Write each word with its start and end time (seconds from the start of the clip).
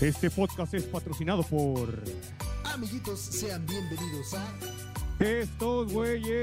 Este 0.00 0.30
podcast 0.30 0.74
es 0.74 0.84
patrocinado 0.84 1.42
por 1.42 2.02
Amiguitos, 2.64 3.18
sean 3.18 3.66
bienvenidos 3.66 4.34
a 4.34 4.46
estos 5.18 5.92
güeyes. 5.92 6.38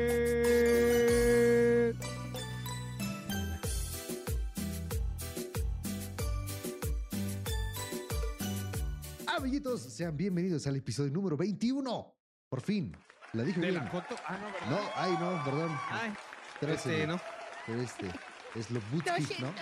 Amiguitos, 9.28 9.82
sean 9.82 10.16
bienvenidos 10.16 10.66
al 10.68 10.76
episodio 10.78 11.12
número 11.12 11.38
21. 11.38 12.16
Por 12.50 12.62
fin, 12.62 12.96
la 13.34 13.44
dije 13.44 13.60
De 13.60 13.72
bien. 13.72 13.84
la 13.84 13.90
foto. 13.92 14.16
Ah, 14.26 14.38
no, 14.38 14.46
¿verdad? 14.52 14.70
No, 14.70 14.80
ay, 14.96 15.12
no, 15.20 15.44
perdón. 15.44 15.78
Ay, 15.90 16.14
Trece, 16.60 16.94
este, 17.02 17.08
¿no? 17.08 17.20
Pero 17.66 17.82
este, 17.82 18.08
es 18.56 18.72
lo 18.72 18.80
Butski, 18.92 19.42
¿no? 19.42 19.54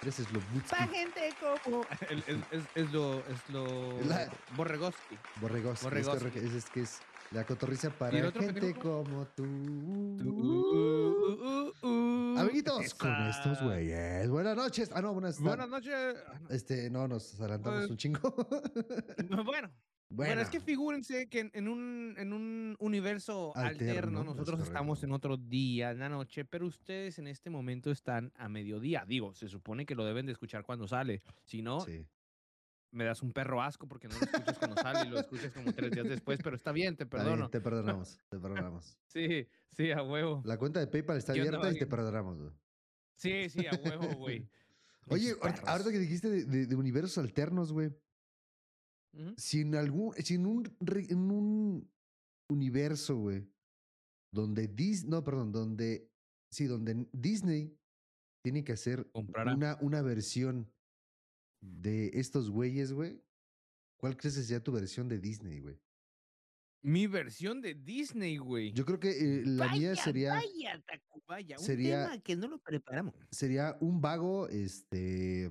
Tres 0.00 0.20
es 0.20 0.32
lo 0.32 0.40
Pa' 0.70 0.86
gente 0.86 1.34
como. 1.64 1.84
El- 2.08 2.22
el- 2.28 2.44
es, 2.52 2.64
es 2.74 2.92
lo. 2.92 3.18
Es 3.20 3.50
lo. 3.50 4.00
La- 4.02 4.30
Borregoski. 4.56 5.18
Borregos. 5.40 5.82
Borregos. 5.82 6.22
Es, 6.22 6.32
que- 6.32 6.38
es, 6.46 6.52
es 6.54 6.64
que 6.70 6.80
es 6.82 6.98
la 7.32 7.44
cotorriza 7.44 7.88
¿Y 7.88 7.90
para 7.90 8.18
el 8.18 8.26
otro 8.26 8.40
gente 8.42 8.74
como 8.74 9.26
tú. 9.36 9.42
Uh, 9.44 10.22
uh, 11.82 11.86
uh, 11.86 12.38
Amiguitos, 12.38 12.94
con 12.94 13.10
estos 13.28 13.60
güeyes. 13.62 14.28
Buenas 14.30 14.56
noches. 14.56 14.90
Ah, 14.94 15.02
no, 15.02 15.12
buenas 15.12 15.40
Buenas 15.40 15.68
noches. 15.68 16.16
Este, 16.48 16.88
no, 16.90 17.08
nos 17.08 17.38
adelantamos 17.40 17.80
Pues- 17.80 17.90
un 17.90 17.96
chingo. 17.96 18.34
Bueno, 19.44 19.70
bueno, 20.10 20.30
bueno, 20.30 20.42
es 20.42 20.48
que 20.50 20.60
figúrense 20.60 21.28
que 21.28 21.40
en, 21.40 21.50
en 21.54 21.68
un, 21.68 22.14
en 22.18 22.32
un 22.32 22.76
universo 22.78 23.52
Alterno, 23.56 23.90
alterno, 23.90 24.20
es 24.20 24.26
nosotros 24.26 24.60
estamos 24.60 25.02
en 25.02 25.12
otro 25.12 25.36
día, 25.36 25.90
en 25.90 25.98
la 25.98 26.08
noche, 26.08 26.44
pero 26.44 26.66
ustedes 26.66 27.18
en 27.18 27.26
este 27.28 27.50
momento 27.50 27.90
están 27.90 28.32
a 28.36 28.48
mediodía. 28.48 29.04
Digo, 29.06 29.34
se 29.34 29.48
supone 29.48 29.84
que 29.84 29.94
lo 29.94 30.04
deben 30.04 30.24
de 30.26 30.32
escuchar 30.32 30.64
cuando 30.64 30.88
sale. 30.88 31.22
Si 31.44 31.60
no, 31.62 31.80
Sí. 31.80 32.06
me 32.90 33.04
das 33.04 33.22
un 33.22 33.32
perro 33.32 33.60
asco 33.60 33.86
porque 33.86 34.08
no 34.08 34.14
lo 34.14 34.20
escuchas 34.24 34.58
cuando 34.58 34.80
sale 34.80 35.06
y 35.08 35.10
lo 35.10 35.20
escuchas 35.20 35.52
como 35.52 35.72
tres 35.74 35.90
días 35.90 36.08
después, 36.08 36.40
pero 36.42 36.56
está 36.56 36.72
bien, 36.72 36.96
te 36.96 37.04
bien, 37.04 37.10
perdono. 37.10 37.50
te 37.50 37.60
perdonamos, 37.60 38.18
te 38.30 38.38
perdonamos. 38.40 38.98
Sí, 39.08 39.46
sí, 39.70 39.90
a 39.92 40.02
huevo. 40.02 40.42
La 40.46 40.56
cuenta 40.56 40.80
de 40.80 40.86
PayPal 40.86 41.18
está 41.18 41.34
¿Qué 41.34 41.42
onda, 41.42 41.58
abierta 41.58 41.76
y 41.76 41.78
te 41.80 41.86
perdonamos. 41.86 42.38
güey. 42.40 42.52
Sí, 43.14 43.50
sí, 43.50 43.66
a 43.66 43.74
huevo, 43.74 44.06
güey. 44.16 44.48
Oye, 45.10 45.34
ahorita, 45.40 45.90
que 45.90 45.98
dijiste 45.98 46.28
de, 46.30 46.44
de- 46.44 46.66
de 46.66 46.76
universos 46.76 47.18
alternos, 47.18 47.72
güey. 47.72 47.90
Ujú. 49.14 49.34
Si 49.36 49.60
en 49.62 49.74
algún, 49.74 50.14
si 50.14 50.34
en 50.34 50.46
un, 50.46 50.76
en 51.08 51.30
un 51.30 51.90
universo, 52.50 53.16
güey, 53.16 53.46
donde 54.32 54.68
Disney, 54.68 55.10
no, 55.10 55.24
perdón, 55.24 55.52
donde, 55.52 56.10
sí, 56.52 56.66
donde 56.66 57.08
Disney 57.12 57.74
tiene 58.44 58.64
que 58.64 58.72
hacer 58.72 59.10
Comprará. 59.12 59.54
una, 59.54 59.78
una 59.80 60.02
versión 60.02 60.70
de 61.62 62.10
estos 62.14 62.50
güeyes, 62.50 62.92
güey, 62.92 63.20
¿cuál 63.98 64.16
crees 64.16 64.36
que 64.36 64.42
sea 64.42 64.62
tu 64.62 64.72
versión 64.72 65.08
de 65.08 65.18
Disney, 65.18 65.60
güey? 65.60 65.78
Mi 66.84 67.06
versión 67.08 67.60
de 67.60 67.74
Disney, 67.74 68.36
güey. 68.36 68.72
Yo 68.72 68.84
creo 68.84 69.00
que 69.00 69.10
eh, 69.10 69.42
la 69.44 69.72
mía 69.74 69.90
Vaya, 69.90 70.02
sería, 70.04 70.34
Vaya, 70.34 70.84
Tacubaya, 70.86 71.56
un 71.58 71.64
sería- 71.64 72.04
tema 72.04 72.22
que 72.22 72.36
no 72.36 72.46
lo 72.48 72.58
preparamos. 72.60 73.14
sería 73.32 73.76
un 73.80 74.00
vago, 74.00 74.46
este, 74.48 75.50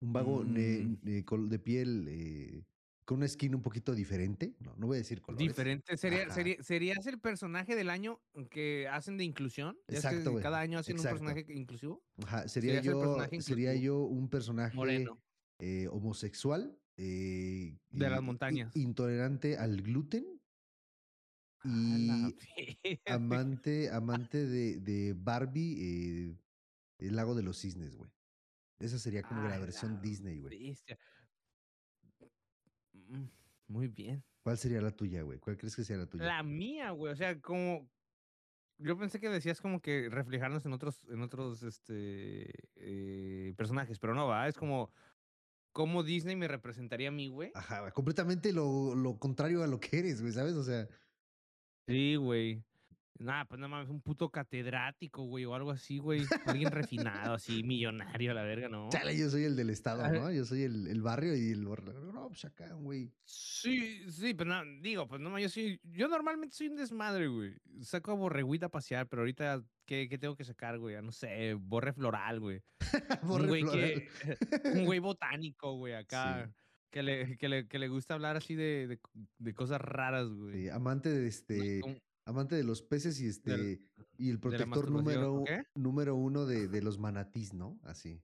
un 0.00 0.12
vago 0.12 0.42
Mm. 0.44 0.54
de, 1.02 1.58
piel 1.58 2.06
eh, 2.08 2.64
con 3.04 3.18
una 3.18 3.28
skin 3.28 3.54
un 3.54 3.62
poquito 3.62 3.94
diferente. 3.94 4.54
No, 4.60 4.74
no 4.76 4.86
voy 4.86 4.96
a 4.96 4.98
decir 4.98 5.20
colores. 5.20 5.46
Diferente. 5.46 5.96
Sería, 5.96 6.30
sería, 6.30 6.62
¿Serías 6.62 7.06
el 7.06 7.18
personaje 7.18 7.74
del 7.74 7.90
año 7.90 8.20
que 8.50 8.86
hacen 8.88 9.16
de 9.18 9.24
inclusión? 9.24 9.76
¿Ya 9.88 9.94
ves 9.94 10.00
que 10.02 10.08
Exacto. 10.08 10.40
Cada 10.40 10.60
año 10.60 10.78
hacen 10.78 10.96
Exacto. 10.96 11.20
un 11.20 11.26
personaje 11.26 11.52
inclusivo. 11.52 12.02
Ajá, 12.24 12.48
sería 12.48 12.80
yo, 12.80 13.16
sería 13.40 13.74
yo 13.74 13.98
un 14.04 14.28
personaje 14.28 14.76
Moreno. 14.76 15.20
eh, 15.58 15.88
homosexual. 15.90 16.76
eh, 17.02 17.78
De 17.90 18.10
las 18.10 18.20
y- 18.20 18.24
montañas. 18.24 18.76
Intolerante 18.76 19.56
al 19.56 19.80
gluten. 19.82 20.40
Y 21.64 22.34
amante, 23.06 23.90
amante 23.90 24.46
de, 24.46 24.76
de 24.80 25.14
Barbie, 25.14 25.76
eh, 26.30 26.36
el 26.98 27.16
lago 27.16 27.34
de 27.34 27.42
los 27.42 27.58
cisnes, 27.58 27.96
güey. 27.96 28.10
Esa 28.80 28.98
sería 28.98 29.22
como 29.22 29.46
la 29.46 29.58
versión 29.58 29.94
la 29.94 30.00
Disney, 30.00 30.40
güey. 30.40 30.76
Mm, 32.92 33.24
Muy 33.68 33.88
bien. 33.88 34.24
¿Cuál 34.42 34.56
sería 34.56 34.80
la 34.80 34.90
tuya, 34.90 35.22
güey? 35.22 35.38
¿Cuál 35.38 35.58
crees 35.58 35.76
que 35.76 35.84
sea 35.84 35.98
la 35.98 36.06
tuya? 36.06 36.24
La 36.24 36.42
mía, 36.42 36.90
güey. 36.90 37.12
O 37.12 37.16
sea, 37.16 37.38
como. 37.40 37.88
Yo 38.78 38.96
pensé 38.98 39.20
que 39.20 39.28
decías 39.28 39.60
como 39.60 39.80
que 39.80 40.08
reflejarnos 40.08 40.64
en 40.64 40.72
otros, 40.72 41.04
en 41.10 41.20
otros 41.20 41.62
este 41.62 42.50
eh, 42.76 43.52
personajes, 43.56 43.98
pero 43.98 44.14
no, 44.14 44.26
va. 44.26 44.48
Es 44.48 44.56
como. 44.56 44.90
¿Cómo 45.72 46.02
Disney 46.02 46.34
me 46.34 46.48
representaría 46.48 47.10
a 47.10 47.12
mí, 47.12 47.28
güey? 47.28 47.52
Ajá, 47.54 47.92
completamente 47.92 48.52
lo, 48.52 48.96
lo 48.96 49.18
contrario 49.20 49.62
a 49.62 49.68
lo 49.68 49.78
que 49.78 50.00
eres, 50.00 50.20
güey, 50.20 50.32
¿sabes? 50.32 50.54
O 50.54 50.64
sea, 50.64 50.88
Sí, 51.86 52.16
güey. 52.16 52.64
Nada, 53.20 53.44
pues 53.44 53.60
nada 53.60 53.68
más 53.68 53.88
un 53.90 54.00
puto 54.00 54.30
catedrático, 54.30 55.24
güey, 55.24 55.44
o 55.44 55.54
algo 55.54 55.70
así, 55.70 55.98
güey. 55.98 56.22
Alguien 56.46 56.70
refinado, 56.70 57.34
así, 57.34 57.62
millonario, 57.62 58.30
a 58.30 58.34
la 58.34 58.42
verga, 58.42 58.70
¿no? 58.70 58.88
chale, 58.90 59.14
yo 59.16 59.28
soy 59.28 59.44
el 59.44 59.56
del 59.56 59.68
estado. 59.68 60.10
¿no? 60.10 60.32
Yo 60.32 60.46
soy 60.46 60.62
el, 60.62 60.86
el 60.86 61.02
barrio 61.02 61.36
y 61.36 61.50
el. 61.50 61.64
No, 61.64 62.28
pues 62.28 62.46
acá, 62.46 62.72
güey. 62.72 63.12
Sí, 63.24 64.10
sí, 64.10 64.32
pero 64.32 64.48
no, 64.50 64.80
digo, 64.80 65.06
pues 65.06 65.20
no, 65.20 65.38
yo 65.38 65.50
soy, 65.50 65.78
yo 65.84 66.08
normalmente 66.08 66.56
soy 66.56 66.68
un 66.68 66.76
desmadre, 66.76 67.28
güey. 67.28 67.52
Saco 67.82 68.12
a 68.12 68.14
borregüita 68.14 68.66
a 68.66 68.70
pasear, 68.70 69.06
pero 69.06 69.20
ahorita, 69.20 69.62
¿qué, 69.84 70.08
qué 70.08 70.16
tengo 70.16 70.34
que 70.34 70.44
sacar, 70.44 70.78
güey? 70.78 70.96
No 71.02 71.12
sé, 71.12 71.52
borre 71.54 71.92
floral, 71.92 72.40
güey. 72.40 72.62
Un 73.22 73.28
Borre 73.28 73.46
güey 73.48 73.62
floral. 73.62 73.80
que, 73.82 74.08
un 74.80 74.84
güey 74.86 74.98
botánico, 75.00 75.74
güey, 75.76 75.92
acá. 75.92 76.50
Que 76.90 77.02
le, 77.02 77.36
que, 77.36 77.48
le, 77.48 77.68
que 77.68 77.78
le 77.78 77.88
gusta 77.88 78.14
hablar 78.14 78.36
así 78.36 78.54
de, 78.56 78.88
de, 78.88 78.98
de 79.38 79.54
cosas 79.54 79.80
raras, 79.80 80.26
güey. 80.28 80.54
Sí, 80.62 80.68
amante 80.70 81.10
de 81.10 81.28
este, 81.28 81.80
como- 81.80 81.96
amante 82.30 82.56
de 82.56 82.64
los 82.64 82.82
peces 82.82 83.20
y 83.20 83.26
este, 83.26 83.50
Del- 83.56 83.80
y 84.18 84.30
el 84.30 84.38
protector 84.40 84.90
número, 84.90 85.44
número 85.74 86.14
uno 86.16 86.46
de, 86.46 86.68
de 86.68 86.82
los 86.82 86.98
manatís, 86.98 87.52
¿no? 87.54 87.78
Así. 87.84 88.22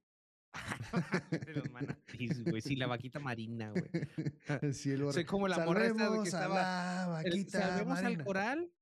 de 1.47 1.53
los 1.55 1.71
manatís, 1.71 2.43
güey. 2.45 2.61
Sí, 2.63 2.77
la 2.77 2.87
vaquita 2.87 3.19
marina, 3.21 3.71
güey. 3.71 3.85
Sí, 4.75 4.91
el 4.91 5.13
Soy 5.13 5.25
como 5.25 5.49
la 5.49 5.59
morra 5.65 5.87
esta 5.87 6.05
de 6.05 6.09
Salvemos 6.09 6.29
que 6.31 6.37
a 6.37 6.41
estaba. 6.41 6.55
la 6.55 7.07
vaquita 7.09 7.61
¿Salvemos 7.61 7.99
al 7.99 8.25
coral? 8.25 8.73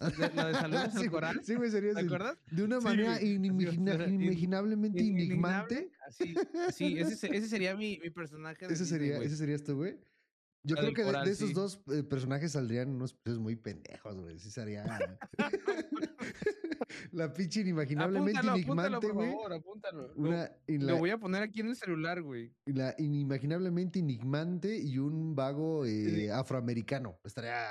La 0.36 0.46
de 0.46 0.54
Salvemos 0.54 0.92
Sí, 0.94 1.00
al 1.00 1.10
coral. 1.10 1.40
Sí, 1.44 1.54
güey, 1.56 1.70
sería 1.72 1.92
¿Te 1.92 2.00
acuerdas? 2.00 2.38
De 2.52 2.62
una 2.62 2.78
Sí, 2.78 2.84
manera 2.84 3.20
inimagina- 3.20 3.94
in- 4.06 4.14
inimaginablemente 4.14 5.02
Inimaginable, 5.02 5.76
enigmante. 5.76 5.90
así, 6.06 6.34
Sí, 6.72 6.98
ese, 6.98 7.16
se- 7.16 7.36
ese 7.36 7.48
sería 7.48 7.74
mi, 7.76 7.98
mi 8.02 8.10
personaje. 8.10 8.66
Ese 8.66 8.86
sería, 8.86 9.18
ese 9.18 9.36
serías 9.36 9.62
tú, 9.64 9.74
güey. 9.74 9.98
Yo 10.64 10.76
creo 10.76 10.92
que 10.92 11.04
de, 11.04 11.30
esos 11.30 11.52
dos 11.54 11.80
eh, 11.92 12.02
personajes 12.02 12.52
saldrían 12.52 12.90
unos 12.90 13.14
peces 13.14 13.38
muy 13.38 13.56
pendejos, 13.56 14.16
güey. 14.20 14.38
Sí 14.38 14.50
sería. 14.50 14.84
la 17.12 17.32
pinche 17.32 17.60
inimaginablemente 17.60 18.38
Apúntalo, 18.38 18.56
enigmante, 18.56 19.06
por 19.06 19.14
güey. 19.14 19.30
favor, 19.30 19.52
apúntalo. 19.52 20.08
Lo- 20.08 20.28
Una, 20.28 20.50
y 20.66 20.78
Lo 20.78 20.86
la, 20.86 20.92
voy 20.94 21.10
a 21.10 21.18
poner 21.18 21.42
aquí 21.42 21.60
en 21.60 21.68
el 21.68 21.76
celular, 21.76 22.22
güey. 22.22 22.52
la 22.66 22.94
inimaginablemente 22.98 24.00
enigmante 24.00 24.78
y 24.78 24.98
un 24.98 25.34
vago 25.34 25.86
eh, 25.86 26.30
afroamericano. 26.30 27.18
Estaría. 27.24 27.66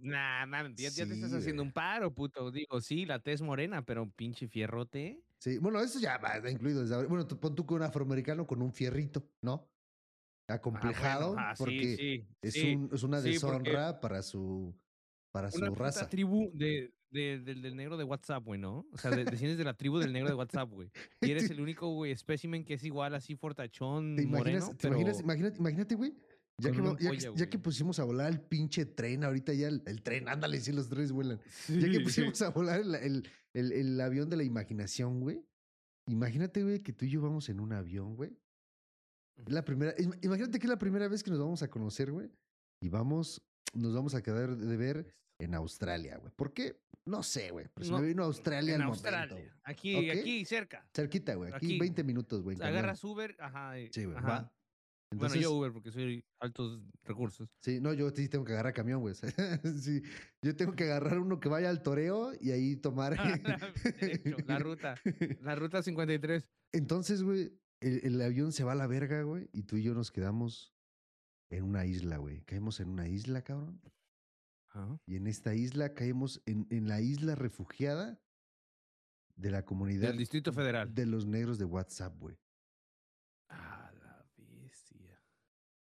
Nah, 0.00 0.46
man, 0.46 0.74
ya, 0.76 0.90
ya 0.90 1.06
te 1.06 1.14
estás 1.14 1.32
haciendo 1.32 1.62
un 1.62 1.72
paro, 1.72 2.14
puto. 2.14 2.50
Digo, 2.50 2.80
sí, 2.80 3.04
la 3.04 3.20
tez 3.20 3.42
morena, 3.42 3.84
pero 3.84 4.02
un 4.02 4.12
pinche 4.12 4.46
fierrote. 4.46 5.24
Sí, 5.38 5.58
bueno, 5.58 5.80
eso 5.80 5.98
ya 5.98 6.18
va 6.18 6.38
incluido. 6.50 6.82
desde 6.82 6.94
ahora. 6.94 7.08
Bueno, 7.08 7.26
pon 7.26 7.54
tú 7.54 7.66
con 7.66 7.78
un 7.78 7.82
afroamericano 7.84 8.46
con 8.46 8.62
un 8.62 8.72
fierrito, 8.72 9.28
¿no? 9.42 9.68
Acomplejado, 10.48 11.26
Ah, 11.26 11.28
bueno, 11.34 11.40
ah, 11.50 11.54
porque 11.58 11.96
sí, 11.96 12.26
es, 12.42 12.52
sí. 12.54 12.74
un, 12.74 12.90
es 12.92 13.02
una 13.02 13.20
deshonra 13.20 14.00
para 14.00 14.22
su 14.22 14.74
para 15.30 15.50
su 15.50 15.58
Una 15.58 15.70
raza. 15.70 16.08
tribu 16.08 16.50
de, 16.54 16.94
de- 17.10 17.38
del, 17.40 17.60
del 17.60 17.76
negro 17.76 17.96
de 17.98 18.04
WhatsApp, 18.04 18.42
güey, 18.44 18.58
¿no? 18.58 18.86
O 18.92 18.96
sea, 18.98 19.10
de- 19.10 19.24
desciendes 19.24 19.58
de 19.58 19.64
la 19.64 19.74
tribu 19.74 19.98
del 19.98 20.12
negro 20.12 20.28
de 20.30 20.34
WhatsApp, 20.34 20.70
güey. 20.70 20.90
Y 21.20 21.30
eres 21.30 21.50
el 21.50 21.60
único, 21.60 21.92
güey, 21.92 22.12
espécimen 22.12 22.64
que 22.64 22.74
es 22.74 22.84
igual 22.84 23.14
así 23.14 23.36
fortachón, 23.36 24.16
¿Te 24.16 24.22
imaginas, 24.22 24.64
moreno, 24.64 24.78
te 24.78 24.86
imaginas, 24.88 25.16
pero- 25.16 25.24
imagínate, 25.24 25.58
imagínate, 25.58 25.94
güey? 25.96 26.14
Ya 26.60 26.72
que, 26.72 26.78
ya, 27.36 27.46
que, 27.46 27.56
ya 27.56 27.62
pusimos 27.62 28.00
a 28.00 28.04
volar 28.04 28.32
el 28.32 28.40
pinche 28.40 28.84
tren, 28.86 29.22
ahorita 29.22 29.52
ya 29.54 29.68
el, 29.68 29.80
el 29.86 30.02
tren, 30.02 30.28
ándale, 30.28 30.58
sí, 30.60 30.72
los 30.72 30.88
trenes 30.88 31.12
vuelan. 31.12 31.38
Ya 31.68 31.88
que 31.88 32.00
pusimos 32.00 32.42
a 32.42 32.48
volar 32.50 32.80
el, 32.80 32.94
el- 32.96 33.28
el- 33.54 33.72
el 33.72 34.00
avión 34.00 34.28
de 34.28 34.36
la 34.38 34.42
imaginación, 34.44 35.20
güey. 35.20 35.40
Imagínate, 36.08 36.62
güey, 36.64 36.80
que 36.80 36.92
tú 36.92 37.04
y 37.04 37.10
yo 37.10 37.20
vamos 37.20 37.48
en 37.48 37.60
un 37.60 37.72
avión, 37.74 38.16
güey. 38.16 38.32
La 39.46 39.64
primera, 39.64 39.94
im- 39.96 40.18
imagínate 40.22 40.58
que 40.58 40.66
es 40.66 40.70
la 40.70 40.78
primera 40.78 41.08
vez 41.08 41.22
que 41.22 41.30
nos 41.30 41.38
vamos 41.40 41.62
a 41.62 41.68
conocer, 41.68 42.10
güey. 42.10 42.30
Y 42.82 42.88
vamos, 42.88 43.40
nos 43.74 43.94
vamos 43.94 44.14
a 44.14 44.22
quedar 44.22 44.56
de 44.56 44.76
ver 44.76 45.14
en 45.40 45.54
Australia, 45.54 46.18
güey. 46.18 46.32
¿Por 46.36 46.52
qué? 46.52 46.80
No 47.06 47.22
sé, 47.22 47.50
güey. 47.50 47.66
Pero 47.74 47.84
se 47.86 47.92
No, 47.92 48.00
me 48.00 48.06
vino 48.08 48.22
a 48.22 48.26
Australia 48.26 48.74
En 48.74 48.82
al 48.82 48.88
Australia. 48.88 49.34
momento. 49.34 49.54
Aquí, 49.64 50.10
aquí, 50.10 50.44
cerca. 50.44 50.86
Cerquita, 50.94 51.34
güey. 51.36 51.52
Aquí, 51.52 51.66
Aquí. 51.66 51.78
20 51.78 52.04
minutos, 52.04 52.42
güey. 52.42 52.56
Agarras 52.60 53.02
Uber, 53.04 53.34
ajá. 53.38 53.74
Sí, 53.92 54.04
güey. 54.04 54.16
va. 54.16 54.20
bueno, 54.20 54.50
Entonces, 55.12 55.40
yo 55.40 55.52
Uber 55.52 55.72
porque 55.72 55.90
soy 55.90 56.22
altos 56.40 56.82
recursos. 57.04 57.48
Sí, 57.64 57.80
no, 57.80 57.94
yo 57.94 58.10
sí 58.10 58.28
tengo 58.28 58.44
que 58.44 58.52
agarrar 58.52 58.74
camión, 58.74 59.00
güey. 59.00 59.14
sí, 59.82 60.02
yo 60.44 60.54
tengo 60.56 60.74
que 60.74 60.84
agarrar 60.84 61.18
uno 61.20 61.40
que 61.40 61.48
vaya 61.48 61.70
al 61.70 61.82
toreo 61.82 62.32
y 62.40 62.50
ahí 62.50 62.76
tomar. 62.76 63.16
Derecho, 64.00 64.36
la 64.46 64.58
ruta, 64.58 64.96
la 65.40 65.54
ruta 65.54 65.82
53. 65.82 66.46
Entonces, 66.74 67.22
güey, 67.22 67.50
el, 67.80 68.00
el 68.04 68.20
avión 68.22 68.52
se 68.52 68.64
va 68.64 68.72
a 68.72 68.76
la 68.76 68.86
verga, 68.86 69.22
güey, 69.22 69.48
y 69.52 69.62
tú 69.64 69.76
y 69.76 69.82
yo 69.82 69.94
nos 69.94 70.10
quedamos 70.10 70.74
en 71.50 71.64
una 71.64 71.86
isla, 71.86 72.18
güey. 72.18 72.42
Caemos 72.42 72.80
en 72.80 72.88
una 72.90 73.08
isla, 73.08 73.42
cabrón. 73.42 73.80
Y 75.06 75.16
en 75.16 75.26
esta 75.26 75.54
isla 75.54 75.92
caemos 75.94 76.40
en, 76.46 76.66
en 76.70 76.86
la 76.86 77.00
isla 77.00 77.34
refugiada 77.34 78.20
de 79.34 79.50
la 79.50 79.64
comunidad 79.64 80.08
Del 80.08 80.18
Distrito 80.18 80.52
Federal. 80.52 80.94
de 80.94 81.06
los 81.06 81.26
negros 81.26 81.58
de 81.58 81.64
WhatsApp, 81.64 82.16
güey. 82.18 82.38
Ah, 83.48 83.90
la 84.00 84.24
bestia. 84.62 85.20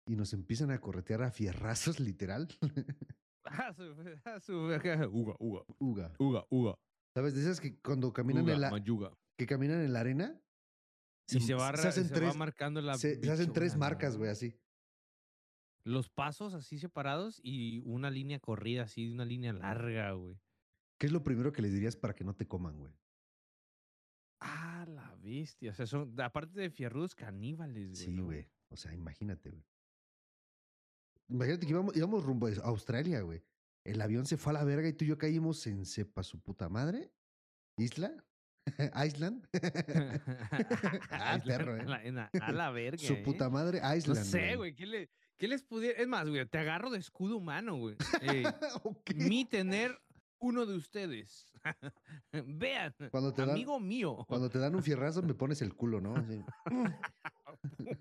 Y 0.07 0.17
nos 0.17 0.33
empiezan 0.35 0.71
a 0.71 0.81
corretear 0.81 1.23
a 1.23 1.31
fierrazos, 1.31 1.99
literal. 2.01 2.49
Ah, 3.45 3.73
su, 3.75 3.95
ah, 4.25 4.41
su, 4.41 4.53
uga, 4.55 5.09
uga, 5.09 5.65
Uga. 5.79 6.13
uga, 6.19 6.47
uga. 6.51 6.75
¿Sabes? 7.15 7.35
De 7.35 7.43
esas 7.43 7.61
que 7.61 7.79
cuando 7.81 8.13
caminan 8.13 8.45
uga, 8.45 8.55
en 8.55 8.61
la, 8.61 8.71
mayuga. 8.71 9.13
que 9.39 9.47
caminan 9.47 9.81
en 9.81 9.93
la 9.93 10.01
arena. 10.01 10.41
Y 11.29 11.41
se 11.41 11.55
va, 11.55 11.75
se 11.77 11.89
hacen 11.89 12.09
se 12.09 12.15
tres, 12.15 12.31
va 12.31 12.35
marcando 12.35 12.81
la 12.83 12.99
se, 12.99 13.21
se 13.21 13.31
hacen 13.31 13.53
tres 13.53 13.77
marcas, 13.77 14.17
güey, 14.17 14.31
así. 14.31 14.59
Los 15.85 16.09
pasos 16.09 16.55
así 16.55 16.79
separados 16.79 17.41
y 17.43 17.81
una 17.81 18.11
línea 18.11 18.41
corrida, 18.41 18.85
así, 18.85 19.11
una 19.11 19.25
línea 19.25 19.53
larga, 19.53 20.13
güey. 20.13 20.39
¿Qué 20.99 21.07
es 21.07 21.13
lo 21.13 21.23
primero 21.23 21.53
que 21.53 21.63
les 21.63 21.73
dirías 21.73 21.97
para 21.97 22.15
que 22.15 22.25
no 22.25 22.35
te 22.35 22.47
coman, 22.47 22.79
güey? 22.79 22.95
Ah, 24.41 24.87
la 24.89 25.15
bestia. 25.17 25.73
O 25.73 25.75
sea, 25.75 25.87
son, 25.87 26.19
aparte 26.21 26.61
de 26.61 26.71
fierrudos, 26.71 27.15
caníbales, 27.15 27.91
güey. 27.91 27.97
Sí, 27.97 28.13
¿no? 28.13 28.25
güey. 28.25 28.49
O 28.71 28.77
sea, 28.77 28.93
imagínate, 28.95 29.51
güey. 29.51 29.65
Imagínate 31.29 31.67
que 31.67 31.73
íbamos, 31.73 31.97
íbamos 31.97 32.25
rumbo 32.25 32.47
a 32.47 32.69
Australia, 32.69 33.21
güey. 33.23 33.43
El 33.85 34.01
avión 34.01 34.27
se 34.27 34.37
fue 34.37 34.51
a 34.51 34.55
la 34.55 34.65
verga 34.65 34.89
y 34.89 34.93
tú 34.93 35.05
y 35.05 35.09
yo 35.09 35.19
caímos 35.19 35.67
en 35.67 35.85
sepa 35.85 36.23
su 36.23 36.41
puta 36.41 36.69
madre. 36.69 37.13
¿Isla? 37.77 38.25
¿Island? 39.07 39.47
Ah, 41.11 41.39
perro, 41.45 41.75
a 41.75 41.79
¿eh? 42.03 42.13
la- 42.13 42.31
A 42.41 42.53
la 42.53 42.71
verga. 42.71 42.99
su 42.99 43.15
¿eh? 43.15 43.23
puta 43.25 43.49
madre, 43.51 43.81
No 43.81 43.95
Island. 43.95 44.25
sé, 44.25 44.57
güey. 44.57 44.75
¿Qué, 44.75 44.87
le, 44.87 45.11
¿Qué 45.37 45.49
les 45.49 45.63
pudiera.? 45.63 46.01
Es 46.01 46.09
más, 46.09 46.29
güey, 46.29 46.45
te 46.47 46.59
agarro 46.59 46.91
de 46.91 46.99
escudo 46.99 47.37
humano, 47.37 47.77
güey. 47.77 47.97
Eh, 48.23 48.45
mi 49.15 49.45
tener 49.45 49.99
uno 50.39 50.67
de 50.67 50.77
ustedes. 50.77 51.47
Vean, 52.33 52.95
Cuando 53.11 53.33
te 53.33 53.43
dan- 53.43 53.51
amigo 53.53 53.81
mío. 53.81 54.25
Cuando 54.29 54.51
te 54.51 54.59
dan 54.59 54.75
un 54.75 54.83
fierrazo 54.83 55.23
me 55.23 55.35
pones 55.35 55.63
el 55.63 55.75
culo, 55.75 56.01
¿no? 56.01 56.15
Así. 56.17 56.43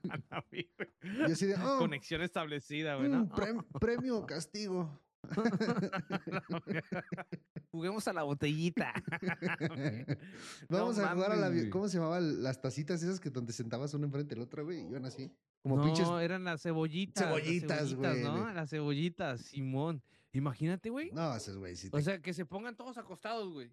A 0.09 0.17
la 0.29 0.45
verga. 0.51 1.27
Y 1.29 1.31
así 1.31 1.45
de, 1.45 1.55
oh, 1.55 1.77
Conexión 1.79 2.21
establecida, 2.21 2.95
güey. 2.95 3.09
¿no? 3.09 3.25
mm, 3.25 3.29
prem- 3.31 3.65
premio 3.79 4.25
castigo. 4.25 5.01
Juguemos 7.71 8.07
a 8.07 8.13
la 8.13 8.23
botellita. 8.23 8.93
Vamos 10.69 10.97
No 10.97 11.05
a 11.05 11.13
jugar 11.13 11.31
a 11.31 11.35
la... 11.35 11.49
güey. 11.49 11.69
¿Cómo 11.69 11.87
se 11.87 11.97
llamaban 11.97 12.43
las 12.43 12.61
tacitas 12.61 13.01
esas 13.01 13.19
que 13.19 13.29
donde 13.29 13.53
sentabas 13.53 13.93
uno 13.93 14.05
enfrente 14.05 14.35
del 14.35 14.43
otro, 14.43 14.65
güey? 14.65 14.81
Y 14.81 14.87
iban 14.87 15.05
así. 15.05 15.31
Como 15.61 15.77
no, 15.77 15.83
pinches... 15.83 16.07
eran 16.21 16.43
las 16.43 16.61
cebollitas. 16.61 17.23
las 17.23 17.35
Cebollitas, 17.35 17.93
güey, 17.93 18.23
¿no? 18.23 18.53
Las 18.53 18.69
cebollitas, 18.69 19.41
Simón. 19.41 20.03
Imagínate, 20.33 20.89
güey. 20.89 21.11
No, 21.11 21.35
esos 21.35 21.57
güey, 21.57 21.75
sí 21.75 21.89
O 21.91 22.01
sea, 22.01 22.19
que 22.19 22.33
se 22.33 22.45
pongan 22.45 22.75
todos 22.75 22.97
acostados, 22.97 23.51
güey. 23.53 23.71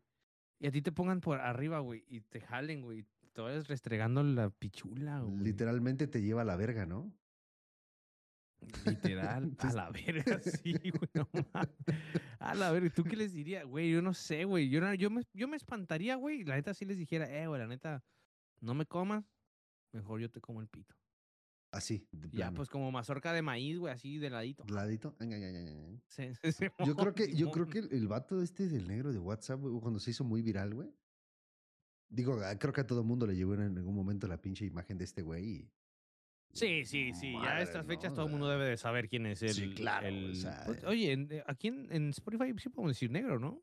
Y 0.58 0.66
a 0.66 0.70
ti 0.70 0.82
te 0.82 0.92
pongan 0.92 1.20
por 1.20 1.40
arriba, 1.40 1.80
güey. 1.80 2.04
Y 2.06 2.20
te 2.20 2.40
jalen, 2.40 2.82
güey. 2.82 3.06
Te 3.32 3.40
vayas 3.40 3.66
restregando 3.66 4.22
la 4.22 4.50
pichula, 4.50 5.20
güey. 5.20 5.38
literalmente 5.38 6.06
te 6.06 6.20
lleva 6.20 6.42
a 6.42 6.44
la 6.44 6.56
verga, 6.56 6.84
¿no? 6.84 7.10
Literal. 8.86 9.42
a 9.44 9.46
Entonces- 9.46 9.74
la 9.74 9.90
verga, 9.90 10.40
sí, 10.40 10.72
güey. 10.72 11.10
no 11.14 11.28
mames. 11.52 11.70
a 12.38 12.54
la 12.54 12.70
verga. 12.72 12.90
¿Tú 12.94 13.04
qué 13.04 13.16
les 13.16 13.32
dirías? 13.32 13.64
Güey, 13.64 13.90
yo 13.92 14.02
no 14.02 14.14
sé, 14.14 14.44
güey. 14.44 14.68
Yo, 14.68 14.80
no- 14.80 14.94
yo, 14.94 15.10
me, 15.10 15.22
yo 15.32 15.48
me 15.48 15.56
espantaría, 15.56 16.16
güey. 16.16 16.44
La 16.44 16.56
neta 16.56 16.74
sí 16.74 16.84
les 16.84 16.98
dijera, 16.98 17.26
eh, 17.30 17.46
güey, 17.46 17.60
la 17.60 17.66
neta, 17.66 18.04
no 18.60 18.74
me 18.74 18.86
comas. 18.86 19.24
Mejor 19.92 20.20
yo 20.20 20.30
te 20.30 20.40
como 20.40 20.60
el 20.60 20.68
pito. 20.68 20.94
Así, 21.72 22.08
Ya, 22.32 22.50
pues 22.50 22.68
como 22.68 22.90
mazorca 22.90 23.32
de 23.32 23.42
maíz, 23.42 23.78
güey, 23.78 23.92
así 23.94 24.18
de 24.18 24.28
ladito. 24.28 24.64
Ladito. 24.68 25.14
Ay, 25.20 25.32
ay, 25.32 25.44
ay, 25.44 25.56
ay, 25.56 25.66
ay. 25.68 26.02
Sí, 26.08 26.34
sí, 26.34 26.52
sí, 26.52 26.66
Yo 26.84 26.96
creo 26.96 27.14
que, 27.14 27.32
yo 27.32 27.50
creo 27.52 27.68
que 27.68 27.78
el, 27.78 27.92
el 27.92 28.08
vato 28.08 28.42
este 28.42 28.66
del 28.68 28.88
negro 28.88 29.12
de 29.12 29.20
WhatsApp, 29.20 29.60
güey, 29.60 29.80
cuando 29.80 30.00
se 30.00 30.10
hizo 30.10 30.24
muy 30.24 30.42
viral, 30.42 30.74
güey. 30.74 30.92
Digo, 32.08 32.40
ah, 32.44 32.58
creo 32.58 32.72
que 32.72 32.80
a 32.80 32.86
todo 32.88 33.04
mundo 33.04 33.24
le 33.24 33.36
llegó 33.36 33.54
en 33.54 33.78
algún 33.78 33.94
momento 33.94 34.26
la 34.26 34.40
pinche 34.42 34.64
imagen 34.66 34.98
de 34.98 35.04
este 35.04 35.22
güey. 35.22 35.44
y- 35.48 35.70
Sí, 36.52 36.84
sí, 36.84 37.12
sí. 37.14 37.32
ya 37.32 37.56
a 37.56 37.62
estas 37.62 37.86
fechas 37.86 38.10
¿no? 38.10 38.16
todo 38.16 38.26
el 38.26 38.32
mundo 38.32 38.48
debe 38.48 38.66
de 38.66 38.76
saber 38.76 39.08
quién 39.08 39.26
es 39.26 39.40
el. 39.42 39.54
sí, 39.54 39.70
claro, 39.74 40.06
o 40.06 40.08
el- 40.10 40.36
sea, 40.36 40.62
pues, 40.66 40.82
eh. 40.82 40.86
oye, 40.86 41.12
en- 41.12 41.28
eh, 41.30 41.44
aquí 41.46 41.68
en, 41.68 41.90
en 41.92 42.10
Spotify 42.10 42.52
sí 42.58 42.68
podemos 42.68 42.96
decir 42.96 43.10
negro, 43.10 43.38
¿no? 43.38 43.62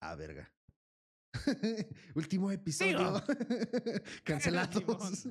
Ah, 0.00 0.14
verga. 0.14 0.50
Último 2.14 2.50
episodio. 2.50 3.22
Cancelados. 4.24 5.26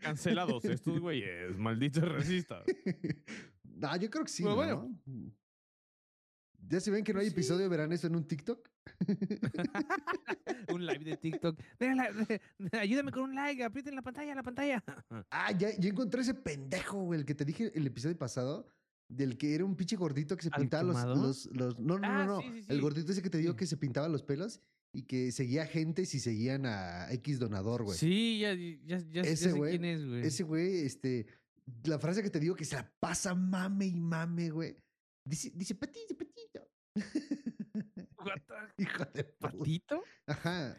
Cancelados 0.00 0.64
estos 0.64 0.98
güeyes, 1.00 1.56
malditos 1.56 2.06
racistas. 2.10 2.64
no, 3.64 3.96
yo 3.96 4.10
creo 4.10 4.24
que 4.24 4.30
sí, 4.30 4.42
¿no? 4.44 4.54
bueno. 4.56 4.90
Ya 6.68 6.80
si 6.80 6.90
ven 6.90 7.04
que 7.04 7.12
no 7.12 7.20
hay 7.20 7.26
Pues 7.26 7.34
sí. 7.34 7.40
episodio, 7.40 7.68
verán 7.70 7.92
eso 7.92 8.06
en 8.08 8.16
un 8.16 8.26
TikTok. 8.26 8.68
un 10.74 10.86
live 10.86 11.04
de 11.04 11.16
TikTok. 11.16 11.58
Ayúdame 12.72 13.12
con 13.12 13.22
un 13.24 13.34
like, 13.34 13.62
aprieten 13.64 13.94
la 13.94 14.02
pantalla, 14.02 14.34
la 14.34 14.42
pantalla. 14.42 14.82
Ah, 15.30 15.52
ya, 15.52 15.70
ya 15.78 15.88
encontré 15.88 16.22
ese 16.22 16.34
pendejo, 16.34 17.02
güey, 17.02 17.20
el 17.20 17.26
que 17.26 17.34
te 17.34 17.44
dije 17.44 17.70
el 17.74 17.86
episodio 17.86 18.16
pasado, 18.18 18.66
del 19.08 19.36
que 19.38 19.54
era 19.54 19.64
un 19.64 19.76
pinche 19.76 19.96
gordito 19.96 20.36
que 20.36 20.42
se 20.42 20.50
¿Al 20.52 20.60
pintaba 20.62 20.82
los, 20.82 21.46
los, 21.46 21.46
los- 21.56 21.78
No, 21.78 21.98
no, 21.98 22.06
Ah, 22.06 22.24
no, 22.26 22.36
no. 22.36 22.40
sí, 22.40 22.62
sí, 22.62 22.66
El 22.68 22.80
gordito 22.80 23.12
ese 23.12 23.22
que 23.22 23.30
te 23.30 23.38
digo 23.38 23.54
que 23.54 23.66
se 23.66 23.76
pintaba 23.76 24.08
los 24.08 24.22
pelos 24.22 24.60
y 24.92 25.02
que 25.02 25.30
seguía 25.30 25.66
gente 25.66 26.04
si 26.06 26.18
seguían 26.20 26.66
a 26.66 27.12
X 27.12 27.38
donador, 27.38 27.84
güey. 27.84 27.96
Sí, 27.98 28.40
ya, 28.40 28.54
ya, 28.54 28.98
ya, 28.98 28.98
ya 29.10 29.20
Ese 29.22 29.50
sé 29.50 29.52
güey, 29.52 29.78
quién 29.78 29.84
es, 29.84 30.04
güey. 30.06 30.22
Ese 30.26 30.42
güey, 30.42 30.78
este. 30.86 31.26
La 31.84 31.98
frase 31.98 32.22
que 32.22 32.30
te 32.30 32.40
digo 32.40 32.54
que 32.54 32.64
se 32.64 32.76
la 32.76 32.90
pasa 33.00 33.34
mame 33.34 33.86
y 33.86 33.94
mame, 33.96 34.50
güey. 34.50 34.76
Dice, 35.28 35.50
dice 35.54 35.74
patito, 35.74 36.16
patito. 36.16 36.35
Hijo 38.78 39.04
de 39.14 39.24
puta. 39.24 39.50
¿Patito? 39.52 40.02
Ajá. 40.26 40.76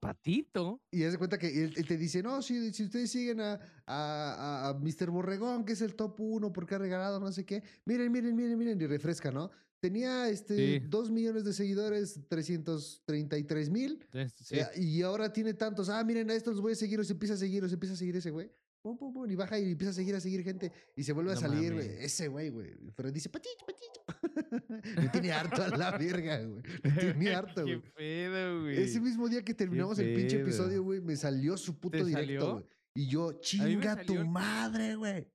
¿Patito? 0.00 0.80
Y 0.90 1.04
haz 1.04 1.12
de 1.12 1.18
cuenta 1.18 1.38
que 1.38 1.48
él, 1.64 1.74
él 1.76 1.86
te 1.86 1.96
dice, 1.98 2.22
no, 2.22 2.40
si, 2.40 2.72
si 2.72 2.84
ustedes 2.84 3.10
siguen 3.10 3.40
a, 3.40 3.60
a, 3.86 4.68
a- 4.70 4.74
Mr. 4.74 5.10
Borregón, 5.10 5.64
que 5.64 5.72
es 5.74 5.82
el 5.82 5.94
top 5.94 6.18
uno 6.20 6.52
porque 6.52 6.74
ha 6.74 6.78
regalado 6.78 7.20
no 7.20 7.30
sé 7.32 7.44
qué, 7.44 7.62
miren, 7.84 8.10
miren, 8.10 8.34
miren, 8.34 8.56
miren, 8.58 8.80
y 8.80 8.86
refresca, 8.86 9.30
¿no? 9.30 9.50
Tenía 9.78 10.28
este 10.28 10.56
Sí. 10.80 10.86
dos 10.88 11.10
millones 11.10 11.44
de 11.44 11.52
seguidores, 11.52 12.20
333 12.28 13.70
mil, 13.70 14.06
sí. 14.42 14.58
eh, 14.58 14.66
y 14.76 15.02
ahora 15.02 15.32
tiene 15.32 15.54
tantos, 15.54 15.88
ah, 15.88 16.02
miren, 16.04 16.30
a 16.30 16.34
estos 16.34 16.54
los 16.54 16.62
voy 16.62 16.72
a 16.72 16.76
seguir, 16.76 17.00
o 17.00 17.04
se 17.04 17.12
empieza 17.14 17.34
a 17.34 17.38
seguir, 17.38 17.64
o 17.64 17.68
se 17.68 17.74
empieza 17.74 17.94
a 17.94 17.98
seguir 17.98 18.16
ese 18.16 18.30
güey. 18.30 18.50
Pum, 18.82 18.96
pum, 18.96 19.12
pum, 19.12 19.30
y 19.30 19.34
baja 19.34 19.58
y 19.58 19.72
empieza 19.72 19.90
a 19.90 19.94
seguir, 19.94 20.14
a 20.14 20.20
seguir 20.20 20.42
gente, 20.42 20.72
y 20.96 21.02
se 21.04 21.12
vuelve 21.12 21.32
a 21.32 21.36
salir, 21.36 21.74
güey. 21.74 21.86
mames. 21.88 22.02
Ese 22.04 22.28
güey, 22.28 22.48
güey. 22.48 22.74
Pero 22.96 23.12
dice, 23.12 23.28
patito, 23.28 23.66
patito. 23.66 24.00
Me 25.02 25.08
tiene 25.10 25.32
harto 25.32 25.62
a 25.62 25.68
la 25.68 25.90
verga, 25.98 26.38
güey. 26.42 26.62
Me 26.82 26.90
tiene 26.90 27.34
harto, 27.34 27.64
Qué 27.66 27.76
güey. 27.76 27.92
pedo, 27.94 28.62
güey. 28.62 28.78
Ese 28.80 29.00
mismo 29.00 29.28
día 29.28 29.42
que 29.42 29.52
terminamos 29.52 29.98
el 29.98 30.14
pinche 30.14 30.40
episodio, 30.40 30.82
güey, 30.82 31.00
me 31.02 31.14
salió 31.16 31.56
su 31.58 31.78
puto 31.78 31.98
¿Te 31.98 32.04
directo, 32.04 32.24
salió? 32.24 32.52
güey. 32.54 32.66
Y 32.94 33.06
yo, 33.08 33.32
chinga 33.40 34.02
tu 34.04 34.14
madre, 34.24 34.96
güey. 34.96 35.28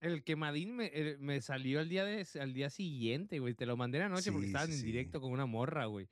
El 0.00 0.22
quemadín 0.22 0.76
me, 0.76 1.16
me 1.18 1.40
salió 1.40 1.80
al 1.80 1.88
día, 1.88 2.04
de, 2.04 2.26
al 2.38 2.52
día 2.52 2.68
siguiente, 2.68 3.38
güey. 3.38 3.54
Te 3.54 3.64
lo 3.64 3.78
mandé 3.78 4.02
anoche 4.02 4.30
porque 4.30 4.46
Sí, 4.46 4.50
estaban 4.50 4.68
sí, 4.68 4.74
en 4.74 4.80
sí. 4.80 4.86
directo 4.86 5.20
con 5.22 5.32
una 5.32 5.46
morra, 5.46 5.86
güey. 5.86 6.06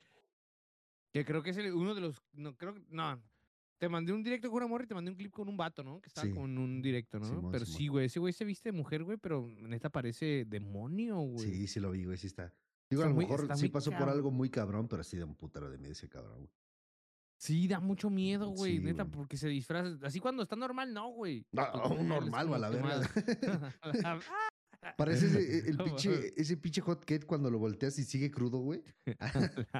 Que 1.13 1.23
creo 1.23 1.43
que 1.43 1.51
es 1.51 1.57
el- 1.57 1.73
uno 1.73 1.93
de 1.93 2.01
los. 2.01 2.19
No, 2.33 2.57
creo 2.57 2.73
que. 2.73 2.81
No. 2.89 3.21
Te 3.83 3.89
mandé 3.89 4.13
un 4.13 4.23
directo 4.23 4.49
con 4.49 4.59
una 4.59 4.67
morra 4.67 4.85
y 4.85 4.87
te 4.87 4.93
mandé 4.95 5.11
un 5.11 5.17
clip 5.17 5.33
con 5.33 5.49
un 5.49 5.57
vato, 5.57 5.83
¿no? 5.83 5.99
Que 5.99 6.07
estaba 6.07 6.25
Sí. 6.25 6.33
con 6.33 6.57
un 6.57 6.81
directo, 6.81 7.19
¿no? 7.19 7.25
Simón, 7.25 7.51
pero 7.51 7.65
Simón. 7.65 7.77
sí, 7.77 7.87
güey. 7.89 8.05
Ese 8.05 8.17
güey 8.21 8.31
se 8.31 8.45
viste 8.45 8.69
de 8.71 8.77
mujer, 8.77 9.03
güey, 9.03 9.17
pero 9.17 9.45
neta 9.59 9.89
parece 9.89 10.45
demonio, 10.47 11.17
güey. 11.19 11.39
Sí, 11.51 11.67
sí 11.67 11.81
lo 11.81 11.91
vi, 11.91 12.05
güey, 12.05 12.17
sí 12.17 12.27
está. 12.27 12.53
Digo, 12.89 13.01
Está 13.01 13.07
a 13.07 13.09
lo 13.09 13.15
muy- 13.15 13.25
mejor 13.25 13.57
sí 13.57 13.67
pasó 13.67 13.91
por 13.91 14.07
algo 14.07 14.31
muy 14.31 14.49
cabrón, 14.49 14.87
pero 14.87 15.03
sí 15.03 15.17
da 15.17 15.25
un 15.25 15.35
putero 15.35 15.69
de 15.69 15.77
miedo 15.77 15.91
ese 15.91 16.07
cabrón, 16.07 16.37
güey. 16.45 16.51
Sí, 17.35 17.67
da 17.67 17.81
mucho 17.81 18.09
miedo, 18.09 18.51
güey. 18.51 18.77
Sí, 18.77 18.79
neta, 18.79 19.03
güey. 19.03 19.15
porque 19.17 19.35
se 19.35 19.49
disfraza. 19.49 19.97
Así 20.07 20.21
cuando 20.21 20.43
está 20.43 20.55
normal, 20.55 20.93
no, 20.93 21.09
güey. 21.09 21.45
No, 21.51 21.65
normal, 22.03 22.43
como 22.45 22.55
a 22.55 22.59
la 22.59 22.69
verga. 22.69 23.01
Parece 24.97 25.27
ese, 25.27 25.69
el 25.69 25.77
No 25.77 25.85
pinche, 25.85 26.33
ese 26.35 26.57
pinche 26.57 26.81
hot 26.81 27.03
cat 27.05 27.25
cuando 27.25 27.49
lo 27.49 27.59
volteas 27.59 27.97
y 27.99 28.03
sigue 28.03 28.29
crudo, 28.31 28.59
güey. 28.59 28.81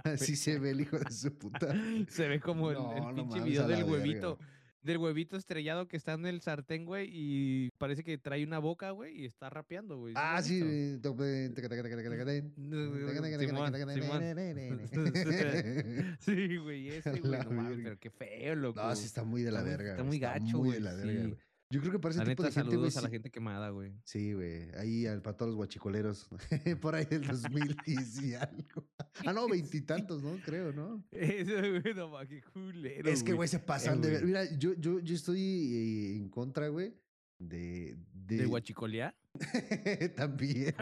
Así 0.03 0.35
se 0.35 0.59
ve 0.59 0.71
el 0.71 0.81
hijo 0.81 0.97
de 0.99 1.11
su 1.11 1.37
puta. 1.37 1.73
Se 2.09 2.27
ve 2.27 2.39
como 2.39 2.71
el, 2.71 2.77
el 2.77 2.83
No, 2.83 3.11
no 3.11 3.15
pinche 3.15 3.39
mames, 3.39 3.45
video 3.45 3.67
del 3.67 3.77
verga, 3.83 3.91
huevito. 3.91 4.35
güey. 4.37 4.49
Del 4.83 4.97
huevito 4.97 5.37
estrellado 5.37 5.87
que 5.87 5.95
está 5.95 6.11
en 6.11 6.25
el 6.25 6.41
sartén, 6.41 6.85
güey, 6.85 7.07
y 7.09 7.69
parece 7.77 8.03
que 8.03 8.17
trae 8.17 8.43
una 8.43 8.59
boca, 8.59 8.91
güey, 8.91 9.21
y 9.21 9.25
está 9.25 9.49
rapeando, 9.49 9.97
güey. 9.97 10.13
Ah, 10.17 10.41
sí. 10.43 10.59
eh, 10.61 10.99
Simón. 13.39 13.73
Sí, 16.19 16.57
güey, 16.57 16.89
ese, 16.89 17.11
güey, 17.19 17.21
no 17.43 17.51
mames, 17.51 17.69
verga. 17.77 17.83
pero 17.83 17.99
qué 17.99 18.09
feo, 18.09 18.55
loco. 18.55 18.81
No, 18.81 18.95
sí 18.95 19.05
está 19.05 19.23
muy 19.23 19.41
de 19.43 19.51
la 19.51 19.59
Está 19.59 19.69
muy- 19.69 19.77
verga. 19.77 19.91
está 19.91 20.03
güey, 20.03 20.07
muy 20.09 20.19
gacho, 20.19 20.57
muy 20.57 20.71
de 20.71 20.79
güey, 20.79 20.81
la 20.81 20.93
verga, 20.93 21.11
sí. 21.21 21.27
güey. 21.29 21.37
Yo 21.73 21.79
creo 21.79 21.91
que 21.93 21.97
para 21.99 22.11
ese 22.11 22.19
La 22.19 22.25
tipo 22.29 22.43
neta, 22.43 22.49
de 22.53 22.61
gente, 22.61 22.75
saludos 22.75 22.97
a 22.97 23.01
la 23.01 23.09
gente 23.09 23.31
quemada, 23.31 23.69
güey. 23.71 23.93
Sí, 24.03 24.33
güey. 24.33 24.69
Ahí 24.75 25.07
al 25.07 25.23
para 25.23 25.35
todos 25.35 25.49
los 25.49 25.55
guachicoleros. 25.55 26.29
Por 26.81 26.93
ahí 26.93 27.05
del 27.05 27.25
2000 27.25 27.75
y 28.21 28.33
algo. 28.35 28.87
Ah, 29.25 29.33
no, 29.33 29.47
veintitantos, 29.49 30.21
¿no? 30.21 30.37
Creo, 30.45 30.71
¿no? 30.71 31.03
Eso, 31.11 31.55
güey, 31.55 31.95
no 31.95 32.09
ma, 32.09 32.27
qué 32.27 32.43
culero. 32.43 33.09
es 33.09 33.23
que, 33.23 33.33
güey, 33.33 33.49
se 33.49 33.57
pasan 33.57 34.01
de 34.01 34.11
ver. 34.11 34.23
Mira, 34.23 34.45
yo, 34.55 34.73
yo, 34.75 34.99
yo 34.99 35.15
estoy 35.15 35.41
eh, 35.41 36.15
en 36.17 36.29
contra, 36.29 36.67
güey, 36.67 36.93
de. 37.39 37.97
De, 38.13 38.37
¿De 38.37 38.45
guachicolear? 38.45 39.15
También. 40.15 40.75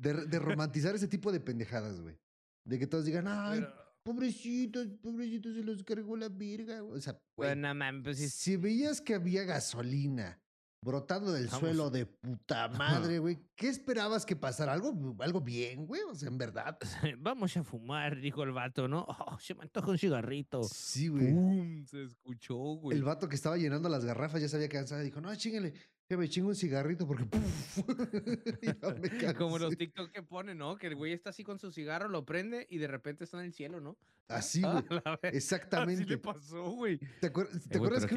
de, 0.00 0.26
de 0.26 0.38
romantizar 0.40 0.94
ese 0.96 1.06
tipo 1.06 1.30
de 1.30 1.38
pendejadas, 1.38 2.00
güey. 2.00 2.18
De 2.64 2.80
que 2.80 2.88
todos 2.88 3.04
digan, 3.04 3.26
ay, 3.28 3.60
Pero- 3.60 3.87
pobrecitos, 4.14 4.86
pobrecitos, 5.02 5.54
se 5.54 5.62
los 5.62 5.82
cargó 5.84 6.16
la 6.16 6.28
virga. 6.30 6.80
güey". 6.80 6.98
O 6.98 7.00
sea, 7.00 7.12
güey, 7.36 7.50
Bueno, 7.50 7.74
man, 7.74 8.02
pues 8.02 8.16
sí. 8.18 8.28
si 8.30 8.56
veías 8.56 9.00
que 9.02 9.14
había 9.14 9.44
gasolina 9.44 10.40
brotando 10.80 11.32
del 11.32 11.46
Vamos. 11.48 11.60
suelo 11.60 11.90
de 11.90 12.06
puta 12.06 12.68
madre, 12.68 13.18
güey, 13.18 13.38
¿qué 13.56 13.68
esperabas 13.68 14.24
que 14.24 14.34
pasara? 14.36 14.72
¿Algo, 14.72 15.16
algo 15.18 15.40
bien, 15.40 15.86
güey? 15.86 16.00
O 16.08 16.14
sea, 16.14 16.28
en 16.28 16.38
verdad. 16.38 16.78
Vamos 17.18 17.54
a 17.56 17.64
fumar, 17.64 18.18
dijo 18.20 18.42
el 18.44 18.52
vato, 18.52 18.88
¿no? 18.88 19.04
Oh, 19.08 19.38
se 19.40 19.54
me 19.54 19.62
antoja 19.64 19.90
un 19.90 19.98
cigarrito. 19.98 20.62
Sí, 20.64 21.08
güey. 21.08 21.32
¡Pum! 21.34 21.84
Se 21.86 22.04
escuchó, 22.04 22.56
güey. 22.56 22.96
El 22.96 23.04
vato 23.04 23.28
que 23.28 23.34
estaba 23.34 23.56
llenando 23.58 23.88
las 23.90 24.04
garrafas 24.04 24.40
ya 24.40 24.48
se 24.48 24.56
había 24.56 24.68
cansado. 24.70 25.02
Dijo, 25.02 25.20
no, 25.20 25.34
chingale, 25.34 25.74
que 26.08 26.16
me 26.16 26.28
chingo 26.28 26.48
un 26.48 26.54
cigarrito 26.54 27.06
porque... 27.06 27.26
¡puf! 27.26 27.78
ya 28.62 29.28
me 29.28 29.34
Como 29.34 29.58
los. 29.58 29.76
TikTok 29.76 30.10
que 30.10 30.22
ponen, 30.22 30.56
¿no? 30.56 30.76
Que 30.78 30.86
el 30.86 30.96
güey 30.96 31.12
está 31.12 31.30
así 31.30 31.44
con 31.44 31.58
su 31.58 31.70
cigarro, 31.70 32.08
lo 32.08 32.24
prende 32.24 32.66
y 32.70 32.78
de 32.78 32.86
repente 32.88 33.24
está 33.24 33.38
en 33.40 33.44
el 33.46 33.52
cielo, 33.52 33.80
¿no? 33.80 33.98
Así, 34.28 34.62
güey. 34.62 34.82
ver- 34.88 35.02
Así 35.04 35.36
Exactamente. 35.36 36.06
le 36.06 36.18
pasó, 36.18 36.70
güey. 36.70 36.98
¿Te, 37.20 37.30
acuer- 37.30 37.48
te 37.50 37.76
Eh, 37.76 37.78
güey, 37.78 37.90
acuerdas 37.90 38.06
que 38.06 38.14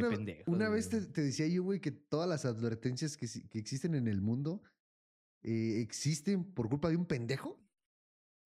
una, 0.48 0.70
vez 0.70 0.88
te, 0.90 1.02
decía 1.22 1.48
yo, 1.48 1.64
güey, 1.64 1.82
que 1.82 1.92
todas 1.92 2.30
las 2.30 2.46
advertencias 2.46 3.18
que, 3.18 3.26
existen 3.60 3.96
en 3.96 4.08
el 4.08 4.22
mundo 4.22 4.62
eh, 5.44 5.82
existen 5.82 6.46
por 6.54 6.70
culpa 6.70 6.90
de 6.90 6.96
un 6.96 7.06
pendejo? 7.06 7.60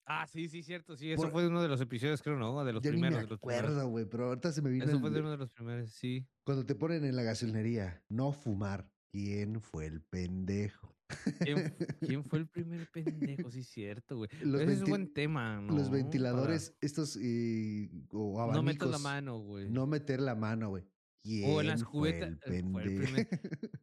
Ah, 0.08 0.26
sí, 0.28 0.50
sí, 0.50 0.62
cierto. 0.64 0.96
Sí, 0.96 1.12
eso 1.12 1.22
Por- 1.22 1.32
fue 1.32 1.42
de 1.44 1.50
uno 1.50 1.62
de 1.62 1.68
los 1.68 1.82
episodios, 1.82 2.22
creo, 2.24 2.38
¿no? 2.38 2.64
De 2.66 2.74
los 2.74 2.82
ya 2.84 2.90
primeros. 2.92 3.22
ni 3.22 3.28
me 3.30 3.36
acuerdo, 3.36 3.88
güey, 3.90 4.06
pero 4.06 4.26
ahorita 4.30 4.52
se 4.52 4.62
me 4.64 4.70
vino 4.72 4.86
Eso 4.86 4.96
el- 4.96 5.02
fue 5.02 5.12
de 5.12 5.20
uno 5.20 5.30
de 5.32 5.38
los 5.38 5.52
primeros, 5.52 5.92
sí. 5.92 6.28
cuando 6.44 6.66
te 6.66 6.74
ponen 6.76 7.06
en 7.06 7.16
la 7.16 7.22
gasolinería, 7.24 8.04
no 8.10 8.32
fumar. 8.32 8.92
¿Quién 9.16 9.62
fue 9.62 9.86
el 9.86 10.02
pendejo? 10.02 10.94
¿Quién, 11.40 11.74
quién 12.02 12.24
fue 12.26 12.40
el 12.40 12.48
primer 12.50 12.86
pendejo? 12.92 13.50
Sí, 13.50 13.64
cierto, 13.64 14.18
güey. 14.18 14.30
Los, 14.42 14.60
Ese 14.62 14.74
es 14.74 14.82
un 14.82 14.90
buen 14.90 15.14
tema, 15.14 15.62
¿no? 15.62 15.74
los 15.74 15.84
Para 15.88 15.98
ventiladores, 16.02 16.76
estos 16.82 17.18
eh, 17.22 17.90
o 18.12 18.52
No 18.52 18.62
metas 18.62 18.90
la 18.90 18.96
abanicos, 18.98 19.02
mano, 19.04 19.40
güey. 19.40 19.70
No 19.70 19.88
meter 19.88 20.20
la 20.20 20.36
mano, 20.36 20.68
güey. 20.70 20.84
¿Quién 21.24 21.50
O 21.50 21.62
en 21.62 21.68
las 21.68 21.84
fue 21.84 21.92
cubetas. 21.92 22.30
el 22.30 22.40
fue 22.40 22.58
el 22.58 22.64
pendejo? 22.64 23.04
primer- 23.04 23.30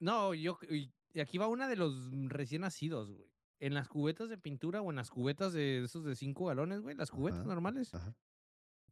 No, 0.00 0.34
yo. 0.34 0.58
y 0.68 1.20
aquí 1.20 1.38
va 1.38 1.46
una 1.46 1.68
de 1.68 1.76
los 1.76 2.10
recién 2.28 2.62
nacidos, 2.62 3.12
güey. 3.12 3.30
En 3.60 3.74
las 3.74 3.86
cubetas 3.88 4.28
de 4.28 4.36
pintura 4.38 4.82
o 4.82 4.90
en 4.90 4.96
las 4.96 5.10
cubetas 5.10 5.52
de 5.52 5.84
esos 5.84 6.04
de 6.04 6.16
5 6.16 6.46
galones, 6.46 6.80
güey. 6.80 6.96
Las 6.96 7.12
cubetas 7.12 7.40
Ajá, 7.40 7.48
normales. 7.48 7.94
Ajá. 7.94 8.16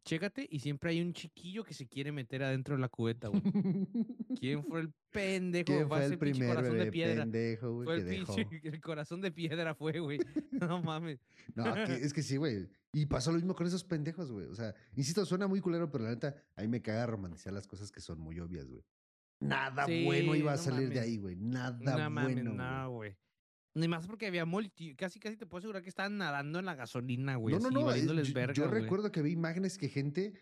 Chécate 0.05 0.49
y 0.51 0.61
siempre 0.61 0.91
hay 0.91 1.01
un 1.03 1.13
chiquillo 1.13 1.63
que 1.63 1.75
se 1.75 1.87
quiere 1.87 2.11
meter 2.11 2.43
adentro 2.43 2.75
de 2.75 2.81
la 2.81 2.89
cubeta, 2.89 3.29
güey. 3.29 3.43
¿Quién 4.41 4.65
fue 4.65 4.81
el 4.81 4.93
pendejo? 5.11 5.67
¿Quién 5.67 5.89
Fue 5.89 6.05
el 6.05 6.19
primer 6.19 6.49
corazón 6.49 6.73
de 6.73 6.79
bebé 6.79 6.91
piedra. 6.91 7.23
pendejo, 7.23 7.73
güey, 7.75 7.85
Fue 7.87 7.95
el 7.97 8.07
pinche, 8.07 8.49
el 8.65 8.81
corazón 8.81 9.21
de 9.21 9.31
piedra 9.33 9.75
fue, 9.75 10.01
güey. 10.01 10.19
No 10.53 10.83
mames. 10.83 11.21
No, 11.55 11.75
que- 11.75 11.95
es 11.95 12.13
que 12.13 12.23
sí, 12.23 12.37
güey. 12.37 12.69
Y 12.93 13.07
pasó 13.07 13.31
lo 13.31 13.37
mismo 13.37 13.55
con 13.55 13.67
esos 13.67 13.85
pendejos, 13.85 14.33
güey. 14.33 14.47
O 14.47 14.55
sea, 14.55 14.75
insisto, 14.97 15.25
suena 15.25 15.47
muy 15.47 15.61
culero, 15.61 15.91
pero 15.91 16.05
la 16.05 16.11
neta, 16.11 16.35
a 16.57 16.63
mí 16.63 16.69
me 16.69 16.81
caga 16.83 17.07
romantizar 17.07 17.53
las 17.53 17.67
cosas 17.67 17.93
que 17.93 18.01
son 18.01 18.19
muy 18.21 18.41
obvias, 18.41 18.69
güey. 18.69 18.83
Nada 19.41 19.87
bueno 19.87 20.35
iba 20.35 20.53
a 20.53 20.57
no 20.57 20.63
salir 20.63 20.89
de 20.89 20.97
mames. 20.97 21.03
ahí, 21.03 21.17
güey. 21.19 21.37
Nada 21.37 21.99
No 21.99 22.11
mames, 22.11 22.35
bueno. 22.35 22.53
no, 22.55 22.91
güey. 22.91 23.17
Ni 23.75 23.87
más 23.87 24.07
porque 24.07 24.27
había 24.27 24.45
multi. 24.45 24.95
Casi, 24.97 25.21
casi 25.21 25.37
te 25.37 25.47
puedo 25.47 25.61
asegurar 25.61 25.83
que 25.83 25.89
estaban 25.89 26.19
nadando 26.19 26.59
en 26.59 26.65
la 26.65 26.75
gasolina, 26.75 27.37
güey. 27.37 27.55
no, 27.55 27.61
no, 27.61 27.67
así, 27.69 27.75
no. 27.75 27.85
valiéndoles 27.85 28.29
yo, 28.29 28.35
verga, 28.35 28.55
yo 28.55 28.67
recuerdo 28.69 29.13
que 29.13 29.23
vi 29.23 29.31
imágenes 29.33 29.79
que 29.79 29.89
gente, 29.89 30.35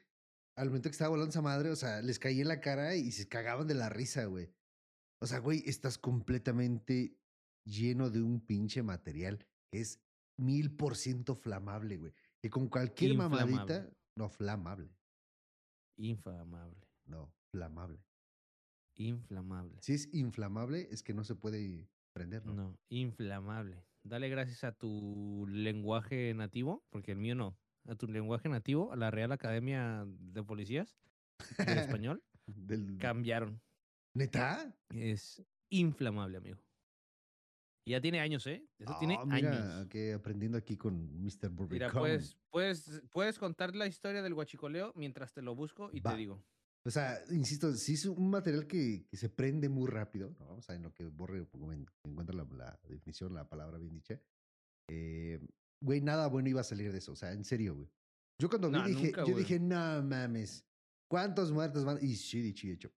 al 0.57 0.69
momento 0.69 0.89
que 0.89 0.93
estaba 0.93 1.11
volando 1.11 1.31
esa 1.31 1.43
madre, 1.43 1.71
o 1.71 1.77
sea, 1.77 2.01
les 2.01 2.19
caía 2.19 2.43
en 2.43 2.49
la 2.49 2.61
cara 2.61 2.97
y 2.97 3.13
se 3.13 3.29
cagaban 3.29 3.67
de 3.67 3.75
la 3.75 3.89
risa, 3.91 4.25
güey. 4.25 4.51
O 5.21 5.27
sea, 5.27 5.41
güey, 5.41 5.63
estás 5.67 5.99
completamente 5.99 7.19
lleno 7.65 8.09
de 8.09 8.23
un 8.23 8.41
pinche 8.41 8.83
material 8.83 9.45
que 9.71 9.81
es 9.81 10.01
mil 10.39 10.75
por 10.75 10.97
ciento 10.97 11.35
flamable, 11.35 11.99
güey. 11.99 12.15
Que 12.41 12.49
con 12.49 12.69
cualquier 12.69 13.13
Inflamable. 13.13 13.53
mamadita, 13.53 13.91
no, 14.17 14.29
flamable. 14.31 14.91
Inflamable. 15.97 16.87
No, 17.05 17.35
flamable. 17.51 18.01
Inflamable. 18.95 19.77
Si 19.81 19.93
es 19.93 20.09
inflamable, 20.13 20.89
es 20.91 21.03
que 21.03 21.15
no 21.15 21.25
se 21.25 21.35
puede 21.35 21.89
¿no? 22.27 22.79
Inflamable. 22.89 23.85
Dale 24.03 24.29
gracias 24.29 24.65
a 24.65 24.73
tu 24.73 25.47
lenguaje 25.49 26.33
nativo, 26.35 26.85
porque 26.91 27.13
el 27.13 27.19
mío 27.19 27.35
no. 27.35 27.59
A 27.87 27.95
tu 27.95 28.07
lenguaje 28.07 28.49
nativo, 28.49 28.93
a 28.93 28.97
la 28.97 29.11
Real 29.11 29.33
Academia 29.33 30.05
de 30.07 30.43
Policías 30.43 30.99
del 31.59 31.79
Español, 31.79 32.23
Del... 32.47 32.99
cambiaron. 32.99 33.61
¿Neta? 34.15 34.75
Es 34.91 35.43
inflamable, 35.71 36.39
amigo. 36.39 36.59
Ya 37.87 38.01
tiene 38.03 38.21
años, 38.21 38.47
¿eh? 38.47 38.67
Eso 38.79 38.95
tiene 38.99 39.17
Ah, 39.19 39.25
mira, 39.25 39.77
años. 39.77 39.89
que 39.89 40.13
aprendiendo 40.13 40.59
aquí 40.59 40.77
con 40.77 41.23
Mr. 41.23 41.49
Bourbon. 41.49 41.69
Mira, 41.71 41.91
puedes, 41.91 42.37
puedes, 42.51 43.03
puedes 43.11 43.39
contar 43.39 43.75
la 43.75 43.87
historia 43.87 44.23
del 44.23 44.35
guachicoleo 44.35 44.93
mientras 44.95 45.33
te 45.33 45.41
lo 45.41 45.55
busco 45.55 45.89
y 45.93 46.01
Va. 46.01 46.11
te 46.13 46.19
digo. 46.19 46.45
O 46.87 46.91
sea, 46.91 47.19
insisto, 47.31 47.73
si 47.75 47.95
es 47.95 48.07
un 48.07 48.31
material 48.31 48.67
que, 48.67 49.05
que 49.11 49.17
se 49.17 49.29
prende 49.29 49.69
muy 49.69 49.89
rápido, 49.91 50.35
¿no? 50.39 50.57
O 50.57 50.63
sea, 50.63 50.75
en 50.75 50.83
lo 50.83 50.95
que 50.95 51.07
borre, 51.07 51.47
encuentra 52.05 52.35
la, 52.35 52.45
la 52.45 52.79
definición, 52.89 53.35
la 53.35 53.49
palabra 53.49 53.79
bien 53.79 53.93
dicha. 53.95 54.21
eh, 54.91 55.39
güey, 55.81 56.01
nada 56.01 56.27
bueno 56.29 56.49
iba 56.49 56.61
a 56.61 56.65
salir 56.65 56.91
de 56.93 56.99
eso. 56.99 57.13
O 57.13 57.17
sea, 57.17 57.33
en 57.33 57.45
serio, 57.45 57.75
güey. 57.75 57.89
Yo 58.41 58.49
cuando 58.49 58.71
vi 58.71 58.83
dije, 58.95 59.07
nunca, 59.07 59.21
yo 59.25 59.33
güey. 59.33 59.45
dije, 59.45 59.59
no 59.61 60.03
mames. 60.03 60.65
¿Cuántos 61.11 61.53
muertos 61.53 61.85
van? 61.85 61.99
Y 62.01 62.15
sí, 62.17 62.41
dicho 62.41 62.67
y 62.67 62.71
hecho. 62.71 62.91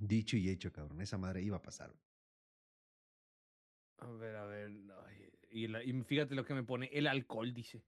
Dicho 0.00 0.36
y 0.36 0.48
hecho, 0.48 0.72
cabrón. 0.72 1.00
Esa 1.00 1.18
madre 1.18 1.42
iba 1.42 1.56
a 1.58 1.62
pasar. 1.62 1.90
güey. 1.90 2.02
A 3.98 4.10
ver, 4.16 4.36
a 4.36 4.44
ver. 4.46 4.70
ay, 5.06 5.30
y, 5.50 5.68
la- 5.68 5.82
y 5.84 5.92
fíjate 6.02 6.34
lo 6.34 6.44
que 6.44 6.54
me 6.54 6.62
pone. 6.64 6.86
El 6.92 7.06
alcohol, 7.06 7.52
dice. 7.52 7.82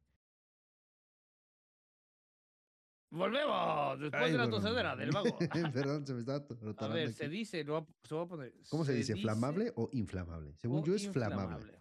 Volvemos 3.14 4.00
después 4.00 4.22
Ay, 4.24 4.32
de 4.32 4.38
la 4.38 4.44
bueno. 4.44 4.56
tosedera 4.58 4.96
del 4.96 5.10
vago. 5.12 5.38
Perdón, 5.72 6.04
se 6.06 6.14
me 6.14 6.24
to- 6.24 6.74
A 6.78 6.88
ver, 6.88 7.04
aquí. 7.08 7.12
se 7.14 7.28
dice, 7.28 7.62
lo 7.62 7.86
se 8.02 8.14
voy 8.14 8.24
a 8.24 8.28
poner. 8.28 8.54
¿Cómo 8.68 8.84
se, 8.84 8.92
dice? 8.92 9.16
¿Flamable 9.16 9.72
o 9.76 9.88
inflamable? 9.92 10.54
Según 10.56 10.82
o 10.82 10.84
yo 10.84 10.94
es 10.96 11.08
flamable. 11.08 11.78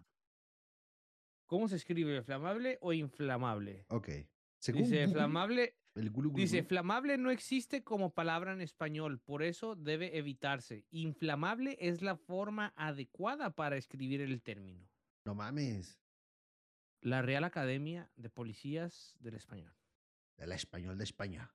¿Cómo 1.47 1.67
se 1.67 1.75
escribe? 1.75 2.21
¿Flamable 2.21 2.77
o 2.81 2.93
inflamable? 2.93 3.85
Ok. 3.89 4.09
Según 4.59 4.83
Dice, 4.83 5.01
Google, 5.01 5.13
flamable, 5.13 5.77
el 5.95 6.09
gulu, 6.09 6.31
dice, 6.31 6.63
flamable 6.63 7.17
no 7.17 7.31
existe 7.31 7.83
como 7.83 8.13
palabra 8.13 8.53
en 8.53 8.61
español, 8.61 9.19
por 9.19 9.43
eso 9.43 9.75
debe 9.75 10.17
evitarse. 10.17 10.85
Inflamable 10.91 11.75
es 11.79 12.01
la 12.01 12.15
forma 12.15 12.73
adecuada 12.77 13.49
para 13.55 13.75
escribir 13.75 14.21
el 14.21 14.41
término. 14.41 14.87
No 15.25 15.35
mames. 15.35 15.99
La 17.01 17.21
Real 17.21 17.43
Academia 17.43 18.09
de 18.15 18.29
Policías 18.29 19.15
del 19.19 19.33
Español. 19.35 19.73
El 20.37 20.51
español 20.51 20.97
de 20.97 21.03
España. 21.03 21.51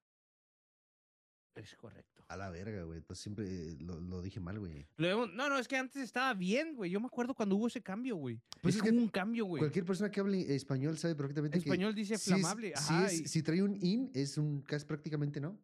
Es 1.56 1.75
correcto. 1.75 2.25
A 2.28 2.37
la 2.37 2.50
verga, 2.50 2.85
güey. 2.85 2.99
Entonces 2.99 3.20
siempre 3.23 3.44
eh, 3.73 3.76
lo, 3.80 3.99
lo 4.00 4.23
dije 4.23 4.38
mal, 4.38 4.61
güey. 4.61 4.87
No, 4.97 5.26
no, 5.26 5.58
es 5.58 5.66
que 5.66 5.76
antes 5.76 6.00
estaba 6.02 6.32
bien, 6.35 6.76
güey. 6.76 6.90
Yo 6.90 7.00
me 7.00 7.06
acuerdo 7.06 7.35
cuando 7.35 7.56
hubo 7.56 7.66
ese 7.66 7.82
cambio, 7.82 8.14
güey. 8.16 8.40
Pues 8.62 8.76
es 8.76 8.80
es 8.82 8.88
que 8.90 8.97
un 8.97 9.08
cambio, 9.08 9.44
güey. 9.47 9.61
Cualquier 9.61 9.85
persona 9.85 10.08
que 10.11 10.20
hable 10.20 10.54
español 10.54 10.97
sabe 10.99 11.16
perfectamente 11.16 11.56
En 11.56 11.64
que. 11.64 11.68
español 11.68 11.94
dice 11.97 12.16
flamable. 12.18 12.68
si, 12.76 12.94
ajá. 12.94 13.06
es- 13.06 13.20
y- 13.23 13.26
si 13.28 13.42
trae 13.42 13.62
un 13.62 13.75
in, 13.85 14.11
es 14.14 14.38
un 14.38 14.62
casi 14.62 14.87
prácticamente 14.87 15.40
no. 15.40 15.58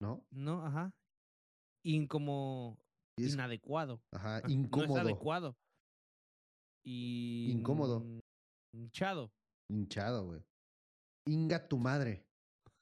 ¿No? 0.00 0.24
No, 0.30 0.64
ajá. 0.64 0.94
In 1.84 2.06
como 2.06 2.78
es- 3.18 3.34
inadecuado. 3.34 4.00
ajá, 4.12 4.36
Ah, 4.36 4.42
No 4.46 4.52
incómodo. 4.52 4.96
es 4.98 5.04
adecuado. 5.04 5.56
Y. 6.84 7.48
Incómodo. 7.50 8.04
Hinchado. 8.72 9.32
hinchado, 9.68 10.24
güey. 10.26 10.42
Inga 11.26 11.66
tu 11.66 11.78
madre. 11.78 12.24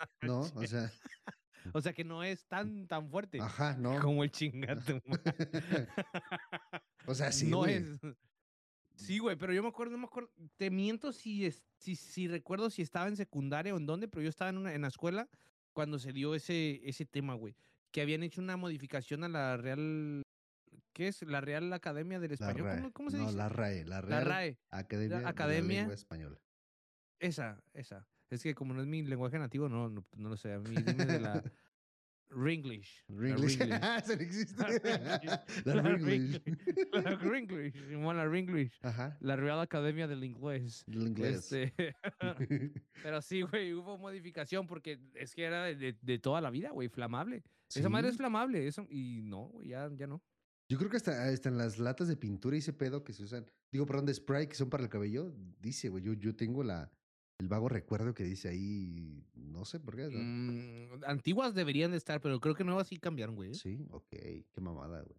¿No? 0.23 0.41
O 0.41 0.67
sea, 0.67 0.91
O 1.73 1.81
sea 1.81 1.93
que 1.93 2.05
no 2.05 2.23
es 2.23 2.47
tan, 2.47 2.87
tan 2.87 3.11
fuerte 3.11 3.41
ajá, 3.41 3.77
¿no? 3.77 4.01
como 4.01 4.25
el 4.25 4.31
chingato. 4.31 5.01
o 7.07 7.15
sea, 7.15 7.33
sí, 7.33 7.49
no 7.49 7.59
güey. 7.59 7.75
es. 7.75 8.01
Sí, 8.95 9.19
güey, 9.19 9.37
pero 9.37 9.53
yo 9.53 9.63
me 9.63 9.69
acuerdo, 9.69 9.93
no 9.93 9.99
me 9.99 10.05
acuerdo. 10.05 10.31
Te 10.57 10.71
miento 10.71 11.13
si, 11.13 11.47
es, 11.47 11.63
si, 11.79 11.97
si 11.97 12.29
recuerdo 12.29 12.69
si 12.69 12.83
estaba 12.83 13.09
en 13.09 13.17
secundaria 13.17 13.75
o 13.75 13.79
en 13.79 13.87
dónde, 13.87 14.09
pero 14.09 14.23
yo 14.23 14.29
estaba 14.29 14.51
en, 14.51 14.59
una, 14.59 14.75
en 14.75 14.83
la 14.83 14.89
escuela 14.89 15.29
cuando 15.73 15.99
se 15.99 16.13
dio 16.13 16.35
ese, 16.35 16.81
ese 16.85 17.07
tema, 17.07 17.35
güey. 17.35 17.57
Que 17.93 18.03
habían 18.03 18.23
hecho 18.23 18.41
una 18.41 18.57
modificación 18.57 19.25
a 19.25 19.29
la 19.29 19.57
Real. 19.57 20.23
¿Qué 20.93 21.09
es? 21.09 21.23
La 21.23 21.41
Real 21.41 21.73
Academia 21.73 22.21
del 22.21 22.33
Español. 22.33 22.67
RAE. 22.67 22.77
¿Cómo, 22.77 22.93
cómo 22.93 23.11
se 23.11 23.19
no, 23.19 23.25
dice? 23.25 23.37
la 23.37 23.49
RAE. 23.49 23.85
La, 23.85 23.97
La 23.97 24.01
Real 24.03 24.27
RAE. 24.27 24.59
Academia, 24.71 25.17
de 25.17 25.23
la 25.23 25.29
Academia. 25.31 25.77
Lengua 25.79 25.95
Española. 25.95 26.39
Esa, 27.19 27.63
esa. 27.73 28.07
Es 28.31 28.43
que 28.43 28.55
como 28.55 28.73
no 28.75 28.81
es 28.81 28.87
mi 28.87 29.03
lenguaje 29.03 29.39
nativo, 29.39 29.69
no, 29.69 29.89
no, 29.89 30.07
no 30.17 30.29
lo 30.29 30.37
sé. 30.37 30.53
A 30.53 30.59
mí 30.61 30.71
dime 30.77 31.05
de 31.05 31.21
la 31.21 31.43
Ringlish. 32.31 33.05
Ringlish. 33.09 33.59
Ringlish. 33.59 33.61
Eso 33.99 34.15
no 34.17 34.21
existe. 34.23 34.63
La 35.65 35.83
Ringlish. 35.83 36.41
La 36.93 37.17
Ringlish. 37.17 37.75
La 37.91 38.25
Ringlish. 38.29 38.79
Ajá. 38.83 39.17
La 39.21 39.35
Real 39.37 39.59
Academia 39.61 40.07
del 40.07 40.23
Inglés. 40.23 40.85
El 40.87 41.09
inglés. 41.09 41.53
Este, 41.53 41.97
pero 43.03 43.21
sí, 43.21 43.43
güey, 43.43 43.75
hubo 43.75 43.99
modificación 43.99 44.67
porque 44.69 45.01
es 45.15 45.35
que 45.35 45.43
era 45.45 45.65
de, 45.65 45.97
de- 46.01 46.19
toda 46.19 46.41
la 46.41 46.51
vida, 46.51 46.71
güey, 46.71 46.89
flamable. 46.89 47.43
Esa 47.75 47.89
madre 47.89 48.09
es 48.11 48.17
flamable, 48.17 48.67
eso, 48.67 48.87
y 48.91 49.21
no, 49.23 49.47
güey, 49.49 49.69
ya, 49.69 49.89
ya 49.97 50.07
no. 50.07 50.23
Yo 50.69 50.77
creo 50.79 50.89
que 50.91 50.97
hasta, 50.99 51.29
hasta 51.29 51.49
en 51.49 51.59
las 51.59 51.79
latas 51.79 52.07
de 52.09 52.17
pintura 52.17 52.55
y 52.57 52.61
ese 52.61 52.73
pedo 52.73 53.03
que 53.03 53.13
se 53.13 53.23
usan, 53.25 53.45
digo, 53.73 53.87
perdón, 53.87 54.07
de 54.07 54.15
spray 54.15 54.47
que 54.49 54.55
son 54.55 54.71
para 54.71 54.83
el 54.85 54.89
cabello, 54.89 55.33
dice, 55.61 55.89
güey, 55.89 56.03
yo, 56.05 56.13
yo 56.15 56.35
tengo 56.37 56.63
la, 56.65 56.91
el 57.41 57.49
vago 57.49 57.69
recuerdo 57.69 58.15
que 58.15 58.25
dice 58.25 58.49
ahí, 58.51 59.25
no 59.35 59.65
sé 59.65 59.81
por 59.81 59.97
qué. 59.97 60.09
¿no? 60.11 60.19
Mm, 60.19 61.05
antiguas 61.07 61.55
deberían 61.55 61.91
de 61.91 61.97
estar, 61.97 62.21
pero 62.21 62.39
creo 62.41 62.55
que 62.55 62.65
nuevas 62.65 62.89
sí 62.89 62.99
cambiaron, 62.99 63.35
güey. 63.35 63.55
Sí, 63.55 63.87
ok, 63.91 64.09
qué 64.11 64.61
mamada, 64.61 65.03
güey. 65.03 65.19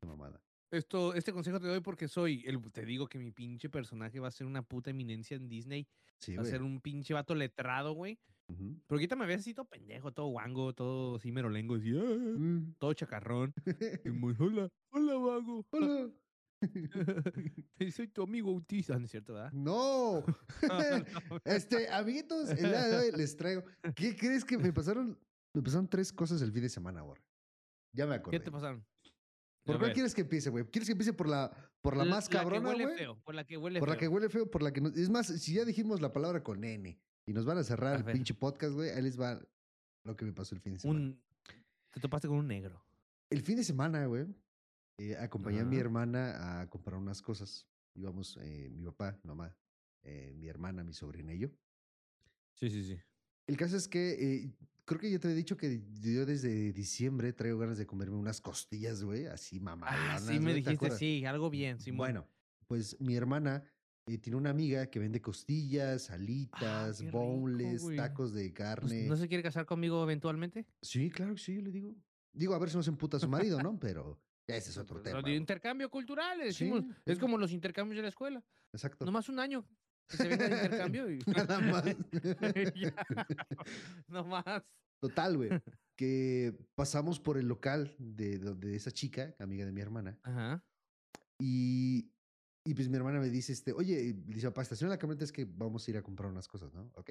Qué 0.00 0.06
mamada. 0.06 0.42
Esto, 0.70 1.14
este 1.14 1.32
consejo 1.32 1.58
te 1.60 1.66
doy 1.66 1.80
porque 1.80 2.08
soy, 2.08 2.44
el, 2.46 2.60
te 2.72 2.84
digo 2.84 3.08
que 3.08 3.18
mi 3.18 3.30
pinche 3.32 3.70
personaje 3.70 4.20
va 4.20 4.28
a 4.28 4.30
ser 4.30 4.46
una 4.46 4.62
puta 4.62 4.90
eminencia 4.90 5.36
en 5.36 5.48
Disney. 5.48 5.88
Sí, 6.20 6.36
va 6.36 6.42
a 6.42 6.44
ser 6.44 6.62
un 6.62 6.80
pinche 6.80 7.14
vato 7.14 7.34
letrado, 7.34 7.92
güey. 7.94 8.20
Ujú. 8.48 8.80
Pero 8.86 8.96
ahorita 8.98 9.16
me 9.16 9.26
ves 9.26 9.40
así 9.40 9.54
todo 9.54 9.66
pendejo, 9.66 10.12
todo 10.12 10.26
guango, 10.28 10.74
todo 10.74 11.16
así 11.16 11.32
merolengo, 11.32 11.76
así, 11.76 11.92
"Ah", 11.96 12.38
Mm. 12.38 12.74
todo 12.78 12.92
chacarrón. 12.94 13.54
Y 14.04 14.10
muy, 14.10 14.34
hola, 14.38 14.68
hola, 14.90 15.14
vago. 15.16 15.66
Hola. 15.70 16.10
Soy 17.94 18.08
tu 18.08 18.22
amigo 18.22 18.50
autista, 18.50 18.98
¿no 18.98 19.04
es 19.04 19.10
cierto, 19.10 19.34
verdad? 19.34 19.52
No. 19.52 20.24
este, 21.44 21.88
amiguitos, 21.88 22.50
el 22.50 22.56
día 22.58 22.88
de 22.88 22.96
hoy 22.98 23.12
les 23.16 23.36
traigo. 23.36 23.62
¿Qué 23.94 24.16
crees 24.16 24.44
que 24.44 24.58
me 24.58 24.72
pasaron? 24.72 25.18
Me 25.54 25.62
pasaron 25.62 25.88
tres 25.88 26.12
cosas 26.12 26.42
el 26.42 26.52
fin 26.52 26.62
de 26.62 26.68
semana, 26.68 27.00
ahora. 27.00 27.20
Ya 27.92 28.06
me 28.06 28.14
acordé. 28.16 28.38
¿Qué 28.38 28.44
te 28.44 28.50
pasaron? 28.50 28.84
¿Por 29.64 29.76
A 29.76 29.78
cuál 29.78 29.88
ver. 29.90 29.94
quieres 29.94 30.14
que 30.14 30.22
empiece, 30.22 30.50
güey? 30.50 30.64
¿Quieres 30.64 30.88
que 30.88 30.92
empiece 30.92 31.12
por 31.12 31.28
la, 31.28 31.50
por 31.80 31.96
la 31.96 32.04
más 32.04 32.28
cabrona, 32.28 32.72
güey? 32.72 32.96
feo, 32.96 33.18
por 33.22 33.34
la 33.34 33.44
que 33.44 33.56
huele 33.56 33.80
Por 33.80 33.88
la 33.88 33.94
feo. 33.94 34.00
que 34.00 34.08
huele 34.08 34.28
feo, 34.28 34.50
por 34.50 34.62
la 34.62 34.72
que 34.72 34.80
no... 34.80 34.88
Es 34.88 35.10
más, 35.10 35.26
si 35.26 35.54
ya 35.54 35.64
dijimos 35.64 36.00
la 36.00 36.12
palabra 36.12 36.42
con 36.42 36.64
N 36.64 36.98
y 37.26 37.32
nos 37.32 37.44
van 37.44 37.58
a 37.58 37.64
cerrar 37.64 37.94
A 37.94 37.96
el 37.98 38.02
ver. 38.02 38.14
pinche 38.14 38.34
podcast, 38.34 38.72
güey, 38.74 38.90
ahí 38.90 39.02
les 39.02 39.20
va 39.20 39.40
lo 40.04 40.16
que 40.16 40.24
me 40.24 40.32
pasó 40.32 40.54
el 40.54 40.60
fin 40.60 40.74
de 40.74 40.78
semana. 40.80 41.00
Un... 41.00 41.22
Te 41.90 42.00
topaste 42.00 42.28
con 42.28 42.38
un 42.38 42.46
negro. 42.46 42.82
El 43.30 43.42
fin 43.42 43.56
de 43.56 43.64
semana, 43.64 44.06
güey, 44.06 44.26
eh, 44.98 45.16
acompañé 45.16 45.60
a 45.60 45.64
mi 45.64 45.76
hermana 45.78 46.60
a 46.60 46.68
comprar 46.68 46.98
unas 46.98 47.22
cosas. 47.22 47.66
Íbamos, 47.94 48.36
eh, 48.42 48.68
mi 48.70 48.84
papá, 48.84 49.18
mi 49.22 49.28
mamá, 49.28 49.56
eh, 50.02 50.32
mi 50.36 50.48
hermana, 50.48 50.84
mi 50.84 50.92
sobrina 50.92 51.32
y 51.32 51.38
yo. 51.38 51.48
Sí, 52.54 52.68
sí, 52.70 52.84
sí. 52.84 52.98
El 53.46 53.56
caso 53.56 53.76
es 53.76 53.88
que 53.88 54.10
eh, 54.44 54.52
creo 54.84 55.00
que 55.00 55.10
yo 55.10 55.18
te 55.20 55.30
he 55.30 55.34
dicho 55.34 55.56
que 55.56 55.82
yo 56.00 56.26
desde 56.26 56.72
diciembre 56.72 57.32
traigo 57.32 57.58
ganas 57.58 57.78
de 57.78 57.86
comerme 57.86 58.16
unas 58.16 58.40
costillas, 58.40 59.02
güey, 59.02 59.26
así 59.26 59.56
Ah, 59.58 59.62
mamalonas. 59.62 60.22
sí, 60.24 60.34
me 60.34 60.50
güey, 60.52 60.62
¿te 60.62 60.70
dijiste, 60.70 60.90
sí, 60.90 61.24
algo 61.24 61.48
bien, 61.50 61.78
Simón. 61.80 61.98
Bueno, 61.98 62.28
pues 62.66 63.00
mi 63.00 63.14
hermana 63.16 63.62
eh, 64.06 64.18
tiene 64.18 64.36
una 64.36 64.50
amiga 64.50 64.86
que 64.90 64.98
vende 64.98 65.20
costillas, 65.22 66.10
alitas, 66.10 67.00
rico, 67.00 67.18
boneless, 67.18 67.82
güey. 67.82 67.96
tacos 67.96 68.32
de 68.32 68.42
Pues, 68.44 68.52
carne. 68.54 69.06
¿No 69.08 69.16
se 69.16 69.28
quiere 69.28 69.42
casar 69.42 69.64
conmigo 69.66 70.02
eventualmente? 70.02 70.66
Sí, 70.82 71.10
claro 71.10 71.34
que 71.34 71.40
sí, 71.40 71.54
yo 71.54 71.62
le 71.62 71.70
digo. 71.70 71.96
Digo, 72.32 72.54
a 72.54 72.58
ver 72.58 72.70
si 72.70 72.76
no 72.76 72.82
se 72.82 72.90
emputa 72.90 73.18
su 73.18 73.28
marido, 73.28 73.60
¿no? 73.62 73.78
Pero 73.80 74.20
ese 74.56 74.70
es 74.70 74.78
otro 74.78 74.96
Lo 74.98 75.02
tema. 75.02 75.22
de 75.22 75.34
intercambio 75.34 75.90
cultural, 75.90 76.38
Sí, 76.40 76.44
decimos. 76.46 76.84
Es 77.04 77.14
sí. 77.14 77.20
como 77.20 77.36
los 77.38 77.52
intercambios 77.52 77.96
de 77.96 78.02
la 78.02 78.08
escuela. 78.08 78.42
Exacto. 78.72 79.04
Nomás 79.04 79.28
un 79.28 79.38
año. 79.38 79.66
Que 80.08 80.16
se 80.16 80.28
venga 80.28 80.48
de 80.48 80.56
intercambio 80.56 81.10
y... 81.12 81.18
Nada 81.26 81.60
más. 81.60 81.84
Ya. 82.74 82.94
Nomás. 84.08 84.62
Total, 85.00 85.36
güey. 85.36 85.50
Que 85.98 86.56
pasamos 86.76 87.18
por 87.18 87.38
el 87.38 87.48
local 87.48 87.96
de, 87.98 88.38
de, 88.38 88.54
de 88.54 88.76
esa 88.76 88.92
chica, 88.92 89.34
amiga 89.40 89.66
de 89.66 89.72
mi 89.72 89.80
hermana. 89.80 90.16
Ajá. 90.22 90.64
Y, 91.40 92.12
y 92.64 92.74
pues 92.74 92.88
mi 92.88 92.96
hermana 92.96 93.18
me 93.18 93.28
dice, 93.30 93.52
este, 93.52 93.72
oye, 93.72 94.12
dice, 94.26 94.46
papá, 94.46 94.62
estaciona 94.62 94.92
la 94.92 94.98
camioneta, 95.00 95.24
es 95.24 95.32
que 95.32 95.44
vamos 95.44 95.86
a 95.86 95.90
ir 95.90 95.96
a 95.96 96.02
comprar 96.04 96.30
unas 96.30 96.46
cosas, 96.46 96.72
¿no? 96.72 96.92
¿Ok? 96.94 97.10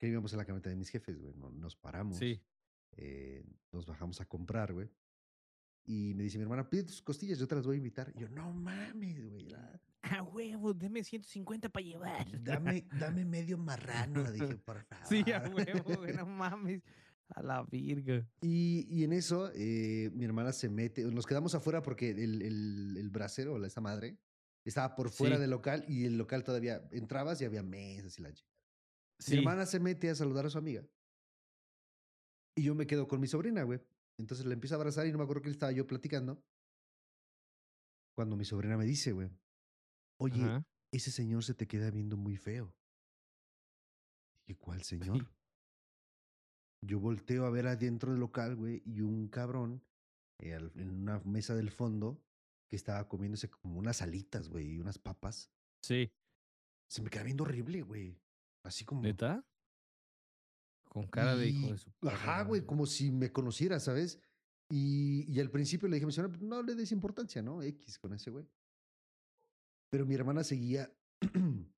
Que 0.00 0.08
íbamos 0.08 0.32
en 0.32 0.38
la 0.38 0.44
camioneta 0.44 0.68
de 0.68 0.74
mis 0.74 0.88
jefes, 0.90 1.16
güey. 1.16 1.32
no- 1.34 1.52
Nos 1.52 1.76
paramos. 1.76 2.18
Sí. 2.18 2.42
eh, 2.96 3.44
nos 3.72 3.86
bajamos 3.86 4.20
a 4.20 4.24
comprar, 4.26 4.72
güey. 4.72 4.90
Y 5.90 6.12
me 6.14 6.24
dice 6.24 6.36
mi 6.36 6.42
hermana, 6.42 6.68
pide 6.68 6.84
tus 6.84 7.00
costillas, 7.00 7.38
yo 7.38 7.48
te 7.48 7.54
las 7.54 7.64
voy 7.64 7.76
a 7.76 7.78
invitar. 7.78 8.12
Y 8.14 8.20
yo, 8.20 8.28
no 8.28 8.52
mames, 8.52 9.26
güey. 9.26 9.48
la- 9.48 9.80
A 10.02 10.22
huevo, 10.22 10.74
deme 10.74 11.02
150 11.02 11.70
para 11.70 11.82
llevar. 11.84 12.42
Dame, 12.42 12.86
dame 13.00 13.24
medio 13.24 13.56
marrano, 13.56 14.30
dije, 14.30 14.56
por 14.56 14.84
favor. 14.84 15.06
Sí, 15.08 15.24
a 15.32 15.48
huevo, 15.48 15.96
güey, 15.96 16.14
no 16.14 16.26
mames. 16.26 16.82
A 17.30 17.42
la 17.42 17.62
virga. 17.62 18.26
Y, 18.42 18.86
y 18.90 19.04
en 19.04 19.12
eso, 19.14 19.50
eh, 19.54 20.10
mi 20.14 20.24
hermana 20.26 20.52
se 20.52 20.68
mete, 20.68 21.04
nos 21.04 21.26
quedamos 21.26 21.54
afuera 21.54 21.80
porque 21.82 22.10
el, 22.10 22.42
el, 22.42 22.96
el 22.98 23.08
bracero, 23.10 23.58
la- 23.58 23.66
esa 23.68 23.80
madre, 23.80 24.18
estaba 24.66 24.94
por 24.94 25.08
fuera 25.10 25.36
Sí. 25.36 25.40
del 25.40 25.50
local 25.50 25.84
y 25.88 26.04
el 26.04 26.18
local 26.18 26.44
todavía 26.44 26.86
entrabas 26.92 27.40
y 27.40 27.46
había 27.46 27.62
mesas 27.62 28.18
y 28.18 28.22
la 28.22 28.32
chica. 28.34 28.50
Sí. 29.18 29.32
Mi 29.32 29.38
hermana 29.38 29.64
se 29.64 29.80
mete 29.80 30.10
a 30.10 30.14
saludar 30.14 30.44
a 30.44 30.50
su 30.50 30.58
amiga. 30.58 30.84
Y 32.54 32.62
yo 32.64 32.74
me 32.74 32.86
quedo 32.86 33.08
con 33.08 33.20
mi 33.20 33.26
sobrina, 33.26 33.62
güey. 33.62 33.80
Entonces 34.18 34.46
le 34.46 34.54
empiezo 34.54 34.74
a 34.74 34.78
abrazar 34.78 35.06
y 35.06 35.12
no 35.12 35.18
me 35.18 35.24
acuerdo 35.24 35.42
que 35.42 35.50
estaba 35.50 35.72
yo 35.72 35.86
platicando. 35.86 36.42
Cuando 38.16 38.36
mi 38.36 38.44
sobrina 38.44 38.76
me 38.76 38.84
dice, 38.84 39.12
güey, 39.12 39.30
oye, 40.20 40.42
Ajá. 40.42 40.66
ese 40.92 41.12
señor 41.12 41.44
se 41.44 41.54
te 41.54 41.68
queda 41.68 41.90
viendo 41.90 42.16
muy 42.16 42.36
feo. 42.36 42.74
Dije, 44.46 44.58
¿cuál 44.58 44.82
señor? 44.82 45.30
Yo 46.84 47.00
volteo 47.00 47.46
a 47.46 47.50
ver 47.50 47.66
adentro 47.66 48.10
del 48.10 48.20
local, 48.20 48.56
güey, 48.56 48.82
y 48.84 49.00
un 49.02 49.28
cabrón 49.28 49.84
eh, 50.40 50.58
en 50.74 50.90
una 50.90 51.20
mesa 51.20 51.54
del 51.54 51.70
fondo 51.70 52.20
que 52.68 52.76
estaba 52.76 53.08
comiéndose 53.08 53.48
como 53.48 53.78
unas 53.78 54.02
alitas, 54.02 54.48
güey, 54.48 54.74
y 54.74 54.78
unas 54.78 54.98
papas. 54.98 55.50
Sí. 55.82 56.12
Se 56.88 57.02
me 57.02 57.10
queda 57.10 57.22
viendo 57.22 57.44
horrible, 57.44 57.82
güey. 57.82 58.20
Así 58.64 58.84
como... 58.84 59.02
¿Neta? 59.02 59.47
Con 60.88 61.06
cara 61.06 61.36
de 61.36 61.48
hijo 61.48 61.68
Y- 61.68 61.72
de 61.72 61.78
su 61.78 61.90
Ajá, 62.02 62.42
güey, 62.42 62.64
como 62.64 62.86
si 62.86 63.10
me 63.10 63.30
conociera, 63.32 63.78
¿sabes? 63.80 64.20
Y, 64.70 65.24
y 65.32 65.40
al 65.40 65.50
principio 65.50 65.88
le 65.88 65.96
dije 65.96 66.04
a 66.04 66.06
mi 66.08 66.12
señora, 66.12 66.30
"Pues, 66.30 66.42
no 66.42 66.62
le 66.62 66.74
des 66.74 66.92
importancia, 66.92 67.42
¿no? 67.42 67.62
X 67.62 67.98
con 67.98 68.12
ese 68.12 68.30
güey. 68.30 68.46
Pero 69.90 70.04
mi 70.06 70.14
hermana 70.14 70.44
seguía 70.44 70.92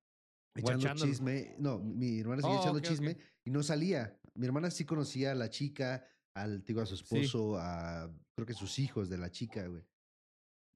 echando 0.55 0.95
chisme. 0.95 1.55
No, 1.59 1.79
mi 1.79 2.19
hermana 2.19 2.41
seguía 2.41 2.57
Oh, 2.57 2.61
echando 2.61 2.79
chisme 2.81 3.17
y 3.45 3.51
no 3.51 3.63
salía. 3.63 4.19
Mi 4.35 4.45
hermana 4.45 4.69
sí 4.71 4.85
conocía 4.85 5.31
a 5.31 5.35
la 5.35 5.49
chica, 5.49 6.05
al 6.35 6.63
digo, 6.63 6.81
a 6.81 6.85
su 6.85 6.95
esposo, 6.95 7.57
a 7.57 8.13
creo 8.35 8.45
que 8.45 8.53
sus 8.53 8.79
hijos 8.79 9.09
de 9.09 9.17
la 9.17 9.29
chica, 9.31 9.65
güey. 9.67 9.83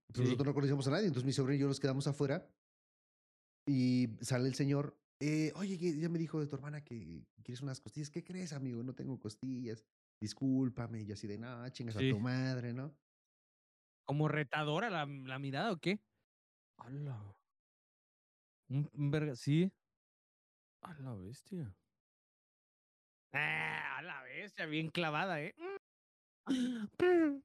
Pero 0.07 0.17
Sí. 0.17 0.23
nosotros 0.23 0.45
no 0.47 0.53
conocíamos 0.53 0.87
a 0.87 0.91
nadie, 0.91 1.07
entonces 1.07 1.25
mi 1.25 1.33
sobrino 1.33 1.55
y 1.57 1.59
yo 1.61 1.67
nos 1.67 1.79
quedamos 1.79 2.07
afuera 2.07 2.47
y 3.67 4.09
sale 4.21 4.47
el 4.47 4.55
señor. 4.55 4.97
Eh, 5.19 5.51
Oye, 5.55 5.77
ya 5.77 6.09
me 6.09 6.19
dijo 6.19 6.39
de 6.39 6.47
tu 6.47 6.55
hermana 6.55 6.83
que 6.83 7.25
quieres 7.43 7.61
unas 7.61 7.81
costillas. 7.81 8.09
¿Qué 8.09 8.23
crees, 8.23 8.53
amigo? 8.53 8.83
No 8.83 8.93
tengo 8.95 9.19
costillas. 9.19 9.85
Discúlpame. 10.19 11.01
Y 11.01 11.05
yo 11.05 11.13
así 11.13 11.27
de, 11.27 11.37
no, 11.37 11.67
chingas 11.69 11.97
Sí. 11.97 12.09
a 12.09 12.13
tu 12.15 12.19
madre, 12.19 12.73
¿no? 12.73 12.97
¿Como 14.05 14.27
retadora 14.27 14.89
la, 14.89 15.05
la 15.05 15.39
mirada 15.39 15.71
o 15.71 15.77
qué? 15.77 15.99
¡Hala! 16.77 17.35
Un, 18.69 18.89
un 18.93 19.11
verga, 19.11 19.35
sí. 19.35 19.71
A 20.81 20.93
la 20.99 21.15
bestia. 21.15 21.75
Ah, 23.33 23.97
a 23.97 24.01
la 24.01 24.21
bestia, 24.23 24.65
bien 24.65 24.89
clavada, 24.89 25.41
¿eh? 25.41 25.53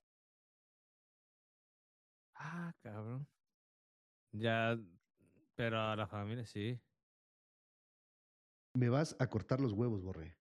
Ah, 2.35 2.73
cabrón. 2.83 3.29
Ya, 4.33 4.77
pero 5.57 5.79
a 5.81 5.97
la 5.97 6.07
familia 6.07 6.47
sí. 6.47 6.81
Me 8.81 8.89
vas 8.89 9.15
a 9.19 9.29
cortar 9.29 9.61
los 9.61 9.73
huevos, 9.75 10.01
Borre. 10.03 10.35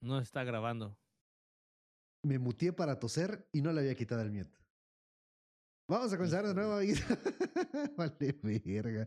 No 0.00 0.20
está 0.20 0.44
grabando. 0.44 0.96
Me 2.24 2.38
muteé 2.38 2.72
para 2.72 3.00
toser 3.00 3.48
y 3.52 3.60
no 3.60 3.72
le 3.72 3.80
había 3.80 3.96
quitado 3.96 4.22
el 4.22 4.30
mute. 4.30 4.56
Vamos 5.90 6.12
a 6.12 6.16
comenzar 6.16 6.46
de 6.46 6.54
nuevo, 6.54 6.76
vale, 7.96 8.60
verga. 8.64 9.04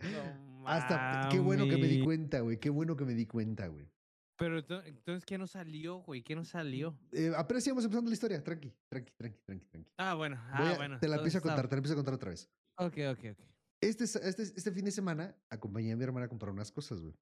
Hasta, 0.66 1.30
qué 1.32 1.40
bueno 1.40 1.70
que 1.70 1.78
me 1.78 1.88
di 1.88 2.04
cuenta, 2.04 2.42
güey. 2.42 2.60
Qué 2.60 2.70
bueno 2.70 2.98
que 2.98 3.06
me 3.06 3.14
di 3.14 3.26
cuenta, 3.26 3.68
güey. 3.68 3.90
Pero 4.38 4.60
ento- 4.60 4.84
entonces, 4.86 5.24
¿qué 5.24 5.38
no 5.38 5.48
salió, 5.48 6.00
güey? 6.00 6.22
¿Qué 6.22 6.36
no 6.36 6.44
salió? 6.44 7.00
Eh, 7.14 7.32
apenas 7.34 7.66
íbamos 7.66 7.86
empezando 7.86 8.10
la 8.10 8.14
historia. 8.14 8.44
Tranqui, 8.44 8.74
tranqui, 8.90 9.14
tranqui, 9.18 9.40
tranqui, 9.46 9.66
tranqui. 9.68 9.90
Ah, 9.98 10.16
bueno. 10.16 10.36
Ah, 10.52 10.72
a- 10.74 10.76
bueno. 10.76 11.00
te 11.00 11.08
la 11.08 11.16
empiezo 11.16 11.38
a 11.38 11.40
está- 11.40 11.50
contar, 11.50 11.70
te 11.70 11.76
la 11.76 11.80
empiezo 11.80 11.94
a 11.94 11.96
contar 11.96 12.14
otra 12.14 12.30
vez. 12.32 12.50
Ok, 12.78 12.98
ok, 13.10 13.20
ok. 13.32 13.40
Este, 13.82 14.04
este, 14.04 14.44
este 14.44 14.72
fin 14.74 14.84
de 14.84 14.92
semana 14.92 15.34
acompañé 15.50 15.94
a 15.94 15.96
mi 15.96 16.04
hermana 16.04 16.26
a 16.26 16.30
comprar 16.30 16.52
unas 16.52 16.74
cosas, 16.74 17.00
güey. 17.00 17.16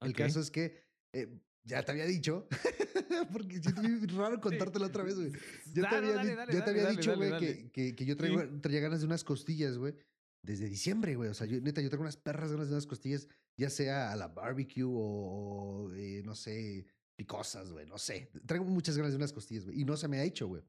El 0.00 0.10
Ok. 0.10 0.16
caso 0.18 0.40
es 0.40 0.50
que 0.50 0.82
eh, 1.12 1.28
ya 1.64 1.82
te 1.82 1.92
había 1.92 2.04
dicho, 2.06 2.46
porque 3.32 3.60
siento 3.62 3.80
bien 3.82 4.06
raro 4.16 4.40
contártelo 4.40 4.86
otra 4.86 5.02
vez, 5.02 5.14
güey. 5.16 5.32
Yo 5.72 5.82
te 5.88 5.96
había, 5.96 6.12
dale, 6.14 6.34
dale, 6.36 6.60
te 6.62 6.90
dicho, 6.90 7.16
güey, 7.16 7.38
que, 7.38 7.70
que, 7.70 7.94
que 7.96 8.04
yo 8.04 8.16
traigo, 8.16 8.42
traía 8.60 8.80
ganas 8.80 9.00
de 9.00 9.06
unas 9.06 9.24
costillas, 9.24 9.78
güey, 9.78 9.94
desde 10.42 10.68
diciembre, 10.68 11.16
güey. 11.16 11.30
O 11.30 11.34
sea, 11.34 11.46
yo, 11.46 11.60
neta, 11.60 11.80
yo 11.80 11.88
traigo 11.88 12.02
unas 12.02 12.16
perras 12.16 12.50
ganas 12.52 12.68
de 12.68 12.74
unas 12.74 12.86
costillas, 12.86 13.28
ya 13.58 13.70
sea 13.70 14.12
a 14.12 14.16
la 14.16 14.28
barbecue 14.28 14.82
o, 14.86 15.90
eh, 15.94 16.22
no 16.24 16.34
sé, 16.34 16.84
picosas, 17.16 17.70
güey, 17.72 17.86
no 17.86 17.96
sé. 17.98 18.30
Traigo 18.46 18.64
muchas 18.66 18.96
ganas 18.96 19.12
de 19.12 19.16
unas 19.16 19.32
costillas, 19.32 19.64
güey. 19.64 19.80
Y 19.80 19.84
no 19.84 19.96
se 19.96 20.08
me 20.08 20.18
ha 20.18 20.24
hecho, 20.24 20.48
güey. 20.48 20.62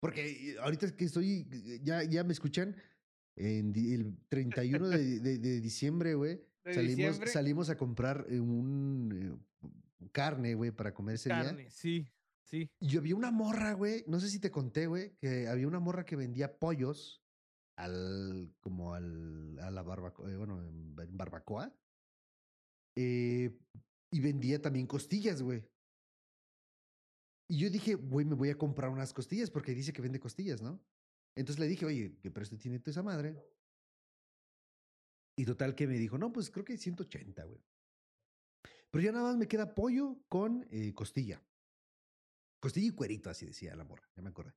Porque 0.00 0.50
eh, 0.52 0.56
ahorita 0.60 0.96
que 0.96 1.04
estoy, 1.04 1.46
ya, 1.82 2.02
ya 2.04 2.24
me 2.24 2.32
escuchan, 2.32 2.74
en 3.36 3.72
el 3.76 4.16
31 4.28 4.88
de, 4.88 5.20
de- 5.20 5.38
de 5.38 5.60
diciembre, 5.60 6.14
güey, 6.14 6.40
salimos, 6.74 7.20
salimos 7.30 7.70
a 7.70 7.76
comprar 7.76 8.26
eh, 8.28 8.40
un 8.40 9.40
eh, 9.62 10.08
carne, 10.12 10.54
güey, 10.54 10.70
para 10.70 10.94
comer 10.94 11.16
ese 11.16 11.28
día. 11.28 11.70
Sí, 11.70 12.06
sí. 12.44 12.70
Y 12.80 12.88
yo 12.88 13.02
vi 13.02 13.12
una 13.12 13.30
morra, 13.30 13.72
güey, 13.72 14.04
no 14.06 14.20
sé 14.20 14.28
si 14.28 14.38
te 14.40 14.50
conté, 14.50 14.86
güey, 14.86 15.16
que 15.16 15.48
había 15.48 15.66
una 15.66 15.80
morra 15.80 16.04
que 16.04 16.16
vendía 16.16 16.58
pollos 16.58 17.22
al, 17.76 18.52
como 18.60 18.94
al, 18.94 19.58
a 19.60 19.70
la 19.70 19.82
barbacoa, 19.82 20.36
bueno, 20.36 20.60
en, 20.62 20.94
en 20.98 21.16
barbacoa. 21.16 21.74
Eh, 22.96 23.56
y 24.10 24.20
vendía 24.20 24.60
también 24.60 24.86
costillas, 24.86 25.42
güey. 25.42 25.64
Y 27.50 27.58
yo 27.58 27.70
dije, 27.70 27.94
güey, 27.94 28.26
me 28.26 28.34
voy 28.34 28.50
a 28.50 28.58
comprar 28.58 28.90
unas 28.90 29.12
costillas 29.12 29.50
porque 29.50 29.74
dice 29.74 29.92
que 29.92 30.02
vende 30.02 30.20
costillas, 30.20 30.60
¿no? 30.60 30.82
Entonces 31.36 31.60
le 31.60 31.68
dije, 31.68 31.86
oye, 31.86 32.18
¿qué 32.20 32.30
precio 32.30 32.58
tiene 32.58 32.80
tú 32.80 32.90
esa 32.90 33.02
madre? 33.02 33.36
Y 35.38 35.44
total 35.44 35.76
que 35.76 35.86
me 35.86 35.96
dijo, 35.96 36.18
no, 36.18 36.32
pues 36.32 36.50
creo 36.50 36.64
que 36.64 36.76
180, 36.76 37.44
güey. 37.44 37.62
Pero 38.90 39.04
ya 39.04 39.12
nada 39.12 39.28
más 39.28 39.36
me 39.36 39.46
queda 39.46 39.72
pollo 39.72 40.18
con 40.28 40.66
eh, 40.70 40.92
costilla. 40.94 41.40
Costilla 42.60 42.88
y 42.88 42.90
cuerito, 42.90 43.30
así 43.30 43.46
decía 43.46 43.76
la 43.76 43.84
morra, 43.84 44.10
ya 44.16 44.22
me 44.22 44.30
acordé. 44.30 44.52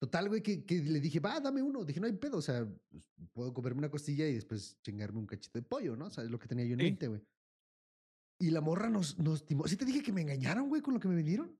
Total, 0.00 0.28
güey, 0.28 0.42
que, 0.42 0.64
que 0.64 0.80
le 0.82 0.98
dije, 0.98 1.20
va, 1.20 1.38
dame 1.38 1.62
uno. 1.62 1.84
Dije, 1.84 2.00
no 2.00 2.06
hay 2.06 2.14
pedo, 2.14 2.38
o 2.38 2.42
sea, 2.42 2.66
pues, 2.88 3.04
puedo 3.32 3.54
comerme 3.54 3.78
una 3.78 3.90
costilla 3.90 4.26
y 4.26 4.34
después 4.34 4.78
chingarme 4.82 5.20
un 5.20 5.26
cachito 5.26 5.58
de 5.60 5.62
pollo, 5.62 5.94
¿no? 5.94 6.06
O 6.06 6.10
sea, 6.10 6.24
es 6.24 6.30
lo 6.30 6.38
que 6.40 6.48
tenía 6.48 6.64
yo 6.64 6.72
en 6.72 6.80
Sí. 6.80 6.84
mente, 6.86 7.06
güey. 7.06 7.22
Y 8.40 8.50
la 8.50 8.62
morra 8.62 8.88
nos, 8.88 9.16
nos 9.18 9.44
timó. 9.44 9.68
¿Sí 9.68 9.76
te 9.76 9.84
dije 9.84 10.02
que 10.02 10.12
me 10.12 10.22
engañaron, 10.22 10.68
güey, 10.68 10.82
con 10.82 10.94
lo 10.94 11.00
que 11.00 11.06
me 11.06 11.14
vendieron? 11.14 11.56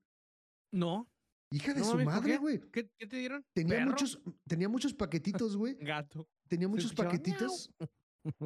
No. 0.73 1.07
Hija 1.51 1.73
de 1.73 1.81
No 1.81 1.85
su 1.85 1.91
mames, 1.91 2.05
¿por 2.05 2.13
madre, 2.15 2.37
güey. 2.37 2.59
¿Qué, 2.71 2.89
qué 2.97 3.07
te 3.07 3.17
dieron? 3.17 3.45
Tenía 3.53 3.75
¿Perro? 3.77 3.91
muchos, 3.91 4.19
tenía 4.47 4.67
muchos 4.67 4.93
paquetitos, 4.93 5.55
güey. 5.55 5.75
Gato. 5.79 6.27
Tenía 6.49 6.67
muchos 6.67 6.93
paquetitos 6.93 7.71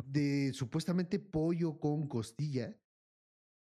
de 0.06 0.52
supuestamente 0.54 1.20
pollo 1.20 1.80
con 1.80 2.08
costilla. 2.08 2.78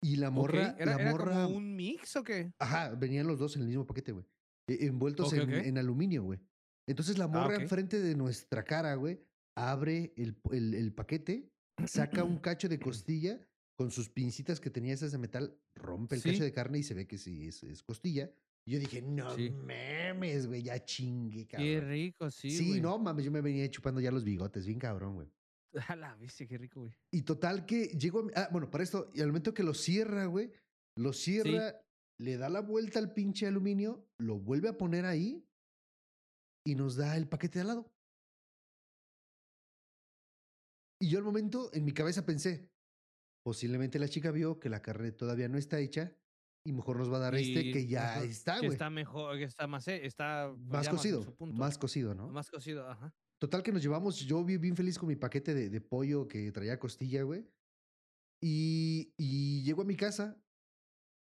Y 0.01 0.17
la 0.17 0.31
morra, 0.31 0.71
Ok, 0.75 0.81
¿Era, 0.81 0.97
la 0.97 1.03
era 1.03 1.11
morra. 1.11 1.45
como 1.45 1.57
un 1.57 1.75
mix 1.75 2.15
o 2.17 2.23
qué? 2.23 2.53
Ajá, 2.61 2.95
venían 2.95 3.27
los 3.27 3.39
dos 3.39 3.57
en 3.57 3.63
el 3.63 3.69
mismo 3.69 3.85
paquete, 3.87 4.13
güey. 4.13 4.25
E- 4.69 4.87
Envueltos 4.87 5.33
en. 5.33 5.51
Ah, 5.51 5.61
en 5.65 5.77
aluminio, 5.79 6.23
güey. 6.23 6.39
Entonces 6.87 7.19
la 7.19 7.27
morra 7.27 7.57
ok. 7.57 7.63
enfrente 7.63 8.01
de 8.01 8.15
nuestra 8.15 8.65
cara, 8.65 8.95
güey, 8.95 9.21
abre 9.57 10.13
el, 10.17 10.41
el- 10.53 10.75
el 10.75 10.93
paquete, 10.95 11.51
saca 11.87 12.23
un 12.25 12.39
cacho 12.39 12.69
de 12.69 12.79
costilla 13.03 13.41
con 13.77 13.91
sus 13.91 14.09
pincitas 14.09 14.61
que 14.61 14.71
tenía 14.71 14.95
esas 14.95 15.13
de 15.13 15.19
metal, 15.19 15.59
rompe 15.75 16.15
el 16.15 16.21
Sí. 16.23 16.31
cacho 16.31 16.45
de 16.45 16.53
carne 16.53 16.79
y 16.79 16.83
se 16.85 16.95
ve 16.95 17.07
que 17.07 17.19
sí 17.19 17.49
es, 17.49 17.63
es 17.65 17.83
costilla. 17.83 18.31
Y 18.67 18.73
yo 18.73 18.79
dije, 18.79 19.03
no 19.03 19.35
Sí. 19.35 19.51
mames, 19.51 20.47
güey, 20.47 20.63
ya 20.63 20.85
chingue, 20.85 21.47
Qué 21.47 21.57
cabrón. 21.57 21.91
rico, 21.91 22.31
sí. 22.31 22.51
Sí, 22.51 22.69
güey. 22.69 22.81
no 22.81 22.99
mames, 22.99 23.25
yo 23.25 23.31
me 23.33 23.41
venía 23.41 23.69
chupando 23.71 24.01
ya 24.01 24.11
los 24.13 24.25
bigotes, 24.25 24.65
bien 24.67 24.79
cabrón, 24.79 25.15
güey. 25.15 25.29
A 25.89 25.97
la 25.97 26.15
bestia, 26.17 26.47
qué 26.47 26.59
rico, 26.59 26.81
güey. 26.81 26.93
Y 27.13 27.23
total 27.23 27.67
que 27.67 27.85
llegó 27.89 28.21
a 28.21 28.23
mi- 28.25 28.33
Ah, 28.35 28.49
bueno, 28.51 28.71
para 28.71 28.85
esto, 28.85 29.11
y 29.15 29.21
al 29.21 29.29
momento 29.29 29.53
que 29.55 29.63
lo 29.63 29.75
cierra, 29.75 30.25
güey, 30.27 30.51
lo 30.97 31.13
cierra, 31.13 31.81
le 32.21 32.37
da 32.37 32.49
la 32.49 32.61
vuelta 32.61 32.99
al 32.99 33.13
pinche 33.13 33.47
aluminio, 33.47 34.09
lo 34.19 34.39
vuelve 34.39 34.69
a 34.69 34.77
poner 34.79 35.05
ahí 35.05 35.47
y 36.67 36.75
nos 36.75 36.97
da 36.97 37.17
el 37.17 37.29
paquete 37.29 37.59
de 37.59 37.61
al 37.63 37.67
lado. 37.69 37.93
Y 41.01 41.11
yo 41.11 41.19
al 41.19 41.25
momento, 41.25 41.71
en 41.73 41.85
mi 41.85 41.93
cabeza 41.93 42.27
pensé, 42.27 42.71
posiblemente 43.45 43.99
la 43.99 44.09
chica 44.09 44.31
vio 44.33 44.59
que 44.59 44.69
la 44.69 44.83
carne 44.83 45.13
todavía 45.13 45.49
no 45.49 45.57
está 45.59 45.79
hecha 45.79 46.13
y 46.67 46.73
mejor 46.73 46.97
nos 46.99 47.11
va 47.13 47.19
a 47.19 47.21
dar 47.21 47.35
este 47.37 47.73
que 47.73 47.87
ya 47.87 48.21
está, 48.25 48.55
Que 48.55 48.61
güey. 48.67 48.73
está 48.73 48.91
mejor, 48.91 49.37
que 49.39 49.45
está 49.45 49.67
más, 49.69 49.87
eh, 49.87 50.05
está 50.05 50.51
pues, 50.53 50.69
Más 50.71 50.89
cocido, 50.89 51.23
su 51.23 51.35
punto. 51.37 51.57
más 51.57 51.79
cocido, 51.79 52.15
¿no? 52.15 52.29
Más 52.29 52.51
cocido, 52.51 52.89
ajá. 52.89 53.15
Total 53.41 53.63
que 53.63 53.73
nos 53.73 53.83
llevamos, 53.83 54.19
yo 54.21 54.45
vi 54.45 54.57
bien 54.57 54.77
feliz 54.77 54.99
con 54.99 55.09
mi 55.09 55.17
paquete 55.17 55.55
de, 55.55 55.71
de 55.71 55.81
pollo 55.81 56.27
que 56.27 56.51
traía 56.53 56.79
costilla, 56.79 57.23
güey. 57.23 57.47
Y, 58.43 59.13
y 59.17 59.63
llego 59.63 59.83
a 59.83 59.85
mi 59.85 59.97
casa, 59.97 60.41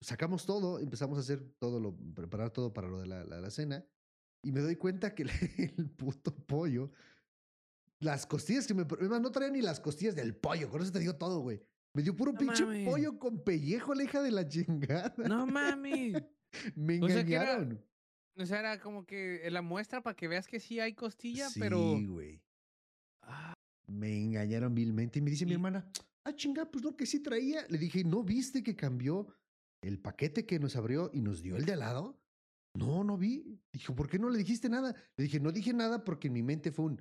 sacamos 0.00 0.46
todo, 0.46 0.78
empezamos 0.78 1.18
a 1.18 1.20
hacer 1.20 1.42
todo, 1.58 1.80
lo, 1.80 1.96
preparar 2.14 2.50
todo 2.50 2.72
para 2.72 2.88
lo 2.88 3.00
de 3.00 3.06
la, 3.06 3.24
la- 3.24 3.40
la 3.40 3.50
cena. 3.50 3.84
Y 4.44 4.52
me 4.52 4.60
doy 4.60 4.76
cuenta 4.76 5.14
que 5.14 5.24
el, 5.24 5.30
el 5.78 5.90
puto 5.90 6.34
pollo, 6.34 6.90
las 8.00 8.26
costillas 8.26 8.66
que 8.66 8.74
me... 8.74 8.82
es 8.82 9.08
más, 9.08 9.20
no 9.20 9.30
traía 9.32 9.50
ni 9.50 9.62
las 9.62 9.80
costillas 9.80 10.14
del 10.14 10.36
pollo, 10.36 10.70
con 10.70 10.82
eso 10.82 10.92
te 10.92 10.98
digo 11.00 11.16
todo, 11.16 11.40
güey. 11.40 11.60
Me 11.94 12.02
dio 12.02 12.14
puro 12.14 12.32
No 12.32 12.38
pinche 12.38 12.64
mames. 12.64 12.88
pollo 12.88 13.18
con 13.18 13.42
pellejo, 13.42 13.94
la 13.94 14.04
hija 14.04 14.20
de 14.22 14.30
la 14.30 14.46
chingada. 14.48 15.14
No 15.28 15.46
mami. 15.46 16.12
me 16.76 17.00
o 17.02 17.08
sea 17.08 17.24
que 17.24 17.34
era- 17.34 17.52
engañaron. 17.54 17.84
O 18.38 18.44
sea, 18.46 18.58
era 18.60 18.78
como 18.80 19.06
que 19.06 19.48
la 19.50 19.62
muestra 19.62 20.02
para 20.02 20.14
que 20.14 20.28
veas 20.28 20.46
que 20.46 20.60
sí 20.60 20.78
hay 20.80 20.92
costilla, 20.94 21.48
sí, 21.48 21.58
pero. 21.60 21.78
güey. 22.06 22.40
Ah, 23.22 23.54
Me 23.88 24.16
engañaron 24.22 24.74
vilmente. 24.74 25.18
Y 25.18 25.22
me 25.22 25.30
dice 25.30 25.44
mi 25.46 25.52
Y- 25.52 25.54
hermana, 25.54 25.88
ah, 26.24 26.34
chinga, 26.34 26.70
pues 26.70 26.84
no, 26.84 26.96
que 26.96 27.06
sí 27.06 27.20
traía. 27.20 27.64
Le 27.68 27.78
dije, 27.78 28.04
¿no 28.04 28.22
viste 28.24 28.62
que 28.62 28.74
cambió 28.76 29.28
el 29.82 29.98
paquete 30.00 30.44
que 30.44 30.58
nos 30.58 30.76
abrió 30.76 31.10
y 31.12 31.20
nos 31.22 31.40
dio 31.40 31.56
el 31.56 31.64
de 31.64 31.72
al 31.74 31.78
lado? 31.80 32.20
No, 32.74 33.04
no 33.04 33.16
vi. 33.16 33.58
Dijo, 33.72 33.94
¿por 33.94 34.08
qué 34.08 34.18
no 34.18 34.28
le 34.28 34.38
dijiste 34.38 34.68
nada? 34.68 34.94
Le 35.16 35.24
dije, 35.24 35.40
no 35.40 35.50
dije 35.52 35.72
nada 35.72 36.04
porque 36.04 36.26
en 36.26 36.34
mi 36.34 36.42
mente 36.42 36.72
fue 36.72 36.84
un, 36.86 37.00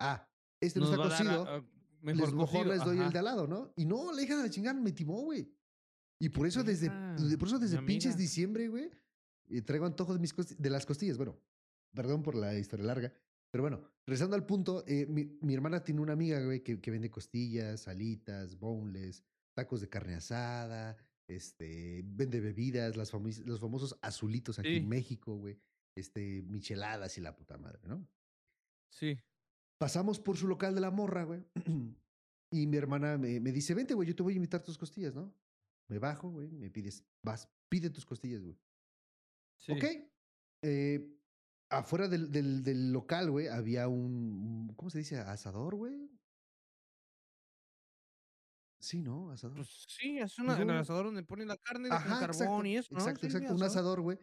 ah, 0.00 0.26
este 0.60 0.80
no 0.80 0.86
nos 0.86 0.94
está 0.94 1.06
va 1.08 1.14
a 1.14 1.18
cocido, 1.18 1.46
ah, 1.48 1.58
les- 2.02 2.16
mejor, 2.16 2.32
mejor, 2.34 2.46
cocido, 2.48 2.64
les 2.74 2.84
doy 2.84 2.98
el 2.98 3.12
de 3.12 3.18
al 3.20 3.24
lado, 3.26 3.46
¿no? 3.46 3.72
Y 3.76 3.84
no, 3.84 4.10
la 4.12 4.22
hija 4.22 4.36
de 4.36 4.42
la 4.44 4.50
chingada 4.50 4.80
me 4.80 4.92
timó, 4.92 5.22
güey. 5.22 5.48
Y 6.20 6.30
por 6.30 6.46
eso 6.46 6.64
desde, 6.64 6.88
por 7.38 7.48
eso 7.48 7.58
desde 7.58 7.80
mi 7.80 7.86
pinches 7.86 8.16
diciembre, 8.16 8.66
güey, 8.68 8.90
traigo 9.64 9.86
antojos 9.86 10.16
de, 10.16 10.20
mis 10.20 10.34
de 10.58 10.70
las 10.70 10.86
costillas. 10.86 11.16
Bueno, 11.16 11.38
perdón 11.94 12.22
por 12.22 12.34
la 12.34 12.58
historia 12.58 12.86
larga. 12.86 13.12
Pero 13.50 13.62
bueno, 13.62 13.82
regresando 14.06 14.34
al 14.34 14.44
punto, 14.46 14.84
eh, 14.86 15.06
mi, 15.06 15.38
mi 15.40 15.54
hermana 15.54 15.84
tiene 15.84 16.00
una 16.00 16.14
amiga, 16.14 16.40
güey, 16.44 16.62
que, 16.62 16.80
que 16.80 16.90
vende 16.90 17.10
costillas, 17.10 17.86
alitas, 17.86 18.58
boneless, 18.58 19.22
tacos 19.56 19.80
de 19.80 19.88
carne 19.88 20.14
asada, 20.16 20.96
este, 21.28 22.02
vende 22.04 22.40
bebidas, 22.40 22.96
las 22.96 23.12
famis- 23.12 23.44
los 23.44 23.60
famosos 23.60 23.96
azulitos 24.02 24.58
aquí 24.58 24.70
Sí. 24.70 24.76
en 24.78 24.88
México, 24.88 25.36
güey, 25.36 25.56
este, 25.96 26.42
micheladas 26.42 27.16
y 27.16 27.20
la 27.20 27.36
puta 27.36 27.56
madre, 27.56 27.86
¿no? 27.86 28.04
Sí. 28.92 29.20
Pasamos 29.78 30.18
por 30.18 30.36
su 30.36 30.48
local 30.48 30.74
de 30.74 30.80
la 30.80 30.90
morra, 30.90 31.24
güey. 31.24 31.44
Y 32.52 32.68
mi 32.68 32.76
hermana 32.76 33.18
me, 33.18 33.40
me 33.40 33.50
dice, 33.50 33.74
vente, 33.74 33.94
güey, 33.94 34.06
yo 34.08 34.14
te 34.14 34.22
voy 34.22 34.34
a 34.34 34.36
invitar 34.36 34.62
tus 34.62 34.78
costillas, 34.78 35.12
¿no? 35.14 35.34
Me 35.88 35.98
bajo, 35.98 36.30
güey, 36.30 36.48
me 36.52 36.70
pides, 36.70 37.02
vas, 37.24 37.48
pide 37.68 37.90
tus 37.90 38.06
costillas, 38.06 38.42
güey. 38.44 38.56
Sí. 39.64 39.72
Ok. 39.72 39.84
Eh, 40.62 41.10
afuera 41.70 42.08
del, 42.08 42.30
del, 42.32 42.62
del 42.62 42.92
local, 42.92 43.30
güey, 43.30 43.48
había 43.48 43.88
un, 43.88 44.68
un- 44.68 44.74
¿cómo 44.76 44.90
se 44.90 44.98
dice? 44.98 45.18
Asador, 45.18 45.74
güey. 45.74 46.10
Sí, 48.80 49.00
¿no? 49.00 49.30
Asador. 49.30 49.56
Pues 49.56 49.84
sí, 49.88 50.18
es 50.18 50.38
una, 50.38 50.54
el 50.58 50.66
Digo- 50.66 50.72
asador 50.78 51.06
donde 51.06 51.22
ponen 51.22 51.48
la 51.48 51.56
carne 51.56 51.88
Ajá, 51.90 52.20
carbón 52.20 52.26
exacto, 52.30 52.66
y 52.66 52.76
eso. 52.76 52.88
¿no? 52.92 52.98
exacto, 53.00 53.20
Sí, 53.20 53.26
exacto, 53.26 53.54
un 53.54 53.62
asador, 53.62 54.00
güey. 54.02 54.18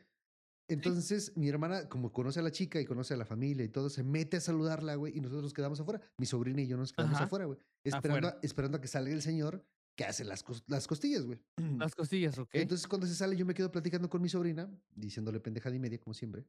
Entonces, 0.67 1.35
mi 1.35 1.49
hermana, 1.49 1.89
como 1.89 2.13
conoce 2.13 2.39
a 2.39 2.43
la 2.43 2.51
chica 2.51 2.79
y 2.79 2.85
conoce 2.85 3.15
a 3.15 3.17
la 3.17 3.25
familia 3.25 3.65
y 3.65 3.69
todo, 3.69 3.89
se 3.89 4.03
mete 4.03 4.37
a 4.37 4.39
saludarla, 4.39 4.95
güey, 4.95 5.17
y 5.17 5.19
nosotros 5.19 5.43
nos 5.43 5.53
quedamos 5.53 5.79
afuera. 5.79 5.99
Mi 6.17 6.25
sobrina 6.27 6.61
y 6.61 6.67
yo 6.67 6.77
nos 6.77 6.93
quedamos 6.93 7.15
Ajá, 7.15 7.25
afuera, 7.25 7.45
güey. 7.45 7.59
Esperando, 7.83 8.27
afuera. 8.27 8.39
a- 8.41 8.45
esperando 8.45 8.77
a 8.77 8.81
que 8.81 8.87
salga 8.87 9.11
el 9.11 9.21
señor 9.21 9.65
que 9.95 10.05
hace 10.05 10.23
las, 10.23 10.43
las 10.67 10.87
costillas, 10.87 11.25
güey. 11.25 11.39
Las 11.77 11.95
costillas, 11.95 12.37
ok. 12.37 12.49
Entonces, 12.53 12.87
cuando 12.87 13.07
se 13.07 13.15
sale, 13.15 13.35
yo 13.35 13.45
me 13.45 13.53
quedo 13.53 13.71
platicando 13.71 14.09
con 14.09 14.21
mi 14.21 14.29
sobrina, 14.29 14.69
diciéndole 14.95 15.39
pendejada 15.39 15.75
y 15.75 15.79
media, 15.79 15.99
como 15.99 16.13
siempre. 16.13 16.45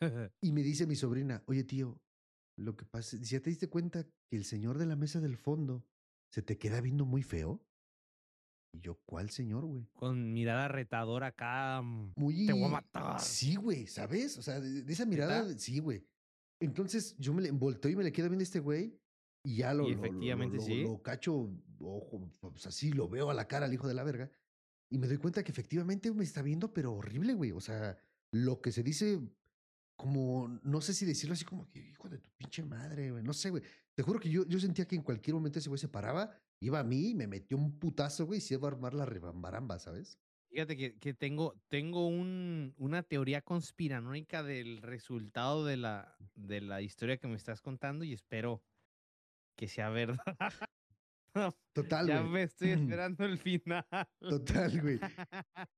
Y 0.40 0.52
me 0.52 0.62
dice 0.62 0.86
mi 0.86 0.96
sobrina, 0.96 1.42
oye 1.46 1.64
tío, 1.64 2.00
lo 2.56 2.76
que 2.76 2.84
pasa, 2.84 3.16
¿ya 3.20 3.40
te 3.40 3.50
diste 3.50 3.68
cuenta 3.68 4.04
que 4.04 4.36
el 4.36 4.44
señor 4.44 4.78
de 4.78 4.86
la 4.86 4.96
mesa 4.96 5.20
del 5.20 5.36
fondo 5.36 5.84
se 6.32 6.42
te 6.42 6.56
queda 6.58 6.80
viendo 6.80 7.04
muy 7.04 7.22
feo? 7.22 7.60
Y 8.72 8.80
yo, 8.80 9.00
¿cuál 9.04 9.30
señor, 9.30 9.66
güey? 9.66 9.84
Con 9.94 10.32
mirada 10.32 10.68
retadora 10.68 11.28
acá. 11.28 11.82
mm, 11.82 12.12
Muy... 12.16 12.46
Te 12.46 12.52
voy 12.52 12.64
a 12.64 12.68
matar. 12.68 13.20
Sí, 13.20 13.56
güey, 13.56 13.86
¿sabes? 13.86 14.38
O 14.38 14.42
sea, 14.42 14.60
de, 14.60 14.82
de 14.84 14.92
esa 14.92 15.04
mirada, 15.06 15.42
¿Neta? 15.42 15.58
sí, 15.58 15.80
güey. 15.80 16.06
Entonces 16.60 17.16
yo 17.18 17.32
me 17.34 17.42
le 17.42 17.50
volteo 17.50 17.90
y 17.90 17.96
me 17.96 18.04
le 18.04 18.12
quedo 18.12 18.28
viendo 18.28 18.42
a 18.42 18.44
este 18.44 18.60
güey 18.60 18.96
y 19.44 19.56
ya 19.56 19.74
lo, 19.74 19.88
Y 19.88 19.94
lo- 19.94 19.98
lo- 20.00 20.04
efectivamente 20.06 20.56
lo, 20.56 20.62
sí. 20.62 20.82
lo 20.82 21.02
cacho, 21.02 21.50
ojo, 21.80 22.30
pues 22.40 22.66
así 22.66 22.92
lo 22.92 23.08
veo 23.08 23.30
a 23.30 23.34
la 23.34 23.48
cara 23.48 23.66
al 23.66 23.72
hijo 23.74 23.88
de 23.88 23.94
la 23.94 24.04
verga. 24.04 24.30
Y 24.92 24.98
me 24.98 25.06
doy 25.06 25.18
cuenta 25.18 25.42
que 25.44 25.52
efectivamente 25.52 26.12
me 26.12 26.24
está 26.24 26.42
viendo, 26.42 26.72
pero 26.72 26.92
horrible, 26.92 27.34
güey. 27.34 27.52
O 27.52 27.60
sea, 27.60 27.96
lo 28.32 28.60
que 28.60 28.72
se 28.72 28.82
dice, 28.82 29.20
como, 29.96 30.48
no 30.62 30.80
sé 30.80 30.92
si 30.94 31.04
decirlo 31.06 31.34
así 31.34 31.44
como 31.44 31.68
que, 31.70 31.78
hijo 31.78 32.08
de 32.08 32.18
tu 32.18 32.30
pinche 32.36 32.62
madre, 32.64 33.10
güey. 33.12 33.22
No 33.22 33.32
sé, 33.32 33.50
güey. 33.50 33.62
Te 33.96 34.02
juro 34.02 34.18
que 34.18 34.30
yo, 34.30 34.46
yo 34.46 34.58
sentía 34.58 34.86
que 34.86 34.96
en 34.96 35.02
cualquier 35.02 35.34
momento 35.34 35.58
ese 35.58 35.68
güey 35.68 35.78
se 35.78 35.88
paraba, 35.88 36.36
iba 36.62 36.80
a 36.80 36.84
mí 36.84 37.10
y 37.10 37.14
me 37.14 37.26
metió 37.26 37.56
un 37.56 37.78
putazo, 37.78 38.26
güey, 38.26 38.38
y 38.38 38.40
se 38.40 38.54
iba 38.54 38.68
a 38.68 38.72
armar 38.72 38.94
la 38.94 39.04
rebambaramba, 39.06 39.78
¿sabes? 39.78 40.18
Fíjate 40.50 40.76
que, 40.76 40.98
que 40.98 41.14
tengo, 41.14 41.54
tengo 41.68 42.08
un, 42.08 42.74
una 42.76 43.02
teoría 43.04 43.42
conspiranoica 43.42 44.42
del 44.42 44.82
resultado 44.82 45.64
de 45.64 45.76
la, 45.76 46.16
de 46.34 46.60
la 46.60 46.82
historia 46.82 47.18
que 47.18 47.28
me 47.28 47.36
estás 47.36 47.60
contando 47.60 48.04
y 48.04 48.12
espero 48.12 48.60
que 49.60 49.68
sea 49.68 49.90
verdad. 49.90 50.16
Total, 51.74 52.06
ya 52.08 52.20
güey. 52.20 52.32
me 52.32 52.42
estoy 52.44 52.70
esperando 52.80 53.24
el 53.24 53.38
final. 53.38 53.84
Total, 54.18 54.80
güey. 54.80 54.98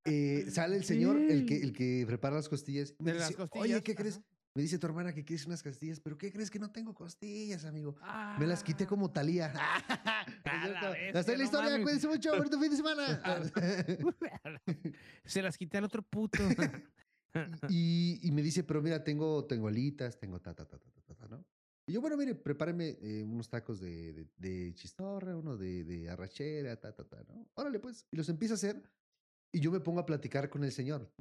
Eh, 0.05 0.47
sale 0.51 0.77
el 0.77 0.85
señor, 0.85 1.17
el 1.19 1.45
que, 1.45 1.57
el 1.61 1.73
que 1.73 2.05
prepara 2.07 2.37
las 2.37 2.49
costillas. 2.49 2.95
me 3.01 3.13
De 3.13 3.19
las 3.19 3.29
dice, 3.29 3.43
Oye, 3.43 3.51
costillas, 3.51 3.83
¿qué 3.83 3.95
crees? 3.95 4.21
Me 4.55 4.63
dice 4.63 4.79
tu 4.79 4.87
hermana 4.87 5.15
que 5.15 5.25
quieres 5.25 5.47
unas 5.47 5.63
costillas, 5.63 5.99
pero 6.01 6.17
¿qué 6.19 6.31
crees 6.31 6.51
que 6.51 6.59
no 6.59 6.71
tengo 6.71 6.95
costillas, 6.95 7.65
amigo? 7.65 7.97
Me 8.39 8.47
las 8.47 8.63
quité 8.63 8.85
Ah, 8.85 8.87
como 8.87 9.11
Talía. 9.11 9.47
está 10.45 11.33
en 11.33 11.39
la 11.39 11.39
no 11.39 11.45
historia, 11.45 11.71
mames. 11.71 11.83
cuídense 11.85 12.09
mucho, 12.09 12.37
bonito 12.37 12.61
fin 12.61 12.71
de 12.71 12.77
semana. 12.77 13.23
Se 15.25 15.43
las 15.43 15.57
quité 15.57 15.79
al 15.79 15.85
otro 15.85 16.03
puto. 16.03 16.39
y, 17.69 18.21
y 18.23 18.31
me 18.31 18.43
dice, 18.43 18.63
pero 18.63 18.83
mira, 18.83 19.03
tengo, 19.03 19.47
tengo 19.47 19.69
alitas, 19.69 20.19
tengo 20.19 20.39
ta, 20.41 20.55
ta, 20.55 20.67
ta, 20.67 20.79
ta, 20.79 20.91
ta, 20.91 21.15
ta, 21.15 21.29
¿no? 21.29 21.45
Y 21.87 21.93
yo, 21.93 22.01
bueno, 22.01 22.17
mire, 22.17 22.35
prepáreme 22.35 22.97
eh, 23.01 23.25
unos 23.25 23.49
tacos 23.49 23.81
de, 23.81 24.13
de, 24.13 24.29
de 24.37 24.75
chistorra, 24.75 25.37
uno 25.37 25.57
de, 25.57 25.85
de 25.85 26.09
arrachera, 26.09 26.79
ta, 26.79 26.95
ta, 26.95 27.05
ta, 27.05 27.25
¿no? 27.29 27.51
Órale, 27.55 27.81
pues. 27.81 28.07
Y 28.13 28.17
los 28.17 28.29
empieza 28.29 28.55
a 28.55 28.57
hacer. 28.57 28.83
Y 29.53 29.61
yo 29.61 29.71
me 29.73 29.81
pongo 29.81 29.99
a 30.01 30.07
platicar 30.07 30.49
con 30.49 30.63
el 30.65 30.71
señor. 30.73 31.13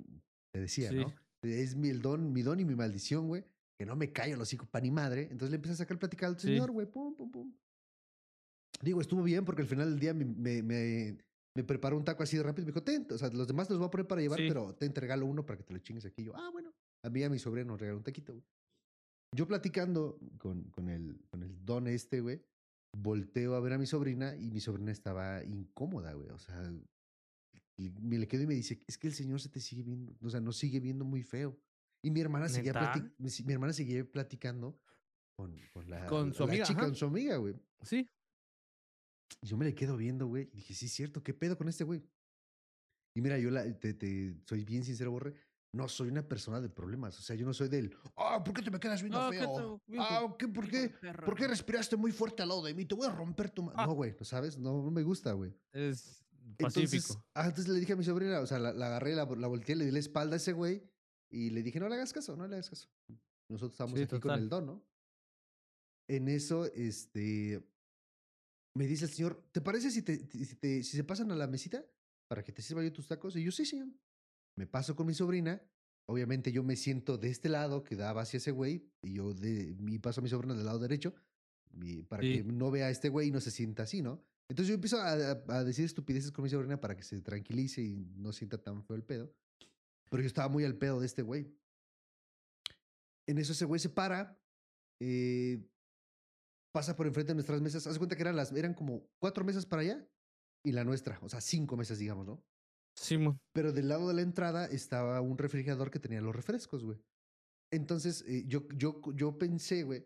Te 0.53 0.61
decía, 0.61 0.89
Sí. 0.89 0.95
¿no? 0.97 1.13
Es 1.43 1.75
mi, 1.75 1.89
el 1.89 2.01
don, 2.03 2.31
mi 2.31 2.43
don 2.43 2.59
y 2.59 2.65
mi 2.65 2.75
maldición, 2.75 3.27
güey. 3.27 3.43
Que 3.79 3.85
no 3.87 3.95
me 3.95 4.13
callo 4.13 4.37
los 4.37 4.53
hijos 4.53 4.67
pa' 4.69 4.79
ni 4.79 4.91
madre. 4.91 5.23
Entonces 5.31 5.49
le 5.49 5.55
empieza 5.55 5.73
a 5.73 5.77
sacar 5.77 5.97
platicar 5.97 6.29
al 6.29 6.39
Sí. 6.39 6.47
señor, 6.49 6.69
güey. 6.71 6.85
Pum, 6.85 7.15
pum, 7.15 7.31
pum. 7.31 7.53
Digo, 8.83 9.01
estuvo 9.01 9.23
bien 9.23 9.43
porque 9.45 9.63
al 9.63 9.67
final 9.67 9.89
del 9.89 9.99
día 9.99 10.13
me, 10.13 10.25
me, 10.25 10.61
me, 10.61 11.17
me 11.55 11.63
preparó 11.63 11.97
un 11.97 12.05
taco 12.05 12.21
así 12.23 12.37
de 12.37 12.43
rápido. 12.43 12.65
Me 12.67 12.71
dijo, 12.71 12.83
ten, 12.83 13.07
o 13.11 13.17
sea, 13.17 13.29
los 13.29 13.47
demás 13.47 13.67
los 13.69 13.79
voy 13.79 13.87
a 13.87 13.91
poner 13.91 14.07
para 14.07 14.21
llevar, 14.21 14.39
Sí. 14.39 14.45
pero 14.47 14.75
te 14.75 14.87
regalo 15.01 15.25
uno 15.25 15.43
para 15.45 15.57
que 15.57 15.63
te 15.63 15.73
lo 15.73 15.79
chingues 15.79 16.05
aquí. 16.05 16.21
Y 16.21 16.25
yo, 16.25 16.35
ah, 16.35 16.49
bueno. 16.51 16.71
A 17.03 17.09
mí 17.09 17.19
y 17.21 17.23
a 17.23 17.29
mi 17.31 17.39
sobrino 17.39 17.69
nos 17.69 17.79
regaló 17.79 17.97
un 17.97 18.03
taquito, 18.03 18.33
güey. 18.33 18.45
Yo 19.33 19.47
platicando 19.47 20.19
con, 20.39 20.63
con, 20.71 20.89
el, 20.89 21.21
con 21.29 21.43
el 21.43 21.65
don 21.65 21.87
este, 21.87 22.19
güey, 22.19 22.41
volteo 22.97 23.55
a 23.55 23.59
ver 23.61 23.73
a 23.73 23.77
mi 23.77 23.85
sobrina 23.85 24.35
y 24.35 24.51
mi 24.51 24.59
sobrina 24.59 24.91
estaba 24.91 25.43
incómoda, 25.43 26.13
güey. 26.13 26.29
O 26.29 26.37
sea, 26.37 26.61
me 27.77 28.17
le 28.19 28.27
quedo 28.27 28.43
y 28.43 28.47
me 28.47 28.55
dice, 28.55 28.79
es 28.87 28.97
que 28.97 29.07
el 29.07 29.13
señor 29.13 29.39
se 29.39 29.49
te 29.49 29.59
sigue 29.61 29.83
viendo, 29.83 30.13
o 30.21 30.29
sea, 30.29 30.41
nos 30.41 30.57
sigue 30.57 30.79
viendo 30.79 31.05
muy 31.05 31.23
feo. 31.23 31.57
Y 32.03 32.11
mi 32.11 32.19
hermana 32.19 32.49
seguía, 32.49 32.73
¿Neta? 32.73 32.93
plati- 32.93 33.13
mi, 33.17 33.29
mi 33.45 33.53
hermana 33.53 33.73
seguía 33.73 34.03
platicando 34.03 34.77
con, 35.37 35.55
con 35.71 35.89
la, 35.89 36.07
Con 36.07 36.33
su 36.33 36.43
la 36.43 36.49
amiga, 36.49 36.65
chica, 36.65 36.79
ajá. 36.79 36.87
con 36.87 36.95
su 36.95 37.05
amiga, 37.05 37.37
güey. 37.37 37.55
Sí. 37.83 38.09
Y 39.41 39.47
yo 39.47 39.55
me 39.55 39.65
le 39.65 39.73
quedo 39.73 39.95
viendo, 39.97 40.27
güey. 40.27 40.49
Y 40.51 40.57
dije, 40.57 40.73
sí, 40.73 40.87
es 40.87 40.91
cierto, 40.91 41.23
¿qué 41.23 41.33
pedo 41.33 41.57
con 41.57 41.69
este 41.69 41.83
güey? 41.85 42.03
Y 43.15 43.21
mira, 43.21 43.37
yo 43.39 43.49
la, 43.51 43.63
te, 43.79 43.93
te- 43.93 44.35
soy 44.45 44.65
bien 44.65 44.83
sincero, 44.83 45.11
Borre. 45.11 45.33
No 45.73 45.87
soy 45.87 46.09
una 46.09 46.27
persona 46.27 46.59
de 46.59 46.69
problemas. 46.69 47.17
O 47.17 47.21
sea, 47.21 47.35
yo 47.35 47.45
no 47.45 47.53
soy 47.53 47.69
del, 47.69 47.95
ah, 48.17 48.43
¿por 48.43 48.53
qué 48.53 48.61
te 48.61 48.71
me 48.71 48.79
quedas 48.79 49.01
viendo 49.01 49.19
Ah, 49.19 49.29
¿qué 49.31 49.37
feo? 49.39 49.81
te- 49.87 49.97
Ah, 49.99 50.35
¿qué, 50.37 50.47
¿por 50.49 50.67
qué? 50.69 50.89
¿Por 51.25 51.35
qué 51.35 51.47
respiraste 51.47 51.95
muy 51.95 52.11
fuerte 52.11 52.43
al 52.43 52.49
lado 52.49 52.61
de 52.63 52.73
mí? 52.73 52.85
Te 52.85 52.93
voy 52.95 53.07
a 53.07 53.11
romper 53.11 53.49
tu... 53.51 53.63
ma-". 53.63 53.71
Ah. 53.75 53.85
No, 53.85 53.93
güey, 53.93 54.13
¿no 54.19 54.25
sabes? 54.25 54.57
No, 54.57 54.83
no 54.83 54.91
me 54.91 55.01
gusta, 55.03 55.31
güey. 55.31 55.53
Es 55.71 56.25
pacífico. 56.57 57.23
ah, 57.33 57.45
entonces 57.47 57.69
le 57.73 57.79
dije 57.79 57.93
a 57.93 57.95
mi 57.95 58.03
sobrina, 58.03 58.41
o 58.41 58.45
sea, 58.47 58.59
la, 58.59 58.73
la 58.73 58.87
agarré, 58.87 59.15
la, 59.15 59.25
la 59.25 59.47
volteé, 59.47 59.75
le 59.77 59.85
di 59.85 59.91
la 59.91 59.99
espalda 59.99 60.33
a 60.33 60.37
ese 60.37 60.51
güey 60.51 60.83
y 61.29 61.51
le 61.51 61.63
dije, 61.63 61.79
no 61.79 61.87
le 61.87 61.95
hagas 61.95 62.11
caso, 62.11 62.35
no 62.35 62.45
le 62.47 62.55
hagas 62.55 62.69
caso. 62.69 62.89
Nosotros 63.49 63.71
estamos 63.71 63.97
Sí, 63.97 64.03
aquí 64.03 64.19
con 64.19 64.31
el 64.31 64.49
don, 64.49 64.65
¿no? 64.65 64.85
En 66.09 66.27
eso, 66.27 66.65
este, 66.73 67.65
me 68.75 68.85
dice 68.87 69.05
el 69.05 69.11
señor, 69.11 69.47
¿te 69.53 69.61
parece 69.61 69.89
si, 69.89 70.01
te, 70.01 70.17
si, 70.29 70.55
te- 70.57 70.83
si 70.83 70.97
se 70.97 71.03
pasan 71.05 71.31
a 71.31 71.35
la 71.35 71.47
mesita 71.47 71.85
para 72.27 72.43
que 72.43 72.51
te 72.51 72.61
sirva 72.61 72.83
yo 72.83 72.91
tus 72.91 73.07
tacos? 73.07 73.35
Y 73.37 73.43
yo, 73.45 73.51
sí, 73.51 73.65
señor. 73.65 73.87
Me 74.61 74.67
paso 74.67 74.95
con 74.95 75.07
mi 75.07 75.15
sobrina. 75.15 75.59
Obviamente 76.05 76.51
yo 76.51 76.61
me 76.61 76.75
siento 76.75 77.17
de 77.17 77.29
este 77.29 77.49
lado 77.49 77.83
que 77.83 77.95
daba 77.95 78.21
hacia 78.21 78.37
ese 78.37 78.51
güey 78.51 78.87
y 79.01 79.13
yo 79.13 79.33
de, 79.33 79.75
y 79.75 79.97
paso 79.97 80.21
a 80.21 80.23
mi 80.23 80.29
sobrina 80.29 80.53
del 80.53 80.65
lado 80.65 80.77
derecho 80.77 81.15
y 81.73 82.03
para 82.03 82.21
Sí. 82.21 82.33
que 82.33 82.43
no 82.43 82.69
vea 82.69 82.85
a 82.85 82.89
este 82.91 83.09
güey 83.09 83.29
y 83.29 83.31
no 83.31 83.41
se 83.41 83.49
sienta 83.49 83.83
así, 83.83 84.03
¿no? 84.03 84.23
Entonces 84.49 84.67
yo 84.67 84.75
empiezo 84.75 85.01
a, 85.01 85.63
decir 85.63 85.83
estupideces 85.83 86.31
con 86.31 86.43
mi 86.43 86.49
sobrina 86.51 86.79
para 86.79 86.95
que 86.95 87.01
se 87.01 87.19
tranquilice 87.21 87.81
y 87.81 88.05
no 88.17 88.31
sienta 88.33 88.61
tan 88.61 88.83
feo 88.83 88.95
el 88.95 89.03
pedo. 89.03 89.33
Pero 90.11 90.21
yo 90.21 90.27
estaba 90.27 90.47
muy 90.47 90.63
al 90.63 90.77
pedo 90.77 90.99
de 90.99 91.07
este 91.07 91.23
güey. 91.23 91.51
En 93.25 93.39
eso 93.39 93.53
ese 93.53 93.65
güey 93.65 93.79
se 93.79 93.89
para, 93.89 94.39
eh, 94.99 95.67
pasa 96.71 96.95
por 96.95 97.07
enfrente 97.07 97.31
de 97.31 97.35
nuestras 97.35 97.61
mesas. 97.61 97.87
Haz 97.87 97.97
cuenta 97.97 98.15
que 98.15 98.21
eran, 98.21 98.35
las, 98.35 98.51
eran 98.51 98.75
como 98.75 99.09
cuatro 99.17 99.43
mesas 99.43 99.65
para 99.65 99.81
allá 99.81 100.07
y 100.63 100.71
la 100.71 100.83
nuestra, 100.83 101.17
o 101.23 101.29
sea, 101.29 101.41
cinco 101.41 101.75
mesas, 101.77 101.97
digamos, 101.97 102.27
¿no? 102.27 102.43
Simón. 102.95 103.39
Pero 103.53 103.71
del 103.71 103.89
lado 103.89 104.07
de 104.07 104.13
la 104.13 104.21
entrada 104.21 104.65
estaba 104.65 105.19
un 105.21 105.37
refrigerador 105.37 105.91
que 105.91 105.99
tenía 105.99 106.21
los 106.21 106.35
refrescos, 106.35 106.83
güey. 106.83 106.99
Entonces, 107.71 108.23
eh, 108.27 108.43
yo, 108.47 108.67
yo, 108.69 109.01
yo 109.13 109.37
pensé, 109.37 109.83
güey, 109.83 110.05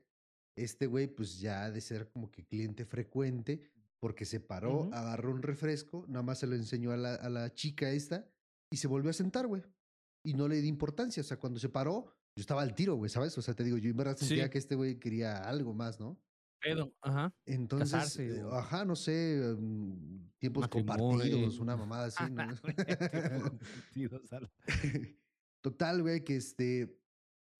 este 0.57 0.87
güey, 0.87 1.07
pues 1.07 1.39
ya 1.39 1.65
ha 1.65 1.71
de 1.71 1.81
ser 1.81 2.09
como 2.11 2.31
que 2.31 2.45
cliente 2.45 2.85
frecuente, 2.85 3.61
porque 3.99 4.25
se 4.25 4.39
paró, 4.39 4.81
Ujú. 4.81 4.93
agarró 4.93 5.31
un 5.31 5.41
refresco, 5.41 6.05
nada 6.07 6.23
más 6.23 6.39
se 6.39 6.47
lo 6.47 6.55
enseñó 6.55 6.91
a 6.91 6.97
la, 6.97 7.15
a 7.15 7.29
la 7.29 7.53
chica 7.53 7.89
esta 7.91 8.29
y 8.71 8.77
se 8.77 8.87
volvió 8.87 9.09
a 9.09 9.13
sentar, 9.13 9.47
güey. 9.47 9.63
Y 10.23 10.33
no 10.33 10.47
le 10.47 10.61
di 10.61 10.67
importancia. 10.67 11.21
O 11.21 11.23
sea, 11.23 11.37
cuando 11.39 11.59
se 11.59 11.69
paró, 11.69 12.05
yo 12.35 12.41
estaba 12.41 12.61
al 12.61 12.75
tiro, 12.75 12.95
güey, 12.95 13.09
¿sabes? 13.09 13.37
O 13.37 13.41
sea, 13.41 13.53
te 13.55 13.63
digo, 13.63 13.77
yo 13.77 13.89
en 13.89 13.97
verdad 13.97 14.17
Sí. 14.17 14.25
sentía 14.27 14.49
que 14.49 14.57
este 14.57 14.75
güey 14.75 14.99
quería 14.99 15.47
algo 15.47 15.73
más, 15.73 15.99
¿no? 15.99 16.19
Pedo. 16.61 16.93
Ajá. 17.01 17.33
Entonces, 17.45 17.91
Casarse 17.91 18.37
eh, 18.37 18.43
o- 18.43 18.53
ajá, 18.53 18.85
no 18.85 18.95
sé, 18.95 19.55
mm, 19.57 20.29
tiempos 20.39 20.61
Matrimonio. 20.61 20.97
compartidos, 21.09 21.59
una 21.59 21.77
mamada 21.77 22.05
así, 22.07 22.23
¿no? 22.31 22.43
Total, 25.63 26.01
güey, 26.01 26.23
que 26.23 26.35
este 26.37 26.99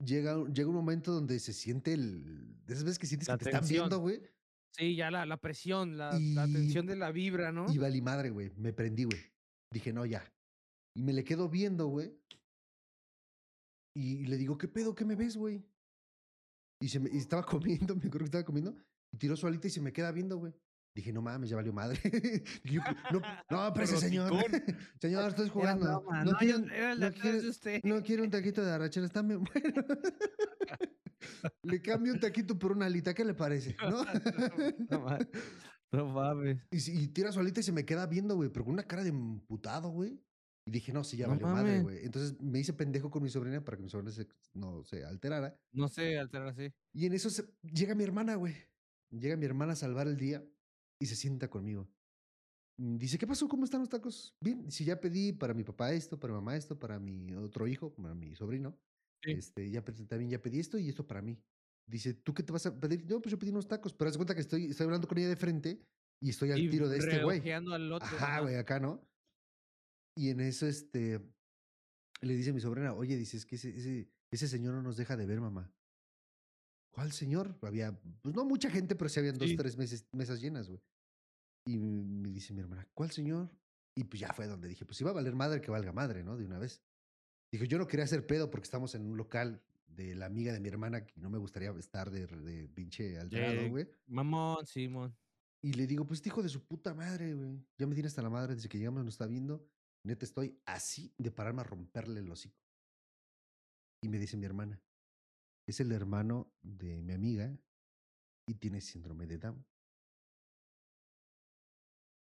llega, 0.04 0.38
un- 0.38 0.54
llega 0.54 0.70
un 0.70 0.76
momento 0.76 1.12
donde 1.12 1.40
se 1.40 1.54
siente 1.54 1.94
el. 1.94 2.56
De 2.66 2.74
esas 2.74 2.84
veces 2.84 3.00
que 3.00 3.08
sientes 3.08 3.28
La 3.28 3.38
que 3.38 3.46
te 3.46 3.50
están 3.52 3.68
viendo, 3.68 4.00
güey. 4.00 4.22
Sí, 4.78 4.96
ya 4.96 5.10
la, 5.10 5.26
la 5.26 5.38
presión, 5.38 5.98
la, 5.98 6.12
la 6.20 6.48
Y- 6.48 6.54
tensión 6.54 6.86
de 6.86 6.96
la 6.98 7.12
vibra, 7.12 7.52
¿no? 7.52 7.72
Y 7.72 7.78
valí 7.78 8.02
madre, 8.02 8.30
güey. 8.30 8.52
Me 8.58 8.74
prendí, 8.74 9.06
güey. 9.06 9.20
Dije, 9.72 9.94
no, 9.94 10.06
ya. 10.06 10.24
Y 10.96 11.02
me 11.02 11.14
le 11.14 11.24
quedo 11.24 11.50
viendo, 11.50 11.88
güey. 11.88 12.14
Y 13.98 14.26
le 14.26 14.38
digo, 14.38 14.58
¿qué 14.58 14.68
pedo? 14.68 14.94
¿Qué 14.94 15.06
me 15.06 15.16
ves, 15.16 15.38
güey? 15.38 15.64
Y, 16.86 16.90
se 16.90 17.00
me, 17.00 17.10
y 17.12 17.18
estaba 17.18 17.44
comiendo, 17.46 17.96
me 17.96 18.02
acuerdo 18.02 18.20
que 18.20 18.26
estaba 18.26 18.44
comiendo. 18.46 18.76
Y 19.12 19.18
tiró 19.18 19.36
su 19.36 19.48
alita 19.48 19.66
y 19.68 19.72
se 19.72 19.82
me 19.82 19.92
queda 19.92 20.12
viendo, 20.12 20.38
güey. 20.38 20.54
Dije, 20.96 21.12
no 21.12 21.22
mames, 21.22 21.50
ya 21.50 21.56
valió 21.56 21.74
madre. 21.74 22.00
Yo, 22.64 22.80
no, 23.12 23.20
no, 23.50 23.86
señor. 23.86 24.32
Señor, 25.02 25.30
estoy 25.30 25.50
jugando. 25.50 25.86
broma, 26.02 26.24
no, 26.24 26.32
no, 26.34 26.38
quiero, 26.38 26.60
yo- 26.60 26.96
no 26.96 27.12
quiero- 27.12 27.42
de 27.42 27.50
usted. 27.50 27.82
no 27.84 28.04
quiero 28.04 28.24
un 28.24 28.30
taquito 28.30 28.64
de 28.64 28.72
arrachera, 28.72 29.08
está 29.08 29.22
bien 29.24 29.44
bueno. 29.44 29.84
le 31.64 31.82
cambio 31.82 32.14
un 32.14 32.20
taquito 32.20 32.58
por 32.58 32.72
una 32.72 32.86
alita, 32.86 33.14
¿qué 33.14 33.26
le 33.26 33.34
parece? 33.34 33.76
¿No? 33.82 34.06
No 34.90 35.00
ma- 35.02 35.20
No 35.92 36.06
mames. 36.08 36.60
y, 36.72 36.78
y 37.04 37.08
tira 37.10 37.32
su 37.32 37.40
alita 37.40 37.60
y 37.62 37.64
se 37.64 37.72
me 37.72 37.84
queda 37.86 38.06
viendo, 38.06 38.36
güey, 38.36 38.50
pero 38.50 38.66
con 38.66 38.74
una 38.76 38.84
cara 38.84 39.04
de 39.04 39.10
emputado, 39.10 39.90
güey. 39.90 40.22
Y 40.68 40.72
dije, 40.72 40.92
no, 40.92 41.04
sí, 41.04 41.16
ya 41.18 41.28
No 41.28 41.34
valió 41.34 41.48
madre, 41.48 41.82
güey. 41.82 42.06
Entonces 42.06 42.42
me 42.42 42.60
hice 42.60 42.74
pendejo 42.74 43.12
con 43.12 43.22
mi 43.22 43.30
sobrina 43.30 43.64
para 43.64 43.78
que 43.78 43.84
mi 43.84 43.90
sobrina 43.90 44.12
se- 44.12 44.28
no 44.56 44.84
se 44.84 45.06
alterara. 45.06 45.60
No 45.72 45.88
sé 45.88 46.18
alterar 46.18 46.48
así. 46.48 46.74
Y 46.92 47.06
en 47.06 47.14
eso 47.14 47.30
se- 47.30 47.46
llega 47.62 47.94
mi 47.94 48.04
hermana, 48.04 48.36
güey. 48.36 48.56
Llega 49.12 49.38
mi 49.38 49.46
hermana 49.46 49.74
a 49.74 49.76
salvar 49.76 50.08
el 50.08 50.18
día 50.18 50.44
y 51.00 51.06
se 51.06 51.16
sienta 51.16 51.50
conmigo. 51.50 51.88
Mm, 52.78 52.98
Dice, 52.98 53.18
¿qué 53.20 53.28
pasó? 53.28 53.48
¿Cómo 53.48 53.64
están 53.66 53.82
los 53.82 53.90
tacos? 53.90 54.36
Bien, 54.42 54.72
si 54.72 54.84
ya 54.86 55.00
pedí 55.00 55.32
para 55.34 55.54
mi 55.54 55.64
papá 55.64 55.94
esto, 55.94 56.20
para 56.20 56.34
mi 56.34 56.40
mamá 56.40 56.58
esto, 56.58 56.80
para 56.80 57.00
mi 57.00 57.32
otro 57.36 57.68
hijo, 57.68 57.94
para 57.94 58.16
mi 58.16 58.34
sobrino. 58.36 58.80
Sí. 59.24 59.32
Este, 59.32 59.70
ya 59.70 59.84
también 59.84 60.32
ya 60.32 60.42
pedí 60.42 60.60
esto 60.60 60.80
y 60.80 60.90
esto 60.90 61.06
para 61.06 61.22
mí. 61.22 61.40
Dice, 61.88 62.16
¿tú 62.16 62.34
qué 62.34 62.42
te 62.42 62.52
vas 62.52 62.66
a 62.66 62.80
pedir? 62.80 63.06
No, 63.08 63.22
pues 63.22 63.32
yo 63.32 63.38
pedí 63.38 63.52
unos 63.52 63.68
tacos, 63.68 63.94
pero 63.94 64.10
haz 64.10 64.18
cuenta 64.18 64.34
que 64.34 64.42
estoy, 64.42 64.66
estoy 64.66 64.86
hablando 64.86 65.08
con 65.08 65.18
ella 65.20 65.30
de 65.30 65.36
frente 65.36 65.86
y 66.20 66.30
estoy 66.32 66.52
al 66.52 66.60
Y 66.60 66.70
tiro 66.70 66.90
de 66.90 66.98
este 66.98 67.24
güey. 67.24 67.52
al 67.52 67.92
otro. 67.92 68.08
Ajá. 68.08 68.40
güey, 68.42 68.56
acá, 68.56 68.80
¿no? 68.80 69.08
Y 70.16 70.30
en 70.30 70.40
eso, 70.40 70.66
este, 70.68 71.20
le 72.22 72.36
dice 72.36 72.52
a 72.52 72.54
mi 72.54 72.62
sobrina, 72.62 72.94
oye, 72.94 73.18
dice, 73.18 73.38
es 73.38 73.46
que 73.46 73.56
ese, 73.56 73.76
ese, 73.76 74.10
ese 74.32 74.48
señor 74.48 74.74
no 74.74 74.82
nos 74.82 74.98
deja 74.98 75.18
de 75.18 75.26
ver, 75.26 75.42
mamá. 75.42 75.72
¿Cuál 76.92 77.12
señor? 77.12 77.58
Había, 77.62 78.00
pues 78.22 78.34
no 78.34 78.46
mucha 78.46 78.70
gente, 78.70 78.96
pero 78.96 79.10
sí 79.10 79.20
habían 79.20 79.38
dos, 79.38 79.50
Sí. 79.50 79.56
tres 79.58 79.76
meses, 79.78 80.06
mesas 80.14 80.40
llenas, 80.42 80.70
güey. 80.70 80.82
Y 81.68 81.78
me 81.78 82.32
dice 82.32 82.54
mi 82.54 82.62
hermana, 82.62 82.88
¿cuál 82.94 83.12
señor? 83.12 83.50
Y 83.96 84.06
pues 84.06 84.20
ya 84.20 84.32
fue 84.34 84.48
donde 84.48 84.68
dije, 84.70 84.86
pues 84.86 85.00
iba 85.02 85.10
a 85.10 85.14
valer 85.14 85.36
madre 85.36 85.60
que 85.62 85.72
valga 85.72 85.92
madre, 85.92 86.24
¿no? 86.24 86.38
De 86.38 86.46
una 86.46 86.60
vez. 86.60 86.82
Dijo, 87.52 87.66
yo 87.66 87.78
no 87.78 87.88
quería 87.88 88.06
hacer 88.06 88.26
pedo 88.26 88.50
porque 88.50 88.66
estamos 88.66 88.96
en 88.96 89.06
un 89.06 89.18
local 89.18 89.62
de 89.88 90.16
la 90.16 90.26
amiga 90.26 90.52
de 90.54 90.60
mi 90.60 90.68
hermana 90.70 91.06
que 91.06 91.20
no 91.20 91.30
me 91.30 91.38
gustaría 91.38 91.72
estar 91.72 92.12
de, 92.12 92.28
de 92.28 92.68
pinche 92.70 93.18
alterado, 93.18 93.70
güey. 93.70 93.90
Mamón, 94.08 94.66
Simón. 94.66 95.16
Y 95.62 95.74
le 95.74 95.88
digo, 95.88 96.06
pues 96.06 96.20
este 96.20 96.30
hijo 96.30 96.44
de 96.44 96.50
su 96.50 96.66
puta 96.66 96.94
madre, 96.94 97.34
güey. 97.34 97.66
Ya 97.78 97.88
me 97.88 97.94
tiene 97.96 98.08
hasta 98.08 98.22
la 98.22 98.30
madre 98.30 98.56
desde 98.56 98.70
que 98.70 98.78
llegamos, 98.78 99.04
nos 99.04 99.14
está 99.16 99.26
viendo. 99.26 99.66
Neta, 100.06 100.24
estoy 100.24 100.62
así 100.68 101.16
de 101.18 101.32
pararme 101.32 101.62
a 101.62 101.64
romperle 101.64 102.20
el 102.20 102.30
hocico. 102.30 102.62
Y 104.04 104.08
me 104.10 104.20
dice 104.20 104.38
mi 104.38 104.46
hermana, 104.46 104.80
es 105.68 105.80
el 105.80 105.92
hermano 105.92 106.54
de 106.62 107.02
mi 107.02 107.14
amiga 107.14 107.58
y 108.48 108.54
tiene 108.54 108.82
síndrome 108.82 109.26
de 109.26 109.40
Down. 109.40 109.66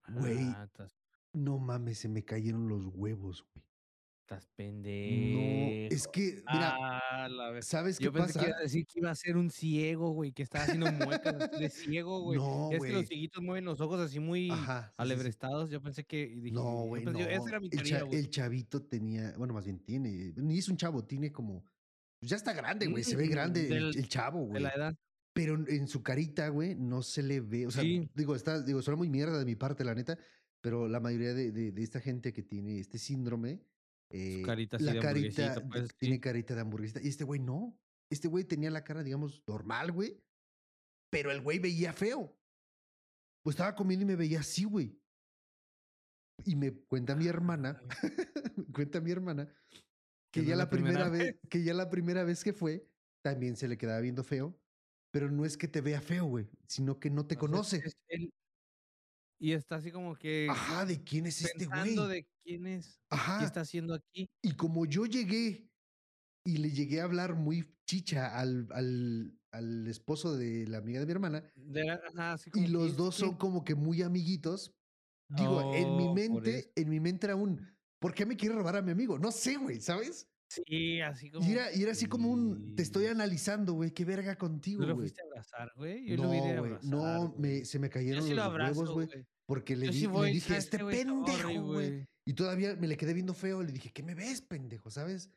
Güey. 0.10 0.44
Ah, 0.50 0.70
No 1.34 1.58
mames, 1.58 1.98
se 1.98 2.08
me 2.08 2.24
cayeron 2.24 2.70
los 2.70 2.86
huevos, 2.86 3.48
güey. 3.52 3.71
Estás 4.32 4.46
No, 4.48 4.56
pendejo. 4.56 5.94
es 5.94 6.08
que, 6.08 6.36
mira, 6.54 6.76
Ah, 6.80 7.28
la. 7.30 7.62
¿sabes 7.62 7.98
qué 7.98 8.06
Yo 8.06 8.13
pensé 8.13 8.34
pasa? 8.34 8.39
que 8.39 8.48
iba 8.50 8.58
a 8.58 8.62
decir 8.62 8.86
que 8.86 9.00
iba 9.00 9.12
a 9.12 9.15
ser 9.15 9.36
un 9.36 9.50
ciego, 9.50 10.12
güey, 10.12 10.32
que 10.32 10.44
estaba 10.44 10.63
haciendo 10.63 10.89
muecas 10.91 11.52
de 11.60 11.70
ciego, 11.70 12.22
güey. 12.22 12.39
No, 12.39 12.70
es 12.72 12.82
que 12.82 12.91
los 12.94 13.08
cieguitos 13.08 13.44
mueven 13.44 13.65
los 13.65 13.82
ojos 13.82 14.00
así 14.00 14.20
muy 14.20 14.50
Ajá. 14.50 14.94
alebrestados. 14.98 15.70
Yo 15.70 15.82
pensé 15.82 16.06
que. 16.06 16.28
dije, 16.28 16.52
No, 16.56 16.86
güey, 16.86 17.04
no. 17.04 17.20
Esa 17.20 17.50
era 17.50 17.60
mi 17.60 17.67
el, 17.72 17.84
cha- 17.84 18.06
el 18.10 18.30
chavito 18.30 18.82
tenía, 18.84 19.34
bueno, 19.38 19.54
más 19.54 19.65
bien 19.65 19.80
tiene, 19.80 20.34
ni 20.38 20.58
es 20.60 20.70
un 20.70 20.78
chavo, 20.78 21.04
tiene 21.04 21.32
como, 21.32 21.65
pues 22.20 22.30
ya 22.30 22.38
está 22.38 22.54
grande, 22.54 22.88
güey, 22.88 23.04
se 23.04 23.17
ve 23.17 23.26
Mm, 23.28 23.32
grande 23.32 23.62
el, 23.63 23.70
del- 23.70 23.98
el 23.98 24.08
chavo, 24.08 24.39
De 24.44 24.46
güey. 24.48 24.63
la 24.63 24.70
edad. 24.70 24.96
Pero 25.34 25.56
en, 25.56 25.65
en 25.70 25.88
su 25.88 26.04
carita, 26.04 26.48
güey, 26.50 26.76
no 26.76 27.04
se 27.04 27.22
le 27.24 27.41
ve, 27.41 27.67
o 27.67 27.72
sea, 27.72 27.84
Sí. 27.84 28.10
digo, 28.15 28.36
está, 28.36 28.62
digo, 28.62 28.82
suena 28.82 28.98
muy 28.98 29.10
mierda 29.10 29.38
de 29.39 29.46
mi 29.46 29.56
parte, 29.56 29.84
la 29.84 29.96
neta, 29.96 30.17
pero 30.62 30.88
la 30.88 31.00
mayoría 31.00 31.34
de, 31.34 31.52
de- 31.52 31.72
de 31.72 31.84
esta 31.84 32.00
gente 32.00 32.32
que 32.34 32.44
tiene 32.44 32.80
este 32.80 32.98
síndrome, 32.98 33.62
eh, 34.12 34.41
carita 34.45 34.78
así 34.78 34.86
la 34.86 34.93
de 34.93 35.00
carita 35.00 35.63
pues, 35.69 35.95
tiene 35.95 36.15
sí. 36.15 36.21
carita 36.21 36.56
de 36.56 36.62
hamburguesita, 36.62 37.02
y 37.02 37.08
este 37.08 37.24
güey 37.24 37.39
no, 37.39 37.80
este 38.10 38.28
güey 38.28 38.43
tenía 38.43 38.69
la 38.71 38.84
cara, 38.84 39.04
digamos, 39.04 39.43
normal, 39.47 39.91
güey, 39.91 40.24
pero 41.10 41.32
el 41.32 41.41
güey 41.41 41.60
veía 41.60 41.93
feo. 41.93 42.38
Pues 43.43 43.56
estaba 43.56 43.76
comiendo 43.76 44.04
y 44.04 44.08
me 44.08 44.15
veía 44.15 44.41
así, 44.41 44.65
güey. 44.65 45.00
Y 46.45 46.56
me 46.56 46.74
cuenta 46.74 47.15
mi 47.15 47.28
hermana, 47.28 47.82
cuenta 48.76 49.02
mi 49.02 49.12
hermana, 49.12 49.54
que 50.32 50.45
ya 50.45 50.56
la 50.56 50.69
primera 50.69 51.10
vez, 51.10 51.39
que 51.50 51.63
ya 51.63 51.74
la 51.74 51.89
primera 51.89 52.24
vez 52.24 52.43
que 52.43 52.54
fue, 52.54 52.88
también 53.24 53.56
se 53.56 53.67
le 53.67 53.78
quedaba 53.78 54.00
viendo 54.00 54.24
feo, 54.24 54.60
pero 55.12 55.30
no 55.30 55.45
es 55.45 55.58
que 55.58 55.67
te 55.67 55.82
vea 55.82 56.02
feo, 56.02 56.26
güey, 56.26 56.50
sino 56.67 57.00
que 57.00 57.10
no 57.10 57.26
te 57.28 57.36
O 57.36 57.39
conoce. 57.39 57.84
él- 58.08 58.34
y 59.42 59.54
está 59.54 59.78
así 59.78 59.92
como 59.92 60.16
que. 60.16 60.48
Ajá, 60.50 60.86
¿de 60.86 61.04
quién 61.04 61.26
es 61.26 61.42
este 61.42 61.66
güey? 61.66 61.96
de 61.96 62.28
quién 62.44 62.68
es. 62.68 63.02
Ajá. 63.10 63.40
¿Qué 63.40 63.46
está 63.46 63.62
haciendo 63.62 63.96
aquí? 63.96 64.30
Y 64.44 64.56
como 64.56 64.86
yo 64.86 65.06
llegué 65.08 65.68
y 66.46 66.58
le 66.58 66.70
llegué 66.70 67.02
a 67.02 67.06
hablar 67.06 67.36
muy 67.36 67.76
chicha 67.88 68.38
al, 68.40 68.68
al, 68.72 69.34
al 69.52 69.88
esposo 69.88 70.38
de 70.38 70.68
la 70.68 70.78
amiga 70.78 71.00
de 71.00 71.06
mi 71.08 71.12
hermana, 71.12 71.52
De 71.56 71.90
ajá, 71.90 72.34
así 72.34 72.50
y 72.50 72.52
como 72.52 72.66
que, 72.66 72.72
los 72.72 72.86
¿este 72.92 72.98
dos 72.98 73.16
qué? 73.16 73.20
son 73.22 73.36
como 73.38 73.64
que 73.64 73.76
muy 73.76 74.02
amiguitos, 74.04 74.76
digo, 75.28 75.74
en 75.74 75.98
mi 75.98 76.06
Oh, 76.06 76.14
mente, 76.14 76.72
en 76.76 76.90
mi 76.90 77.00
mente 77.00 77.28
era 77.28 77.36
un, 77.36 77.68
¿por 78.00 78.14
qué 78.14 78.26
me 78.26 78.38
quiere 78.38 78.56
robar 78.56 78.76
a 78.78 78.82
mi 78.82 78.92
amigo? 78.92 79.20
No 79.20 79.32
sé, 79.32 79.58
güey, 79.58 79.82
¿sabes? 79.82 80.31
Sí, 80.66 81.00
así 81.02 81.32
como. 81.32 81.48
Y 81.48 81.54
era, 81.54 81.74
y 81.74 81.82
era 81.84 81.92
así 81.94 82.08
como 82.08 82.30
un, 82.30 82.76
te 82.76 82.84
estoy 82.84 83.06
analizando, 83.06 83.74
güey, 83.74 83.92
qué 83.92 84.04
verga 84.04 84.34
¿Tú 84.34 84.40
contigo, 84.40 84.82
lo 84.82 84.96
güey. 84.96 85.08
fuiste 85.08 85.22
a 85.22 85.26
abrazar, 85.26 85.72
güey? 85.78 86.06
Yo 86.10 86.18
lo 86.18 86.30
hubiera 86.30 86.46
No, 86.56 86.60
güey, 86.62 86.72
abrazar, 86.74 86.90
no, 86.90 87.36
me, 87.38 87.64
se 87.66 87.80
me 87.80 87.90
cayeron 87.90 88.24
sí 88.24 88.30
lo 88.32 88.36
los 88.38 88.46
abrazo, 88.46 88.80
huevos, 88.82 88.94
güey, 88.96 89.26
porque 89.46 89.76
le, 89.78 89.88
di- 89.88 89.94
sí 90.02 90.08
le 90.08 90.26
dije, 90.28 90.40
¿sabes 90.50 90.64
este? 90.66 90.78
Sorry, 90.80 90.98
pendejo, 90.98 91.64
güey. 91.64 92.06
Y 92.26 92.34
todavía 92.34 92.76
me 92.76 92.88
le 92.88 92.98
quedé 92.98 93.14
viendo 93.14 93.34
feo, 93.34 93.64
le 93.64 93.72
dije, 93.72 93.92
¿qué 93.94 94.04
me 94.04 94.14
ves, 94.14 94.42
pendejo? 94.42 94.90
¿Sabes? 94.92 95.32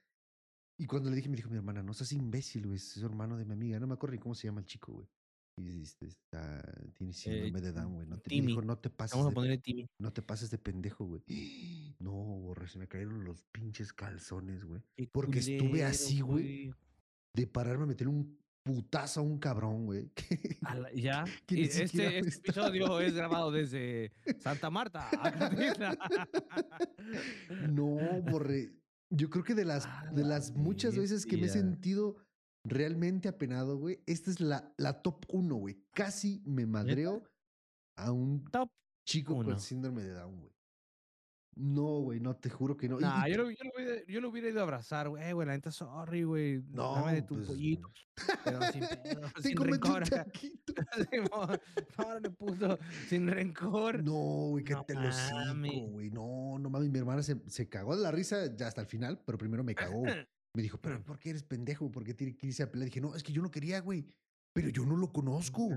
Y 0.77 0.87
cuando 0.87 1.09
le 1.11 1.17
dije, 1.17 1.29
me 1.29 1.37
dijo 1.37 1.51
mi 1.51 1.57
hermana, 1.57 1.83
no 1.83 1.95
seas 1.95 2.13
imbécil, 2.13 2.65
güey, 2.67 2.77
es 2.77 2.97
hermano 2.97 3.37
de 3.37 3.45
mi 3.45 3.53
amiga. 3.53 3.79
No 3.79 3.87
me 3.87 3.95
acuerdo 3.95 4.15
ni 4.15 4.19
cómo 4.21 4.35
se 4.35 4.49
llama 4.49 4.61
el 4.61 4.67
chico, 4.67 4.93
güey. 4.93 5.09
Y 5.57 5.83
este, 5.83 6.07
está, 6.07 6.63
tiene 6.95 7.13
síndrome 7.13 7.61
de 7.61 7.73
Down, 7.73 7.95
güey. 7.95 8.07
No 8.09 8.19
te, 8.19 8.29
dijo, 8.29 8.63
no 8.63 8.77
te 8.77 8.91
pases 8.91 9.13
Vamos 9.13 9.27
a 9.27 9.31
de, 9.31 9.35
ponerle 9.35 9.59
Timmy. 9.59 9.87
no 9.99 10.13
te 10.13 10.23
pases 10.23 10.51
de 10.51 10.59
pendejo, 10.59 11.05
güey. 11.05 11.23
No, 12.01 12.13
borre, 12.13 12.69
se 12.69 12.79
me 12.79 12.89
cayeron 12.89 13.25
los 13.25 13.45
pinches 13.45 13.93
calzones, 13.93 14.65
güey. 14.65 14.83
Porque 15.13 15.39
estuve 15.39 15.85
así, 15.85 16.21
güey. 16.21 16.75
De 17.35 17.47
pararme 17.47 17.85
a 17.85 17.87
meter 17.87 18.09
un 18.09 18.39
putazo 18.65 19.21
a 19.21 19.23
un 19.23 19.39
cabrón, 19.39 19.87
güey. 19.87 20.11
Ya. 20.95 21.25
que 21.47 21.55
y 21.55 21.63
este, 21.65 21.85
este 21.85 22.19
episodio 22.19 23.01
es 23.01 23.15
grabado 23.15 23.51
desde 23.53 24.13
Santa 24.39 24.71
Marta. 24.71 25.09
No, 27.69 27.97
borre. 28.23 28.75
Yo 29.11 29.31
creo 29.31 29.45
que 29.45 29.55
de 29.55 29.65
las, 29.65 29.87
de 30.13 30.23
la 30.23 30.31
las 30.31 30.53
muchas 30.53 30.97
veces 30.97 31.25
que 31.25 31.37
me 31.37 31.47
he 31.47 31.51
sentido 31.51 32.17
realmente 32.65 33.29
apenado, 33.29 33.79
güey, 33.79 34.03
esta 34.07 34.31
es 34.31 34.41
la, 34.41 34.73
la 34.79 35.03
top 35.03 35.25
uno, 35.29 35.57
güey. 35.57 35.85
Casi 35.93 36.43
me 36.47 36.67
madreo 36.67 37.23
a 37.97 38.11
un 38.11 38.45
Top 38.51 38.71
chico 39.07 39.35
uno. 39.35 39.51
con 39.51 39.61
síndrome 39.61 40.03
de 40.03 40.13
Down, 40.13 40.41
güey. 40.41 40.55
No, 41.57 42.01
güey, 42.01 42.19
no, 42.19 42.35
te 42.35 42.51
juro 42.51 42.77
que 42.77 42.89
no. 42.89 42.99
Nah, 42.99 43.29
y- 43.29 43.33
yo, 43.33 43.45
lo, 43.45 43.51
yo, 43.51 43.63
lo 43.63 43.71
hubiera, 43.77 44.07
yo 44.07 44.21
lo 44.21 44.29
hubiera 44.31 44.49
ido 44.49 44.59
a 44.59 44.63
abrazar, 44.65 45.09
güey. 45.09 45.23
Eh, 45.23 45.33
güey, 45.33 45.47
la 45.47 45.53
neta, 45.53 45.71
sorry, 45.71 46.25
güey. 46.25 46.63
Dame 46.63 47.15
de 47.15 47.21
no, 47.21 47.27
tu 47.29 47.35
pues, 47.37 47.47
pollito. 47.47 47.93
Pero 48.45 48.63
sin 48.73 48.81
pedo, 48.81 49.21
Te 49.37 49.43
sin 49.43 49.57
rencor. 49.59 50.03
Órale, 51.99 52.31
puto, 52.31 52.79
sin 53.09 53.29
rencor. 53.29 54.03
No, 54.03 54.49
güey, 54.51 54.65
que 54.65 54.73
No 54.73 54.85
te 54.85 54.95
lo 54.95 55.13
cico, 55.13 55.87
güey. 55.91 56.11
No, 56.11 56.59
no 56.59 56.71
mames, 56.71 56.91
mi 56.91 56.99
hermana 56.99 57.23
se, 57.23 57.41
se 57.47 57.69
cagó 57.69 57.95
de 57.95 58.03
la 58.03 58.11
risa 58.11 58.57
ya 58.57 58.67
hasta 58.67 58.81
el 58.81 58.89
final, 58.89 59.23
pero 59.25 59.39
primero 59.39 59.63
me 59.63 59.77
cagó. 59.77 60.03
Me 60.57 60.63
dijo, 60.63 60.79
pero 60.81 61.03
¿por 61.05 61.19
qué 61.19 61.31
eres 61.31 61.43
pendejo? 61.43 61.91
¿Por 61.91 62.05
qué 62.05 62.15
tiene 62.15 62.37
que 62.37 62.47
irse 62.47 62.63
a 62.63 62.71
pelear? 62.71 62.87
Dije, 62.89 63.01
no, 63.01 63.15
es 63.15 63.23
que 63.23 63.33
yo 63.33 63.43
no 63.43 63.51
quería, 63.51 63.81
güey. 63.81 64.07
Pero 64.55 64.69
yo 64.69 64.87
no 64.87 64.97
lo 64.97 65.13
conozco. 65.13 65.69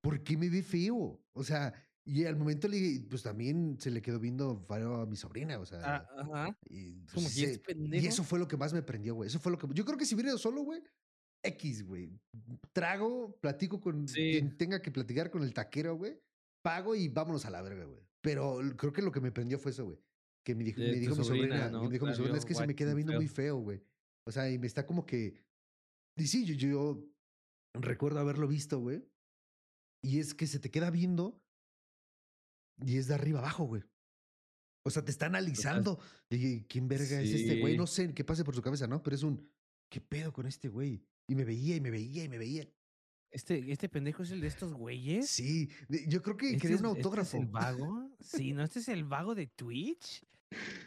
¿Por 0.00 0.22
qué 0.22 0.36
me 0.36 0.48
ve 0.48 0.62
feo? 0.62 1.20
O 1.32 1.42
sea, 1.42 1.74
y 2.06 2.24
al 2.24 2.36
momento 2.36 2.68
le 2.68 3.04
pues 3.10 3.24
también 3.24 3.76
se 3.80 3.90
le 3.90 4.00
quedó 4.00 4.20
viendo 4.20 4.56
feo 4.68 5.00
a 5.00 5.06
mi 5.06 5.16
sobrina, 5.16 5.58
o 5.58 5.66
sea. 5.66 5.80
Ah, 5.82 6.06
ajá. 6.16 6.58
y, 6.68 7.02
Es 7.06 7.12
como 7.12 7.26
pues, 7.26 7.34
que 7.34 7.40
se- 7.46 7.52
es 7.52 7.58
pendejo. 7.58 8.04
y 8.04 8.06
eso 8.06 8.22
fue 8.22 8.38
lo 8.38 8.46
que 8.46 8.56
más 8.56 8.72
me 8.72 8.82
prendió, 8.82 9.16
güey. 9.16 9.26
Eso 9.26 9.40
fue 9.40 9.50
lo 9.50 9.58
que. 9.58 9.66
Yo 9.74 9.84
creo 9.84 9.98
que 9.98 10.06
si 10.06 10.14
hubiera 10.14 10.30
ido 10.30 10.38
solo, 10.38 10.62
güey, 10.62 10.80
X, 11.42 11.84
güey. 11.84 12.08
Trago, 12.72 13.36
platico 13.40 13.80
con 13.80 14.06
Sí. 14.06 14.30
quien 14.32 14.56
tenga 14.56 14.80
que 14.80 14.92
platicar 14.92 15.30
con 15.30 15.42
el 15.42 15.52
taquero, 15.52 15.96
güey. 15.96 16.20
Pago 16.62 16.94
y 16.94 17.08
vámonos 17.08 17.44
a 17.46 17.50
la 17.50 17.62
verga, 17.62 17.84
güey. 17.84 18.00
Pero 18.22 18.60
creo 18.76 18.92
que 18.92 19.02
lo 19.02 19.10
que 19.10 19.20
me 19.20 19.32
prendió 19.32 19.58
fue 19.58 19.72
eso, 19.72 19.86
güey. 19.86 19.98
Que 20.44 20.54
me 20.54 20.62
dijo, 20.64 20.80
De 20.80 20.92
me 20.92 20.98
dijo 20.98 21.16
mi 21.16 21.24
sobrina, 21.24 21.46
sobrina, 21.56 21.70
¿no? 21.70 21.82
me 21.84 21.90
dijo 21.90 22.06
mi 22.06 22.14
sobrina, 22.14 22.38
es 22.38 22.44
que 22.44 22.54
se 22.54 22.66
me 22.66 22.74
queda 22.76 22.94
viendo 22.94 23.12
muy 23.14 23.26
feo, 23.28 23.56
güey. 23.58 23.82
O 24.26 24.32
sea, 24.32 24.50
y 24.50 24.58
me 24.58 24.66
está 24.66 24.86
como 24.86 25.06
que. 25.06 25.34
Y 26.16 26.26
sí, 26.26 26.44
yo, 26.44 26.54
yo 26.54 27.04
recuerdo 27.74 28.20
haberlo 28.20 28.46
visto, 28.48 28.78
güey. 28.78 29.02
Y 30.02 30.18
es 30.18 30.34
que 30.34 30.46
se 30.46 30.58
te 30.58 30.70
queda 30.70 30.90
viendo 30.90 31.42
y 32.82 32.96
es 32.96 33.06
de 33.08 33.14
arriba 33.14 33.40
abajo, 33.40 33.64
güey. 33.64 33.82
O 34.86 34.90
sea, 34.90 35.04
te 35.04 35.10
está 35.10 35.26
analizando. 35.26 36.00
Dije, 36.30 36.64
¿quién 36.68 36.88
verga 36.88 37.20
es 37.20 37.30
este 37.30 37.60
güey? 37.60 37.76
No 37.76 37.86
sé 37.86 38.14
qué 38.14 38.24
pase 38.24 38.44
por 38.44 38.54
su 38.54 38.62
cabeza, 38.62 38.86
¿no? 38.86 39.02
Pero 39.02 39.14
es 39.16 39.22
un, 39.22 39.46
¿qué 39.90 40.00
pedo 40.00 40.32
con 40.32 40.46
este 40.46 40.68
güey? 40.68 41.04
Y 41.28 41.34
me 41.34 41.44
veía 41.44 41.76
y 41.76 41.80
me 41.80 41.90
veía 41.90 42.24
y 42.24 42.28
me 42.28 42.38
veía. 42.38 42.66
Este, 43.30 43.70
este 43.70 43.88
pendejo 43.88 44.22
es 44.22 44.30
el 44.32 44.40
de 44.40 44.48
estos 44.48 44.72
güeyes. 44.72 45.28
Sí, 45.28 45.68
yo 46.08 46.22
creo 46.22 46.36
que 46.36 46.46
¿Este 46.48 46.60
quería 46.62 46.76
es- 46.76 46.80
un 46.82 46.88
este 46.88 47.00
es 47.00 47.04
autógrafo. 47.06 47.36
el 47.36 47.46
vago? 47.46 48.10
Sí, 48.20 48.52
¿no? 48.52 48.64
¿Este 48.64 48.80
es 48.80 48.88
el 48.88 49.04
vago 49.04 49.34
de 49.34 49.46
Twitch? 49.46 50.24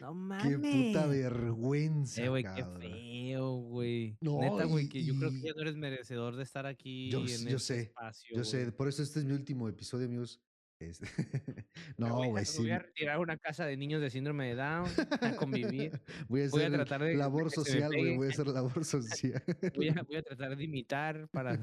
No 0.01 0.13
mames. 0.13 0.47
Qué 0.47 0.57
puta 0.59 1.07
vergüenza, 1.07 2.23
Eh, 2.23 2.29
güey, 2.29 2.43
qué 2.43 2.65
feo, 2.79 3.51
güey. 3.57 4.17
No, 4.21 4.39
Neta, 4.41 4.65
güey, 4.65 4.85
y- 4.85 4.89
que 4.89 5.03
yo 5.05 5.15
creo 5.17 5.31
que 5.31 5.41
ya 5.41 5.53
no 5.55 5.61
eres 5.61 5.75
merecedor 5.77 6.35
de 6.35 6.43
estar 6.43 6.65
aquí 6.65 7.09
Yo, 7.09 7.19
en 7.21 7.27
yo 7.27 7.33
este 7.57 7.59
sé, 7.59 7.79
espacio. 7.81 8.37
yo 8.37 8.43
sé. 8.43 8.61
güey. 8.63 8.75
Por 8.75 8.87
eso 8.89 9.01
este 9.03 9.19
es 9.19 9.25
mi 9.25 9.33
último 9.33 9.69
episodio, 9.69 10.07
amigos. 10.07 10.41
Es- 10.89 11.01
no, 11.97 12.29
güey, 12.29 12.45
sí. 12.45 12.61
voy 12.61 12.71
a 12.71 12.79
retirar 12.79 13.19
una 13.19 13.37
casa 13.37 13.65
de 13.65 13.77
niños 13.77 14.01
de 14.01 14.09
síndrome 14.09 14.47
de 14.47 14.55
Down 14.55 14.87
a 15.21 15.35
convivir. 15.35 16.01
Voy 16.29 16.41
a 16.43 16.49
voy 16.49 16.61
a 16.63 16.67
hacer 16.67 16.71
tratar 16.73 17.03
de- 17.03 17.15
labor 17.15 17.51
social, 17.51 17.91
güey. 17.95 18.15
Voy 18.17 18.27
a 18.27 18.29
hacer 18.31 18.47
labor 18.47 18.85
social. 18.85 19.43
Voy 19.75 19.89
a, 19.89 20.01
voy 20.03 20.15
a 20.17 20.23
tratar 20.23 20.55
de 20.55 20.63
imitar 20.63 21.27
para 21.29 21.57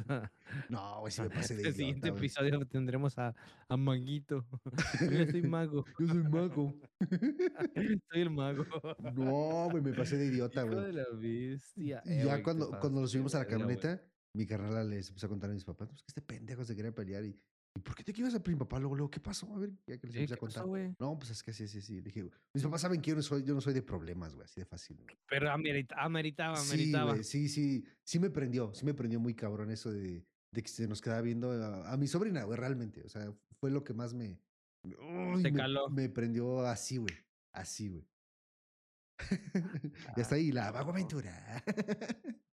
No, 0.68 1.00
güey, 1.00 1.12
si 1.12 1.22
me 1.22 1.30
pasé 1.30 1.56
de 1.56 1.68
el 1.68 1.74
siguiente 1.74 2.08
episodio 2.08 2.64
tendremos 2.66 3.18
a, 3.18 3.34
a 3.68 3.76
Manguito. 3.76 4.46
Yo 5.00 5.26
soy 5.30 5.42
mago. 5.42 5.84
Yo 5.98 6.06
soy 6.08 6.22
mago. 6.24 6.74
soy 8.10 8.20
el 8.20 8.30
mago. 8.30 8.64
No, 9.14 9.68
güey, 9.70 9.82
me 9.82 9.92
pasé 9.92 10.16
de 10.16 10.26
idiota, 10.26 10.62
güey. 10.62 10.84
de 10.86 10.92
la 10.92 11.04
bestia. 11.14 12.02
Eh, 12.04 12.22
ya 12.24 12.42
cuando, 12.42 12.70
cuando 12.80 13.00
nos 13.00 13.10
subimos 13.10 13.34
a 13.34 13.40
la 13.40 13.46
camioneta, 13.46 14.02
mi 14.34 14.46
carnal 14.46 14.88
les 14.90 15.08
empezó 15.08 15.26
a 15.26 15.28
contar 15.28 15.50
a 15.50 15.52
mis 15.54 15.64
papás, 15.64 15.88
pues 15.88 16.02
que 16.02 16.06
este 16.08 16.22
pendejo 16.22 16.64
se 16.64 16.76
quería 16.76 16.92
pelear 16.92 17.24
y, 17.24 17.36
¿y 17.76 17.80
por 17.80 17.94
qué 17.94 18.02
te 18.04 18.12
ibas 18.18 18.34
a 18.34 18.42
mi 18.46 18.54
papá? 18.56 18.78
Luego, 18.78 18.96
luego, 18.96 19.10
¿qué 19.10 19.20
pasó? 19.20 19.52
A 19.54 19.58
ver, 19.58 19.70
ya 19.86 19.96
que 19.98 20.06
les 20.06 20.14
Sí, 20.14 20.18
empecé 20.20 20.34
a 20.34 20.36
¿qué 20.36 20.40
pasó, 20.46 20.62
contar. 20.66 20.94
No, 20.98 21.18
pues 21.18 21.30
es 21.30 21.42
que 21.42 21.50
así, 21.52 21.64
así, 21.64 21.78
así. 21.78 22.00
Dije, 22.00 22.24
mis 22.54 22.64
papás 22.64 22.80
saben 22.80 23.00
que 23.00 23.10
yo 23.10 23.16
no 23.16 23.22
soy, 23.22 23.42
yo 23.44 23.54
no 23.54 23.60
soy 23.60 23.74
de 23.74 23.82
problemas, 23.82 24.34
güey, 24.34 24.44
así 24.44 24.60
de 24.60 24.66
fácil. 24.66 24.96
güey. 25.02 25.16
Pero 25.28 25.50
amerita- 25.50 25.96
ameritaba, 26.02 26.56
Sí, 26.56 26.72
ameritaba. 26.74 27.10
güey, 27.12 27.24
sí, 27.24 27.48
sí, 27.48 27.84
sí 28.04 28.18
me 28.18 28.30
prendió, 28.30 28.74
sí 28.74 28.84
me 28.84 28.94
prendió 28.94 29.20
muy 29.20 29.34
cabrón 29.34 29.70
eso 29.70 29.90
de, 29.92 30.24
de 30.52 30.62
que 30.62 30.68
se 30.68 30.88
nos 30.88 31.00
quedaba 31.00 31.20
viendo 31.22 31.52
a, 31.52 31.92
a 31.92 31.96
mi 31.96 32.06
sobrina, 32.08 32.42
güey, 32.44 32.58
realmente. 32.58 33.02
O 33.04 33.08
sea, 33.08 33.32
fue 33.60 33.70
lo 33.70 33.84
que 33.84 33.94
más 33.94 34.14
me... 34.14 34.40
Uy, 34.84 35.42
Te 35.42 35.52
me- 35.52 35.58
caló. 35.58 35.88
Me 35.90 36.08
prendió 36.08 36.62
así, 36.66 36.96
güey, 36.96 37.14
así, 37.54 37.88
güey. 37.88 38.06
y 40.16 40.20
hasta 40.20 40.34
ahí, 40.36 40.50
la 40.50 40.70
vago 40.72 40.90
aventura. 40.90 41.62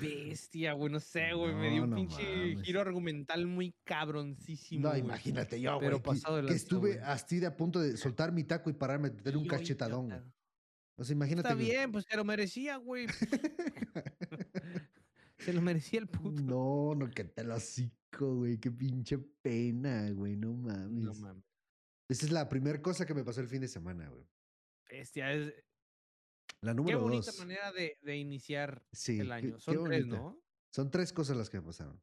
Bestia, 0.00 0.72
güey, 0.74 0.92
no 0.92 1.00
sé, 1.00 1.32
güey. 1.34 1.54
me 1.54 1.70
dio 1.70 1.84
un 1.84 1.90
no 1.90 1.96
pinche 1.96 2.22
mames. 2.22 2.62
giro 2.62 2.80
argumental 2.80 3.46
muy 3.46 3.74
cabroncísimo. 3.84 4.82
No, 4.82 4.88
güey. 4.90 5.00
imagínate 5.00 5.60
yo, 5.60 5.78
Pero 5.80 5.98
güey, 5.98 6.02
que, 6.02 6.08
pasado 6.20 6.36
de 6.36 6.42
que 6.42 6.48
lanza, 6.48 6.62
estuve 6.62 6.94
güey. 6.96 7.04
así 7.04 7.38
de 7.40 7.46
a 7.46 7.56
punto 7.56 7.80
de 7.80 7.96
soltar 7.96 8.30
mi 8.32 8.44
taco 8.44 8.70
y 8.70 8.74
pararme 8.74 9.08
a 9.08 9.12
meter 9.12 9.36
un 9.36 9.46
cachetadón, 9.46 10.08
güey. 10.08 10.20
O 10.96 11.04
sea, 11.04 11.14
imagínate. 11.14 11.48
Está 11.48 11.58
que- 11.58 11.64
bien, 11.64 11.90
pues 11.92 12.04
se 12.08 12.16
lo 12.16 12.24
merecía, 12.24 12.76
güey. 12.76 13.06
se 15.38 15.52
lo 15.52 15.62
merecía 15.62 16.00
el 16.00 16.08
puto. 16.08 16.42
No, 16.42 16.94
no, 16.94 17.10
que 17.10 17.24
te 17.24 17.42
lo 17.44 17.54
hocico, 17.54 18.36
güey. 18.36 18.58
Qué 18.58 18.70
pinche 18.70 19.18
pena, 19.18 20.10
güey. 20.10 20.36
No 20.36 20.52
mames. 20.52 21.04
No 21.04 21.14
mames. 21.14 21.44
Esa 22.08 22.26
es 22.26 22.32
la 22.32 22.48
primera 22.48 22.82
cosa 22.82 23.06
que 23.06 23.14
me 23.14 23.24
pasó 23.24 23.40
el 23.40 23.48
fin 23.48 23.60
de 23.60 23.68
semana, 23.68 24.08
güey. 24.08 24.24
Bestia, 24.90 25.32
es. 25.32 25.52
La 26.62 26.72
Qué 26.72 26.76
número 26.76 27.00
bonita 27.00 27.26
dos. 27.26 27.38
manera 27.38 27.72
de, 27.72 27.98
de 28.02 28.16
iniciar 28.16 28.86
Sí, 28.92 29.18
el 29.20 29.28
qué- 29.28 29.32
año. 29.32 29.54
qué 29.56 29.60
Son 29.62 29.84
tres, 29.84 30.06
bonita. 30.06 30.16
¿no? 30.16 30.42
Son 30.72 30.90
tres 30.90 31.12
cosas 31.12 31.36
las 31.36 31.48
que 31.50 31.58
me 31.58 31.66
pasaron. 31.66 32.02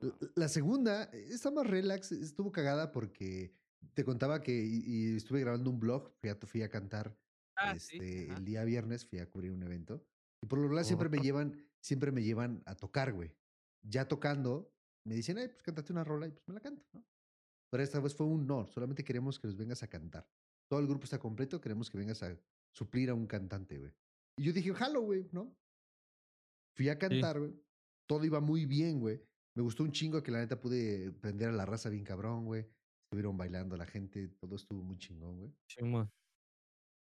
L- 0.00 0.12
Ah, 0.20 0.26
La 0.36 0.48
segunda 0.48 1.04
está 1.12 1.50
más 1.50 1.66
relax, 1.66 2.12
estuvo 2.12 2.52
cagada 2.52 2.92
porque 2.92 3.52
te 3.94 4.04
contaba 4.04 4.42
que 4.42 4.52
y, 4.64 4.82
y 4.86 5.16
estuve 5.16 5.40
grabando 5.40 5.70
un 5.70 5.80
blog, 5.80 6.12
fui 6.20 6.30
a, 6.30 6.36
fui 6.36 6.62
a 6.62 6.68
cantar 6.68 7.18
Ah, 7.56 7.72
este, 7.74 8.30
el 8.32 8.44
día 8.44 8.64
viernes, 8.64 9.04
fui 9.04 9.18
a 9.18 9.28
cubrir 9.28 9.50
un 9.52 9.62
evento 9.62 10.06
y 10.42 10.46
por 10.46 10.58
lo 10.58 10.64
general 10.64 10.84
siempre 10.84 11.08
me 11.10 11.18
llevan, 11.18 11.68
siempre 11.82 12.10
me 12.12 12.22
llevan 12.22 12.62
a 12.64 12.74
tocar, 12.76 13.12
güey. 13.12 13.36
Ya 13.82 14.08
tocando, 14.08 14.72
me 15.04 15.14
dicen, 15.14 15.36
ay, 15.38 15.48
pues 15.48 15.62
cántate 15.62 15.92
una 15.92 16.04
rola 16.04 16.26
y 16.26 16.30
pues 16.30 16.46
me 16.48 16.54
la 16.54 16.60
canto, 16.60 16.86
¿no? 16.94 17.04
Pero 17.70 17.82
esta 17.82 18.00
vez 18.00 18.14
fue 18.14 18.26
un 18.26 18.46
no, 18.46 18.66
solamente 18.66 19.04
queremos 19.04 19.38
que 19.38 19.46
nos 19.48 19.56
vengas 19.56 19.82
a 19.82 19.88
cantar. 19.88 20.26
Todo 20.70 20.80
el 20.80 20.86
grupo 20.86 21.04
está 21.04 21.18
completo, 21.18 21.60
queremos 21.60 21.90
que 21.90 21.98
vengas 21.98 22.22
a 22.22 22.34
suplir 22.72 23.10
a 23.10 23.14
un 23.14 23.26
cantante, 23.26 23.78
güey. 23.78 23.92
Y 24.38 24.44
yo 24.44 24.52
dije, 24.52 24.72
jalo, 24.72 25.02
güey, 25.02 25.28
¿no? 25.32 25.56
Fui 26.76 26.88
a 26.88 26.98
cantar, 26.98 27.38
güey. 27.38 27.54
Todo 28.08 28.24
iba 28.24 28.40
muy 28.40 28.66
bien, 28.66 29.00
güey. 29.00 29.20
Me 29.54 29.62
gustó 29.62 29.82
un 29.82 29.92
chingo 29.92 30.22
que 30.22 30.30
la 30.30 30.38
neta 30.38 30.60
pude 30.60 31.12
prender 31.12 31.48
a 31.48 31.52
la 31.52 31.66
raza 31.66 31.90
bien 31.90 32.04
cabrón, 32.04 32.46
güey. 32.46 32.66
Estuvieron 33.04 33.36
bailando 33.36 33.76
la 33.76 33.86
gente, 33.86 34.28
todo 34.40 34.56
estuvo 34.56 34.82
muy 34.82 34.96
chingón, 34.96 35.38
güey. 35.38 35.52
Simón. 35.68 36.10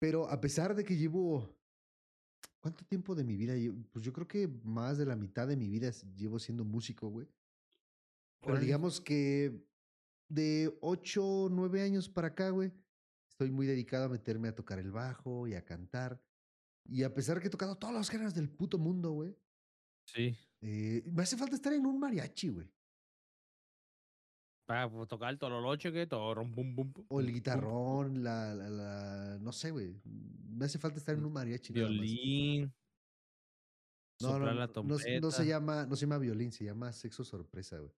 Pero 0.01 0.29
a 0.29 0.41
pesar 0.41 0.75
de 0.75 0.85
que 0.85 0.97
llevo. 0.97 1.57
¿Cuánto 2.61 2.85
tiempo 2.85 3.15
de 3.15 3.25
mi 3.25 3.37
vida? 3.37 3.55
llevo? 3.57 3.85
Pues 3.93 4.05
yo 4.05 4.13
creo 4.13 4.27
que 4.27 4.49
más 4.65 4.99
de 4.99 5.07
la 5.07 5.17
mitad 5.17 5.47
de 5.47 5.57
mi 5.57 5.69
vida 5.69 5.91
llevo 6.17 6.39
siendo 6.39 6.65
músico, 6.65 7.09
güey. 7.09 7.29
Pero 8.41 8.59
digamos 8.59 9.01
que 9.01 9.67
de 10.29 10.77
8, 10.81 11.49
9 11.51 11.83
años 11.83 12.09
para 12.09 12.29
acá, 12.29 12.51
güey, 12.51 12.73
estoy 13.35 13.51
muy 13.51 13.67
dedicado 13.67 14.05
a 14.05 14.09
meterme 14.09 14.49
a 14.49 14.55
tocar 14.55 14.79
el 14.79 14.93
bajo 14.93 15.49
y 15.49 15.55
a 15.55 15.65
cantar. 15.65 16.23
Y 16.87 17.03
a 17.03 17.13
pesar 17.13 17.41
que 17.41 17.49
he 17.49 17.51
tocado 17.51 17.77
todos 17.77 17.93
los 17.93 18.09
géneros 18.09 18.35
del 18.35 18.49
puto 18.49 18.79
mundo, 18.79 19.11
güey, 19.13 19.37
Sí. 20.07 20.37
eh, 20.61 21.03
me 21.07 21.23
hace 21.23 21.37
falta 21.37 21.57
estar 21.57 21.73
en 21.73 21.85
un 21.87 21.99
mariachi, 21.99 22.51
güey. 22.51 22.71
Para 24.67 24.89
pues, 24.91 25.09
tocar 25.09 25.31
el 25.31 25.39
tololoche, 25.39 25.93
que 25.93 26.07
todo. 26.07 26.35
bum, 26.45 26.75
bum, 26.75 26.93
O 27.09 27.21
el 27.21 27.33
guitarrón, 27.33 28.23
la, 28.23 28.55
la, 28.55 28.71
la- 28.71 29.39
no 29.41 29.53
sé, 29.53 29.71
güey. 29.73 30.01
Me 30.05 30.67
hace 30.67 30.79
falta 30.79 30.99
estar 30.99 31.17
en 31.17 31.25
un 31.25 31.33
mariachi. 31.33 31.73
Violín. 31.73 32.73
No, 34.21 34.39
no, 34.39 34.47
no, 34.55 34.83
no, 35.21 35.31
se- 35.31 35.45
llama, 35.47 35.87
no 35.87 35.97
se 35.97 36.03
llama 36.03 36.19
violín, 36.19 36.53
se 36.53 36.65
llama 36.65 36.93
sexo 36.93 37.25
sorpresa, 37.25 37.79
güey. 37.79 37.93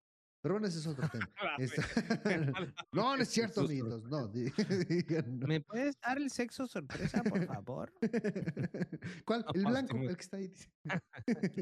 Pero 0.47 0.55
bueno, 0.55 0.69
ese 0.69 0.79
es 0.79 0.87
otro 0.87 1.09
tema. 1.09 1.29
Ah, 1.41 1.57
Está- 1.59 1.83
güey. 2.23 2.73
no, 2.93 3.17
no 3.17 3.23
es 3.25 3.29
cierto, 3.31 3.63
amiguitos. 3.63 4.05
No, 4.05 4.29
no. 4.29 5.47
¿Me 5.49 5.61
puedes 5.61 5.99
dar 6.01 6.19
el 6.19 6.31
sexo 6.31 6.69
sorpresa, 6.69 7.21
por 7.25 7.45
favor? 7.47 7.93
¿Cuál? 9.25 9.41
No, 9.45 9.53
El 9.55 9.61
sí, 9.61 9.67
blanco, 9.67 9.97
el 9.97 10.17
que 10.17 10.23
está 10.23 10.37
ahí. 10.37 10.47
dice. 10.47 10.71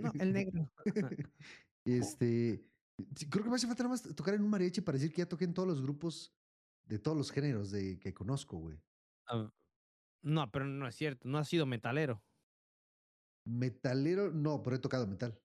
No, 0.03 0.13
el 0.21 0.33
negro. 0.35 0.71
Este, 1.87 2.63
creo 3.31 3.43
que 3.45 3.49
me 3.49 3.57
hace 3.57 3.67
falta 3.67 3.85
nada 3.85 3.95
más 3.95 4.03
tocar 4.15 4.35
en 4.35 4.43
un 4.43 4.51
mariachi 4.51 4.83
para 4.83 4.99
decir 4.99 5.13
que 5.15 5.23
ya 5.23 5.29
toqué 5.31 5.47
en 5.47 5.55
todos 5.55 5.67
los 5.69 5.81
grupos 5.81 6.35
de 6.85 6.99
todos 6.99 7.17
los 7.17 7.31
géneros 7.33 7.71
de, 7.71 7.99
que 7.99 8.13
conozco, 8.13 8.59
güey. 8.59 8.79
Ah, 9.29 9.51
No, 10.23 10.51
pero 10.51 10.67
no 10.67 10.87
es 10.87 10.95
cierto. 10.95 11.27
No 11.27 11.39
ha 11.39 11.45
sido 11.45 11.65
metalero. 11.65 12.23
Metalero, 13.47 14.31
no, 14.31 14.63
pero 14.63 14.77
he 14.77 14.79
tocado 14.79 15.07
metal. 15.07 15.41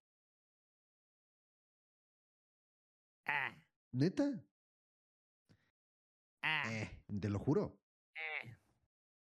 ¿Neta? 3.92 4.44
ah, 6.44 6.72
Eh, 6.72 6.90
te 7.20 7.30
lo 7.30 7.40
juro. 7.40 7.80
eh. 8.16 8.56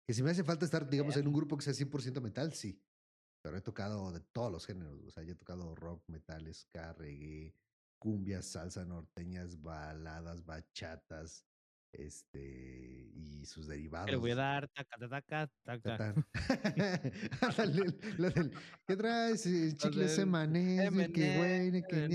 Que 0.06 0.14
si 0.14 0.22
me 0.22 0.30
hace 0.30 0.44
falta 0.44 0.64
estar, 0.64 0.88
digamos, 0.88 1.16
en 1.16 1.26
un 1.26 1.32
grupo 1.34 1.56
que 1.56 1.64
sea 1.64 1.72
100% 1.74 2.20
metal, 2.20 2.52
sí. 2.52 2.82
Pero 3.42 3.56
he 3.56 3.60
tocado 3.60 4.10
de 4.12 4.20
todos 4.20 4.50
los 4.50 4.66
géneros. 4.66 5.02
O 5.04 5.10
sea, 5.10 5.22
yo 5.22 5.32
he 5.32 5.36
tocado 5.36 5.74
rock, 5.74 6.02
metal, 6.08 6.52
ska, 6.54 6.92
reggae, 6.94 7.54
cumbia, 7.98 8.42
salsa, 8.42 8.84
norteñas, 8.84 9.60
baladas, 9.60 10.44
bachatas, 10.44 11.46
este, 11.98 13.10
y 13.14 13.46
sus 13.46 13.66
derivados. 13.66 14.06
Te 14.06 14.12
le 14.12 14.18
voy 14.18 14.30
a 14.32 14.36
dar 14.36 14.68
taca, 14.68 15.08
taca, 15.08 15.50
taca. 15.64 16.14
¿Qué 18.86 18.96
traes? 18.96 19.42
Chicle 19.76 20.04
de 20.04 20.08
que 21.12 21.36
güey, 21.36 21.70
de 21.70 21.82
que. 21.82 22.08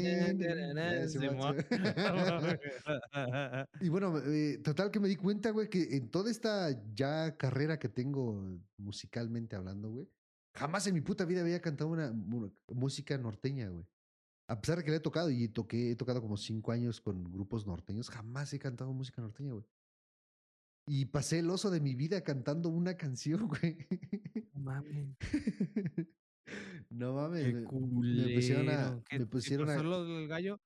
Y 3.81 3.89
bueno, 3.89 4.17
eh, 4.19 4.59
total 4.63 4.91
que 4.91 4.99
me 4.99 5.07
di 5.07 5.15
cuenta, 5.15 5.49
güey, 5.51 5.69
que 5.69 5.95
en 5.95 6.09
toda 6.09 6.29
esta 6.31 6.69
ya 6.93 7.37
carrera 7.37 7.79
que 7.79 7.89
tengo 7.89 8.59
musicalmente 8.77 9.55
hablando, 9.55 9.89
güey, 9.89 10.07
jamás 10.53 10.85
en 10.87 10.93
mi 10.93 11.01
puta 11.01 11.25
vida 11.25 11.41
había 11.41 11.61
cantado 11.61 11.89
una, 11.89 12.13
música 12.67 13.17
norteña, 13.17 13.69
güey. 13.69 13.85
A 14.49 14.59
pesar 14.59 14.79
de 14.79 14.83
que 14.83 14.89
la 14.89 14.97
he 14.97 14.99
tocado 14.99 15.29
y 15.29 15.47
toqué, 15.47 15.91
he 15.91 15.95
tocado 15.95 16.21
como 16.21 16.35
cinco 16.35 16.71
años 16.71 16.99
con 16.99 17.23
grupos 17.31 17.67
norteños, 17.67 18.09
jamás 18.09 18.51
he 18.53 18.57
cantado 18.59 18.91
música 18.93 19.21
norteña, 19.21 19.51
güey. 19.53 19.65
Y 20.87 21.05
pasé 21.05 21.37
el 21.39 21.49
oso 21.51 21.69
de 21.69 21.79
mi 21.79 21.93
vida 21.93 22.21
cantando 22.23 22.69
una 22.69 22.97
canción, 22.97 23.47
güey. 23.47 23.77
No 24.53 24.59
mames. 24.61 25.15
No 26.89 27.13
mames. 27.13 27.45
Qué 27.45 27.53
me- 27.53 27.63
culero. 27.63 28.35
pusieron 28.35 28.69
a- 28.69 29.03
¿Qué- 29.07 29.19
me 29.19 29.25
qué 29.25 29.29
pusieron 29.29 29.69
a- 29.69 29.83
lo 29.83 30.03
del 30.03 30.27
gallo? 30.27 30.59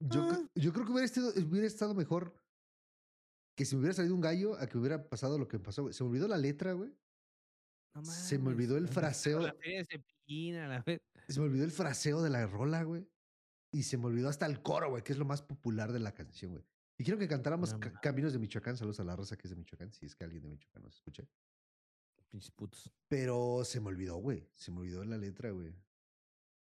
Yo, 0.00 0.20
ah. 0.22 0.48
yo 0.54 0.72
creo 0.72 0.84
que 0.84 0.92
hubiera 0.92 1.06
estado, 1.06 1.30
hubiera 1.48 1.66
estado 1.66 1.94
mejor 1.94 2.34
que 3.56 3.64
si 3.64 3.74
me 3.74 3.80
hubiera 3.80 3.94
salido 3.94 4.14
un 4.14 4.20
gallo 4.20 4.54
a 4.58 4.66
que 4.66 4.76
hubiera 4.76 5.08
pasado 5.08 5.38
lo 5.38 5.48
que 5.48 5.58
pasó, 5.58 5.82
güey. 5.82 5.94
Se 5.94 6.04
me 6.04 6.10
olvidó 6.10 6.28
la 6.28 6.36
letra, 6.36 6.74
güey. 6.74 6.92
No 7.94 8.04
se 8.04 8.38
me 8.38 8.48
olvidó 8.50 8.76
el 8.76 8.84
¿dónde 8.84 8.92
fraseo. 9.00 9.40
La 9.40 9.54
de 9.54 10.04
La 10.28 10.82
vez. 10.82 11.00
Se 11.28 11.38
me 11.40 11.46
olvidó 11.46 11.64
el 11.64 11.70
fraseo 11.70 12.22
de 12.22 12.30
la 12.30 12.46
rola, 12.46 12.82
güey. 12.82 13.08
Y 13.72 13.82
se 13.82 13.96
me 13.98 14.06
olvidó 14.06 14.28
hasta 14.28 14.46
el 14.46 14.62
coro, 14.62 14.90
güey, 14.90 15.02
que 15.02 15.12
es 15.12 15.18
lo 15.18 15.24
más 15.24 15.42
popular 15.42 15.92
de 15.92 16.00
la 16.00 16.12
canción, 16.14 16.52
güey. 16.52 16.64
Y 16.98 17.04
quiero 17.04 17.18
que 17.18 17.28
cantáramos 17.28 17.72
No 17.72 17.80
Ca- 17.80 17.88
mames. 17.88 18.00
Caminos 18.00 18.32
de 18.32 18.38
Michoacán. 18.38 18.76
Saludos 18.76 19.00
a 19.00 19.04
la 19.04 19.14
raza 19.16 19.36
que 19.36 19.46
es 19.46 19.50
de 19.50 19.56
Michoacán, 19.56 19.92
si 19.92 20.06
es 20.06 20.14
que 20.14 20.24
alguien 20.24 20.42
de 20.42 20.48
Michoacán 20.48 20.82
nos 20.82 20.94
escucha. 20.94 21.24
Pinches 22.30 22.50
putos. 22.50 22.90
Pero 23.08 23.62
se 23.64 23.80
me 23.80 23.88
olvidó, 23.88 24.16
güey. 24.16 24.48
Se 24.54 24.70
me 24.70 24.80
olvidó 24.80 25.04
la 25.04 25.18
letra, 25.18 25.50
güey. 25.50 25.74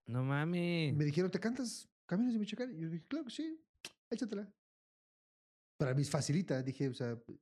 No 0.07 0.25
mames. 0.25 0.95
Me 0.95 1.05
dijeron, 1.05 1.31
¿te 1.31 1.39
cantas 1.41 1.89
Caminos 2.07 2.33
de 2.33 2.39
Michoacán? 2.41 2.73
Y 2.75 2.81
yo 2.81 2.89
dije, 2.89 3.05
claro 3.07 3.25
que 3.27 3.31
sí, 3.33 3.61
échatela. 4.11 4.51
Para 5.79 5.93
mí 5.95 6.03
es 6.03 6.11
facilita, 6.11 6.63
dije, 6.63 6.89
o 6.89 6.95
sea, 6.95 7.17
pues, 7.17 7.39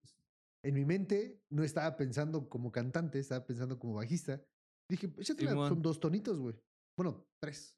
en 0.64 0.74
mi 0.74 0.84
mente 0.84 1.40
no 1.50 1.62
estaba 1.62 1.96
pensando 1.96 2.48
como 2.48 2.72
cantante, 2.72 3.18
estaba 3.20 3.46
pensando 3.46 3.78
como 3.78 3.94
bajista. 3.94 4.42
Dije, 4.90 5.12
échatela, 5.18 5.50
Simón. 5.50 5.68
son 5.68 5.82
dos 5.82 5.98
tonitos, 6.00 6.38
güey. 6.38 6.54
Bueno, 6.96 7.26
tres. 7.42 7.76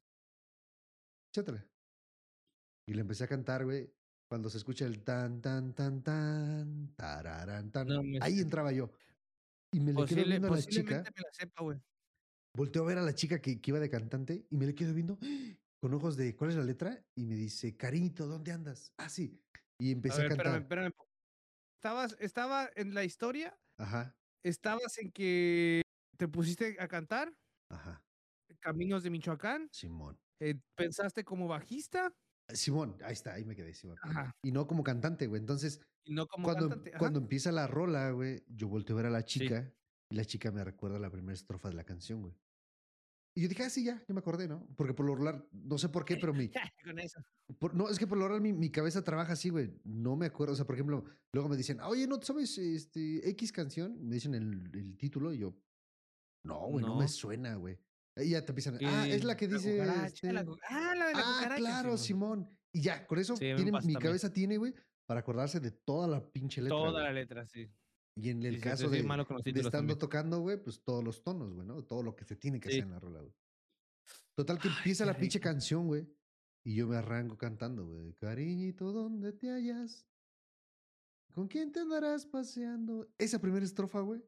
Échatela. 1.33 1.65
Y 2.87 2.93
le 2.93 3.01
empecé 3.01 3.23
a 3.23 3.27
cantar, 3.27 3.65
güey. 3.65 3.93
Cuando 4.29 4.49
se 4.49 4.57
escucha 4.57 4.85
el 4.85 5.03
tan, 5.03 5.41
tan, 5.41 5.73
tan, 5.73 6.03
tan, 6.03 6.93
tararán, 6.95 7.71
tan. 7.71 7.87
No 7.87 8.03
me 8.03 8.19
ahí 8.21 8.39
entraba 8.39 8.71
yo. 8.71 8.91
Y 9.73 9.79
me 9.79 9.87
le 9.87 9.93
quedo 9.93 10.05
Posible- 10.05 10.25
viendo 10.27 10.47
a 10.53 10.55
la 10.55 10.61
chica. 10.63 10.97
me 11.03 11.21
la 11.21 11.29
sepa, 11.31 11.63
güey. 11.63 11.79
Volteo 12.55 12.83
a 12.83 12.87
ver 12.87 12.97
a 12.97 13.03
la 13.03 13.13
chica 13.13 13.39
que, 13.39 13.61
que 13.61 13.71
iba 13.71 13.79
de 13.79 13.89
cantante 13.89 14.45
y 14.49 14.57
me 14.57 14.65
le 14.65 14.73
quedo 14.75 14.93
viendo 14.93 15.17
con 15.81 15.93
ojos 15.93 16.17
de 16.17 16.35
¿cuál 16.35 16.49
es 16.49 16.55
la 16.57 16.63
letra? 16.63 17.05
Y 17.15 17.25
me 17.25 17.35
dice, 17.35 17.77
cariñito, 17.77 18.27
¿dónde 18.27 18.51
andas? 18.51 18.93
Ah, 18.97 19.09
sí. 19.09 19.39
Y 19.79 19.89
A 19.89 19.91
empecé 19.93 20.21
a, 20.21 20.23
ver, 20.23 20.29
cantar. 20.29 20.61
espérame, 20.61 20.87
espérame. 20.87 21.07
Estabas, 21.79 22.17
estaba 22.19 22.69
en 22.75 22.93
la 22.95 23.03
historia, 23.03 23.57
Ajá, 23.77 24.17
estabas 24.43 24.97
en 24.97 25.11
que 25.11 25.83
te 26.17 26.27
pusiste 26.27 26.77
a 26.79 26.87
cantar 26.87 27.33
ajá. 27.69 28.03
Caminos 28.59 29.03
de 29.03 29.09
Michoacán, 29.09 29.69
Simón. 29.71 30.17
eh, 30.39 30.55
pensaste 30.75 31.23
como 31.23 31.47
bajista, 31.47 32.13
Simón, 32.49 32.97
ahí 33.03 33.11
está, 33.13 33.33
ahí 33.33 33.43
me 33.43 33.55
quedé, 33.55 33.73
Simón. 33.73 33.97
ajá, 34.01 34.31
Y 34.41 34.51
no 34.51 34.67
como 34.67 34.83
cantante, 34.83 35.27
güey. 35.27 35.39
Entonces, 35.41 35.81
y 36.05 36.13
no 36.13 36.25
como 36.27 36.45
cuando, 36.45 36.69
cantante. 36.69 36.97
cuando 36.97 37.19
empieza 37.19 37.51
la 37.51 37.67
rola, 37.67 38.11
güey, 38.11 38.43
yo 38.47 38.69
volteo 38.69 38.95
a 38.95 38.97
ver 38.97 39.05
a 39.07 39.09
la 39.09 39.25
chica 39.25 39.73
y 40.09 40.15
la 40.15 40.23
chica 40.23 40.49
me 40.51 40.63
recuerda 40.63 40.97
la 40.97 41.09
primera 41.11 41.33
estrofa 41.33 41.67
de 41.67 41.75
la 41.75 41.83
canción, 41.83 42.21
güey. 42.21 42.33
Y 43.35 43.41
yo 43.41 43.49
dije, 43.49 43.63
ah, 43.63 43.69
sí, 43.69 43.83
ya, 43.83 44.01
ya 44.07 44.13
me 44.13 44.19
acordé, 44.21 44.47
¿no? 44.47 44.65
Porque 44.77 44.93
por 44.93 45.05
lo 45.05 45.13
regular, 45.13 45.45
no 45.51 45.77
sé 45.77 45.89
por 45.89 46.05
qué, 46.05 46.15
pero 46.15 46.33
mi, 46.33 46.49
Con 46.83 46.97
eso. 46.99 47.19
Por- 47.59 47.75
no, 47.75 47.89
es 47.89 47.99
que 47.99 48.07
por 48.07 48.17
lo 48.17 48.23
general 48.23 48.41
mi, 48.41 48.53
mi 48.53 48.71
cabeza 48.71 49.03
trabaja 49.03 49.33
así, 49.33 49.49
güey. 49.49 49.79
No 49.83 50.15
me 50.15 50.25
acuerdo. 50.25 50.53
O 50.53 50.55
sea, 50.55 50.65
por 50.65 50.73
ejemplo, 50.75 51.03
luego 51.33 51.49
me 51.49 51.57
dicen, 51.57 51.79
oye, 51.81 52.07
¿no 52.07 52.19
sabes 52.21 52.57
este, 52.57 53.29
X 53.31 53.51
canción? 53.51 54.07
Me 54.07 54.15
dicen 54.15 54.33
el, 54.33 54.71
el 54.73 54.97
título 54.97 55.33
y 55.33 55.39
yo, 55.39 55.53
no, 56.47 56.67
güey, 56.67 56.85
no. 56.85 56.97
me 56.97 57.07
suena, 57.07 57.55
güey. 57.55 57.77
Y 58.17 58.29
ya 58.31 58.43
te 58.43 58.51
empiezan, 58.51 58.79
ah, 58.83 59.07
es 59.07 59.23
la 59.23 59.37
que 59.37 59.47
dice. 59.47 59.77
cucaracha, 59.77 60.05
este, 60.07 60.33
la 60.33 60.39
ah, 60.69 60.95
la 60.95 61.07
de 61.07 61.13
la 61.13 61.21
ah, 61.23 61.53
claro, 61.55 61.97
Simón. 61.97 62.49
Y 62.73 62.81
ya, 62.81 63.05
con 63.05 63.19
eso 63.19 63.35
Sí, 63.35 63.53
tiene, 63.55 63.71
mi 63.83 63.95
cabeza 63.95 64.31
tiene, 64.33 64.57
güey, 64.57 64.73
para 65.05 65.19
acordarse 65.19 65.59
de 65.59 65.71
toda 65.71 66.07
la 66.07 66.25
pinche 66.31 66.61
letra. 66.61 66.77
Toda 66.77 66.91
güey. 66.91 67.03
la 67.03 67.11
letra, 67.13 67.45
sí. 67.45 67.69
Y 68.15 68.29
en 68.29 68.43
el 68.43 68.55
Sí, 68.55 68.61
caso 68.61 68.89
sí, 68.89 68.97
de, 68.97 69.03
malo 69.03 69.25
de 69.25 69.49
estando 69.51 69.69
también. 69.69 69.99
tocando, 69.99 70.39
güey, 70.39 70.57
pues 70.61 70.81
todos 70.83 71.03
los 71.03 71.23
tonos, 71.23 71.53
güey, 71.53 71.67
¿no? 71.67 71.83
Todo 71.83 72.01
lo 72.01 72.15
que 72.15 72.25
se 72.25 72.35
tiene 72.35 72.59
que 72.59 72.69
hacer 72.69 72.83
en 72.83 72.91
la 72.91 72.99
rola, 72.99 73.19
güey. 73.19 73.33
Total 74.35 74.57
que 74.59 74.69
Ay, 74.69 74.75
empieza 74.77 75.05
la 75.05 75.15
pinche 75.15 75.39
canción, 75.39 75.85
güey. 75.85 76.07
Y 76.63 76.75
yo 76.75 76.87
me 76.87 76.97
arranco 76.97 77.37
cantando, 77.37 77.85
güey. 77.85 78.13
Cariñito, 78.15 78.91
¿dónde 78.91 79.33
te 79.33 79.49
hallas? 79.51 80.07
¿Con 81.31 81.47
quién 81.47 81.71
te 81.71 81.79
andarás 81.81 82.25
paseando? 82.25 83.07
Esa 83.19 83.39
primera 83.39 83.63
estrofa, 83.63 84.01
güey. 84.01 84.21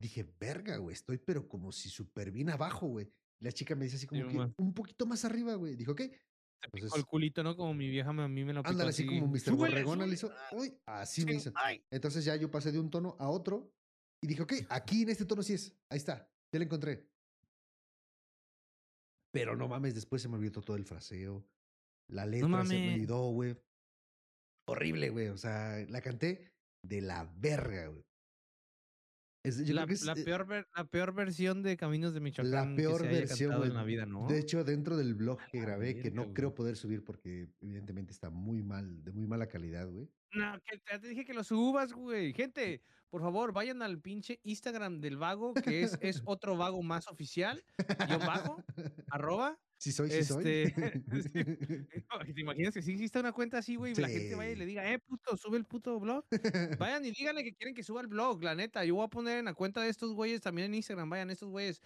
Dije, 0.00 0.26
verga, 0.40 0.78
güey, 0.78 0.94
estoy 0.94 1.18
pero 1.18 1.46
como 1.46 1.72
si 1.72 1.90
súper 1.90 2.30
bien 2.30 2.50
abajo, 2.50 2.86
güey. 2.86 3.08
La 3.42 3.52
chica 3.52 3.74
me 3.74 3.84
dice 3.84 3.96
así 3.96 4.06
como 4.06 4.22
Sí, 4.22 4.36
que 4.36 4.62
un 4.62 4.72
poquito 4.74 5.06
más 5.06 5.24
arriba, 5.24 5.54
güey. 5.54 5.76
Dijo, 5.76 5.94
picó 5.94 6.10
Entonces- 6.62 6.98
el 6.98 7.06
culito, 7.06 7.42
¿no? 7.42 7.56
Como 7.56 7.74
mi 7.74 7.88
vieja 7.88 8.10
a 8.10 8.12
mí 8.28 8.44
me 8.44 8.52
lo 8.52 8.62
picó 8.62 8.70
Ándale, 8.72 8.90
así 8.90 9.06
como 9.06 9.26
Mr. 9.28 9.40
"Súbele, 9.40 9.56
Borregona 9.74 10.06
le 10.06 10.16
súbele". 10.16 10.38
hizo. 10.50 10.56
Uy, 10.56 10.78
así 10.86 11.24
me 11.24 11.34
hizo. 11.34 11.52
ay. 11.54 11.82
Entonces 11.90 12.24
ya 12.24 12.36
yo 12.36 12.50
pasé 12.50 12.72
de 12.72 12.78
un 12.78 12.90
tono 12.90 13.16
a 13.18 13.28
otro 13.28 13.72
y 14.22 14.26
dije, 14.26 14.42
ok, 14.42 14.52
aquí 14.70 15.02
en 15.02 15.10
este 15.10 15.24
tono 15.26 15.42
sí 15.42 15.54
es. 15.54 15.74
Ahí 15.90 15.98
está, 15.98 16.30
ya 16.52 16.58
lo 16.58 16.64
encontré. 16.64 17.06
Pero 19.32 19.56
no 19.56 19.68
mames, 19.68 19.94
después 19.94 20.20
se 20.22 20.28
me 20.28 20.36
olvidó 20.36 20.60
todo 20.60 20.76
el 20.76 20.84
fraseo. 20.84 21.46
La 22.08 22.26
letra 22.26 22.64
se 22.66 22.74
me 22.74 22.94
olvidó, 22.94 23.30
güey. 23.30 23.56
Horrible, 24.68 25.10
güey. 25.10 25.28
O 25.28 25.36
sea, 25.38 25.78
la 25.88 26.00
canté 26.00 26.50
de 26.84 27.00
la 27.00 27.24
verga, 27.36 27.86
güey. 27.88 28.04
Es- 29.42 29.64
yo 29.64 29.72
La, 29.74 29.82
creo 29.82 29.88
que 29.88 29.94
es, 29.94 30.04
la 30.04 30.12
eh, 30.12 30.24
peor 30.24 30.46
ver- 30.46 30.66
la 30.76 30.84
peor 30.84 31.14
versión 31.14 31.62
de 31.62 31.76
Caminos 31.76 32.12
de 32.12 32.20
Michoacán 32.20 32.76
peor 32.76 33.00
que 33.02 33.08
se 33.08 33.10
haya 33.10 33.18
versión, 33.20 33.50
cantado 33.50 33.66
en 33.70 33.74
la 33.74 33.84
vida, 33.84 34.04
¿no? 34.04 34.26
De 34.28 34.38
hecho, 34.38 34.64
dentro 34.64 34.96
del 34.98 35.14
blog 35.14 35.38
que 35.50 35.58
la 35.58 35.64
grabé, 35.64 35.96
que 35.98 36.10
no 36.10 36.34
creo 36.34 36.54
poder 36.54 36.76
subir 36.76 37.02
porque 37.04 37.48
evidentemente 37.60 38.12
está 38.12 38.28
muy 38.28 38.62
mal, 38.62 39.02
de 39.02 39.12
muy 39.12 39.26
mala 39.26 39.46
calidad, 39.46 39.88
güey. 39.88 40.10
No, 40.32 40.60
que 40.64 40.78
te, 40.78 41.08
dije 41.08 41.24
que 41.24 41.32
lo 41.34 41.42
subas, 41.42 41.92
güey. 41.92 42.34
Gente, 42.34 42.82
por 43.08 43.22
favor, 43.22 43.52
vayan 43.52 43.80
al 43.82 43.98
pinche 43.98 44.40
Instagram 44.42 45.00
del 45.00 45.16
vago, 45.16 45.54
que 45.54 45.82
es, 45.84 45.98
es 46.02 46.22
otro 46.26 46.56
vago 46.58 46.82
más 46.82 47.08
oficial, 47.08 47.64
guion 48.06 48.20
bajo, 48.20 48.62
arroba. 49.10 49.58
Sí 49.80 49.92
soy, 49.92 50.10
sí 50.10 50.22
soy. 50.24 50.44
Este, 50.46 50.74
No, 52.12 52.34
¿Te 52.34 52.40
imaginas 52.40 52.74
que 52.74 52.82
sí 52.82 52.92
existe 52.92 53.18
una 53.18 53.32
cuenta 53.32 53.58
así, 53.58 53.76
güey? 53.76 53.92
y 53.92 53.94
La 53.94 54.08
gente 54.08 54.34
vaya 54.34 54.50
y 54.50 54.56
le 54.56 54.64
Sí. 54.64 54.68
diga, 54.68 54.92
eh, 54.92 54.98
puto, 54.98 55.36
sube 55.38 55.56
el 55.56 55.64
puto 55.64 55.98
blog. 55.98 56.24
Vayan 56.78 57.04
y 57.06 57.12
díganle 57.12 57.42
que 57.42 57.54
quieren 57.54 57.74
que 57.74 57.82
suba 57.82 58.02
el 58.02 58.06
blog, 58.06 58.42
la 58.44 58.54
neta. 58.54 58.84
Yo 58.84 58.94
voy 58.96 59.06
a 59.06 59.08
poner 59.08 59.38
en 59.38 59.46
la 59.46 59.54
cuenta 59.54 59.80
de 59.80 59.88
estos 59.88 60.12
güeyes 60.12 60.42
también 60.42 60.66
en 60.66 60.74
Instagram. 60.74 61.08
Vayan, 61.08 61.30
estos 61.30 61.48
güeyes. 61.48 61.80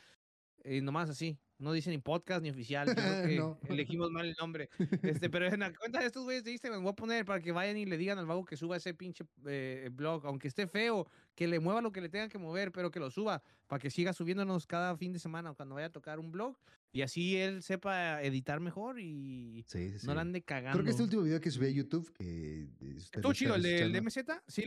eh, 0.64 0.80
nomás 0.80 1.08
así. 1.10 1.38
No 1.58 1.72
dicen 1.72 1.92
ni 1.92 1.98
podcast 1.98 2.42
ni 2.42 2.50
oficial. 2.50 2.88
Yo 2.88 2.94
creo 2.94 3.22
que 3.26 3.36
No. 3.36 3.58
elegimos 3.68 4.10
mal 4.10 4.26
el 4.26 4.34
nombre. 4.40 4.70
Este, 5.02 5.30
pero 5.30 5.46
en 5.46 5.60
la 5.60 5.72
cuenta 5.72 6.00
de 6.00 6.06
estos 6.06 6.24
güeyes 6.24 6.42
de 6.42 6.50
Instagram 6.50 6.82
voy 6.82 6.90
a 6.90 6.96
poner 6.96 7.24
para 7.24 7.40
que 7.40 7.52
vayan 7.52 7.76
y 7.76 7.86
le 7.86 7.96
digan 7.96 8.18
al 8.18 8.26
vago 8.26 8.44
que 8.44 8.56
suba 8.56 8.76
ese 8.76 8.92
pinche 8.92 9.24
eh, 9.46 9.88
blog. 9.92 10.26
Aunque 10.26 10.48
esté 10.48 10.66
feo, 10.66 11.06
que 11.36 11.46
le 11.46 11.60
mueva 11.60 11.80
lo 11.80 11.92
que 11.92 12.00
le 12.00 12.08
tengan 12.08 12.28
que 12.28 12.38
mover, 12.38 12.72
pero 12.72 12.90
que 12.90 12.98
lo 12.98 13.10
suba 13.10 13.40
para 13.68 13.78
que 13.78 13.88
siga 13.90 14.12
subiéndonos 14.12 14.66
cada 14.66 14.96
fin 14.96 15.12
de 15.12 15.20
semana 15.20 15.52
o 15.52 15.54
cuando 15.54 15.76
vaya 15.76 15.86
a 15.86 15.92
tocar 15.92 16.18
un 16.18 16.32
blog. 16.32 16.58
Y 16.94 17.02
así 17.02 17.36
él 17.36 17.60
sepa 17.64 18.22
editar 18.22 18.60
mejor 18.60 19.00
y 19.00 19.64
Sí, 19.66 19.90
sí, 19.90 19.98
sí. 19.98 20.06
no 20.06 20.14
la 20.14 20.20
ande 20.20 20.42
cagando. 20.42 20.74
Creo 20.78 20.84
que 20.84 20.90
este 20.92 21.02
último 21.02 21.22
video 21.22 21.40
que 21.40 21.50
subí 21.50 21.66
a 21.66 21.70
YouTube, 21.70 22.12
que 22.12 22.68
Estuvo 22.96 23.32
chido, 23.32 23.56
el 23.56 23.62
de, 23.62 23.88
de. 23.88 24.00
MZ. 24.00 24.18
Sí, 24.46 24.64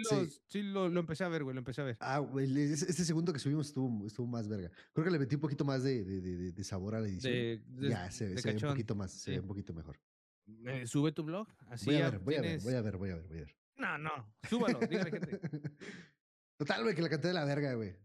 lo, 0.62 0.90
lo, 0.90 1.00
empecé 1.00 1.24
a 1.24 1.30
ver, 1.30 1.46
güey, 1.46 1.54
lo 1.54 1.60
empecé 1.60 1.80
a 1.80 1.86
ver. 1.86 1.98
Ah, 2.02 2.20
güey, 2.20 2.54
este 2.74 3.06
segundo 3.06 3.32
que 3.32 3.40
subimos 3.40 3.68
estuvo, 3.68 4.06
estuvo 4.06 4.28
más 4.28 4.50
verga. 4.50 4.70
Creo 4.92 5.06
que 5.06 5.12
le 5.12 5.20
metí 5.20 5.36
un 5.36 5.42
poquito 5.42 5.64
más 5.64 5.84
de, 5.84 6.04
de, 6.04 6.52
de- 6.52 6.64
sabor 6.66 6.96
a 6.96 7.00
la 7.00 7.08
edición. 7.08 7.34
Ya, 7.80 8.12
se, 8.12 8.28
de 8.28 8.38
se 8.42 8.52
ve 8.52 8.56
un 8.62 8.72
poquito 8.72 8.94
más, 8.94 9.12
se 9.14 9.32
ve 9.32 9.40
un 9.40 9.48
poquito 9.48 9.74
mejor. 9.74 9.98
eh, 10.66 10.86
sube 10.86 11.14
tu 11.14 11.24
blog. 11.24 11.48
Así 11.70 11.86
Voy 11.86 11.96
a 11.96 12.10
ver, 12.10 12.20
voy 12.20 12.36
a 12.36 12.42
ver, 12.42 12.60
voy 12.62 12.74
a 12.74 12.82
ver, 12.82 12.98
voy 12.98 13.10
a 13.12 13.16
ver, 13.16 13.28
voy 13.30 13.38
a 13.38 13.42
ver. 13.42 13.56
No, 13.78 13.98
no, 13.98 14.12
súbalo, 14.50 14.80
dígale, 14.80 15.12
gente. 15.12 15.40
Total, 16.58 16.84
güey, 16.84 16.94
que 16.94 17.02
la 17.02 17.10
canté 17.10 17.30
de 17.30 17.34
la 17.36 17.46
verga, 17.46 17.74
güey. 17.76 17.96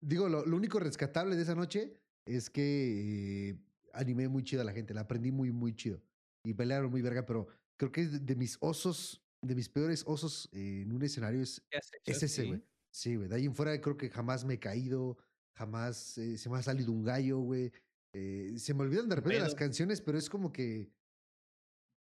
Digo, 0.00 0.30
lo, 0.30 0.46
lo 0.46 0.56
único 0.56 0.78
rescatable 0.80 1.36
de 1.36 1.42
esa 1.42 1.54
noche 1.54 2.00
es 2.24 2.50
que 2.50 3.50
eh, 3.50 3.58
animé 3.96 4.28
muy 4.28 4.42
chido 4.44 4.62
a 4.62 4.64
la 4.64 4.72
gente, 4.72 4.94
la 4.94 5.02
aprendí 5.02 5.30
muy, 5.32 5.50
muy 5.52 5.74
chido. 5.74 6.02
Y 6.44 6.54
pelearon 6.54 6.90
muy 6.90 7.02
verga, 7.02 7.26
pero 7.26 7.48
creo 7.76 7.90
que 7.90 8.06
de, 8.06 8.18
de 8.20 8.36
mis 8.36 8.56
osos, 8.60 9.22
de 9.42 9.54
mis 9.54 9.68
peores 9.68 10.04
osos 10.06 10.48
eh, 10.52 10.82
en 10.82 10.92
un 10.92 11.02
escenario 11.02 11.42
es, 11.42 11.62
es 12.04 12.22
ese, 12.22 12.28
Sí. 12.42 12.48
güey. 12.48 12.62
Sí, 12.92 13.16
güey. 13.16 13.28
De 13.28 13.34
ahí 13.36 13.44
en 13.46 13.54
fuera 13.54 13.78
creo 13.80 13.96
que 13.96 14.08
jamás 14.08 14.44
me 14.44 14.54
he 14.54 14.58
caído, 14.58 15.18
jamás 15.54 16.16
eh, 16.18 16.38
se 16.38 16.48
me 16.48 16.56
ha 16.58 16.62
salido 16.62 16.92
un 16.92 17.02
gallo, 17.04 17.38
güey. 17.40 17.72
Eh, 18.14 18.54
se 18.56 18.72
me 18.72 18.82
olvidan 18.82 19.08
de 19.08 19.16
repente 19.16 19.38
las 19.40 19.48
pedo? 19.50 19.58
canciones, 19.58 20.00
pero 20.00 20.16
es 20.18 20.30
como 20.30 20.52
que. 20.52 20.90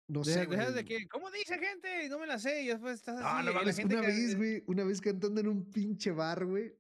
No 0.09 0.23
De- 0.23 0.33
sé. 0.35 0.41
de 0.41 0.47
güey. 0.47 0.85
que, 0.85 1.09
¿cómo 1.09 1.31
dice 1.31 1.59
gente? 1.59 2.09
No 2.09 2.19
me 2.19 2.27
la 2.27 2.39
sé. 2.39 2.63
Y 2.63 2.67
después 2.69 2.95
estás 2.97 3.17
así. 3.17 3.25
Ah, 3.27 3.43
no 3.43 3.53
mames, 3.55 3.79
una 3.79 4.01
que- 4.03 4.07
vez, 4.07 4.37
güey, 4.37 4.63
una 4.67 4.85
vez 4.85 5.01
cantando 5.01 5.41
en 5.41 5.49
un 5.49 5.71
pinche 5.71 6.11
bar, 6.11 6.45
güey. 6.45 6.75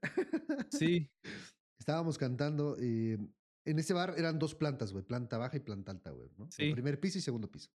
Sí. 0.71 1.11
Estábamos 1.81 2.19
cantando. 2.19 2.77
eh, 2.79 3.19
en 3.67 3.79
ese 3.79 3.93
bar 3.93 4.15
eran 4.17 4.39
dos 4.39 4.55
plantas, 4.55 4.93
güey. 4.93 5.05
Planta 5.05 5.39
baja 5.39 5.57
y 5.57 5.61
planta 5.61 5.93
alta, 5.93 6.11
güey. 6.11 6.31
¿no? 6.39 6.51
Sí. 6.51 6.73
Primer 6.73 6.99
piso 7.01 7.19
y 7.19 7.21
segundo 7.21 7.51
piso. 7.51 7.71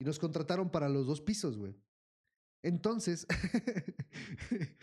Y 0.00 0.04
nos 0.04 0.18
contrataron 0.18 0.70
para 0.70 0.88
los 0.88 1.06
dos 1.06 1.20
pisos, 1.20 1.56
güey. 1.58 1.74
Entonces, 2.64 3.26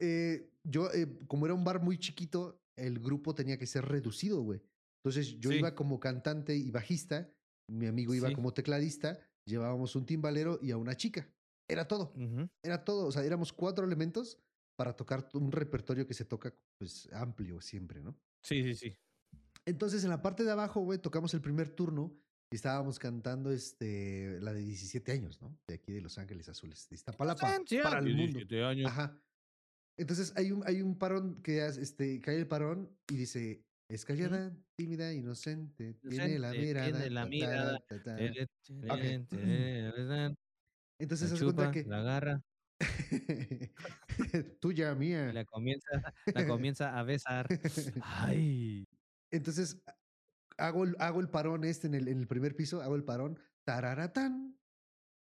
eh, 0.00 0.50
yo, 0.64 0.90
eh, 0.92 1.06
como 1.26 1.46
era 1.46 1.54
un 1.54 1.64
bar 1.64 1.80
muy 1.82 1.98
chiquito, 1.98 2.62
el 2.76 2.98
grupo 2.98 3.34
tenía 3.34 3.58
que 3.58 3.66
ser 3.66 3.84
reducido, 3.86 4.42
güey. 4.42 4.60
Entonces 5.02 5.38
yo 5.38 5.50
Sí. 5.50 5.58
iba 5.58 5.74
como 5.74 6.00
cantante 6.00 6.54
y 6.56 6.70
bajista, 6.70 7.30
mi 7.70 7.86
amigo 7.86 8.14
iba 8.14 8.28
Sí. 8.28 8.34
como 8.34 8.52
tecladista, 8.52 9.18
llevábamos 9.46 9.96
un 9.96 10.04
timbalero 10.04 10.58
y 10.62 10.72
a 10.72 10.76
una 10.76 10.96
chica. 10.96 11.28
Era 11.68 11.88
todo, 11.88 12.12
era 12.62 12.84
todo. 12.84 13.06
O 13.06 13.12
sea, 13.12 13.24
éramos 13.24 13.52
cuatro 13.52 13.84
elementos 13.84 14.38
para 14.78 14.94
tocar 14.94 15.28
un 15.32 15.50
repertorio 15.50 16.06
que 16.06 16.14
se 16.14 16.24
toca, 16.24 16.54
pues, 16.78 17.08
amplio 17.12 17.60
siempre, 17.60 18.02
¿no? 18.02 18.16
Sí, 18.44 18.62
sí, 18.62 18.74
sí. 18.74 18.96
Entonces, 19.66 20.04
en 20.04 20.10
la 20.10 20.22
parte 20.22 20.44
de 20.44 20.52
abajo, 20.52 20.80
güey, 20.80 20.98
tocamos 20.98 21.34
el 21.34 21.40
primer 21.40 21.68
turno 21.70 22.16
y 22.52 22.56
estábamos 22.56 22.98
cantando 22.98 23.50
este, 23.50 24.38
la 24.40 24.52
de 24.52 24.60
17 24.60 25.10
años, 25.12 25.42
¿no? 25.42 25.58
De 25.66 25.74
aquí 25.74 25.92
de 25.92 26.00
Los 26.00 26.18
Ángeles 26.18 26.48
Azules, 26.48 26.88
de 26.88 26.94
Iztapalapa, 26.94 27.58
para 27.82 27.98
el 27.98 28.14
mundo. 28.14 28.38
17 28.38 28.62
años. 28.64 28.90
Ajá. 28.90 29.20
Entonces, 29.98 30.32
hay 30.36 30.52
un, 30.52 30.62
hay 30.66 30.82
un 30.82 30.96
parón 30.98 31.42
que 31.42 31.66
este, 31.66 32.20
cae 32.20 32.36
el 32.36 32.46
parón 32.46 32.96
y 33.10 33.16
dice, 33.16 33.64
es 33.90 34.04
callada, 34.04 34.56
tímida, 34.76 35.12
inocente, 35.12 35.94
tiene 35.94 36.38
la 36.38 36.54
Inocente, 36.54 36.66
mirada. 36.66 36.86
tiene 36.90 37.10
la 37.10 37.20
ta, 37.22 37.24
ta, 37.24 37.30
mirada, 37.30 37.78
ta, 37.88 38.02
ta". 38.02 38.16
Tere, 38.16 38.42
Ok. 38.44 38.98
tere, 39.00 39.24
tere, 39.28 40.04
la 40.04 40.34
Entonces, 41.00 41.30
de 41.32 41.44
cuenta 41.44 41.70
que... 41.72 41.84
la 41.84 41.98
agarra 42.00 42.40
Tuya, 44.60 44.94
mía. 44.94 45.32
la 45.32 45.44
comienza, 45.44 46.14
la 46.34 46.46
comienza 46.46 46.98
a 46.98 47.02
besar. 47.02 47.46
Ay. 48.02 48.84
Entonces, 49.32 49.82
hago 50.58 50.84
el, 50.84 50.96
hago 50.98 51.20
el 51.20 51.28
parón 51.28 51.64
este 51.64 51.86
en 51.86 51.94
el, 51.94 52.08
en 52.08 52.18
el 52.20 52.26
primer 52.28 52.54
piso, 52.56 52.82
hago 52.82 52.94
el 52.96 53.04
parón, 53.04 53.38
tararatán. 53.66 54.58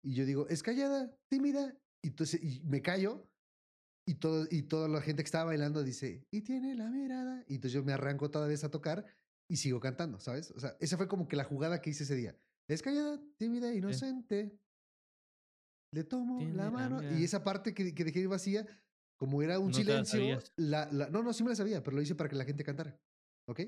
Y 0.03 0.13
yo 0.13 0.25
digo, 0.25 0.47
es 0.49 0.61
callada, 0.63 1.17
tímida. 1.29 1.75
Y, 2.03 2.09
entonces, 2.09 2.41
y 2.43 2.61
me 2.65 2.81
callo. 2.81 3.27
Y, 4.07 4.15
todo, 4.15 4.45
y 4.51 4.61
toda 4.63 4.87
la 4.87 5.01
gente 5.01 5.23
que 5.23 5.27
estaba 5.27 5.45
bailando 5.45 5.83
dice, 5.83 6.27
y 6.31 6.41
tiene 6.41 6.75
la 6.75 6.91
mirada. 6.91 7.43
Y 7.47 7.55
entonces 7.55 7.73
yo 7.73 7.83
me 7.83 7.91
arranco 7.91 8.29
toda 8.29 8.47
vez 8.47 8.63
a 8.63 8.69
tocar 8.69 9.03
y 9.49 9.57
sigo 9.57 9.79
cantando, 9.79 10.19
¿sabes? 10.19 10.51
O 10.51 10.59
sea, 10.59 10.77
esa 10.79 10.95
fue 10.95 11.07
como 11.07 11.27
que 11.27 11.35
la 11.35 11.43
jugada 11.43 11.81
que 11.81 11.89
hice 11.89 12.03
ese 12.03 12.15
día. 12.15 12.37
Es 12.69 12.83
callada, 12.83 13.19
tímida, 13.37 13.73
inocente. 13.73 14.59
Le 15.91 16.03
tomo 16.03 16.37
Tiene 16.37 16.53
la 16.53 16.65
la 16.65 16.71
mano. 16.71 16.97
mirada. 16.99 17.19
y 17.19 17.23
esa 17.23 17.43
parte 17.43 17.73
que, 17.73 17.95
que 17.95 18.03
dejé 18.03 18.27
vacía, 18.27 18.67
como 19.17 19.41
era 19.41 19.57
un 19.59 19.71
No 19.71 19.77
la 19.79 20.05
silencio, 20.05 20.39
la, 20.57 20.91
la- 20.91 21.09
no, 21.09 21.23
no, 21.23 21.33
sí 21.33 21.43
me 21.43 21.49
la 21.49 21.55
sabía, 21.55 21.81
pero 21.81 21.95
lo 21.95 22.01
hice 22.03 22.13
para 22.15 22.29
que 22.29 22.35
la 22.35 22.45
gente 22.45 22.63
cantara. 22.63 22.99
¿Ok? 23.47 23.61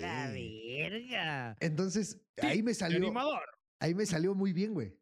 La 0.00 0.32
Eh. 0.36 0.88
verga. 0.88 1.56
Entonces, 1.60 2.20
Sí, 2.38 2.46
ahí 2.46 2.62
me 2.62 2.72
salió, 2.74 2.98
animador. 2.98 3.42
ahí 3.80 3.94
me 3.94 4.06
salió 4.06 4.34
muy 4.34 4.52
bien, 4.52 4.72
güey. 4.74 4.96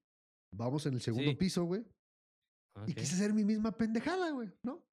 Vamos 0.55 0.87
en 0.87 0.95
el 0.95 1.01
segundo 1.01 1.31
Sí. 1.31 1.37
piso, 1.37 1.65
güey. 1.65 1.85
Y 2.87 2.95
quise 2.95 3.15
hacer 3.15 3.33
mi 3.35 3.45
misma 3.45 3.77
pendejada, 3.77 4.31
güey, 4.31 4.51
¿no? 4.63 4.85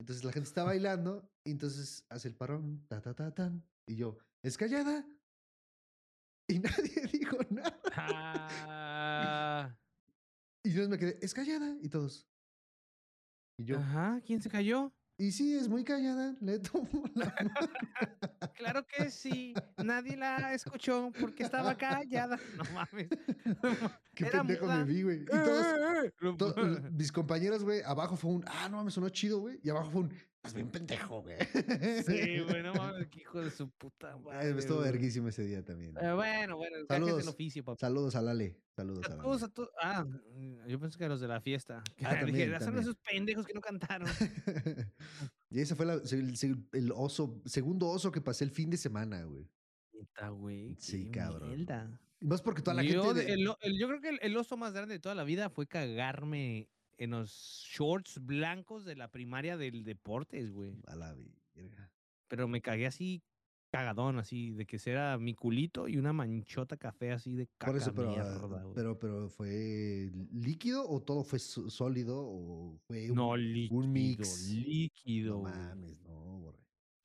Entonces 0.00 0.24
la 0.24 0.32
gente 0.32 0.48
está 0.48 0.64
bailando 0.64 1.30
y 1.44 1.50
entonces 1.52 2.04
hace 2.10 2.28
el 2.28 2.34
parón, 2.34 2.86
ta, 2.88 3.00
ta, 3.00 3.14
ta, 3.14 3.32
tan. 3.34 3.62
Y 3.86 3.96
yo, 3.96 4.18
es 4.42 4.56
callada. 4.56 5.06
Y 6.48 6.58
nadie 6.90 7.06
dijo 7.12 7.38
nada. 7.50 7.80
Ah, 7.92 9.76
Y 10.64 10.72
yo 10.72 10.88
me 10.88 10.98
quedé, 10.98 11.18
es 11.22 11.32
callada. 11.32 11.76
Y 11.80 11.88
todos. 11.88 12.26
Y 13.58 13.64
yo, 13.64 13.78
Ajá, 13.78 14.20
¿quién 14.26 14.42
se 14.42 14.50
cayó? 14.50 14.92
Y 15.18 15.32
sí, 15.32 15.54
es 15.56 15.68
muy 15.68 15.82
callada. 15.84 16.34
Le 16.40 16.58
tomo 16.60 17.04
la 17.14 17.26
mano. 17.26 17.50
Claro 18.54 18.86
que 18.86 19.10
sí. 19.10 19.54
Nadie 19.82 20.16
la 20.16 20.52
escuchó 20.54 21.10
porque 21.20 21.42
estaba 21.42 21.74
callada. 21.76 22.38
No 22.56 22.64
mames. 22.74 23.08
Qué 24.14 24.24
Era 24.26 24.38
pendejo 24.38 24.64
muda. 24.66 24.78
me 24.78 24.84
vi, 24.84 25.02
güey. 25.02 25.22
Y 25.22 25.26
todos, 25.26 26.54
to- 26.54 26.54
mis 26.92 27.12
compañeros, 27.12 27.62
güey, 27.64 27.82
abajo 27.82 28.16
fue 28.16 28.30
un, 28.32 28.44
ah, 28.46 28.68
no 28.70 28.78
mames, 28.78 28.94
sonó 28.94 29.08
chido, 29.10 29.40
güey. 29.40 29.60
Y 29.62 29.70
abajo 29.70 29.90
fue 29.90 30.00
un, 30.02 30.12
pues 30.46 30.54
bien 30.54 30.70
pendejo, 30.70 31.22
güey. 31.22 31.36
Sí, 32.04 32.40
güey, 32.40 32.62
no 32.62 32.72
mames, 32.94 33.08
qué 33.08 33.20
hijo 33.20 33.40
de 33.40 33.50
su 33.50 33.68
puta 33.70 34.14
Ay, 34.14 34.20
madre. 34.22 34.58
Estuvo 34.58 34.80
verguísimo 34.80 35.28
ese 35.28 35.44
día 35.44 35.64
también. 35.64 35.94
Eh, 36.00 36.12
bueno, 36.12 36.56
bueno, 36.56 36.76
Saludos. 36.88 37.22
el 37.22 37.28
oficio, 37.28 37.64
papá. 37.64 37.78
Saludos 37.78 38.14
a 38.16 38.22
Lale. 38.22 38.58
Saludos 38.74 39.04
A 39.06 39.16
Lale. 39.16 39.22
a. 39.82 39.98
Ah, 40.00 40.04
mm, 40.04 40.66
yo 40.68 40.78
pensé 40.80 40.98
que 40.98 41.04
a 41.04 41.08
los 41.08 41.20
de 41.20 41.28
la 41.28 41.40
fiesta. 41.40 41.82
Ah, 42.04 42.10
Dije, 42.14 42.26
también, 42.26 42.50
son 42.52 42.58
también. 42.60 42.82
esos 42.82 42.96
pendejos 42.96 43.46
que 43.46 43.54
no 43.54 43.60
cantaron. 43.60 44.08
y 45.50 45.60
ese 45.60 45.74
fue 45.74 45.86
la- 45.86 46.00
el, 46.72 46.92
oso, 46.94 47.40
segundo 47.44 47.88
oso 47.88 48.10
que 48.12 48.20
pasé 48.20 48.44
el 48.44 48.50
fin 48.50 48.70
de 48.70 48.76
semana, 48.76 49.22
güey. 49.24 49.48
Güey. 50.38 50.76
Sí, 50.78 51.10
cabrón. 51.10 51.48
mierda. 51.56 52.00
Más 52.20 52.40
porque 52.40 52.62
toda 52.62 52.74
la 52.74 52.82
yo, 52.82 53.02
gente. 53.04 53.20
de- 53.20 53.26
de- 53.26 53.32
el 53.34 53.48
o- 53.48 53.58
el- 53.60 53.78
yo 53.78 53.88
creo 53.88 54.00
que 54.00 54.08
el, 54.08 54.18
el 54.22 54.36
oso 54.36 54.56
más 54.56 54.72
grande 54.72 54.94
de 54.94 55.00
toda 55.00 55.14
la 55.14 55.24
vida 55.24 55.50
fue 55.50 55.66
cagarme 55.66 56.68
en 56.98 57.10
los 57.10 57.30
shorts 57.68 58.24
blancos 58.24 58.84
de 58.84 58.96
la 58.96 59.10
primaria 59.10 59.56
del 59.56 59.84
deportes, 59.84 60.50
güey. 60.52 60.80
A 60.86 60.96
la 60.96 61.14
verga. 61.54 61.90
Pero 62.28 62.48
me 62.48 62.60
cagué 62.60 62.86
así 62.86 63.22
cagadón, 63.70 64.18
así, 64.18 64.52
de 64.52 64.64
que 64.64 64.78
era 64.86 65.18
mi 65.18 65.34
culito 65.34 65.86
y 65.88 65.98
una 65.98 66.12
manchota 66.12 66.76
café 66.78 67.12
así 67.12 67.32
de 67.34 67.46
caca 67.58 67.72
Por 67.72 67.76
eso, 67.76 67.92
pero, 67.94 68.10
ah, 68.10 68.12
mierda, 68.12 68.62
güey. 68.62 68.74
pero, 68.74 68.98
pero 68.98 69.28
¿fue 69.28 70.10
líquido 70.32 70.88
o 70.88 71.02
todo 71.02 71.24
fue 71.24 71.38
só- 71.38 71.68
sólido 71.68 72.16
o 72.26 72.78
fue 72.86 73.10
un, 73.10 73.16
no, 73.16 73.36
líquido, 73.36 73.82
mix. 73.82 74.48
líquido. 74.50 75.34
No 75.38 75.42
mames, 75.42 76.00
no. 76.00 76.25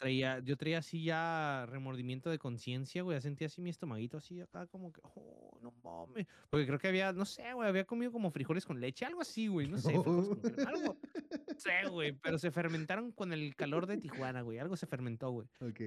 Traía, 0.01 0.39
yo 0.39 0.57
traía 0.57 0.79
así 0.79 1.03
ya 1.03 1.67
remordimiento 1.69 2.31
de 2.31 2.39
conciencia, 2.39 3.03
güey. 3.03 3.15
Ya 3.15 3.21
sentía 3.21 3.45
así 3.45 3.61
mi 3.61 3.69
estomaguito 3.69 4.17
así 4.17 4.41
acá 4.41 4.65
como 4.65 4.91
que, 4.91 4.99
oh, 5.03 5.59
no 5.61 5.71
mames. 5.83 6.25
Porque 6.49 6.65
creo 6.65 6.79
que 6.79 6.87
había, 6.87 7.13
no 7.13 7.23
sé, 7.23 7.53
güey, 7.53 7.69
había 7.69 7.85
comido 7.85 8.11
como 8.11 8.31
frijoles 8.31 8.65
con 8.65 8.81
leche, 8.81 9.05
algo 9.05 9.21
así, 9.21 9.47
güey. 9.47 9.67
No 9.67 9.77
sé, 9.77 9.91
frijoles 9.91 10.27
con 10.27 10.39
crema, 10.39 10.71
algo. 10.71 10.97
No 11.03 11.59
sé, 11.59 11.87
güey, 11.87 12.13
pero 12.13 12.39
se 12.39 12.49
fermentaron 12.49 13.11
con 13.11 13.31
el 13.31 13.55
calor 13.55 13.85
de 13.85 13.97
Tijuana, 13.97 14.41
güey. 14.41 14.57
Algo 14.57 14.75
se 14.75 14.87
fermentó, 14.87 15.29
güey. 15.29 15.47
Ok. 15.59 15.81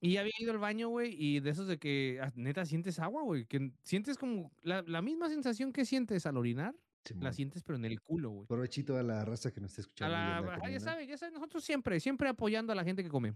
Y 0.00 0.14
ya 0.14 0.22
había 0.22 0.32
ido 0.40 0.50
al 0.50 0.58
baño, 0.58 0.88
güey, 0.88 1.14
y 1.16 1.38
de 1.38 1.50
esos 1.50 1.68
de 1.68 1.78
que 1.78 2.18
ah, 2.20 2.32
neta 2.34 2.64
sientes 2.64 2.98
agua, 2.98 3.22
güey. 3.22 3.46
Que 3.46 3.72
sientes 3.84 4.18
como 4.18 4.52
la, 4.62 4.82
la 4.82 5.00
misma 5.00 5.28
sensación 5.28 5.72
que 5.72 5.84
sientes 5.84 6.26
al 6.26 6.36
orinar, 6.38 6.74
la 7.20 7.32
sientes 7.32 7.62
pero 7.62 7.76
en 7.76 7.84
el 7.84 8.00
culo, 8.00 8.30
güey. 8.30 8.46
Provechito 8.46 8.96
a 8.96 9.02
la 9.02 9.24
raza 9.24 9.52
que 9.52 9.60
nos 9.60 9.70
está 9.78 9.80
A 9.80 9.82
escuchando. 9.82 10.14
y 10.14 10.18
la- 10.46 10.54
ajá, 10.56 10.70
ya 10.70 10.80
saben, 10.80 11.08
ya 11.08 11.16
saben, 11.18 11.34
nosotros 11.34 11.64
siempre, 11.64 11.98
siempre 12.00 12.28
apoyando 12.28 12.72
a 12.72 12.76
la 12.76 12.84
gente 12.84 13.02
que 13.02 13.08
come. 13.08 13.34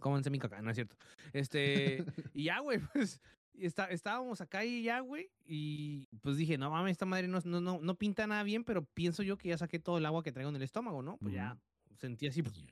Cómanse 0.00 0.28
mi 0.30 0.38
caca, 0.38 0.60
no 0.60 0.70
es 0.70 0.76
cierto. 0.76 0.96
Este, 1.32 2.04
y 2.34 2.44
ya, 2.44 2.58
güey, 2.60 2.78
pues 2.92 3.20
está, 3.54 3.86
estábamos 3.86 4.40
acá 4.40 4.64
y 4.64 4.82
ya, 4.82 5.00
güey, 5.00 5.30
y 5.46 6.06
pues 6.20 6.36
dije, 6.36 6.58
no 6.58 6.70
mames, 6.70 6.92
esta 6.92 7.06
madre 7.06 7.28
no, 7.28 7.38
no, 7.44 7.60
no, 7.60 7.78
no 7.80 7.94
pinta 7.96 8.26
nada 8.26 8.42
bien, 8.42 8.64
pero 8.64 8.84
pienso 8.84 9.22
yo 9.22 9.38
que 9.38 9.48
ya 9.48 9.58
saqué 9.58 9.78
todo 9.78 9.98
el 9.98 10.06
agua 10.06 10.22
que 10.22 10.32
traigo 10.32 10.50
en 10.50 10.56
el 10.56 10.62
estómago, 10.62 11.02
¿no? 11.02 11.16
Pues 11.18 11.32
ya, 11.34 11.56
sentí 11.96 12.26
así, 12.26 12.42
pues, 12.42 12.64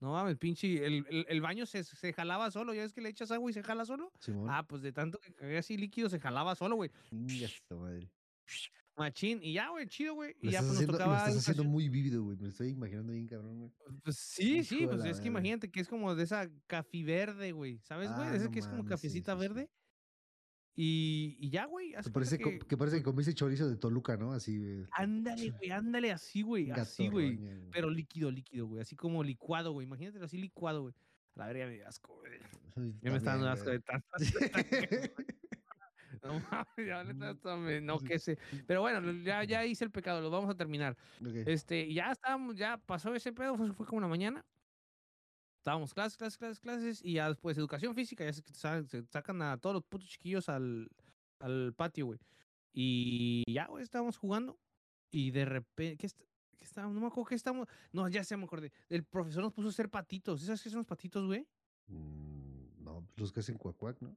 no 0.00 0.12
mames, 0.12 0.36
pinche, 0.38 0.84
el, 0.86 1.06
el, 1.10 1.26
el 1.28 1.40
baño 1.40 1.66
se, 1.66 1.84
se 1.84 2.12
jalaba 2.12 2.50
solo, 2.50 2.72
ya 2.74 2.82
ves 2.82 2.92
que 2.92 3.00
le 3.02 3.08
echas 3.10 3.30
agua 3.30 3.50
y 3.50 3.54
se 3.54 3.62
jala 3.62 3.84
solo. 3.84 4.12
Simón. 4.18 4.48
Ah, 4.50 4.66
pues 4.66 4.80
de 4.82 4.92
tanto 4.92 5.18
que 5.18 5.32
cagué 5.32 5.58
así 5.58 5.76
líquido 5.76 6.08
se 6.08 6.18
jalaba 6.20 6.54
solo, 6.54 6.76
güey. 6.76 6.90
Chinga 7.10 7.48
su 7.48 7.76
madre. 7.76 8.08
Machín, 9.00 9.40
y 9.42 9.54
ya, 9.54 9.70
güey, 9.70 9.86
chido, 9.86 10.14
güey. 10.14 10.36
Y 10.42 10.50
ya 10.50 10.58
pues 10.60 10.68
nos 10.68 10.72
haciendo, 10.76 10.92
lo 10.92 10.98
tocaba 10.98 11.18
estás 11.18 11.38
haciendo 11.38 11.64
muy 11.64 11.88
vívido, 11.88 12.22
güey. 12.22 12.36
Me 12.36 12.48
estoy 12.48 12.68
imaginando 12.68 13.12
bien, 13.12 13.26
cabrón, 13.26 13.58
güey. 13.58 13.72
Pues 14.04 14.16
sí, 14.16 14.62
sí, 14.62 14.80
Hijo 14.82 14.90
de 14.92 14.96
pues 14.98 15.06
es 15.10 15.20
que 15.20 15.28
imagínate 15.28 15.70
que 15.70 15.80
es 15.80 15.88
como 15.88 16.14
de 16.14 16.22
esa 16.22 16.50
café 16.66 17.02
verde, 17.02 17.52
güey. 17.52 17.78
¿Sabes, 17.78 18.14
güey? 18.14 18.28
Ah, 18.28 18.34
ese 18.36 18.44
no 18.44 18.50
que 18.50 18.58
es 18.58 18.66
como 18.68 18.82
sí, 18.82 18.88
cafecita 18.88 19.32
sí, 19.34 19.38
sí. 19.40 19.48
verde. 19.48 19.70
Y, 20.76 21.36
y 21.40 21.50
ya, 21.50 21.66
güey. 21.66 21.94
Que 22.02 22.10
parece, 22.10 22.38
que- 22.38 22.58
que 22.58 22.76
parece 22.76 22.98
que 22.98 23.02
comiste 23.02 23.34
chorizo 23.34 23.68
de 23.68 23.76
Toluca, 23.76 24.16
¿no? 24.16 24.32
Así, 24.32 24.58
güey. 24.58 24.86
Ándale, 24.92 25.50
güey, 25.50 25.70
ándale 25.70 26.12
así, 26.12 26.42
güey. 26.42 26.70
Así, 26.70 27.08
güey. 27.08 27.38
Pero 27.72 27.90
líquido, 27.90 28.30
líquido, 28.30 28.66
güey. 28.66 28.82
Así 28.82 28.96
como 28.96 29.24
licuado, 29.24 29.72
güey. 29.72 29.86
Imagínatelo 29.86 30.24
así 30.26 30.38
licuado, 30.38 30.82
güey. 30.82 30.94
A 31.36 31.40
la 31.40 31.46
verga 31.46 31.66
me 31.66 31.82
asco, 31.84 32.16
güey. 32.16 32.92
Ya 33.02 33.10
me 33.10 33.16
está 33.16 33.32
dando 33.32 33.48
asco 33.48 33.70
de 33.70 33.80
tanto. 33.80 34.06
No 36.76 37.80
no 37.80 37.98
que 37.98 38.18
sé. 38.18 38.38
Pero 38.66 38.80
bueno, 38.82 39.12
ya, 39.22 39.44
ya 39.44 39.64
hice 39.64 39.84
el 39.84 39.90
pecado, 39.90 40.20
lo 40.20 40.30
vamos 40.30 40.50
a 40.50 40.56
terminar. 40.56 40.96
Este, 41.46 41.92
ya 41.92 42.12
estábamos, 42.12 42.56
ya 42.56 42.78
pasó 42.78 43.14
ese 43.14 43.32
pedo, 43.32 43.56
fue, 43.56 43.72
fue 43.72 43.86
como 43.86 44.00
la 44.00 44.08
mañana. 44.08 44.44
Estábamos 45.58 45.92
clases, 45.92 46.16
clases, 46.16 46.38
clases, 46.38 46.60
clases, 46.60 47.04
y 47.04 47.14
ya 47.14 47.28
después 47.28 47.56
educación 47.58 47.94
física, 47.94 48.24
ya 48.24 48.32
se, 48.32 48.42
se 48.42 49.04
sacan 49.10 49.42
a 49.42 49.58
todos 49.58 49.74
los 49.74 49.84
putos 49.84 50.08
chiquillos 50.08 50.48
al, 50.48 50.88
al 51.38 51.74
patio, 51.74 52.06
güey. 52.06 52.18
Y 52.72 53.44
ya, 53.52 53.66
güey, 53.66 53.82
estábamos 53.82 54.16
jugando, 54.16 54.58
y 55.10 55.32
de 55.32 55.44
repente, 55.44 55.96
¿qué, 55.98 56.08
qué 56.56 56.64
estábamos? 56.64 56.94
No 56.94 57.00
me 57.02 57.08
acuerdo 57.08 57.28
qué 57.28 57.34
estábamos. 57.34 57.68
No, 57.92 58.08
ya 58.08 58.24
se 58.24 58.36
me 58.36 58.44
acordé. 58.44 58.72
El 58.88 59.04
profesor 59.04 59.42
nos 59.42 59.52
puso 59.52 59.68
a 59.68 59.70
hacer 59.70 59.90
patitos. 59.90 60.40
¿Sabes 60.42 60.62
qué 60.62 60.70
son 60.70 60.78
los 60.78 60.86
patitos, 60.86 61.26
güey? 61.26 61.46
Mm, 61.88 62.82
no, 62.82 63.06
pues 63.06 63.18
los 63.18 63.32
que 63.32 63.40
hacen 63.40 63.58
cuacuac, 63.58 64.00
¿no? 64.00 64.16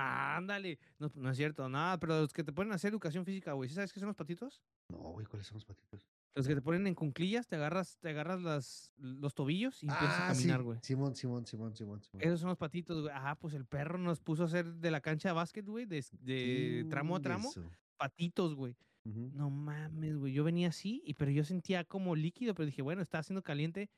Ah, 0.00 0.36
ándale. 0.38 0.78
No, 0.98 1.10
no 1.14 1.30
es 1.30 1.36
cierto, 1.36 1.68
nada, 1.68 1.98
pero 1.98 2.20
los 2.20 2.32
que 2.32 2.44
te 2.44 2.52
ponen 2.52 2.72
a 2.72 2.76
hacer 2.76 2.90
educación 2.90 3.24
física, 3.24 3.52
güey. 3.52 3.68
¿Sí 3.68 3.74
sabes 3.74 3.92
qué 3.92 4.00
son 4.00 4.06
los 4.08 4.16
patitos? 4.16 4.62
No, 4.90 4.98
güey, 5.12 5.26
¿cuáles 5.26 5.46
son 5.46 5.56
los 5.56 5.64
patitos? 5.64 6.06
Los 6.34 6.46
que 6.46 6.54
te 6.54 6.62
ponen 6.62 6.86
en 6.86 6.94
cunclillas, 6.94 7.48
te 7.48 7.56
agarras, 7.56 7.98
te 7.98 8.10
agarras 8.10 8.40
las, 8.42 8.92
los 8.96 9.34
tobillos 9.34 9.82
y 9.82 9.86
empiezas 9.88 10.18
a 10.20 10.28
Ah, 10.28 10.34
sí. 10.34 10.42
caminar, 10.42 10.62
güey. 10.62 10.78
Simón, 10.82 11.16
Simón, 11.16 11.46
Simón, 11.46 11.74
Simón, 11.74 12.00
Simón. 12.02 12.22
Esos 12.22 12.38
son 12.40 12.50
los 12.50 12.58
patitos, 12.58 13.02
güey. 13.02 13.12
Ajá, 13.12 13.34
pues 13.34 13.54
el 13.54 13.64
perro 13.66 13.98
nos 13.98 14.20
puso 14.20 14.44
a 14.44 14.46
hacer 14.46 14.74
de 14.74 14.90
la 14.92 15.00
cancha 15.00 15.30
de 15.30 15.32
básquet, 15.34 15.66
güey, 15.66 15.84
de, 15.86 16.04
de 16.20 16.86
tramo 16.88 17.16
a 17.16 17.20
tramo, 17.20 17.50
patitos, 17.96 18.54
güey. 18.54 18.76
No 19.04 19.48
mames, 19.50 20.16
güey. 20.18 20.32
Yo 20.34 20.44
venía 20.44 20.68
así, 20.68 21.02
y, 21.04 21.14
pero 21.14 21.30
yo 21.30 21.42
sentía 21.42 21.82
como 21.84 22.14
líquido, 22.14 22.54
pero 22.54 22.66
dije, 22.66 22.82
bueno, 22.82 23.00
está 23.02 23.18
haciendo 23.20 23.42
caliente. 23.42 23.90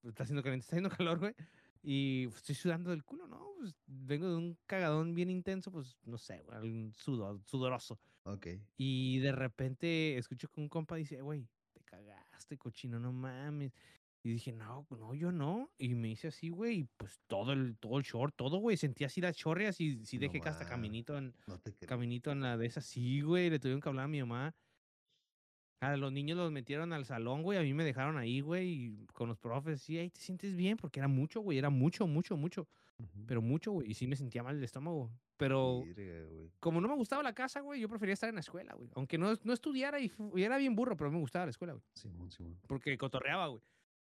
pues, 0.00 0.12
Está 0.12 0.22
haciendo 0.24 0.42
caliente, 0.42 0.64
está 0.64 0.76
haciendo 0.76 0.90
calor, 0.96 1.18
güey. 1.18 1.34
Y 1.82 2.28
estoy 2.34 2.54
sudando 2.54 2.90
del 2.90 3.04
culo, 3.04 3.26
¿no? 3.26 3.54
Pues 3.58 3.74
vengo 3.86 4.28
de 4.28 4.36
un 4.36 4.58
cagadón 4.66 5.14
bien 5.14 5.30
intenso, 5.30 5.70
pues 5.70 5.96
no 6.04 6.18
sé, 6.18 6.44
algún 6.50 6.92
sudor, 6.94 7.40
sudoroso. 7.44 7.98
Ok. 8.24 8.48
Y 8.76 9.18
de 9.20 9.32
repente 9.32 10.18
escucho 10.18 10.48
que 10.48 10.60
un 10.60 10.68
compa 10.68 10.96
dice, 10.96 11.22
güey, 11.22 11.48
te 11.72 11.82
cagaste, 11.84 12.58
cochino, 12.58 13.00
no 13.00 13.12
mames. 13.12 13.72
Y 14.22 14.32
dije, 14.32 14.52
no, 14.52 14.86
no, 14.90 15.14
yo 15.14 15.32
no. 15.32 15.70
Y 15.78 15.94
me 15.94 16.10
hice 16.10 16.28
así, 16.28 16.50
güey, 16.50 16.80
y 16.80 16.84
pues 16.98 17.20
todo 17.26 17.52
el, 17.52 17.78
todo 17.78 17.96
el 17.98 18.04
short, 18.04 18.34
todo, 18.36 18.58
güey. 18.58 18.76
Sentí 18.76 19.04
así 19.04 19.22
las 19.22 19.34
chorreas 19.34 19.80
y 19.80 20.04
sí 20.04 20.18
No 20.18 20.22
dejé 20.22 20.40
que 20.40 20.48
hasta 20.50 20.66
caminito 20.66 21.16
en, 21.16 21.34
No 21.46 21.58
caminito 21.86 22.30
en 22.30 22.42
la 22.42 22.58
de 22.58 22.66
esas. 22.66 22.84
Sí, 22.84 23.22
güey, 23.22 23.48
le 23.48 23.58
tuvieron 23.58 23.80
que 23.80 23.88
hablar 23.88 24.04
a 24.04 24.08
mi 24.08 24.20
mamá. 24.20 24.54
A 25.80 25.96
los 25.96 26.12
niños 26.12 26.36
los 26.36 26.52
metieron 26.52 26.92
al 26.92 27.06
salón, 27.06 27.42
güey. 27.42 27.58
A 27.58 27.62
mí 27.62 27.72
me 27.72 27.84
dejaron 27.84 28.18
ahí, 28.18 28.42
güey, 28.42 28.68
y 28.68 29.06
con 29.14 29.28
los 29.28 29.38
profes. 29.38 29.80
Sí, 29.80 29.96
ahí 29.98 30.10
te 30.10 30.20
sientes 30.20 30.54
bien, 30.54 30.76
porque 30.76 31.00
era 31.00 31.08
mucho, 31.08 31.40
güey. 31.40 31.56
Era 31.56 31.70
mucho, 31.70 32.06
mucho, 32.06 32.36
mucho. 32.36 32.68
Ujú. 32.98 33.24
Pero 33.26 33.40
mucho, 33.40 33.72
güey. 33.72 33.90
Y 33.90 33.94
sí 33.94 34.06
me 34.06 34.14
sentía 34.14 34.42
mal 34.42 34.56
el 34.56 34.62
estómago. 34.64 35.10
Pero 35.38 35.82
como 36.60 36.82
no 36.82 36.88
me 36.88 36.96
gustaba 36.96 37.22
la 37.22 37.32
casa, 37.32 37.60
güey, 37.60 37.80
yo 37.80 37.88
prefería 37.88 38.12
estar 38.12 38.28
en 38.28 38.34
la 38.34 38.42
escuela, 38.42 38.74
güey. 38.74 38.90
Aunque 38.94 39.16
no, 39.16 39.32
no 39.42 39.54
estudiara 39.54 39.98
y, 39.98 40.12
era 40.36 40.58
bien 40.58 40.74
burro, 40.76 40.98
pero 40.98 41.10
me 41.10 41.18
gustaba 41.18 41.46
la 41.46 41.50
escuela, 41.50 41.72
güey. 41.72 41.84
Simón, 41.94 42.30
Simón. 42.30 42.60
Porque 42.66 42.98
cotorreaba, 42.98 43.46
güey. 43.46 43.62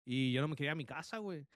Y 0.05 0.31
yo 0.31 0.41
no 0.41 0.47
me 0.47 0.55
quería 0.55 0.73
a 0.73 0.75
mi 0.75 0.85
casa, 0.85 1.17
güey. 1.17 1.47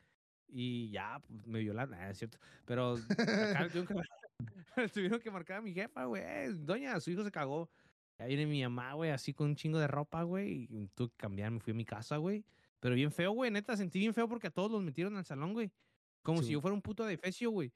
Y 0.48 0.90
ya, 0.90 1.20
pues, 1.20 1.46
me 1.46 1.60
violaron, 1.60 1.94
es 1.94 2.18
cierto. 2.18 2.40
Pero 2.66 2.96
acá 2.96 3.08
tuvieron 3.72 3.86
que, 3.86 3.94
tuvieron 4.94 5.20
que 5.20 5.30
marcar 5.30 5.58
a 5.58 5.62
mi 5.62 5.74
jefa, 5.74 6.06
güey. 6.06 6.24
"Eh, 6.26 6.54
Doña, 6.54 7.00
su 7.00 7.12
hijo 7.12 7.24
se 7.24 7.32
cagó. 7.32 7.70
Ya 8.20 8.26
viene 8.26 8.46
mi 8.46 8.62
mamá, 8.64 8.94
güey, 8.94 9.12
así 9.12 9.34
con 9.34 9.48
un 9.50 9.56
chingo 9.56 9.80
de 9.80 9.88
ropa, 9.88 10.24
güey. 10.24 10.68
Y 10.70 10.88
tuve 10.96 11.10
que 11.10 11.18
cambiar, 11.18 11.52
me 11.52 11.60
fui 11.60 11.72
a 11.72 11.76
mi 11.76 11.86
casa, 11.86 12.18
güey. 12.18 12.46
Pero 12.80 12.96
bien 12.96 13.12
feo, 13.12 13.32
güey, 13.32 13.52
neta, 13.52 13.78
sentí 13.78 14.00
bien 14.00 14.14
feo 14.14 14.28
porque 14.28 14.48
a 14.48 14.52
todos 14.52 14.72
los 14.72 14.82
metieron 14.84 15.16
al 15.18 15.26
salón, 15.26 15.54
güey. 15.54 15.72
Como 16.24 16.44
si 16.44 16.54
yo 16.54 16.62
fuera 16.62 16.74
un 16.74 16.82
puto 16.82 17.06
defecio, 17.06 17.52
güey. 17.52 17.74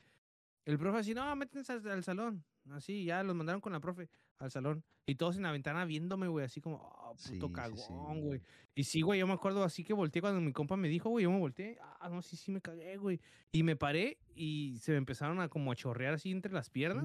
El 0.66 0.78
profe 0.78 1.00
así, 1.00 1.14
no, 1.14 1.36
métense 1.36 1.74
al, 1.74 1.88
al 1.88 2.04
salón. 2.04 2.46
Así, 2.70 3.06
ya 3.06 3.24
los 3.24 3.36
mandaron 3.36 3.62
con 3.62 3.72
la 3.74 3.80
profe 3.80 4.10
al 4.42 4.52
salón. 4.52 4.84
Y 5.06 5.16
todos 5.16 5.38
en 5.38 5.44
la 5.44 5.52
ventana 5.52 5.86
viéndome, 5.86 6.28
güey, 6.28 6.46
así 6.46 6.62
como, 6.62 6.78
oh, 6.78 7.20
puto 7.24 7.50
Sí, 7.50 7.60
sí, 7.60 7.78
sí. 7.78 7.98
cagón, 7.98 8.22
güey. 8.22 8.42
Y 8.76 8.84
sí, 8.86 9.02
güey, 9.02 9.20
yo 9.20 9.28
me 9.28 9.34
acuerdo 9.34 9.64
así 9.64 9.84
que 9.84 9.94
volteé 9.94 10.22
cuando 10.22 10.42
mi 10.42 10.54
compa 10.54 10.78
me 10.78 10.88
dijo, 10.88 11.10
güey, 11.10 11.24
yo 11.24 11.32
me 11.32 11.40
volteé. 11.40 11.78
Ah, 11.82 12.10
no, 12.10 12.22
sí, 12.22 12.38
sí 12.38 12.52
me 12.52 12.62
cagué, 12.62 12.98
güey. 12.98 13.20
Y 13.52 13.64
me 13.64 13.76
paré 13.76 14.20
y 14.36 14.78
se 14.80 14.92
me 14.94 14.98
empezaron 14.98 15.40
a 15.42 15.50
como 15.50 15.72
a 15.72 15.76
chorrear 15.76 16.14
así 16.14 16.32
entre 16.32 16.54
las 16.54 16.70
piernas. 16.70 17.04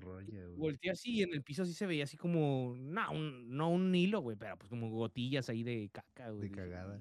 Roña, 0.00 0.46
güey. 0.46 0.56
Volteé 0.56 0.90
así 0.92 1.16
y 1.16 1.22
en 1.22 1.34
el 1.34 1.42
piso 1.42 1.64
sí 1.64 1.74
se 1.74 1.86
veía 1.86 2.04
así 2.04 2.16
como, 2.16 2.74
no, 2.78 3.10
un, 3.12 3.50
no 3.56 3.70
un 3.70 3.94
hilo, 3.94 4.20
güey, 4.20 4.36
pero 4.36 4.56
pues 4.56 4.68
como 4.68 4.88
gotillas 4.90 5.48
ahí 5.48 5.62
de 5.62 5.90
caca, 5.92 6.30
güey. 6.30 6.48
Dije, 6.48 6.56
cagada. 6.56 7.00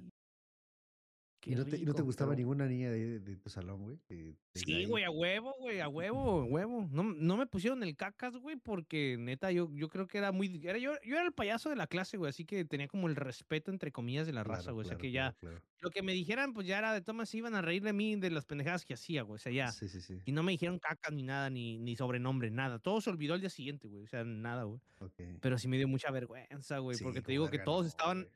"Y, 1.45 1.51
¿Y 1.51 1.53
qué 1.53 1.59
no 1.59 1.65
te, 1.65 1.71
no 1.71 1.77
te 1.77 1.85
rico", 1.99 2.03
gustaba 2.03 2.31
pero- 2.31 2.39
ninguna 2.39 2.65
niña 2.67 2.91
de, 2.91 3.19
de 3.19 3.35
tu 3.37 3.49
salón, 3.49 3.83
güey? 3.83 3.97
De 4.09 4.35
Sí, 4.55 4.85
güey, 4.85 5.03
a 5.05 5.09
huevo, 5.11 5.53
güey, 5.59 5.79
a 5.79 5.87
huevo, 5.89 6.41
a 6.41 6.43
huevo. 6.45 6.87
No, 6.91 7.03
no 7.03 7.37
me 7.37 7.45
pusieron 7.47 7.81
el 7.83 7.95
cacas, 7.95 8.35
güey, 8.37 8.57
porque 8.57 9.15
neta, 9.17 9.51
yo, 9.51 9.69
yo 9.73 9.87
creo 9.89 10.07
que 10.07 10.17
era 10.17 10.31
muy. 10.31 10.59
Era, 10.63 10.77
yo, 10.77 10.93
yo 11.05 11.15
era 11.15 11.25
el 11.25 11.31
payaso 11.33 11.69
de 11.69 11.75
la 11.75 11.87
clase, 11.87 12.17
güey, 12.17 12.29
así 12.29 12.45
que 12.45 12.65
tenía 12.65 12.87
como 12.87 13.07
el 13.07 13.15
respeto, 13.15 13.71
entre 13.71 13.91
comillas, 13.91 14.27
de 14.27 14.33
la 14.33 14.43
raza, 14.43 14.63
Claro, 14.63 14.75
güey. 14.75 14.85
o 14.85 14.89
sea 14.89 14.97
que 14.97 15.11
ya, 15.11 15.33
claro. 15.39 15.61
lo 15.79 15.89
que 15.91 16.01
me 16.01 16.13
dijeran, 16.13 16.53
pues 16.53 16.67
ya 16.67 16.77
era 16.79 16.93
de 16.93 17.01
tomas, 17.01 17.33
iban 17.35 17.55
a 17.55 17.61
reír 17.61 17.83
de 17.83 17.93
mí, 17.93 18.15
de 18.17 18.31
las 18.31 18.45
pendejadas 18.45 18.85
que 18.85 18.95
hacía, 18.95 19.21
güey. 19.21 19.35
O 19.35 19.39
sea, 19.39 19.51
ya. 19.51 19.71
Sí, 19.71 19.87
sí, 19.87 20.01
sí. 20.01 20.19
Y 20.25 20.31
no 20.33 20.43
me 20.43 20.51
dijeron 20.51 20.79
cacas 20.79 21.13
ni 21.13 21.23
nada, 21.23 21.49
ni, 21.49 21.77
ni 21.77 21.95
sobrenombre, 21.95 22.51
nada. 22.51 22.79
Todo 22.79 22.99
se 23.01 23.09
olvidó 23.09 23.33
al 23.35 23.39
día 23.41 23.49
siguiente, 23.49 23.87
güey. 23.87 24.03
O 24.03 24.07
sea, 24.07 24.23
nada, 24.25 24.63
güey. 24.63 24.79
Pero 25.39 25.57
sí 25.57 25.67
me 25.69 25.77
dio 25.77 25.87
mucha 25.87 26.11
vergüenza, 26.11 26.79
güey, 26.79 26.97
porque 27.01 27.21
te 27.21 27.31
digo 27.31 27.49
que 27.49 27.59
todos 27.59 27.87
estaban. 27.87 28.27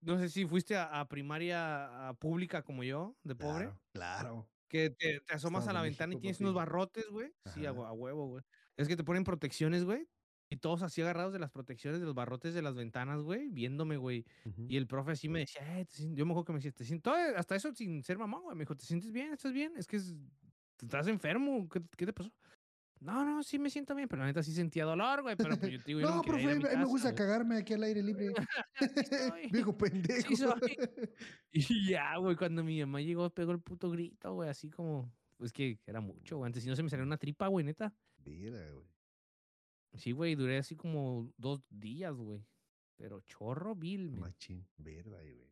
No 0.00 0.18
sé 0.18 0.28
si 0.30 0.46
fuiste 0.46 0.76
a, 0.76 1.00
a 1.00 1.08
primaria 1.08 2.08
a 2.08 2.14
pública 2.14 2.62
como 2.62 2.82
yo, 2.84 3.18
de 3.22 3.34
pobre. 3.36 3.64
Claro, 3.66 3.80
claro. 3.92 4.50
Que 4.68 4.90
te, 4.90 5.20
te 5.20 5.34
asomas 5.34 5.66
a 5.68 5.72
la 5.72 5.82
ventana 5.82 6.14
y 6.14 6.18
tienes 6.18 6.40
unos 6.40 6.54
barrotes, 6.54 7.06
güey. 7.10 7.32
Sí, 7.44 7.66
a, 7.66 7.72
huevo, 7.72 8.28
güey. 8.28 8.42
Es 8.76 8.88
que 8.88 8.96
te 8.96 9.04
ponen 9.04 9.24
protecciones, 9.24 9.84
güey. 9.84 10.08
Y 10.48 10.56
todos 10.56 10.82
así 10.82 11.00
agarrados 11.02 11.32
de 11.32 11.38
las 11.38 11.50
protecciones 11.50 12.00
de 12.00 12.06
los 12.06 12.14
barrotes 12.14 12.54
de 12.54 12.62
las 12.62 12.74
ventanas, 12.74 13.20
güey, 13.22 13.48
viéndome, 13.50 13.96
güey. 13.96 14.24
Y 14.66 14.76
el 14.76 14.86
profe 14.86 15.12
así 15.12 15.28
me 15.28 15.40
decía, 15.40 15.80
eh, 15.80 15.86
yo 16.14 16.24
me 16.26 16.32
acuerdo 16.32 16.44
que 16.46 16.52
me 16.54 16.58
decía, 16.58 16.72
te 16.72 16.84
siento, 16.84 17.12
hasta 17.12 17.54
eso 17.56 17.72
sin 17.74 18.02
ser 18.02 18.18
mamá, 18.18 18.38
güey. 18.40 18.56
Me 18.56 18.62
dijo, 18.64 18.76
¿te 18.76 18.84
sientes 18.86 19.12
bien? 19.12 19.32
¿Estás 19.32 19.52
bien? 19.52 19.74
Es 19.76 19.86
que 19.86 19.96
es- 19.96 20.14
estás 20.80 21.06
enfermo. 21.08 21.68
¿Qué, 21.68 21.82
qué 21.96 22.06
te 22.06 22.12
pasó? 22.12 22.32
No, 23.00 23.24
no, 23.24 23.42
sí 23.42 23.58
me 23.58 23.70
siento 23.70 23.94
bien, 23.94 24.08
pero 24.08 24.20
la 24.20 24.26
neta 24.26 24.42
sí 24.42 24.52
sentía 24.52 24.84
dolor, 24.84 25.22
güey. 25.22 25.34
Pero 25.34 25.56
pues 25.58 25.72
yo 25.72 25.78
te 25.78 25.84
digo, 25.86 26.00
yo 26.00 26.10
No, 26.10 26.16
ir 26.18 26.26
profe, 26.26 26.46
a 26.48 26.50
a 26.50 26.54
mí 26.54 26.76
me 26.76 26.84
gusta 26.84 27.08
güey. 27.08 27.16
cagarme 27.16 27.56
aquí 27.56 27.72
al 27.72 27.82
aire 27.82 28.02
libre. 28.02 28.32
Viejo 29.52 29.76
pendejo. 29.76 30.28
Sí 30.28 30.36
soy. 30.36 30.76
Y 31.50 31.88
ya, 31.88 32.18
güey, 32.18 32.36
cuando 32.36 32.62
mi 32.62 32.78
mamá 32.80 33.00
llegó, 33.00 33.30
pegó 33.30 33.52
el 33.52 33.60
puto 33.60 33.90
grito, 33.90 34.34
güey, 34.34 34.50
así 34.50 34.70
como. 34.70 35.12
Pues 35.38 35.52
que 35.52 35.80
era 35.86 36.02
mucho, 36.02 36.36
güey. 36.36 36.46
Antes 36.48 36.62
si 36.62 36.68
no 36.68 36.76
se 36.76 36.82
me 36.82 36.90
salía 36.90 37.04
una 37.06 37.16
tripa, 37.16 37.46
güey, 37.48 37.64
neta. 37.64 37.94
Mira, 38.18 38.70
güey. 38.70 38.86
Sí, 39.94 40.12
güey, 40.12 40.34
duré 40.34 40.58
así 40.58 40.76
como 40.76 41.32
dos 41.38 41.62
días, 41.70 42.14
güey. 42.14 42.46
Pero 42.96 43.22
chorro 43.22 43.74
vil, 43.74 44.10
men. 44.10 44.20
Machín, 44.20 44.68
verdad, 44.76 45.22
güey. 45.22 45.50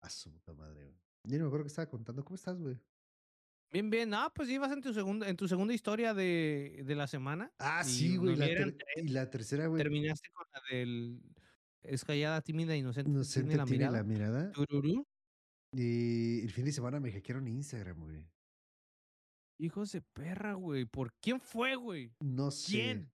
A 0.00 0.08
su 0.08 0.32
puta 0.32 0.54
madre, 0.54 0.84
güey. 0.84 0.96
Yo 1.24 1.36
no 1.38 1.44
me 1.44 1.48
acuerdo 1.48 1.64
que 1.64 1.68
estaba 1.68 1.86
contando. 1.90 2.24
¿Cómo 2.24 2.36
estás, 2.36 2.58
güey? 2.58 2.80
Bien, 3.72 3.90
bien. 3.90 4.14
Ah, 4.14 4.30
pues 4.34 4.48
ibas 4.50 4.70
en 4.72 4.80
tu 4.80 4.92
segunda, 4.94 5.28
en 5.28 5.36
tu 5.36 5.48
segunda 5.48 5.74
historia 5.74 6.14
de, 6.14 6.82
de 6.84 6.94
la 6.94 7.06
semana. 7.06 7.52
Ah, 7.58 7.82
Y 7.84 7.88
sí, 7.88 8.16
güey. 8.16 8.36
la 8.36 8.46
ter- 8.46 8.76
Y 8.96 9.08
la 9.08 9.30
tercera, 9.30 9.66
güey. 9.66 9.82
Terminaste 9.82 10.28
con 10.32 10.46
la 10.52 10.60
del. 10.70 11.20
Es 11.82 12.04
callada, 12.04 12.40
tímida, 12.40 12.76
inocente. 12.76 13.10
Inocente 13.10 13.48
tiene 13.48 13.56
la 13.58 13.64
tiene 13.66 13.78
mirada. 13.84 13.96
la 13.98 14.04
mirada. 14.04 14.52
Y 15.72 16.40
el 16.42 16.50
fin 16.52 16.64
de 16.64 16.72
semana 16.72 17.00
me 17.00 17.10
hackearon 17.12 17.48
Instagram, 17.48 17.98
güey. 18.00 18.28
Hijos 19.58 19.92
de 19.92 20.00
perra, 20.02 20.54
güey. 20.54 20.84
¿Por 20.84 21.12
quién 21.14 21.40
fue, 21.40 21.74
güey? 21.76 22.12
No 22.20 22.50
sé. 22.50 22.72
¿Quién? 22.72 23.12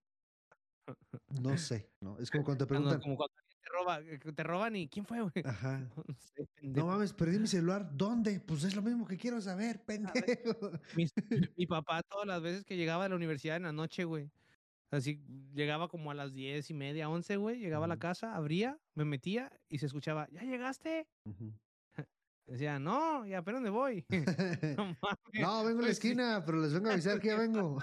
No 1.41 1.57
sé, 1.57 1.89
¿no? 2.01 2.17
Es 2.19 2.29
como 2.29 2.43
cuando 2.43 2.65
te 2.65 2.69
Cuando- 2.69 2.89
preguntan. 2.89 3.01
como 3.01 3.17
cuando 3.17 3.33
alguien 3.37 3.50
te, 3.61 3.69
roba, 3.71 3.99
eh, 4.01 4.19
te 4.19 4.43
roban 4.43 4.75
y 4.75 4.87
¿quién 4.89 5.05
fue, 5.05 5.21
güey? 5.21 5.33
Ajá. 5.45 5.79
No 6.07 6.15
sé, 6.17 6.49
No 6.71 6.85
pendejo. 6.85 6.87
mames, 6.87 7.13
perdí 7.13 7.39
mi 7.39 7.47
celular. 7.47 7.89
¿Dónde? 7.95 8.39
Pues 8.39 8.63
es 8.63 8.75
lo 8.75 8.81
mismo 8.81 9.05
que 9.07 9.17
quiero 9.17 9.41
saber, 9.41 9.83
pendejo. 9.85 10.71
Mi 11.57 11.67
papá 11.67 12.03
todas 12.03 12.27
las 12.27 12.41
veces 12.41 12.65
que 12.65 12.77
llegaba 12.77 13.03
de 13.03 13.09
la 13.09 13.15
universidad 13.15 13.57
en 13.57 13.63
la 13.63 13.71
noche, 13.73 14.03
güey. 14.03 14.31
Así, 14.91 15.23
llegaba 15.53 15.87
como 15.87 16.11
a 16.11 16.13
las 16.13 16.33
diez 16.33 16.69
y 16.69 16.73
media, 16.73 17.07
once, 17.09 17.37
güey. 17.37 17.59
Llegaba 17.59 17.85
a 17.85 17.87
la 17.87 17.97
casa, 17.97 18.35
abría, 18.35 18.77
me 18.93 19.05
metía 19.05 19.51
y 19.69 19.77
se 19.77 19.85
escuchaba, 19.85 20.27
¿ya 20.31 20.41
llegaste? 20.41 21.07
Decía, 22.45 22.77
no, 22.79 23.25
ya, 23.25 23.41
pero 23.41 23.57
¿dónde 23.57 23.69
voy? 23.69 24.05
no 24.09 24.85
mames. 25.01 25.41
No, 25.41 25.63
vengo 25.63 25.79
a 25.79 25.83
la 25.83 25.87
sí. 25.87 25.91
esquina, 25.93 26.43
pero 26.45 26.59
les 26.59 26.73
vengo 26.73 26.89
a 26.89 26.93
avisar 26.93 27.21
que 27.21 27.27
ya 27.29 27.37
vengo. 27.37 27.77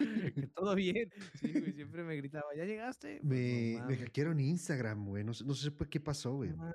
que 0.34 0.46
todo 0.48 0.74
bien. 0.74 1.10
Sí, 1.40 1.52
güey, 1.52 1.72
siempre 1.72 2.02
me 2.04 2.16
gritaba, 2.16 2.46
¿ya 2.56 2.64
llegaste? 2.64 3.20
Pues, 3.26 3.78
no 3.78 3.86
me, 3.86 3.86
me 3.88 3.96
hackearon 3.96 4.40
Instagram, 4.40 5.06
güey. 5.06 5.24
No, 5.24 5.34
sé- 5.34 5.44
no 5.44 5.54
supe 5.54 5.88
qué 5.88 6.00
pasó, 6.00 6.34
güey. 6.34 6.50
no. 6.50 6.72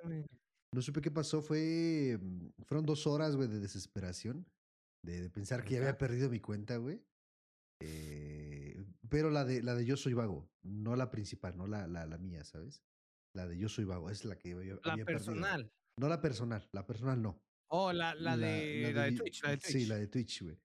No 0.74 0.82
supe 0.82 1.00
qué 1.00 1.10
pasó. 1.12 1.42
Fue. 1.42 2.18
mm, 2.22 2.50
Fueron 2.66 2.86
dos 2.86 3.08
horas, 3.08 3.36
güey, 3.38 3.48
de 3.48 3.60
desesperación. 3.60 4.46
De, 5.06 5.22
de 5.22 5.30
pensar 5.30 5.64
que 5.64 5.76
ya 5.76 5.80
había 5.80 5.98
perdido 5.98 6.30
mi 6.30 6.40
cuenta, 6.42 6.76
güey. 6.78 7.02
Eh, 7.82 8.84
pero 9.10 9.30
la 9.30 9.46
de, 9.46 9.62
la 9.64 9.76
de 9.76 9.86
Yo 9.86 9.96
Soy 9.98 10.14
Vago. 10.14 10.50
No 10.64 10.96
la 10.96 11.10
principal, 11.12 11.56
no 11.58 11.68
la, 11.68 11.88
la, 11.88 12.06
la 12.06 12.18
mía, 12.18 12.44
¿sabes? 12.44 12.82
La 13.34 13.48
de 13.48 13.58
Yo 13.58 13.70
Soy 13.70 13.86
Vago. 13.86 14.10
Es 14.10 14.26
la 14.26 14.38
que 14.38 14.50
yo 14.50 14.58
había 14.58 14.74
La 14.84 14.94
había 14.94 15.06
perdido. 15.06 15.26
personal. 15.26 15.72
No 16.00 16.10
la 16.10 16.22
personal. 16.22 16.68
La 16.74 16.86
personal 16.86 17.22
no. 17.22 17.42
Oh, 17.72 17.92
la, 17.94 18.14
la, 18.16 18.36
de, 18.38 18.92
la, 18.94 19.04
de, 19.06 19.12
Twitch, 19.14 19.44
la 19.44 19.52
de 19.52 19.58
Twitch. 19.58 19.72
Sí, 19.72 19.86
la 19.86 19.96
de 19.98 20.08
Twitch, 20.08 20.44
güey. 20.44 20.58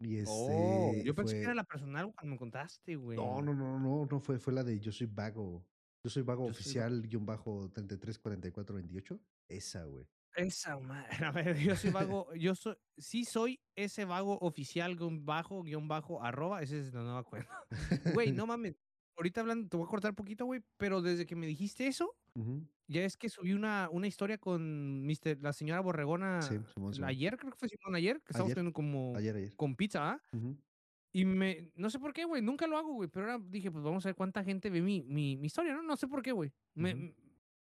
Y 0.00 0.16
este. 0.18 0.30
Oh, 0.30 0.92
yo 1.04 1.14
pensé 1.14 1.36
que 1.36 1.42
era 1.42 1.54
la 1.54 1.64
personal 1.64 2.12
cuando 2.14 2.34
me 2.34 2.38
contaste, 2.38 2.96
güey. 2.96 3.16
No, 3.16 3.42
no, 3.42 3.54
no, 3.54 3.78
no, 3.78 4.06
no 4.06 4.20
fue, 4.20 4.38
fue 4.38 4.52
la 4.52 4.62
de 4.62 4.78
Yo 4.78 4.92
Soy 4.92 5.06
Vago. 5.06 5.64
Yo 6.04 6.10
soy 6.10 6.22
vago 6.22 6.46
Yo 6.46 6.54
soy 6.54 6.60
oficial, 6.62 7.02
guion 7.02 7.26
bajo 7.26 7.70
334428. 7.74 9.20
Esa, 9.48 9.84
güey. 9.84 10.06
Esa 10.36 10.78
madre. 10.78 11.08
A 11.26 11.32
ver, 11.32 11.58
yo 11.58 11.74
soy 11.74 11.90
vago. 11.90 12.32
Yo 12.34 12.54
soy, 12.54 12.76
sí 12.96 13.24
soy 13.24 13.60
ese 13.74 14.04
vago 14.04 14.38
oficial, 14.40 14.96
guion 14.96 15.24
bajo, 15.26 15.62
guion 15.62 15.88
bajo, 15.88 16.22
arroba. 16.22 16.62
Esa 16.62 16.76
es 16.76 16.94
la 16.94 17.02
nueva 17.02 17.24
cuenta. 17.24 17.66
Güey, 18.14 18.32
no 18.32 18.46
mames. 18.46 18.76
Ahorita 19.18 19.40
hablando, 19.42 19.68
te 19.68 19.76
voy 19.76 19.84
a 19.86 19.88
cortar 19.90 20.14
poquito, 20.14 20.46
güey. 20.46 20.62
Pero 20.78 21.02
desde 21.02 21.26
que 21.26 21.36
me 21.36 21.46
dijiste 21.46 21.86
eso, 21.88 22.16
Ujú. 22.34 22.62
ya 22.86 23.02
es 23.04 23.16
que 23.16 23.28
subí 23.28 23.52
una, 23.52 23.88
una 23.90 24.06
historia 24.06 24.38
con 24.38 25.04
Mr. 25.04 25.38
la 25.42 25.52
señora 25.52 25.80
Borregona. 25.80 26.40
Sí, 26.42 26.56
Simón, 26.74 26.94
Simón. 26.94 27.10
Ayer, 27.10 27.36
creo 27.36 27.50
que 27.52 27.58
fue 27.58 27.68
Simón, 27.68 27.96
ayer, 27.96 28.18
que 28.22 28.32
estábamos 28.32 28.54
teniendo 28.54 28.72
como 28.72 29.16
Ayer, 29.16 29.36
ayer. 29.36 29.56
con 29.56 29.74
pizza, 29.76 30.10
¿ah? 30.12 30.22
Ujú. 30.32 30.56
Y 31.12 31.24
me, 31.24 31.72
no 31.74 31.90
sé 31.90 31.98
por 31.98 32.12
qué, 32.12 32.24
güey, 32.26 32.42
nunca 32.42 32.66
lo 32.66 32.78
hago, 32.78 32.92
güey, 32.92 33.08
pero 33.08 33.30
ahora 33.32 33.44
dije, 33.48 33.70
pues 33.72 33.82
vamos 33.82 34.04
a 34.06 34.10
ver 34.10 34.16
cuánta 34.16 34.44
gente 34.44 34.70
ve 34.70 34.82
mi, 34.82 35.02
mi, 35.02 35.36
mi 35.36 35.46
historia, 35.46 35.74
¿no? 35.74 35.82
No 35.82 35.96
sé 35.96 36.06
por 36.06 36.22
qué, 36.22 36.32
güey. 36.32 36.52
Me, 36.74 36.94
Ujú. 36.94 37.14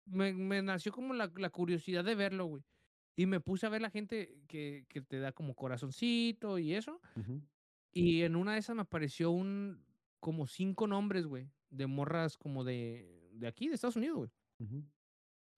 me, 0.06 0.34
me 0.34 0.62
nació 0.62 0.92
como 0.92 1.14
la, 1.14 1.32
la 1.36 1.50
curiosidad 1.52 2.04
de 2.04 2.16
verlo, 2.16 2.46
güey. 2.46 2.64
Y 3.16 3.28
me 3.28 3.42
puse 3.42 3.68
a 3.68 3.70
ver 3.70 3.82
la 3.82 3.92
gente 3.92 4.42
que, 4.48 4.86
que 4.90 5.02
te 5.02 5.20
da 5.20 5.34
como 5.34 5.54
corazoncito 5.56 6.58
y 6.58 6.74
eso. 6.74 7.00
Y 7.92 8.24
en 8.24 8.36
una 8.36 8.54
de 8.54 8.60
esas 8.60 8.76
me 8.76 8.82
apareció 8.82 9.30
un, 9.30 9.86
como 10.24 10.48
cinco 10.48 10.88
nombres, 10.88 11.26
güey, 11.28 11.50
de 11.70 11.86
morras 11.86 12.38
como 12.38 12.64
de, 12.64 13.30
de 13.34 13.46
aquí, 13.46 13.68
de 13.68 13.76
Estados 13.76 13.98
Unidos, 13.98 14.16
güey. 14.18 14.32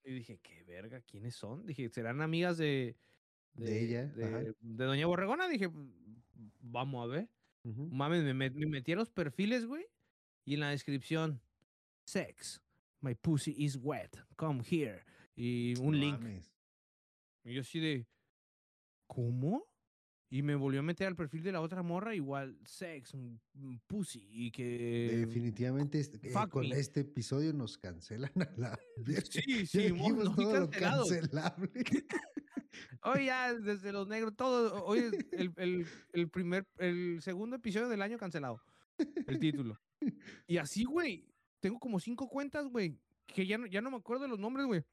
Y 0.04 0.12
dije, 0.12 0.38
qué 0.42 0.64
verga, 0.64 1.00
¿quiénes 1.02 1.36
son? 1.36 1.64
Dije, 1.66 1.88
¿serán 1.88 2.20
amigas 2.20 2.58
de... 2.58 2.96
De 3.54 3.84
ella, 3.84 4.06
De, 4.08 4.54
de 4.60 4.84
Doña 4.84 5.06
Borregona. 5.06 5.48
Dije, 5.48 5.68
"Pues, 5.70 5.86
vamos 6.60 7.04
a 7.04 7.06
ver. 7.06 7.30
Mames, 7.92 8.24
me, 8.24 8.34
met- 8.34 8.54
me 8.54 8.66
metí 8.66 8.92
a 8.92 8.96
los 8.96 9.08
perfiles, 9.10 9.64
güey. 9.66 9.86
Y 10.44 10.54
en 10.54 10.60
la 10.60 10.70
descripción, 10.70 11.40
sex, 12.06 12.60
my 13.00 13.14
pussy 13.14 13.54
is 13.56 13.76
wet, 13.80 14.16
come 14.36 14.62
here. 14.68 15.04
Y 15.36 15.74
un 15.80 15.98
link. 16.00 16.20
Y 17.44 17.54
yo 17.54 17.60
así 17.60 17.78
de, 17.78 18.06
¿cómo? 19.06 19.64
Y 20.28 20.42
me 20.42 20.56
volvió 20.56 20.80
a 20.80 20.82
meter 20.82 21.06
al 21.06 21.14
perfil 21.14 21.44
de 21.44 21.52
la 21.52 21.60
otra 21.60 21.82
morra, 21.82 22.14
igual, 22.14 22.58
sex, 22.64 23.14
mm, 23.14 23.38
mm, 23.54 23.78
pussy, 23.86 24.26
y 24.28 24.50
que... 24.50 25.24
Definitivamente 25.26 26.00
este- 26.00 26.18
eh, 26.28 26.34
con 26.50 26.68
me. 26.68 26.76
este 26.78 27.00
episodio 27.00 27.52
nos 27.52 27.78
cancelan 27.78 28.32
a 28.40 28.50
la. 28.56 28.78
Sí, 29.30 29.66
sí, 29.66 29.92
dijimos 29.92 30.24
no, 30.24 30.34
todo 30.34 30.60
lo 30.60 30.70
cancelable. 30.70 31.70
Hoy 33.02 33.26
ya, 33.26 33.54
desde 33.54 33.92
los 33.92 34.06
negros, 34.08 34.34
todo, 34.36 34.84
hoy 34.84 34.98
es 34.98 35.12
el, 35.32 35.52
el, 35.56 35.86
el 36.12 36.28
primer, 36.28 36.66
el 36.78 37.22
segundo 37.22 37.56
episodio 37.56 37.88
del 37.88 38.02
año 38.02 38.18
cancelado, 38.18 38.60
el 39.26 39.38
título. 39.38 39.80
Y 40.46 40.58
así, 40.58 40.84
güey, 40.84 41.26
tengo 41.60 41.78
como 41.78 42.00
cinco 42.00 42.28
cuentas, 42.28 42.66
güey, 42.66 42.98
que 43.26 43.46
ya 43.46 43.56
no, 43.56 43.66
ya 43.66 43.80
no 43.80 43.90
me 43.90 43.96
acuerdo 43.96 44.24
de 44.24 44.28
los 44.28 44.38
nombres, 44.38 44.66
güey. 44.66 44.84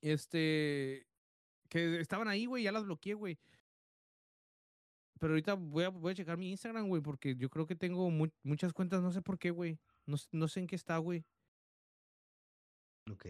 Este, 0.00 1.06
que 1.68 2.00
estaban 2.00 2.28
ahí, 2.28 2.46
güey, 2.46 2.62
ya 2.62 2.72
las 2.72 2.84
bloqueé, 2.84 3.14
güey. 3.14 3.38
Pero 5.20 5.32
ahorita 5.32 5.54
voy 5.54 5.84
a, 5.84 5.88
voy 5.90 6.12
a 6.12 6.14
checar 6.14 6.36
mi 6.38 6.50
Instagram, 6.50 6.88
güey, 6.88 7.02
porque 7.02 7.36
yo 7.36 7.48
creo 7.48 7.66
que 7.66 7.76
tengo 7.76 8.10
mu- 8.10 8.28
muchas 8.42 8.72
cuentas, 8.72 9.00
no 9.02 9.12
sé 9.12 9.22
por 9.22 9.38
qué, 9.38 9.50
güey. 9.50 9.78
No, 10.06 10.16
no 10.32 10.48
sé 10.48 10.60
en 10.60 10.66
qué 10.66 10.76
está, 10.76 10.98
güey. 10.98 11.24
Ok. 13.10 13.26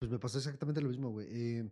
Pues 0.00 0.10
me 0.10 0.18
pasó 0.18 0.38
exactamente 0.38 0.80
lo 0.80 0.88
mismo, 0.88 1.10
güey. 1.10 1.26
Eh, 1.30 1.70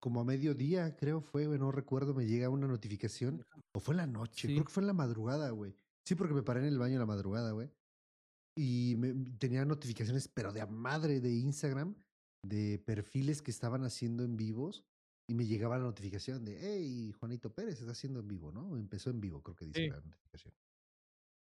como 0.00 0.20
a 0.20 0.24
mediodía, 0.24 0.96
creo 0.96 1.20
fue, 1.20 1.46
güey, 1.46 1.58
no 1.58 1.72
recuerdo, 1.72 2.14
me 2.14 2.26
llega 2.26 2.48
una 2.48 2.66
notificación. 2.66 3.44
O 3.74 3.80
fue 3.80 3.94
en 3.94 3.98
la 3.98 4.06
noche, 4.06 4.48
Sí. 4.48 4.54
creo 4.54 4.64
que 4.64 4.72
fue 4.72 4.82
en 4.82 4.86
la 4.86 4.92
madrugada, 4.92 5.50
güey. 5.50 5.74
Sí, 6.06 6.14
porque 6.14 6.34
me 6.34 6.42
paré 6.42 6.60
en 6.60 6.66
el 6.66 6.78
baño 6.78 6.94
en 6.94 7.00
la 7.00 7.06
madrugada, 7.06 7.52
güey. 7.52 7.70
Y 8.56 8.94
me, 8.96 9.12
tenía 9.38 9.64
notificaciones, 9.64 10.28
pero 10.28 10.52
de 10.52 10.62
a 10.62 10.66
madre 10.66 11.20
de 11.20 11.30
Instagram, 11.32 11.94
de 12.44 12.78
perfiles 12.78 13.42
que 13.42 13.50
estaban 13.50 13.84
haciendo 13.84 14.24
en 14.24 14.36
vivos. 14.36 14.87
Y 15.30 15.34
me 15.34 15.44
llegaba 15.46 15.76
la 15.76 15.84
notificación 15.84 16.42
de, 16.46 16.56
hey, 16.58 17.12
Juanito 17.12 17.52
Pérez 17.54 17.78
está 17.80 17.92
haciendo 17.92 18.20
en 18.20 18.28
vivo, 18.28 18.50
¿no? 18.50 18.78
Empezó 18.78 19.10
en 19.10 19.20
vivo, 19.20 19.42
creo 19.42 19.54
que 19.54 19.66
dice 19.66 19.82
Sí. 19.82 19.88
la 19.90 20.00
notificación. 20.00 20.54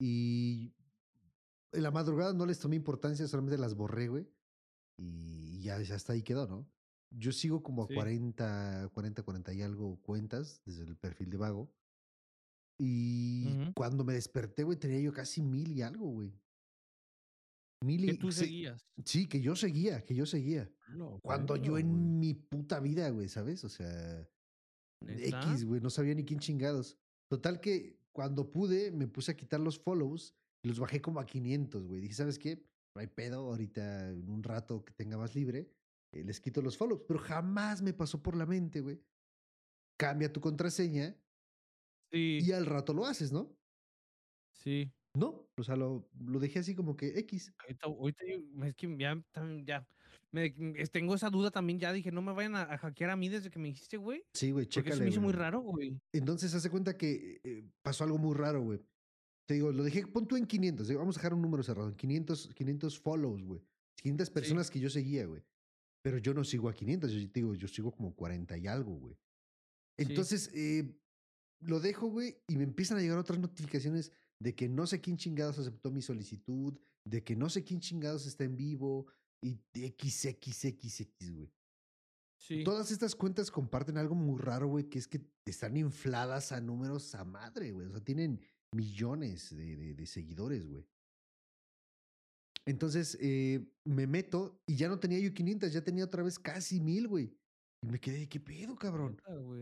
Y 0.00 0.74
en 1.72 1.82
la 1.82 1.90
madrugada 1.90 2.32
no 2.32 2.46
les 2.46 2.58
tomé 2.58 2.76
importancia, 2.76 3.28
solamente 3.28 3.58
las 3.58 3.74
borré, 3.74 4.08
güey. 4.08 4.28
Y 4.98 5.62
ya, 5.62 5.80
ya 5.82 5.96
hasta 5.96 6.14
ahí 6.14 6.22
quedó, 6.22 6.46
¿no? 6.46 6.72
Yo 7.10 7.32
sigo 7.32 7.62
como 7.62 7.84
a 7.84 7.88
Sí. 7.88 7.94
40, 7.94 8.90
40, 8.94 9.22
40 9.22 9.52
y 9.52 9.62
algo 9.62 10.00
cuentas 10.02 10.62
desde 10.64 10.84
el 10.84 10.96
perfil 10.96 11.30
de 11.30 11.36
vago. 11.36 11.74
Y 12.78 13.60
Ujú. 13.62 13.72
cuando 13.74 14.04
me 14.04 14.14
desperté, 14.14 14.64
güey, 14.64 14.78
tenía 14.78 15.00
yo 15.00 15.12
casi 15.12 15.42
mil 15.42 15.72
y 15.72 15.82
algo, 15.82 16.06
güey. 16.08 16.32
Que 17.80 18.14
tú 18.14 18.32
seguías. 18.32 18.88
sí, 19.04 19.28
que 19.28 19.40
yo 19.40 19.54
seguía, 19.54 20.04
que 20.04 20.14
yo 20.14 20.26
seguía. 20.26 20.70
No, 20.88 21.20
Cuando 21.22 21.56
yo 21.56 21.72
güey. 21.72 21.82
en 21.82 22.18
mi 22.18 22.34
puta 22.34 22.80
vida, 22.80 23.10
güey, 23.10 23.28
¿sabes? 23.28 23.64
O 23.64 23.68
sea. 23.68 24.28
X, 25.06 25.64
güey, 25.64 25.80
no 25.80 25.90
sabía 25.90 26.14
ni 26.14 26.24
quién 26.24 26.40
chingados. 26.40 26.98
Total 27.28 27.60
que 27.60 28.00
cuando 28.12 28.50
pude, 28.50 28.90
me 28.92 29.06
puse 29.06 29.32
a 29.32 29.36
quitar 29.36 29.60
los 29.60 29.78
follows 29.78 30.34
y 30.64 30.68
los 30.68 30.78
bajé 30.78 31.02
como 31.02 31.20
a 31.20 31.26
500, 31.26 31.86
güey. 31.86 32.00
Dije, 32.00 32.14
¿sabes 32.14 32.38
qué? 32.38 32.64
No 32.94 33.00
hay 33.00 33.08
pedo, 33.08 33.40
ahorita 33.50 34.10
en 34.10 34.30
un 34.30 34.42
rato 34.42 34.84
que 34.84 34.94
tenga 34.94 35.18
más 35.18 35.34
libre, 35.34 35.70
eh, 36.12 36.24
les 36.24 36.40
quito 36.40 36.62
los 36.62 36.78
follows. 36.78 37.02
Pero 37.06 37.20
jamás 37.20 37.82
me 37.82 37.92
pasó 37.92 38.22
por 38.22 38.36
la 38.36 38.46
mente, 38.46 38.80
güey. 38.80 39.02
Cambia 39.98 40.32
tu 40.32 40.40
contraseña 40.40 41.14
Sí, 42.10 42.38
y 42.42 42.52
al 42.52 42.64
rato 42.66 42.94
lo 42.94 43.04
haces, 43.04 43.32
¿no? 43.32 43.54
sí. 44.52 44.90
No, 45.16 45.48
o 45.56 45.62
sea, 45.62 45.76
lo, 45.76 46.10
lo 46.20 46.38
dejé 46.38 46.58
así 46.58 46.74
como 46.74 46.94
que 46.94 47.18
X. 47.20 47.50
Ahorita, 47.82 48.26
es 48.66 48.74
que 48.74 48.96
ya, 48.98 49.88
me, 50.30 50.50
mm, 50.50 50.74
tengo 50.92 51.14
esa 51.14 51.30
duda 51.30 51.50
también. 51.50 51.78
Ya 51.78 51.90
dije, 51.90 52.12
no 52.12 52.20
me 52.20 52.34
vayan 52.34 52.54
a, 52.54 52.62
a 52.64 52.76
hackear 52.76 53.08
a 53.08 53.16
mí 53.16 53.30
desde 53.30 53.50
que 53.50 53.58
me 53.58 53.68
dijiste, 53.68 53.96
güey. 53.96 54.22
Sí, 54.34 54.50
güey, 54.50 54.66
Porque 54.66 54.90
eso 54.90 54.98
chécale. 54.98 55.04
me 55.04 55.10
hizo 55.10 55.22
muy 55.22 55.32
raro, 55.32 55.60
güey. 55.60 55.98
Entonces, 56.12 56.54
hace 56.54 56.68
cuenta 56.68 56.98
que 56.98 57.40
eh, 57.42 57.64
pasó 57.82 58.04
algo 58.04 58.18
muy 58.18 58.34
raro, 58.34 58.60
güey. 58.60 58.78
Te 59.48 59.54
digo, 59.54 59.72
lo 59.72 59.84
dejé, 59.84 60.06
pon 60.06 60.28
tú 60.28 60.36
en 60.36 60.44
500. 60.44 60.86
digo, 60.86 61.00
Vamos 61.00 61.16
a 61.16 61.20
dejar 61.20 61.32
un 61.32 61.40
número 61.40 61.62
cerrado. 61.62 61.96
500, 61.96 62.52
500 62.54 63.00
follows, 63.00 63.42
güey. 63.42 63.62
500 64.02 64.28
personas 64.28 64.70
que 64.70 64.80
yo 64.80 64.90
seguía, 64.90 65.24
güey. 65.24 65.42
Pero 66.02 66.18
yo 66.18 66.34
no 66.34 66.44
sigo 66.44 66.68
a 66.68 66.74
500. 66.74 67.10
Yo 67.10 67.30
te 67.30 67.40
digo, 67.40 67.54
yo 67.54 67.68
sigo 67.68 67.90
como 67.90 68.14
40 68.14 68.58
y 68.58 68.66
algo, 68.66 68.92
güey. 68.92 69.16
Entonces, 69.96 70.50
eh, 70.52 70.94
lo 71.60 71.80
dejo, 71.80 72.08
güey, 72.08 72.36
y 72.48 72.56
me 72.56 72.64
empiezan 72.64 72.98
a 72.98 73.00
llegar 73.00 73.16
otras 73.16 73.38
notificaciones 73.38 74.12
de 74.40 74.54
que 74.54 74.68
no 74.68 74.86
sé 74.86 75.00
quién 75.00 75.16
chingados 75.16 75.58
aceptó 75.58 75.90
mi 75.90 76.02
solicitud, 76.02 76.78
de 77.04 77.22
que 77.24 77.36
no 77.36 77.48
sé 77.48 77.64
quién 77.64 77.80
chingados 77.80 78.26
está 78.26 78.44
en 78.44 78.56
vivo, 78.56 79.06
y 79.42 79.60
XXX, 79.74 81.32
güey. 81.32 81.52
Sí. 82.38 82.64
Todas 82.64 82.90
estas 82.90 83.14
cuentas 83.14 83.50
comparten 83.50 83.96
algo 83.96 84.14
muy 84.14 84.38
raro, 84.40 84.68
güey, 84.68 84.88
que 84.88 84.98
es 84.98 85.06
que 85.08 85.20
están 85.46 85.76
infladas 85.76 86.52
a 86.52 86.60
números 86.60 87.14
a 87.14 87.24
madre, 87.24 87.72
güey. 87.72 87.86
O 87.86 87.90
sea, 87.92 88.04
tienen 88.04 88.40
millones 88.74 89.54
de, 89.56 89.76
de- 89.76 89.94
de 89.94 90.06
seguidores, 90.06 90.66
güey. 90.66 90.84
Entonces, 92.66 93.16
eh, 93.20 93.64
me 93.84 94.06
meto 94.06 94.60
y 94.66 94.76
ya 94.76 94.88
no 94.88 94.98
tenía 94.98 95.20
yo 95.20 95.32
500, 95.32 95.72
ya 95.72 95.84
tenía 95.84 96.04
otra 96.04 96.22
vez 96.22 96.38
casi 96.38 96.80
mil, 96.80 97.06
güey. 97.06 97.32
Y 97.82 97.88
me 97.88 98.00
quedé, 98.00 98.28
¿qué 98.28 98.40
pedo, 98.40 98.74
cabrón? 98.74 99.20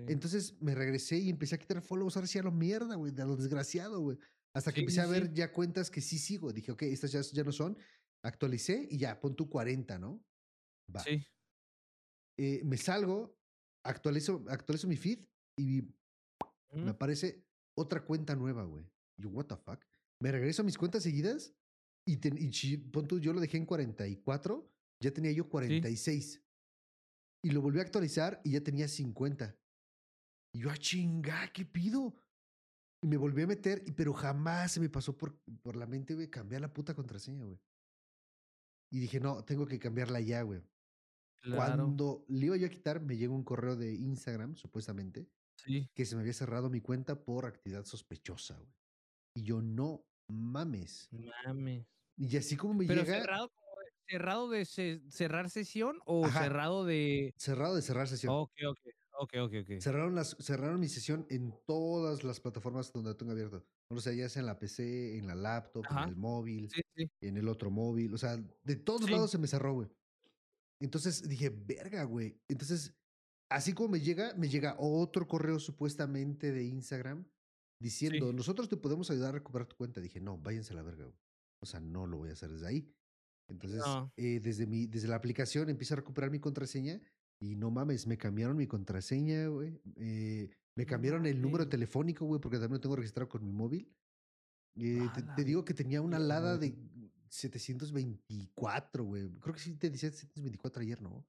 Entonces 0.09 0.55
me 0.63 0.75
regresé 0.75 1.19
y 1.19 1.29
empecé 1.29 1.57
a 1.57 1.59
quitar 1.59 1.83
follows, 1.83 2.17
ahora 2.17 2.27
sí 2.27 2.39
a 2.39 2.43
lo 2.43 2.53
mierda, 2.53 2.95
güey, 2.95 3.13
de 3.13 3.25
lo 3.25 3.37
desgraciado, 3.37 4.01
güey. 4.01 4.19
Hasta 4.55 4.73
que 4.73 4.77
Sí, 4.77 4.81
empecé 4.83 5.01
a 5.01 5.07
sí, 5.07 5.11
ver 5.11 5.27
sí. 5.29 5.33
ya 5.35 5.53
cuentas 5.53 5.91
que 5.91 6.01
sí 6.01 6.19
sigo. 6.19 6.53
Dije, 6.53 6.73
ok, 6.73 6.83
estas 6.83 7.13
ya, 7.13 7.21
ya 7.23 7.45
no 7.45 7.53
son. 7.53 7.77
Actualicé 8.23 8.87
y 8.91 8.99
ya, 8.99 9.21
pon 9.21 9.35
tu 9.37 9.49
40, 9.51 9.99
¿no? 9.99 10.25
Va. 10.95 11.03
Sí. 11.03 11.25
Eh, 12.39 12.63
me 12.65 12.77
salgo, 12.77 13.39
actualizo, 13.85 14.45
actualizo 14.49 14.89
mi 14.89 14.97
feed 14.97 15.27
y 15.57 15.83
me 16.73 16.91
aparece 16.91 17.47
otra 17.77 18.05
cuenta 18.05 18.35
nueva, 18.35 18.65
güey. 18.65 18.91
Yo, 19.17 19.31
what 19.31 19.47
the 19.47 19.57
fuck? 19.57 19.85
Me 20.21 20.33
regreso 20.33 20.63
a 20.63 20.65
mis 20.65 20.79
cuentas 20.79 21.03
seguidas 21.03 21.55
y, 22.07 22.17
ten- 22.19 22.39
y 22.39 22.77
pon 22.79 23.07
tú, 23.07 23.21
yo 23.21 23.33
lo 23.33 23.41
dejé 23.41 23.57
en 23.59 23.67
44, 23.67 24.73
ya 25.01 25.13
tenía 25.13 25.33
yo 25.33 25.49
46. 25.49 26.43
Y 27.45 27.51
lo 27.51 27.61
volví 27.61 27.79
a 27.79 27.83
actualizar 27.83 28.41
y 28.45 28.53
ya 28.53 28.63
tenía 28.63 28.89
50. 28.89 29.59
Y 30.55 30.61
yo, 30.61 30.71
ah, 30.71 30.77
chinga, 30.79 31.53
¿qué 31.53 31.65
pido? 31.65 32.15
Y 33.05 33.07
me 33.07 33.19
volví 33.19 33.43
a 33.43 33.47
meter, 33.47 33.85
pero 33.95 34.15
jamás 34.15 34.73
se 34.73 34.81
me 34.81 34.89
pasó 34.89 35.15
por, 35.15 35.39
por 35.61 35.77
la 35.77 35.87
mente, 35.87 36.15
güey, 36.15 36.31
cambiar 36.31 36.63
la 36.63 36.73
puta 36.73 36.95
contraseña, 36.95 37.45
güey. 37.45 37.61
Y 38.91 38.99
dije, 38.99 39.21
no, 39.21 39.45
tengo 39.45 39.67
que 39.67 39.79
cambiarla 39.79 40.21
ya, 40.21 40.41
güey. 40.41 40.63
Claro. 41.43 41.57
Cuando 41.59 42.25
le 42.29 42.47
iba 42.47 42.57
yo 42.57 42.67
a 42.67 42.71
quitar, 42.71 43.03
me 43.03 43.19
llegó 43.19 43.35
un 43.35 43.45
correo 43.45 43.77
de 43.77 43.93
Instagram, 43.93 44.57
supuestamente, 44.57 45.29
Sí. 45.59 45.87
que 45.95 46.07
se 46.07 46.15
me 46.17 46.23
había 46.23 46.33
cerrado 46.33 46.71
mi 46.71 46.81
cuenta 46.81 47.23
por 47.23 47.45
actividad 47.45 47.85
sospechosa, 47.85 48.57
güey. 48.57 48.73
Y 49.37 49.43
yo, 49.43 49.61
no 49.61 50.07
mames. 50.31 51.11
Mames. 51.45 51.85
Y 52.17 52.35
así 52.39 52.57
como 52.57 52.73
me 52.73 52.87
Pero 52.87 53.03
llega, 53.03 53.19
cerrado, 53.21 53.49
de- 53.49 53.93
cerrado 54.09 54.49
de 54.49 54.65
ce- 54.65 55.03
cerrar 55.11 55.51
sesión 55.51 55.99
o 56.07 56.25
Ajá. 56.25 56.45
cerrado 56.45 56.87
de. 56.87 57.35
cerrado 57.37 57.75
de 57.77 57.83
cerrar 57.83 58.09
sesión. 58.09 58.33
Ok, 58.35 58.53
ok. 58.67 58.79
Ok, 59.17 59.33
ok, 59.43 59.53
ok. 59.63 59.81
Cerraron, 59.81 60.15
las, 60.15 60.37
cerraron 60.41 60.81
mi 60.81 60.89
sesión 60.89 61.27
en 61.31 61.55
todas 61.67 62.25
las 62.25 62.41
plataformas 62.41 62.93
donde 62.93 63.15
tengo 63.15 63.33
abierto. 63.33 63.65
O 63.91 64.01
sea, 64.01 64.13
ya 64.13 64.29
sea 64.29 64.41
en 64.41 64.47
la 64.47 64.59
PC, 64.59 65.19
en 65.19 65.27
la 65.27 65.35
laptop, 65.35 65.85
Ajá. 65.89 66.03
en 66.05 66.09
el 66.11 66.17
móvil, 66.17 66.69
Sí, 66.71 66.81
sí. 66.97 67.09
en 67.21 67.37
el 67.37 67.49
otro 67.49 67.71
móvil. 67.71 68.13
O 68.15 68.19
sea, 68.19 68.37
de 68.65 68.77
todos 68.77 69.05
Sí. 69.07 69.13
lados 69.13 69.31
se 69.31 69.39
me 69.39 69.47
cerró, 69.47 69.75
güey. 69.75 69.89
Entonces 70.81 71.29
dije, 71.29 71.51
verga, 71.51 72.05
güey. 72.05 72.41
Entonces, 72.49 72.95
así 73.51 73.73
como 73.73 73.91
me 73.91 74.01
llega, 74.01 74.35
me 74.35 74.49
llega 74.49 74.77
otro 74.79 75.27
correo 75.29 75.59
supuestamente 75.61 76.51
de 76.53 76.65
Instagram 76.65 77.25
diciendo, 77.81 78.33
nosotros 78.33 78.69
te 78.69 78.77
podemos 78.77 79.11
ayudar 79.11 79.31
a 79.31 79.39
recuperar 79.39 79.69
tu 79.69 79.77
cuenta. 79.77 80.01
Dije, 80.01 80.21
no, 80.21 80.39
váyanse 80.39 80.73
a 80.73 80.77
la 80.77 80.83
verga, 80.83 81.05
güey. 81.05 81.19
O 81.63 81.67
sea, 81.67 81.81
no 81.81 82.07
lo 82.07 82.19
voy 82.19 82.31
a 82.31 82.33
hacer 82.33 82.51
desde 82.51 82.67
ahí. 82.67 82.93
Entonces, 83.49 83.81
No. 83.87 84.11
eh, 84.17 84.41
desde, 84.41 84.67
mi, 84.67 84.87
desde 84.87 85.07
la 85.09 85.17
aplicación 85.17 85.69
empiezo 85.69 85.95
a 85.95 85.99
recuperar 85.99 86.31
mi 86.31 86.41
contraseña 86.41 87.01
y 87.41 87.57
no 87.57 87.71
mames, 87.71 88.07
me 88.07 88.17
cambiaron 88.19 88.57
mi 88.57 88.67
contraseña, 88.67 89.49
güey. 89.49 89.81
Eh, 89.97 90.51
me 90.77 90.87
cambiaron 90.87 91.27
el 91.27 91.41
número 91.41 91.69
telefónico, 91.69 92.25
güey, 92.27 92.41
porque 92.41 92.57
también 92.59 92.75
lo 92.75 92.81
tengo 92.81 92.97
registrado 92.97 93.29
con 93.29 93.45
mi 93.45 93.53
móvil. 93.53 93.93
Eh, 94.77 95.09
te, 95.15 95.23
te 95.23 95.45
digo 95.45 95.65
que 95.65 95.75
tenía 95.75 96.01
una 96.03 96.19
madre. 96.19 96.71
de 96.71 97.11
724, 97.29 99.05
güey. 99.05 99.29
Creo 99.41 99.55
que 99.55 99.61
sí 99.61 99.75
te 99.75 99.91
decía 99.91 100.11
724 100.11 100.83
ayer, 100.83 101.01
¿no? 101.03 101.27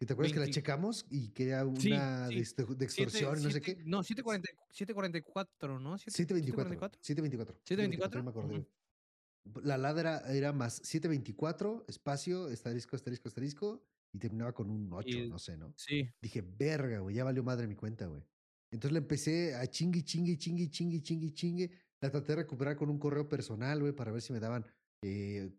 ¿Y 0.00 0.06
te 0.06 0.12
acuerdas 0.12 0.32
que 0.32 0.38
la 0.38 0.44
20 0.44 0.54
checamos 0.60 1.06
y 1.10 1.30
que 1.30 1.48
era 1.48 1.62
Sí, 1.76 1.90
una 1.92 2.28
sí. 2.28 2.34
de, 2.36 2.40
este- 2.40 2.62
de 2.62 2.68
Siete- 2.68 2.84
extorsión 2.84 3.38
y 3.40 3.42
no 3.42 3.50
sé 3.50 3.60
siete- 3.60 3.76
qué? 3.78 3.84
No, 3.84 4.02
740 4.04 4.48
744, 4.70 5.80
¿no? 5.80 5.98
Siete- 5.98 6.12
724. 6.12 6.98
724. 7.02 7.58
724. 7.64 8.20
ya 8.20 8.24
me 8.24 8.30
acordé, 8.30 8.58
Ujú. 8.60 8.68
güey. 9.52 9.66
La 9.66 9.74
alada 9.74 10.00
era, 10.00 10.18
era 10.32 10.52
más 10.52 10.74
724, 10.84 11.84
espacio, 11.88 12.46
asterisco, 12.46 12.94
asterisco, 12.96 13.28
asterisco, 13.28 13.82
y 14.12 14.18
terminaba 14.18 14.52
con 14.52 14.70
un 14.70 14.92
8, 14.92 15.08
Y- 15.08 15.28
no 15.28 15.38
sé, 15.38 15.56
¿no? 15.56 15.72
Sí. 15.76 16.08
Dije, 16.22 16.42
verga, 16.42 17.00
güey, 17.00 17.16
ya 17.16 17.24
valió 17.24 17.42
madre 17.42 17.66
mi 17.66 17.74
cuenta, 17.74 18.06
güey. 18.06 18.22
Entonces 18.72 18.92
le 18.92 18.98
empecé 18.98 19.54
a 19.54 19.66
chingue, 19.66 20.02
chingue, 20.04 20.36
chingue, 20.36 20.68
chingue, 20.70 21.02
chingue, 21.02 21.32
chingue. 21.32 21.70
La 22.02 22.10
traté 22.10 22.32
de 22.32 22.36
recuperar 22.42 22.76
con 22.76 22.90
un 22.90 22.98
correo 22.98 23.28
personal, 23.28 23.80
güey, 23.80 23.92
para 23.92 24.12
ver 24.12 24.22
si 24.22 24.32
me 24.32 24.40
daban 24.40 24.64
eh, 25.04 25.50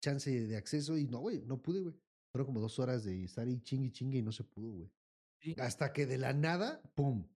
chance 0.00 0.30
de 0.30 0.56
acceso. 0.56 0.96
Y 0.98 1.06
no, 1.06 1.18
güey, 1.20 1.42
no 1.42 1.60
pude, 1.62 1.80
güey. 1.80 1.94
Fueron 2.32 2.46
como 2.46 2.60
dos 2.60 2.78
horas 2.78 3.04
de 3.04 3.24
estar 3.24 3.46
ahí 3.46 3.60
chingue, 3.60 3.90
chingue 3.90 4.18
y 4.18 4.22
no 4.22 4.32
se 4.32 4.44
pudo, 4.44 4.70
güey. 4.72 4.90
Sí. 5.40 5.54
Hasta 5.58 5.92
que 5.92 6.06
de 6.06 6.18
la 6.18 6.32
nada, 6.32 6.80
¡pum! 6.94 7.26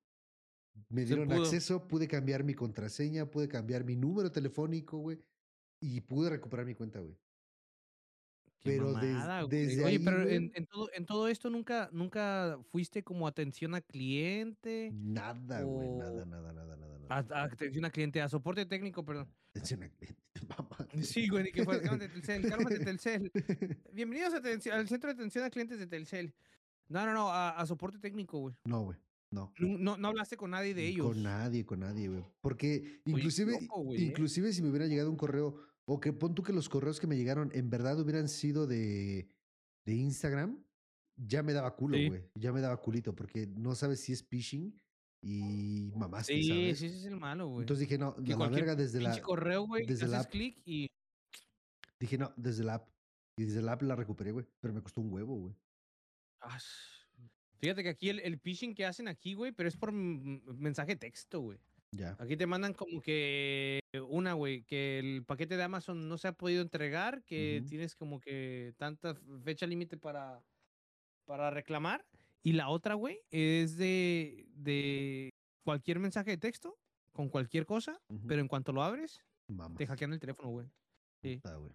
Me 0.90 1.04
dieron 1.04 1.32
acceso, 1.32 1.88
pude 1.88 2.06
cambiar 2.06 2.44
mi 2.44 2.54
contraseña, 2.54 3.30
pude 3.30 3.48
cambiar 3.48 3.84
mi 3.84 3.96
número 3.96 4.30
telefónico, 4.30 4.98
güey. 4.98 5.18
Y 5.82 6.00
pude 6.02 6.30
recuperar 6.30 6.66
mi 6.66 6.74
cuenta, 6.74 7.00
güey. 7.00 7.16
Qué 8.60 8.70
Pero 8.72 8.92
des- 8.94 9.12
mamada, 9.12 9.42
güey. 9.42 9.50
desde 9.66 9.84
Oye, 9.84 9.92
ahí, 9.92 9.98
pero 9.98 10.28
en, 10.28 10.50
en 10.54 10.66
todo, 10.66 10.88
en 10.92 11.06
todo 11.06 11.28
esto 11.28 11.50
nunca, 11.50 11.88
nunca 11.92 12.58
fuiste 12.72 13.02
como 13.04 13.26
atención 13.28 13.74
a 13.74 13.80
cliente. 13.80 14.90
Nada, 14.92 15.62
güey, 15.62 15.88
o- 15.88 15.98
nada, 15.98 16.24
nada, 16.24 16.52
nada, 16.52 16.76
nada. 16.76 16.96
A, 17.08 17.22
nada. 17.22 17.40
a 17.42 17.44
atención 17.44 17.84
a 17.84 17.90
cliente, 17.90 18.20
a 18.20 18.28
soporte 18.28 18.66
técnico, 18.66 19.04
perdón. 19.04 19.28
Atención 19.50 19.82
al 19.84 19.90
cliente, 19.92 20.22
mamá. 20.48 20.88
Sí, 21.02 21.28
güey, 21.28 21.52
que 21.52 21.64
fuera, 21.64 21.80
cálmate 21.82 22.08
Telcel, 22.08 22.48
cálmate 22.48 22.78
Telcel. 22.80 23.30
Bienvenidos 23.92 24.34
a 24.34 24.38
al 24.76 24.88
centro 24.88 25.08
de 25.10 25.14
atención 25.14 25.44
a 25.44 25.50
clientes 25.50 25.78
de 25.78 25.86
Telcel. 25.86 26.34
No, 26.88 27.04
no, 27.06 27.12
no, 27.12 27.28
a, 27.30 27.50
a 27.50 27.66
soporte 27.66 27.98
técnico, 27.98 28.38
güey. 28.38 28.54
No, 28.64 28.82
güey. 28.84 28.98
No. 29.30 29.52
No, 29.58 29.96
no, 29.96 30.08
hablaste 30.08 30.36
con 30.36 30.52
nadie 30.52 30.72
de 30.72 30.86
ellos. 30.86 31.08
Con 31.08 31.22
nadie, 31.22 31.66
con 31.66 31.80
nadie, 31.80 32.08
güey. 32.08 32.24
Porque 32.40 33.00
Oye, 33.04 33.16
inclusive, 33.16 33.60
loco, 33.60 33.82
güey, 33.82 34.00
¿eh? 34.00 34.04
inclusive 34.04 34.52
si 34.52 34.62
me 34.62 34.70
hubiera 34.70 34.86
llegado 34.86 35.10
un 35.10 35.16
correo, 35.16 35.56
o 35.88 36.00
que 36.00 36.12
pon 36.12 36.34
tú 36.34 36.42
que 36.42 36.52
los 36.52 36.68
correos 36.68 37.00
que 37.00 37.06
me 37.06 37.16
llegaron 37.16 37.50
en 37.54 37.70
verdad 37.70 37.98
hubieran 38.00 38.28
sido 38.28 38.66
de, 38.66 39.28
de 39.86 39.94
Instagram, 39.94 40.62
ya 41.16 41.42
me 41.42 41.52
daba 41.52 41.74
culo, 41.76 41.96
Sí. 41.96 42.08
güey. 42.08 42.24
Ya 42.34 42.52
me 42.52 42.60
daba 42.60 42.80
culito, 42.80 43.14
porque 43.14 43.46
no 43.46 43.74
sabes 43.74 44.00
si 44.00 44.12
es 44.12 44.22
phishing 44.22 44.78
y 45.22 45.92
mamaste, 45.96 46.34
Sí, 46.34 46.48
¿sabes? 46.48 46.78
sí, 46.78 46.86
ese 46.86 46.96
es 46.96 47.04
el 47.06 47.16
malo, 47.16 47.48
güey. 47.48 47.62
Entonces 47.62 47.88
dije, 47.88 47.98
no, 47.98 48.14
Que 48.16 48.36
la 48.36 48.48
verga 48.48 48.74
desde 48.74 49.00
la, 49.00 49.20
correo, 49.22 49.66
güey, 49.66 49.86
desde 49.86 50.08
la 50.08 50.18
haces 50.20 50.30
clic 50.30 50.60
y... 50.64 50.88
dije, 52.00 52.18
no, 52.18 52.32
desde 52.36 52.64
la 52.64 52.74
app. 52.74 52.88
Y 53.38 53.44
desde 53.44 53.62
la 53.62 53.72
app 53.72 53.82
la 53.82 53.94
recuperé, 53.96 54.32
güey. 54.32 54.46
Pero 54.60 54.72
me 54.74 54.82
costó 54.82 55.00
un 55.00 55.12
huevo, 55.12 55.34
güey. 55.36 55.54
Ah, 56.40 56.58
Fíjate 57.58 57.82
que 57.82 57.88
aquí 57.88 58.10
el, 58.10 58.20
el 58.20 58.38
phishing 58.38 58.74
que 58.74 58.84
hacen 58.84 59.08
aquí, 59.08 59.34
güey, 59.34 59.52
pero 59.52 59.68
es 59.68 59.76
por 59.76 59.92
mensaje 59.92 60.94
texto, 60.96 61.40
güey. 61.40 61.58
Ya. 61.96 62.16
Aquí 62.18 62.36
te 62.36 62.46
mandan 62.46 62.74
como 62.74 63.00
que 63.00 63.80
una, 64.08 64.34
güey, 64.34 64.62
que 64.64 64.98
el 64.98 65.24
paquete 65.24 65.56
de 65.56 65.62
Amazon 65.62 66.08
no 66.08 66.18
se 66.18 66.28
ha 66.28 66.32
podido 66.32 66.62
entregar, 66.62 67.22
que 67.24 67.64
tienes 67.68 67.94
como 67.94 68.20
que 68.20 68.74
tanta 68.76 69.14
fecha 69.42 69.66
límite 69.66 69.96
para, 69.96 70.44
para 71.24 71.50
reclamar. 71.50 72.04
Y 72.42 72.52
la 72.52 72.68
otra, 72.68 72.94
güey, 72.94 73.20
es 73.30 73.76
de, 73.76 74.46
de 74.54 75.30
cualquier 75.64 75.98
mensaje 75.98 76.30
de 76.32 76.38
texto, 76.38 76.78
con 77.12 77.28
cualquier 77.28 77.66
cosa, 77.66 78.00
pero 78.28 78.40
en 78.40 78.48
cuanto 78.48 78.72
lo 78.72 78.82
abres, 78.82 79.20
Mamá. 79.48 79.76
te 79.76 79.86
hackean 79.86 80.12
el 80.12 80.20
teléfono, 80.20 80.50
güey. 80.50 80.66
sí. 81.22 81.36
puta, 81.36 81.56
güey. 81.56 81.72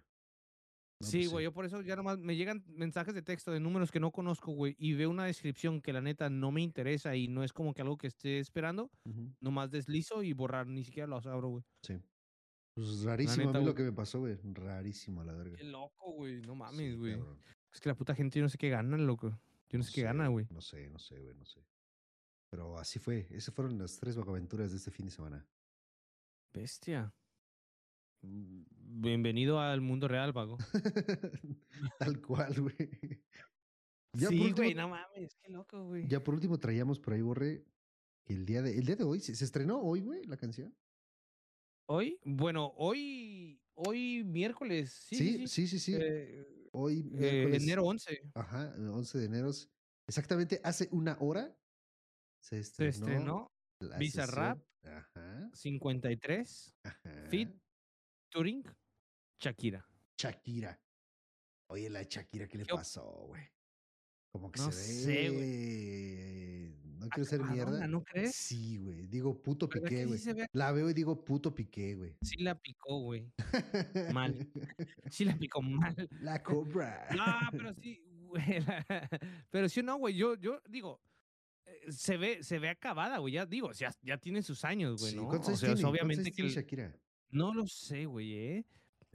No, 1.02 1.08
sí, 1.08 1.18
pues 1.18 1.30
güey, 1.30 1.44
yo 1.44 1.52
por 1.52 1.64
eso 1.64 1.82
ya 1.82 1.96
nomás 1.96 2.18
me 2.18 2.36
llegan 2.36 2.64
mensajes 2.68 3.14
de 3.14 3.22
texto 3.22 3.50
de 3.50 3.60
números 3.60 3.90
que 3.90 4.00
no 4.00 4.12
conozco, 4.12 4.52
güey, 4.52 4.76
y 4.78 4.94
veo 4.94 5.10
una 5.10 5.24
descripción 5.24 5.80
que 5.82 5.92
la 5.92 6.00
neta 6.00 6.30
no 6.30 6.52
me 6.52 6.62
interesa 6.62 7.16
y 7.16 7.28
no 7.28 7.42
es 7.42 7.52
como 7.52 7.74
que 7.74 7.82
algo 7.82 7.98
que 7.98 8.06
esté 8.06 8.38
esperando, 8.38 8.90
Ujú. 9.04 9.34
nomás 9.40 9.70
deslizo 9.70 10.22
y 10.22 10.32
borrar, 10.32 10.66
ni 10.66 10.84
siquiera 10.84 11.06
los 11.06 11.26
abro, 11.26 11.48
güey. 11.48 11.64
Sí. 11.82 11.98
Pues 12.74 13.02
rarísimo 13.02 13.46
neta, 13.46 13.58
a 13.58 13.60
mí 13.60 13.66
lo 13.66 13.74
que 13.74 13.82
me 13.82 13.92
pasó, 13.92 14.20
güey. 14.20 14.38
Rarísimo 14.42 15.20
a 15.20 15.24
la 15.24 15.34
verga. 15.34 15.56
Qué 15.56 15.64
loco, 15.64 16.12
güey, 16.12 16.40
no 16.40 16.54
mames, 16.54 16.96
güey. 16.96 17.18
es 17.72 17.80
que 17.80 17.88
la 17.88 17.94
puta 17.94 18.14
gente 18.14 18.38
yo 18.38 18.44
no 18.44 18.48
sé 18.48 18.56
qué 18.56 18.70
gana, 18.70 18.96
loco. 18.96 19.38
Yo 19.68 19.78
no 19.78 19.84
sé 19.84 19.92
qué 19.92 20.02
gana, 20.02 20.28
güey. 20.28 20.46
No 20.50 20.60
sé, 20.60 20.88
no 20.88 20.98
sé, 20.98 21.18
güey, 21.20 21.34
no 21.34 21.44
sé. 21.44 21.60
Pero 22.50 22.78
así 22.78 22.98
fue. 22.98 23.26
Esas 23.30 23.54
fueron 23.54 23.78
las 23.78 23.98
tres 23.98 24.16
aventuras 24.16 24.70
de 24.70 24.76
este 24.76 24.90
fin 24.90 25.06
de 25.06 25.10
semana. 25.10 25.46
Bestia. 26.52 27.12
Bienvenido 28.22 29.60
al 29.60 29.80
mundo 29.80 30.08
real, 30.08 30.32
Paco. 30.32 30.58
Tal 31.98 32.20
cual, 32.20 32.54
güey. 32.60 33.22
Ya 34.14 34.28
por 34.28 34.36
sí, 34.36 34.40
último- 34.40 34.56
güey, 34.56 34.74
no 34.74 34.88
mames, 34.88 35.34
qué 35.42 35.50
loco, 35.50 35.84
güey. 35.86 36.06
Ya 36.08 36.22
por 36.22 36.34
último 36.34 36.58
traíamos 36.58 36.98
por 37.00 37.14
ahí, 37.14 37.22
Borre, 37.22 37.64
el 38.26 38.44
día 38.44 38.62
de, 38.62 38.78
el 38.78 38.84
día 38.86 38.96
de 38.96 39.04
hoy, 39.04 39.20
¿se, 39.20 39.34
se 39.34 39.44
estrenó 39.44 39.80
hoy, 39.80 40.00
güey, 40.00 40.24
la 40.24 40.36
canción? 40.36 40.74
Hoy, 41.88 42.18
bueno, 42.24 42.72
hoy, 42.76 43.60
hoy 43.74 44.22
miércoles, 44.24 44.92
sí, 44.92 45.16
sí, 45.16 45.48
sí. 45.48 45.66
sí, 45.66 45.78
sí. 45.78 45.94
eh, 45.98 46.68
hoy, 46.72 47.00
eh, 47.00 47.02
miércoles. 47.18 47.62
enero 47.62 47.84
11 47.84 48.30
Ajá, 48.34 48.74
el 48.76 48.88
11 48.88 49.18
de 49.18 49.24
enero. 49.24 49.50
Exactamente 50.08 50.60
hace 50.62 50.88
una 50.92 51.16
hora 51.20 51.56
se 52.42 52.62
se 52.62 52.88
estrenó. 52.88 52.92
estrenó 52.92 53.52
la 53.80 53.98
Bizarrap. 53.98 54.62
Ajá, 54.84 55.50
53, 55.54 56.74
ajá. 56.84 57.26
Fit. 57.28 57.56
Turing, 58.32 58.64
Shakira. 59.38 59.86
Shakira. 60.16 60.80
Oye, 61.68 61.90
la 61.90 62.02
Shakira, 62.02 62.48
¿qué 62.48 62.58
le 62.58 62.64
¿Qué 62.64 62.72
op- 62.72 62.78
pasó, 62.78 63.02
güey? 63.28 63.42
Como 64.30 64.50
que 64.50 64.60
No 64.60 64.72
se 64.72 64.82
sé, 64.82 65.30
ve. 65.30 66.78
No 66.98 67.08
quiero 67.08 67.24
ser 67.28 67.42
mierda. 67.42 67.86
¿no 67.86 68.02
crees? 68.02 68.34
Sí, 68.34 68.78
güey. 68.78 69.06
Digo 69.06 69.42
puto 69.42 69.68
¿Verdad 69.68 69.82
que 69.82 69.88
piqué, 69.88 70.06
güey. 70.06 70.34
ve- 70.34 70.46
La 70.52 70.72
veo 70.72 70.88
y 70.88 70.94
digo 70.94 71.22
puto 71.22 71.54
piqué, 71.54 71.94
güey. 71.96 72.16
Sí 72.22 72.36
la 72.38 72.54
picó, 72.58 73.00
güey. 73.00 73.30
Mal. 74.18 74.48
Sí 75.10 75.26
la 75.26 75.36
picó 75.36 75.60
mal. 75.60 76.08
La 76.20 76.42
cobra. 76.42 77.06
No, 77.14 77.24
pero 77.50 77.74
sí, 77.74 78.02
güey. 78.22 78.42
la- 78.66 79.08
Pero 79.50 79.68
sí, 79.68 79.82
no, 79.82 79.98
güey. 79.98 80.14
Yo, 80.16 80.36
yo 80.36 80.62
digo, 80.70 81.02
eh, 81.66 81.92
se 81.92 82.16
ve, 82.16 82.42
se 82.42 82.58
ve 82.58 82.70
acabada, 82.70 83.18
güey. 83.18 83.34
Ya 83.34 83.44
digo, 83.44 83.72
ya, 83.72 83.94
ya 84.00 84.16
tiene 84.16 84.42
sus 84.42 84.64
años, 84.64 84.98
güey, 85.00 85.10
Sí, 85.12 85.16
¿no? 85.18 85.26
¿Cuántos 85.26 85.50
O 85.50 85.56
sea, 85.56 85.68
tiene? 85.74 85.82
¿Cuántos 85.82 85.90
obviamente 85.90 86.32
que 86.32 86.48
Shakira? 86.48 86.96
No 87.32 87.52
lo 87.52 87.66
sé, 87.66 88.06
güey, 88.06 88.34
¿eh? 88.34 88.64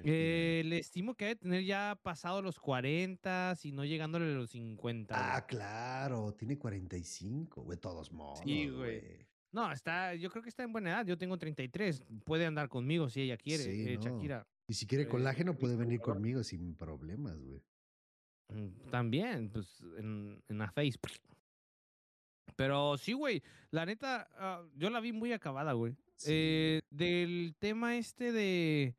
Eh, 0.04 0.62
le 0.66 0.78
estimo 0.78 1.16
que 1.16 1.26
debe 1.26 1.36
tener 1.38 1.64
ya 1.64 2.00
pasado 2.04 2.42
los 2.44 2.60
40, 2.60 3.56
si 3.56 3.72
no 3.72 3.84
llegándole 3.84 4.26
a 4.32 4.36
los 4.36 4.52
50. 4.52 5.16
güey. 5.16 5.28
Ah, 5.32 5.46
claro, 5.48 6.34
tiene 6.34 6.58
45, 6.58 7.64
güey, 7.64 7.80
todos 7.80 8.12
modos. 8.12 8.40
Sí, 8.44 8.68
güey. 8.68 9.00
güey. 9.00 9.28
No, 9.52 9.72
está, 9.72 10.14
yo 10.14 10.30
creo 10.30 10.44
que 10.44 10.50
está 10.50 10.62
en 10.64 10.72
buena 10.72 10.92
edad. 10.92 11.06
Yo 11.06 11.18
tengo 11.18 11.38
33. 11.38 12.04
Puede 12.26 12.46
andar 12.46 12.70
conmigo 12.70 13.10
si 13.10 13.22
ella 13.22 13.38
quiere, 13.38 13.64
Sí, 13.64 13.88
eh, 13.90 13.98
no. 13.98 14.04
Shakira. 14.04 14.48
Y 14.68 14.74
si 14.74 14.86
quiere 14.86 15.06
Eh, 15.06 15.08
colágeno, 15.08 15.54
¿viste 15.54 15.62
puede 15.62 15.78
venir 15.78 16.00
conmigo 16.00 16.44
sin 16.44 16.76
problemas, 16.76 17.40
güey. 17.42 17.64
Mm, 18.50 18.90
También, 18.92 19.50
pues, 19.50 19.82
en, 19.98 20.44
en 20.48 20.58
la 20.58 20.70
face. 20.72 21.00
Pero 22.58 22.98
sí, 22.98 23.14
güey. 23.14 23.44
La 23.70 23.86
neta, 23.86 24.28
ah, 24.34 24.64
yo 24.76 24.90
la 24.90 25.00
vi 25.00 25.14
muy 25.14 25.32
acabada, 25.32 25.74
güey. 25.74 25.96
Sí, 26.16 26.32
Eh, 26.34 26.82
del 26.90 27.56
tema 27.60 27.96
este 27.98 28.32
de 28.32 28.98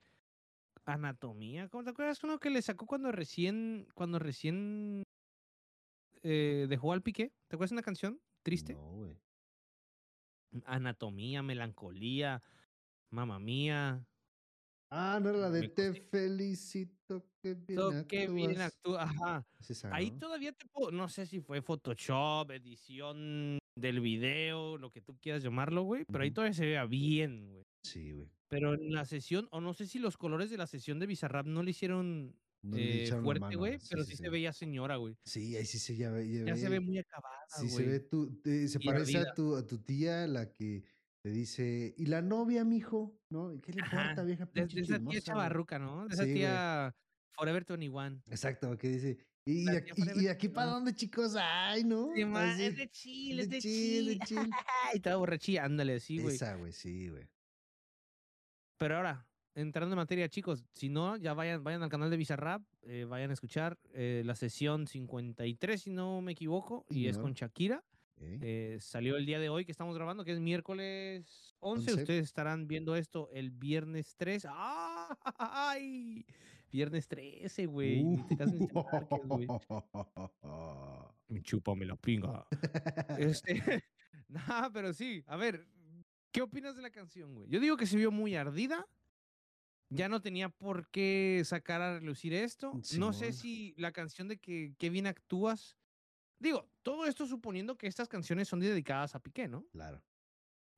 anatomía. 0.85 1.69
¿Cómo 1.69 1.83
te 1.85 1.91
acuerdas 1.91 2.23
uno 2.23 2.39
que 2.39 2.51
le 2.51 2.63
sacó 2.63 2.87
cuando 2.87 3.11
recién, 3.13 3.89
cuando 3.95 4.21
recién 4.21 5.03
eh, 6.23 6.67
dejó 6.69 6.93
al 6.93 7.03
piqué? 7.03 7.33
¿Te 7.49 7.57
acuerdas 7.57 7.71
de 7.71 7.75
una 7.75 7.83
canción 7.83 8.21
triste? 8.43 8.75
No, 8.75 8.93
güey. 8.93 9.21
Anatomía, 10.65 11.43
melancolía, 11.43 12.43
mamá 13.11 13.41
mía. 13.41 14.07
Ah, 14.91 15.19
no 15.21 15.31
era 15.31 15.39
la 15.39 15.51
de 15.51 15.61
Me 15.63 15.69
te 15.69 15.93
felicito 15.95 17.28
que 17.43 17.55
bien 17.55 17.78
So, 17.78 18.07
qué 18.09 18.28
bien 18.28 18.61
actúa. 18.61 19.03
Ajá. 19.05 19.47
Ahí 19.91 20.11
todavía 20.12 20.53
te 20.53 20.66
puedo, 20.66 20.91
no 20.91 21.09
sé 21.09 21.26
si 21.26 21.41
fue 21.41 21.62
Photoshop, 21.62 22.51
edición 22.51 23.59
del 23.76 24.01
video, 24.01 24.76
lo 24.78 24.91
que 24.91 25.01
tú 25.01 25.16
quieras 25.20 25.43
llamarlo, 25.43 25.82
güey, 25.82 26.05
pero 26.11 26.24
ahí 26.24 26.30
todavía 26.32 26.55
se 26.55 26.66
vea 26.66 26.84
bien, 26.86 27.53
güey. 27.53 27.64
Sí, 27.84 28.12
güey. 28.12 28.28
Pero 28.49 28.74
en 28.74 28.93
la 28.93 29.05
sesión, 29.05 29.47
o 29.51 29.61
no 29.61 29.74
sé 29.74 29.86
si 29.86 29.99
los 29.99 30.16
colores 30.16 30.51
de 30.51 30.57
la 30.57 30.66
sesión 30.66 30.99
de 30.99 31.07
Bizarrap 31.07 31.47
no 31.47 31.62
le 31.62 31.70
hicieron 31.70 32.34
No 32.62 32.76
eh, 32.76 33.09
fuerte, 33.22 33.57
güey, 33.57 33.78
sí, 33.78 33.86
pero 33.91 34.05
sí, 34.05 34.16
se 34.16 34.28
veía 34.30 34.53
señora, 34.53 34.97
güey. 34.97 35.16
Sí, 35.24 35.55
ahí 35.55 35.64
sí 35.66 35.78
se 35.78 35.97
ya 35.97 36.11
ve. 36.11 36.28
Ya, 36.28 36.45
Ya 36.47 36.57
se 36.57 36.68
ve- 36.68 36.80
muy 36.80 36.99
acabada, 36.99 37.39
Sí, 37.49 37.68
se 37.68 37.82
ve 37.82 37.99
güey. 37.99 38.09
tu, 38.09 38.41
te- 38.41 38.66
se 38.68 38.78
Y 38.80 38.86
parece 38.86 39.18
a 39.18 39.34
tu, 39.34 39.55
a 39.55 39.66
tu 39.66 39.78
tía, 39.78 40.26
la 40.26 40.51
que 40.51 40.82
te 41.22 41.30
dice, 41.30 41.95
¿y 41.97 42.07
la 42.07 42.22
novia, 42.22 42.64
mijo? 42.64 43.20
¿No? 43.30 43.53
¿Y 43.53 43.61
¿Qué 43.61 43.72
le 43.74 43.82
importa, 43.82 44.22
vieja 44.24 44.47
De, 44.47 44.53
de 44.53 44.66
esa 44.66 44.68
tía 44.74 44.82
chismosa, 44.82 44.99
güey?" 45.05 45.20
chavarruca, 45.20 45.78
¿no? 45.78 46.09
De 46.09 46.14
esa 46.14 46.24
güey. 46.24 46.34
Forever 47.33 47.64
21. 47.64 48.22
Exacto, 48.31 48.76
que 48.76 48.89
dice, 48.89 49.18
¿y, 49.45 49.64
tía 49.64 49.79
aquí- 49.79 49.93
y 50.22 50.29
aquí 50.29 50.49
para 50.49 50.66
21. 50.66 50.74
dónde, 50.74 50.95
chicos? 50.95 51.37
Ay, 51.37 51.85
¿no? 51.85 52.11
Sí, 52.14 52.22
Así, 52.22 52.62
es 52.64 52.76
de 52.76 52.89
chill, 52.91 53.41
es 53.41 53.49
de 53.51 53.59
chill, 53.61 54.20
chill. 54.20 54.51
y 54.95 55.01
toda 55.01 55.16
borrachilla, 55.16 55.64
ándale, 55.64 56.01
sí, 56.01 56.18
güey. 56.18 56.35
Esa, 56.35 56.55
güey, 56.57 56.72
sí, 56.72 57.09
güey. 57.09 57.29
Pero 58.76 58.97
ahora, 58.97 59.26
entrando 59.55 59.95
en 59.95 59.99
materia, 59.99 60.29
chicos, 60.29 60.64
si 60.72 60.89
no, 60.89 61.16
ya 61.16 61.35
vayan, 61.35 61.62
vayan 61.64 61.83
al 61.83 61.89
canal 61.91 62.11
de 62.11 62.16
Bizarrap, 62.16 62.62
eh, 62.83 63.05
vayan 63.09 63.31
a 63.31 63.35
escuchar 63.35 63.76
eh, 63.93 64.22
la 64.24 64.35
sesión 64.37 64.87
53, 64.87 65.83
si 65.83 65.91
no 65.91 66.20
me 66.22 66.33
equivoco, 66.33 66.87
y 66.89 67.07
es 67.07 67.14
Señor. 67.16 67.22
con 67.22 67.33
Shakira. 67.35 67.85
Eh, 68.20 68.79
salió 68.81 69.16
el 69.16 69.26
día 69.26 69.39
de 69.39 69.49
hoy 69.49 69.64
que 69.64 69.70
estamos 69.70 69.95
grabando, 69.95 70.24
que 70.24 70.33
es 70.33 70.41
miércoles 70.41 71.55
11. 71.61 71.91
11. 71.93 72.03
Ustedes 72.03 72.24
estarán 72.24 72.66
viendo 72.66 72.97
esto 72.97 73.31
el 73.33 73.51
viernes 73.53 74.14
3. 74.16 74.45
¡Ay! 74.51 76.26
Viernes 76.71 77.09
13, 77.09 77.66
güey. 77.66 78.05
Ni 78.05 78.23
te 78.27 78.37
cases 78.37 78.61
ni 78.61 78.66
te 78.66 78.79
embarques, 78.79 79.27
güey. 79.27 79.47
Me 81.29 81.43
chúpame 81.43 81.85
la 81.87 81.97
pinga. 81.97 82.47
Este, 83.19 83.55
nah, 84.29 84.71
pero 84.73 84.93
sí. 84.93 85.23
A 85.27 85.37
ver, 85.37 85.66
¿qué 86.33 86.43
opinas 86.43 86.77
de 86.77 86.83
la 86.83 86.91
canción, 86.91 87.35
güey? 87.35 87.49
Yo 87.49 87.61
digo 87.61 87.77
que 87.77 87.87
se 87.87 87.97
vio 87.97 88.11
muy 88.11 88.35
ardida. 88.37 88.87
Ya 89.91 90.09
no 90.11 90.21
tenía 90.21 90.51
por 90.51 90.91
qué 90.91 91.43
sacar 91.45 91.81
a 91.81 91.99
relucir 91.99 92.35
esto. 92.35 92.73
No 92.99 93.14
sé 93.14 93.33
si 93.33 93.75
la 93.79 93.93
canción 93.93 94.29
de 94.29 94.39
que, 94.39 94.75
que 94.79 94.91
bien 94.91 95.07
actúas. 95.07 95.79
Digo, 96.39 96.71
todo 96.83 97.07
esto 97.07 97.27
suponiendo 97.27 97.77
que 97.77 97.87
estas 97.87 98.09
canciones 98.09 98.49
son 98.49 98.61
dedicadas 98.61 99.14
a 99.14 99.21
Piqué, 99.21 99.49
¿no? 99.49 99.64
Claro. 99.73 100.03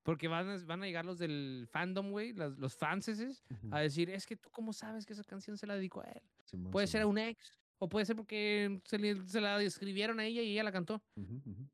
Porque 0.02 0.28
van 0.28 0.48
a, 0.48 0.56
van 0.64 0.82
a 0.82 0.86
llegar 0.86 1.04
los 1.04 1.18
del 1.18 1.66
fandom, 1.70 2.10
güey, 2.10 2.32
las- 2.32 2.56
los 2.58 2.74
fanses, 2.76 3.44
Ujú. 3.50 3.68
a 3.74 3.80
decir, 3.80 4.10
es 4.10 4.26
que 4.26 4.36
tú 4.36 4.50
cómo 4.50 4.72
sabes 4.72 5.04
que 5.06 5.12
esa 5.12 5.24
canción 5.24 5.58
se 5.58 5.66
la 5.66 5.74
dedicó 5.76 6.00
a 6.02 6.06
él. 6.10 6.22
Simón, 6.44 6.70
Puede 6.72 6.86
ser 6.86 7.02
a 7.02 7.06
un 7.06 7.18
ex, 7.18 7.52
o 7.78 7.88
puede 7.88 8.06
ser 8.06 8.16
porque 8.16 8.80
se, 8.86 8.98
le- 8.98 9.26
se 9.28 9.40
la 9.40 9.62
escribieron 9.62 10.18
a 10.20 10.24
ella 10.26 10.42
y 10.42 10.52
ella 10.52 10.64
la 10.64 10.72
cantó 10.72 11.02
Ujú, 11.16 11.42
ujú. 11.44 11.70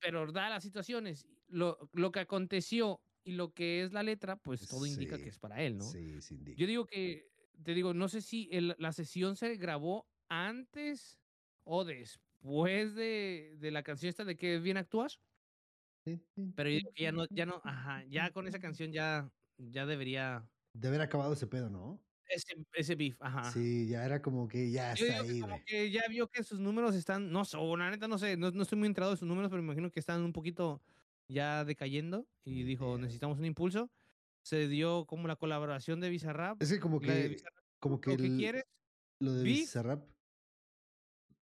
pero 0.00 0.30
dadas 0.32 0.50
las 0.50 0.62
situaciones, 0.64 1.26
lo, 1.46 1.78
lo 1.92 2.10
que 2.12 2.20
aconteció 2.20 3.00
y 3.24 3.32
lo 3.32 3.52
que 3.52 3.82
es 3.82 3.92
la 3.92 4.02
letra, 4.02 4.36
pues 4.36 4.66
todo 4.66 4.84
indica 4.86 5.16
Sí, 5.16 5.22
que 5.22 5.28
es 5.30 5.38
para 5.38 5.62
él, 5.62 5.78
¿no? 5.78 5.84
Sí, 5.84 6.20
sin 6.20 6.38
indica. 6.38 6.56
Yo 6.58 6.66
digo 6.66 6.86
que, 6.86 7.28
te 7.62 7.74
digo, 7.74 7.94
no 7.94 8.08
sé 8.08 8.20
si 8.20 8.48
el- 8.52 8.74
la 8.78 8.92
sesión 8.92 9.36
se 9.36 9.54
grabó 9.56 10.08
antes 10.28 11.20
o 11.64 11.84
después 11.84 12.94
de, 12.96 13.54
de 13.58 13.70
la 13.70 13.82
canción 13.84 14.08
esta 14.10 14.24
de 14.24 14.36
que 14.36 14.58
bien 14.58 14.76
actúas, 14.76 15.20
pero 16.54 16.70
yo 16.70 16.80
ya 16.96 17.12
no, 17.12 17.26
ya 17.30 17.46
no, 17.46 17.60
ajá, 17.64 18.04
ya 18.08 18.30
con 18.30 18.46
esa 18.46 18.58
canción 18.58 18.92
ya, 18.92 19.30
ya 19.58 19.86
debería, 19.86 20.48
De 20.74 20.88
haber 20.88 21.00
acabado 21.00 21.32
ese 21.32 21.46
pedo, 21.46 21.70
¿no? 21.70 22.00
ese, 22.28 22.54
ese 22.72 22.94
beef, 22.94 23.16
ajá. 23.20 23.50
Sí, 23.52 23.88
ya 23.88 24.04
era 24.04 24.22
como 24.22 24.48
que 24.48 24.70
ya 24.70 24.92
está 24.92 25.04
que 25.06 25.12
ahí, 25.12 25.40
como 25.40 25.54
güey. 25.54 25.64
que 25.64 25.90
ya 25.90 26.02
vio 26.08 26.28
que 26.28 26.42
sus 26.42 26.58
números 26.58 26.94
están, 26.94 27.30
no 27.30 27.44
sé, 27.44 27.58
la 27.58 27.90
neta 27.90 28.08
no 28.08 28.18
sé, 28.18 28.36
no, 28.36 28.50
no 28.50 28.62
estoy 28.62 28.78
muy 28.78 28.86
entrado 28.86 29.10
de 29.10 29.16
sus 29.16 29.28
números, 29.28 29.50
pero 29.50 29.62
me 29.62 29.66
imagino 29.66 29.90
que 29.90 30.00
están 30.00 30.22
un 30.22 30.32
poquito 30.32 30.82
ya 31.28 31.64
decayendo 31.64 32.26
y 32.44 32.62
dijo, 32.64 32.98
necesitamos 32.98 33.38
un 33.38 33.44
impulso. 33.44 33.90
Se 34.44 34.66
dio 34.66 35.06
como 35.06 35.28
la 35.28 35.36
colaboración 35.36 36.00
de 36.00 36.10
Bizarrap. 36.10 36.60
Es 36.60 36.72
que 36.72 36.80
como 36.80 37.00
que, 37.00 37.28
Bizarrap, 37.28 37.64
como 37.78 38.00
que 38.00 38.10
lo 38.10 38.16
que 38.16 38.36
quieres. 38.36 38.64
lo 39.20 39.32
de 39.32 39.44
Beef. 39.44 39.58
Bizarrap, 39.60 40.04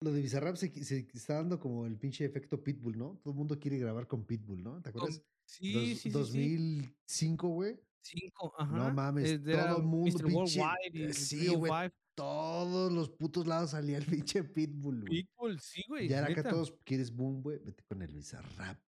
lo 0.02 0.12
de 0.12 0.22
Bizarrap 0.22 0.56
se, 0.58 0.68
está 1.14 1.36
dando 1.36 1.60
como 1.60 1.86
el 1.86 1.98
pinche 1.98 2.26
efecto 2.26 2.64
Pitbull, 2.64 2.98
¿no? 2.98 3.20
Todo 3.24 3.32
el 3.34 3.38
mundo 3.38 3.60
quiere 3.60 3.78
grabar 3.78 4.08
con 4.08 4.26
Pitbull, 4.26 4.62
¿no? 4.64 4.82
¿Te 4.82 4.90
acuerdas? 4.90 5.22
Sí, 5.46 5.74
Dos- 5.74 5.84
sí, 5.84 5.96
sí, 5.96 6.02
sí. 6.02 6.10
2005, 6.10 7.48
güey. 7.50 7.80
Cinco, 8.02 8.54
ajá. 8.58 8.78
No 8.78 8.94
mames, 8.94 9.32
eh, 9.32 9.40
todo 9.40 9.82
mundo, 9.82 10.18
Mr. 10.20 10.26
pinche- 10.28 10.62
y 10.94 11.14
sí, 11.14 11.38
305. 11.38 11.58
güey, 11.58 11.92
Todos 12.14 12.94
los 12.94 13.10
putos 13.10 13.46
lados 13.48 13.72
salía 13.72 13.98
el 13.98 14.06
pinche 14.26 14.44
Pitbull, 14.44 15.02
güey. 15.02 15.24
Pitbull, 15.24 15.60
sí, 15.60 15.84
güey. 15.88 16.08
Ya 16.08 16.20
era 16.20 16.28
acá 16.28 16.36
neta. 16.38 16.50
todos, 16.52 16.74
¿quieres 16.84 17.12
boom, 17.12 17.42
güey? 17.42 17.60
Vete 17.60 17.84
con 17.84 18.02
el 18.02 18.14
Bizarrap. 18.14 18.80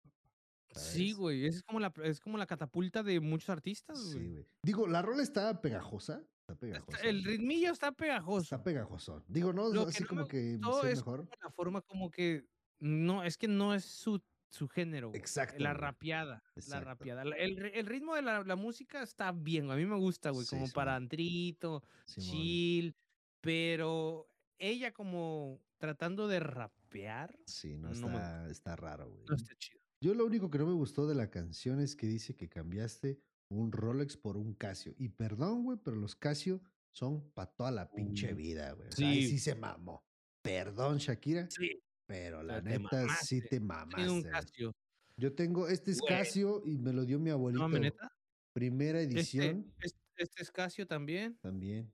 Sí, 0.75 1.13
güey. 1.13 1.47
Es 1.47 1.63
como 1.63 1.81
la, 1.81 1.93
es 2.05 2.21
como 2.21 2.37
la 2.37 2.47
catapulta 2.47 3.03
de 3.03 3.19
muchos 3.21 3.49
artistas, 3.49 3.99
güey. 4.13 4.13
Sí, 4.19 4.31
güey. 4.31 4.47
Digo, 4.63 4.87
la 4.87 5.01
rola 5.01 5.23
está 5.23 5.61
pegajosa. 5.63 6.23
Está 6.49 6.55
pegajosa. 6.61 7.01
el 7.03 7.25
ritmillo 7.25 7.73
está 7.73 7.91
pegajoso. 7.91 8.43
Está 8.43 8.63
pegajosón. 8.63 9.25
Digo, 9.27 9.53
no, 9.53 9.69
Lo 9.73 9.83
así 9.83 9.99
que 9.99 10.05
no 10.05 10.09
como 10.09 10.23
me 10.23 10.29
que 10.29 10.55
es 10.55 10.61
mejor. 10.61 11.29
la 11.43 11.51
forma 11.51 11.81
como 11.83 12.09
que 12.11 12.47
no, 12.79 13.25
es 13.25 13.37
que 13.37 13.49
no 13.49 13.75
es 13.75 13.85
su, 13.85 14.23
su 14.53 14.69
género. 14.69 15.09
güey. 15.09 15.19
Exacto, 15.19 15.59
La 15.59 15.75
rapeada. 15.75 16.45
La 16.69 16.79
rapeada. 16.81 17.23
El, 17.23 17.59
el 17.67 17.87
ritmo 17.87 18.15
de 18.15 18.23
la, 18.23 18.45
la 18.45 18.55
música 18.55 19.03
está 19.03 19.33
bien, 19.33 19.69
a 19.73 19.75
mí 19.75 19.85
me 19.87 19.97
gusta, 19.97 20.31
güey, 20.31 20.45
Sí, 20.45 20.51
como 20.51 20.67
Simón. 20.67 20.73
para 20.75 20.95
antrito, 20.95 21.83
Simón. 22.07 22.31
chill, 22.31 22.97
pero 23.41 24.31
ella 24.59 24.93
como 24.93 25.61
tratando 25.79 26.29
de 26.29 26.39
rapear, 26.41 27.37
Sí, 27.47 27.77
no, 27.77 27.93
no 27.93 28.09
me 28.09 28.15
está, 28.15 28.51
está 28.51 28.77
raro, 28.77 29.11
güey. 29.11 29.25
no 29.29 29.35
está 29.35 29.53
chido. 29.57 29.81
Yo 30.01 30.15
lo 30.15 30.25
único 30.27 30.49
que 30.49 30.59
no 30.59 30.67
me 30.67 30.75
gustó 30.75 31.07
de 31.09 31.15
la 31.17 31.29
canción 31.29 31.81
es 31.81 31.97
que 31.97 32.07
dice 32.07 32.37
que 32.37 32.49
cambiaste 32.49 33.19
un 33.49 33.73
Rolex 33.73 34.17
por 34.17 34.37
un 34.37 34.55
Casio. 34.55 34.95
Y 34.99 35.09
perdón, 35.11 35.65
güey, 35.65 35.79
pero 35.83 35.97
los 35.97 36.15
Casio 36.17 36.61
son 36.93 37.31
para 37.33 37.51
toda 37.53 37.71
la 37.71 37.91
pinche 37.91 38.33
Uh, 38.33 38.37
vida, 38.37 38.73
güey. 38.73 38.89
O 38.89 38.93
sea, 38.93 39.09
ahí 39.09 39.23
sí. 39.23 39.31
sí 39.31 39.39
se 39.39 39.55
mamó. 39.55 40.05
Perdón, 40.43 40.99
Shakira, 40.99 41.49
Sí, 41.51 41.83
pero 42.07 42.43
la 42.43 42.63
Pero 42.63 42.65
te 42.65 42.79
neta 42.79 43.01
sí 43.23 43.37
mamaste. 43.37 43.41
te 43.49 43.59
un 43.59 43.67
mamaste. 43.67 44.09
güey. 44.09 44.23
Casio. 44.25 44.73
Yo 45.19 45.35
tengo, 45.35 45.69
este 45.69 45.91
es 45.93 46.01
Güey. 46.01 46.15
Casio 46.15 46.63
y 46.65 46.77
me 46.79 46.93
lo 46.93 47.05
dio 47.05 47.19
mi 47.19 47.31
No 47.31 47.37
abuelito. 47.37 47.63
mames, 47.63 47.81
neta. 47.81 48.09
Primera 48.55 49.01
Este, 49.01 49.15
edición 49.15 49.75
este, 49.81 49.99
este 50.17 50.43
es 50.43 50.51
Casio 50.51 50.87
también. 50.87 51.37
también. 51.39 51.93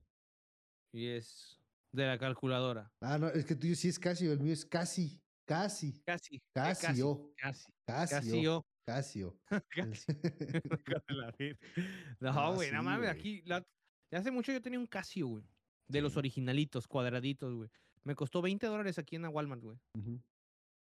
Y 0.93 1.07
es 1.07 1.59
de 1.91 2.05
la 2.05 2.17
calculadora. 2.19 2.91
Ah, 3.01 3.17
no, 3.17 3.27
es 3.29 3.45
que 3.45 3.55
tuyo 3.55 3.75
sí 3.75 3.87
es 3.89 3.97
Casio, 3.99 4.31
el 4.31 4.39
mío 4.39 4.53
es 4.53 4.65
casi, 4.65 5.21
casi, 5.45 5.99
Casi. 6.05 6.39
Casio, 6.53 7.33
Casi. 7.37 7.71
Casio, 7.85 8.17
Casio. 8.19 8.65
Casio. 8.85 9.39
Casi. 9.69 10.11
Hijo 10.11 11.01
de 11.07 11.13
la 11.15 11.31
virgen. 11.37 11.57
Ah, 12.21 12.31
No, 12.33 12.55
güey, 12.55 12.71
no 12.71 12.79
sí, 12.79 12.85
mames, 12.85 12.99
güey. 13.09 13.09
aquí. 13.09 13.41
la- 13.45 13.65
hace 14.11 14.31
mucho 14.31 14.51
yo 14.51 14.61
tenía 14.61 14.79
un 14.79 14.87
Casio, 14.87 15.27
güey. 15.27 15.43
De 15.87 16.01
los 16.01 16.17
originalitos, 16.17 16.87
cuadraditos, 16.87 17.53
güey. 17.53 17.69
Me 18.03 18.15
costó 18.15 18.41
20 18.41 18.67
dólares 18.67 18.97
aquí 18.99 19.15
en 19.15 19.21
la 19.23 19.29
Walmart, 19.29 19.61
güey. 19.61 19.77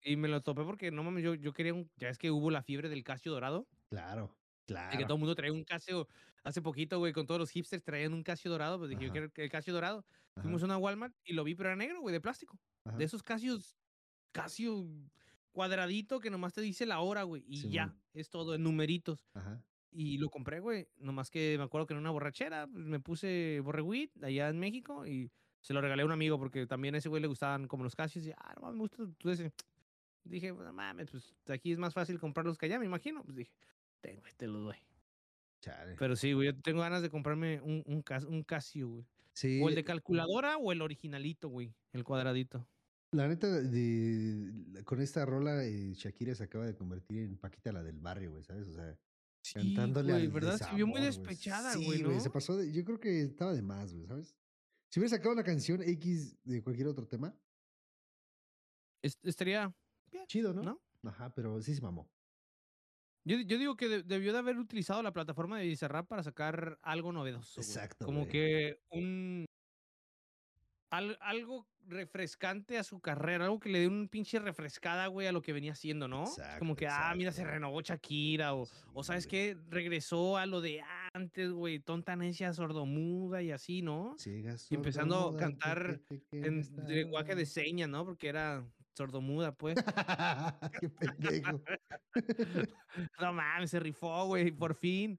Y 0.04 0.16
me 0.16 0.28
lo 0.28 0.40
topé 0.42 0.62
porque, 0.64 0.90
no 0.90 1.04
mames, 1.04 1.22
yo, 1.22 1.34
yo 1.34 1.52
quería 1.52 1.74
un. 1.74 1.88
Ya 1.96 2.08
es 2.08 2.18
que 2.18 2.30
hubo 2.30 2.50
la 2.50 2.62
fiebre 2.62 2.88
del 2.88 3.04
Casio 3.04 3.30
dorado. 3.32 3.68
Claro, 3.90 4.36
De 4.66 4.74
que 4.74 4.74
claro. 4.74 5.06
todo 5.06 5.14
el 5.14 5.20
mundo 5.20 5.34
traía 5.34 5.52
un 5.52 5.64
Casio. 5.64 6.08
Hace 6.44 6.60
poquito, 6.60 6.98
güey, 6.98 7.12
con 7.12 7.26
todos 7.26 7.38
los 7.38 7.50
hipsters 7.50 7.84
traían 7.84 8.12
un 8.12 8.24
Casio 8.24 8.50
dorado. 8.50 8.78
Pues 8.78 8.90
dije, 8.90 9.02
yo 9.02 9.06
Ajá. 9.06 9.12
quiero 9.12 9.32
el 9.34 9.50
Casio 9.50 9.72
dorado. 9.72 10.04
Ajá, 10.34 10.42
Fuimos 10.42 10.62
a 10.62 10.64
una 10.66 10.78
Walmart 10.78 11.14
y 11.24 11.34
lo 11.34 11.44
vi, 11.44 11.54
pero 11.54 11.68
era 11.68 11.76
negro, 11.76 12.00
güey, 12.00 12.12
de 12.12 12.20
plástico. 12.20 12.58
ajá. 12.84 12.96
De 12.96 13.04
esos 13.04 13.22
Casios. 13.22 13.76
Casio 14.32 14.88
cuadradito 15.52 16.18
que 16.20 16.30
nomás 16.30 16.52
te 16.54 16.60
dice 16.60 16.86
la 16.86 17.00
hora, 17.00 17.22
güey. 17.22 17.44
Y 17.46 17.70
ya, 17.70 17.84
Simón. 17.84 18.00
es 18.14 18.30
todo, 18.30 18.54
en 18.54 18.62
numeritos. 18.62 19.26
Ajá. 19.34 19.62
Y 19.90 20.16
lo 20.18 20.30
compré, 20.30 20.60
güey. 20.60 20.88
Nomás 20.96 21.30
que 21.30 21.56
me 21.58 21.64
acuerdo 21.64 21.86
que 21.86 21.92
en 21.94 22.00
una 22.00 22.10
borrachera 22.10 22.66
pues, 22.66 22.84
me 22.84 22.98
puse 22.98 23.60
borreguit 23.62 24.10
allá 24.24 24.48
en 24.48 24.58
México 24.58 25.06
y 25.06 25.30
se 25.60 25.74
lo 25.74 25.80
regalé 25.80 26.02
a 26.02 26.06
un 26.06 26.12
amigo 26.12 26.38
porque 26.38 26.66
también 26.66 26.94
a 26.94 26.98
ese 26.98 27.08
güey 27.10 27.20
le 27.22 27.28
gustaban 27.28 27.68
como 27.68 27.84
los 27.84 27.94
Casios. 27.94 28.26
Y, 28.26 28.32
ah, 28.32 28.54
no 28.56 28.62
mames, 28.62 28.74
me 28.76 28.80
gusta 28.80 29.04
tú 29.18 29.30
ese. 29.30 29.52
Dije, 30.24 30.54
"Pues, 30.54 30.66
no 30.66 30.72
mames, 30.72 31.10
pues 31.10 31.34
aquí 31.48 31.72
es 31.72 31.78
más 31.78 31.92
fácil 31.94 32.18
comprarlos 32.18 32.56
que 32.56 32.66
allá, 32.66 32.78
me 32.78 32.86
imagino. 32.86 33.22
Pues 33.22 33.36
dije, 33.36 33.52
tengo, 34.00 34.22
te 34.36 34.46
lo 34.46 34.60
doy. 34.60 34.76
Chale. 35.60 35.94
Pero 35.98 36.16
sí, 36.16 36.32
güey, 36.32 36.46
yo 36.46 36.60
tengo 36.60 36.80
ganas 36.80 37.02
de 37.02 37.10
comprarme 37.10 37.60
un, 37.60 37.82
un, 37.86 38.02
Cas- 38.02 38.24
un 38.24 38.42
Casio, 38.42 38.88
güey. 38.88 39.06
Sí, 39.34 39.60
O 39.62 39.68
el 39.68 39.74
de 39.74 39.84
calculadora 39.84 40.56
o 40.58 40.72
el 40.72 40.82
originalito, 40.82 41.48
güey. 41.48 41.74
El 41.92 42.04
cuadradito. 42.04 42.66
La 43.12 43.28
neta, 43.28 43.48
de, 43.48 44.82
con 44.84 45.00
esta 45.00 45.24
rola, 45.26 45.64
eh, 45.64 45.92
Shakira 45.94 46.34
se 46.34 46.44
acaba 46.44 46.66
de 46.66 46.74
convertir 46.74 47.18
en 47.18 47.36
Paquita 47.38 47.72
la 47.72 47.82
del 47.82 47.98
barrio, 48.00 48.30
güey, 48.32 48.42
¿sabes? 48.44 48.68
O 48.68 48.72
sea, 48.72 48.98
Sí, 49.44 49.54
cantándole 49.54 50.12
güey, 50.12 50.26
al 50.26 50.32
¿verdad? 50.32 50.56
Se 50.58 50.74
vio 50.76 50.86
muy 50.86 51.00
desamor, 51.00 51.26
güey. 51.26 51.34
despechada, 51.34 51.72
Sí, 51.72 51.84
güey, 51.84 52.02
¿no? 52.02 52.20
se 52.20 52.30
pasó 52.30 52.56
de, 52.56 52.72
yo 52.72 52.84
creo 52.84 53.00
que 53.00 53.22
estaba 53.22 53.52
de 53.52 53.62
más, 53.62 53.92
güey, 53.92 54.06
¿sabes? 54.06 54.36
Si 54.90 55.00
hubiera 55.00 55.16
sacado 55.16 55.32
una 55.34 55.42
canción 55.44 55.82
X 55.82 56.38
de 56.44 56.62
cualquier 56.62 56.86
otro 56.88 57.06
tema, 57.08 57.36
Es- 59.02 59.18
estaría 59.24 59.74
chido, 60.28 60.52
¿no? 60.54 60.62
¿No? 60.62 60.80
Ajá, 61.10 61.34
pero 61.34 61.60
sí 61.60 61.74
se 61.74 61.80
mamó. 61.82 62.08
Yo, 63.24 63.36
yo 63.40 63.58
digo 63.58 63.76
que 63.76 63.88
de- 63.88 64.02
debió 64.04 64.32
de 64.32 64.38
haber 64.38 64.58
utilizado 64.58 65.02
la 65.02 65.12
plataforma 65.12 65.58
de 65.58 65.66
Bizarrap 65.66 66.06
para 66.08 66.22
sacar 66.22 66.78
algo 66.82 67.12
novedoso. 67.12 67.60
güey. 67.60 67.66
Exacto, 67.68 68.04
Como 68.06 68.20
güey. 68.20 68.30
que 68.32 68.80
un. 68.90 69.44
Al- 70.92 71.18
algo 71.22 71.66
refrescante 71.88 72.78
a 72.78 72.84
su 72.84 73.00
carrera, 73.00 73.46
algo 73.46 73.58
que 73.58 73.70
le 73.70 73.80
dé 73.80 73.88
un 73.88 74.08
pinche 74.08 74.38
refrescada, 74.38 75.08
güey, 75.08 75.26
a 75.26 75.32
lo 75.32 75.42
que 75.42 75.52
venía 75.52 75.72
haciendo, 75.72 76.06
¿no? 76.06 76.24
Como 76.58 76.74
Exacto, 76.74 76.76
que, 76.76 76.86
ah, 76.86 77.12
mira, 77.16 77.32
se 77.32 77.44
renovó 77.44 77.80
Shakira, 77.80 78.54
o, 78.54 78.68
o 78.94 79.02
¿sabes 79.02 79.26
qué? 79.26 79.56
Regresó 79.68 80.36
a 80.36 80.46
lo 80.46 80.60
de 80.60 80.80
antes, 81.14 81.50
güey, 81.50 81.80
tonta 81.80 82.14
necia, 82.14 82.52
sordomuda 82.52 83.42
y 83.42 83.50
así, 83.50 83.82
¿no? 83.82 84.14
Ciega, 84.18 84.54
Y 84.70 84.74
empezando 84.76 85.30
a 85.30 85.36
cantar 85.36 86.00
que 86.08 86.22
En 86.30 86.62
lenguaje 86.86 87.34
de 87.34 87.46
señas, 87.46 87.88
¿no? 87.88 88.04
Porque 88.04 88.28
era 88.28 88.64
sordomuda, 88.94 89.52
pues. 89.56 89.74
Qué 90.80 90.88
pendejo. 90.88 91.62
No 93.18 93.32
mames, 93.32 93.70
se 93.70 93.80
rifó, 93.80 94.26
güey, 94.26 94.50
por 94.52 94.74
fin. 94.74 95.18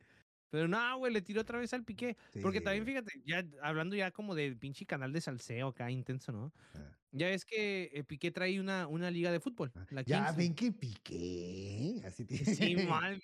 Pero 0.53 0.67
no, 0.67 0.97
güey, 0.99 1.11
le 1.11 1.23
tiró 1.23 1.41
otra 1.41 1.57
vez 1.57 1.73
al 1.73 1.83
piqué. 1.83 2.15
Porque 2.43 2.61
también, 2.61 2.85
fíjate, 2.85 3.11
ya 3.25 3.43
hablando 3.63 3.95
ya 3.95 4.11
como 4.11 4.35
de 4.35 4.55
pinche 4.55 4.85
canal 4.85 5.11
de 5.11 5.19
salseo 5.19 5.69
acá 5.69 5.89
intenso, 5.89 6.31
¿no? 6.31 6.53
Ah. 6.75 6.91
Ya 7.11 7.29
es 7.31 7.43
que 7.43 7.89
eh, 7.91 8.03
Piqué 8.03 8.29
trae 8.29 8.59
una, 8.59 8.85
una 8.85 9.09
liga 9.09 9.31
de 9.31 9.39
fútbol. 9.39 9.71
Ah, 9.75 9.83
La 9.89 10.03
Ya 10.03 10.25
15. 10.27 10.37
ven 10.37 10.53
que 10.53 10.71
piqué. 10.71 12.03
Así 12.05 12.23
te... 12.23 12.37
Sí, 12.37 12.75
mal, 12.87 13.19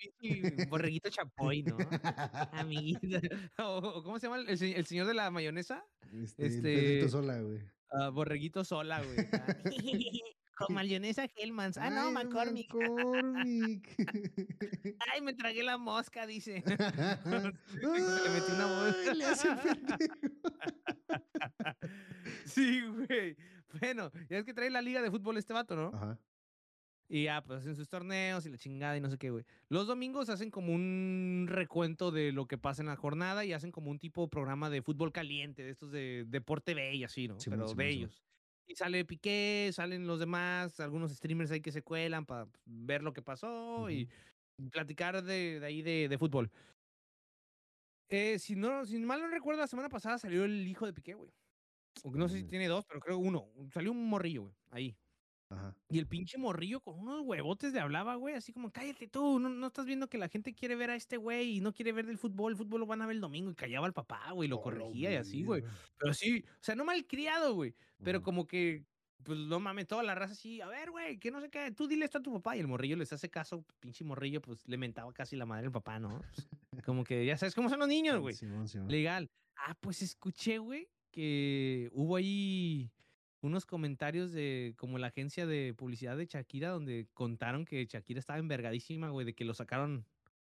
borreguito 0.70 1.12
chapoy, 1.12 1.62
¿no? 1.62 1.78
Amiguita. 2.52 3.22
O, 3.60 4.02
¿Cómo 4.02 4.18
se 4.18 4.26
llama 4.26 4.40
el, 4.40 4.50
el 4.50 4.86
señor 4.88 5.06
de 5.06 5.14
la 5.14 5.30
mayonesa? 5.30 5.86
Este, 6.12 6.48
este- 6.48 7.10
sola, 7.10 7.40
güey. 7.42 7.60
Ah, 7.92 8.10
borreguito 8.10 8.64
sola, 8.66 9.04
güey. 9.04 9.18
mayonesa 10.70 11.28
Hellmans. 11.36 11.78
Ah, 11.78 11.90
no, 11.90 12.08
Ay, 12.08 12.14
McCormick. 12.14 12.74
McCormick. 12.74 13.96
Ay, 15.14 15.22
me 15.22 15.34
tragué 15.34 15.64
la 15.64 15.78
mosca, 15.78 16.26
dice. 16.28 16.64
Le 16.66 18.30
metió 18.30 18.56
una 18.56 18.68
mosca. 18.68 19.14
Le 19.14 19.26
hace. 19.26 19.50
Sí, 22.46 22.82
güey. 22.82 23.36
Bueno, 23.80 24.12
ya 24.30 24.40
es 24.40 24.46
que 24.46 24.54
trae 24.54 24.70
la 24.70 24.82
liga 24.82 25.02
de 25.02 25.12
fútbol 25.12 25.38
este 25.38 25.54
vato, 25.54 25.76
¿no? 25.76 25.92
Ajá. 25.94 26.20
Y 27.12 27.24
ya, 27.24 27.44
pues 27.44 27.62
hacen 27.62 27.76
sus 27.76 27.90
torneos 27.90 28.46
y 28.46 28.52
la 28.52 28.58
chingada 28.60 28.96
y 28.96 29.02
no 29.02 29.10
sé 29.10 29.18
qué, 29.18 29.32
güey. 29.32 29.44
Los 29.68 29.88
domingos 29.88 30.30
hacen 30.30 30.52
como 30.52 30.74
un 30.74 31.48
recuento 31.50 32.12
de 32.12 32.32
lo 32.32 32.48
que 32.48 32.60
pasa 32.60 32.84
en 32.84 32.88
la 32.88 32.96
jornada 32.96 33.44
y 33.46 33.54
hacen 33.54 33.72
como 33.72 33.90
un 33.90 33.98
tipo 33.98 34.22
de 34.22 34.28
programa 34.28 34.70
de 34.70 34.84
fútbol 34.84 35.12
caliente, 35.12 35.64
de 35.64 35.72
estos 35.72 35.92
de 35.92 36.26
Deporte 36.28 36.76
B 36.76 36.94
y 36.96 37.04
así, 37.04 37.28
¿no? 37.28 37.40
Simón, 37.40 37.60
Pero 37.60 37.68
Simón, 37.70 37.78
de 37.78 37.92
Simón. 37.92 38.04
ellos. 38.04 38.24
Y 38.70 38.76
sale 38.76 39.04
Piqué, 39.04 39.72
salen 39.74 40.06
los 40.06 40.20
demás, 40.20 40.80
algunos 40.80 41.12
streamers 41.12 41.50
ahí 41.50 41.60
que 41.60 41.72
se 41.72 41.82
cuelan 41.82 42.28
para 42.28 42.48
ver 42.66 43.02
lo 43.02 43.14
que 43.14 43.24
pasó 43.24 43.90
y 43.90 44.08
platicar 44.72 45.24
de, 45.24 45.60
de 45.60 45.66
ahí 45.66 45.82
de, 45.82 46.08
de 46.08 46.18
fútbol. 46.20 46.52
Eh, 48.10 48.38
si, 48.38 48.56
no, 48.56 48.86
si 48.86 49.00
mal 49.00 49.22
no 49.22 49.28
recuerdo, 49.28 49.62
la 49.62 49.68
semana 49.68 49.90
pasada 49.90 50.20
salió 50.20 50.44
el 50.46 50.68
hijo 50.68 50.86
de 50.86 50.94
Piqué, 50.94 51.16
güey. 51.16 51.32
No 52.14 52.30
sé 52.30 52.38
si 52.38 52.44
Mm. 52.44 52.50
tiene 52.50 52.68
dos, 52.68 52.86
pero 52.86 53.00
creo 53.00 53.18
uno. 53.18 53.52
Salió 53.74 53.92
un 53.92 54.08
morrillo, 54.08 54.44
güey, 54.44 54.56
ahí. 54.70 54.98
Ajá. 55.50 55.76
Y 55.90 55.98
el 55.98 56.08
pinche 56.08 56.38
morrillo 56.38 56.80
con 56.80 57.00
unos 57.00 57.22
huevotes 57.26 57.74
le 57.74 57.80
hablaba, 57.80 58.16
güey, 58.16 58.36
así 58.36 58.54
como, 58.54 58.72
cállate 58.72 59.08
tú, 59.08 59.40
no, 59.40 59.50
no 59.50 59.68
estás 59.68 59.86
viendo 59.86 60.08
que 60.08 60.18
la 60.20 60.30
gente 60.30 60.54
quiere 60.54 60.76
ver 60.76 60.92
a 60.92 60.96
este 60.96 61.18
güey 61.18 61.58
y 61.58 61.62
no 61.62 61.74
quiere 61.74 61.92
ver 61.92 62.06
del 62.06 62.20
fútbol, 62.20 62.52
el 62.52 62.58
fútbol 62.58 62.82
lo 62.82 62.86
van 62.86 63.02
a 63.02 63.08
ver 63.08 63.16
el 63.16 63.22
domingo 63.22 63.50
y 63.52 63.56
callaba 63.56 63.88
al 63.88 63.94
papá, 63.94 64.32
güey, 64.32 64.48
lo 64.48 64.58
Oh, 64.58 64.62
corregía 64.62 65.12
y 65.12 65.16
así, 65.16 65.44
güey. 65.44 65.64
Pero 65.98 66.14
sí, 66.14 66.44
o 66.48 66.58
sea, 66.62 66.76
no 66.76 66.86
malcriado, 66.86 67.56
güey, 67.56 67.76
pero 68.04 68.22
como 68.22 68.46
que, 68.46 68.86
pues 69.24 69.40
no 69.40 69.60
mames, 69.60 69.88
toda 69.88 70.04
la 70.04 70.16
raza 70.16 70.34
así, 70.34 70.62
a 70.62 70.68
ver, 70.68 70.92
güey, 70.92 71.18
que 71.18 71.32
no 71.32 71.42
sé 71.42 71.50
qué, 71.50 71.72
tú 71.72 71.88
dile 71.88 72.06
esto 72.06 72.20
a 72.20 72.22
tu 72.22 72.32
papá 72.34 72.56
y 72.56 72.60
el 72.60 72.68
morrillo 72.68 72.96
les 72.96 73.12
hace 73.12 73.30
caso, 73.30 73.66
pinche 73.80 74.04
morrillo, 74.04 74.42
pues 74.42 74.68
le 74.68 74.78
mentaba 74.78 75.12
casi 75.14 75.36
la 75.36 75.46
madre 75.46 75.66
al 75.66 75.72
papá, 75.72 76.00
¿no? 76.00 76.22
Pues, 76.70 76.84
como 76.86 77.04
que 77.04 77.26
ya 77.26 77.38
sabes 77.38 77.56
cómo 77.56 77.70
son 77.70 77.80
los 77.80 77.88
niños, 77.88 78.20
güey. 78.20 78.36
Simón, 78.36 78.68
Simón. 78.68 78.88
Legal. 78.90 79.32
Ah, 79.56 79.76
pues 79.82 80.02
escuché, 80.02 80.60
güey, 80.60 80.90
que 81.12 81.90
hubo 81.92 82.16
ahí 82.16 82.92
unos 83.42 83.66
comentarios 83.66 84.32
de 84.32 84.74
como 84.78 84.98
la 84.98 85.08
agencia 85.08 85.46
de 85.46 85.74
publicidad 85.74 86.18
de 86.18 86.26
Shakira 86.26 86.70
donde 86.70 87.08
contaron 87.14 87.66
que 87.66 87.86
Shakira 87.86 88.20
estaba 88.20 88.40
envergadísima, 88.40 89.10
güey, 89.10 89.26
de 89.26 89.34
que 89.34 89.46
lo 89.46 89.54
sacaron 89.54 90.06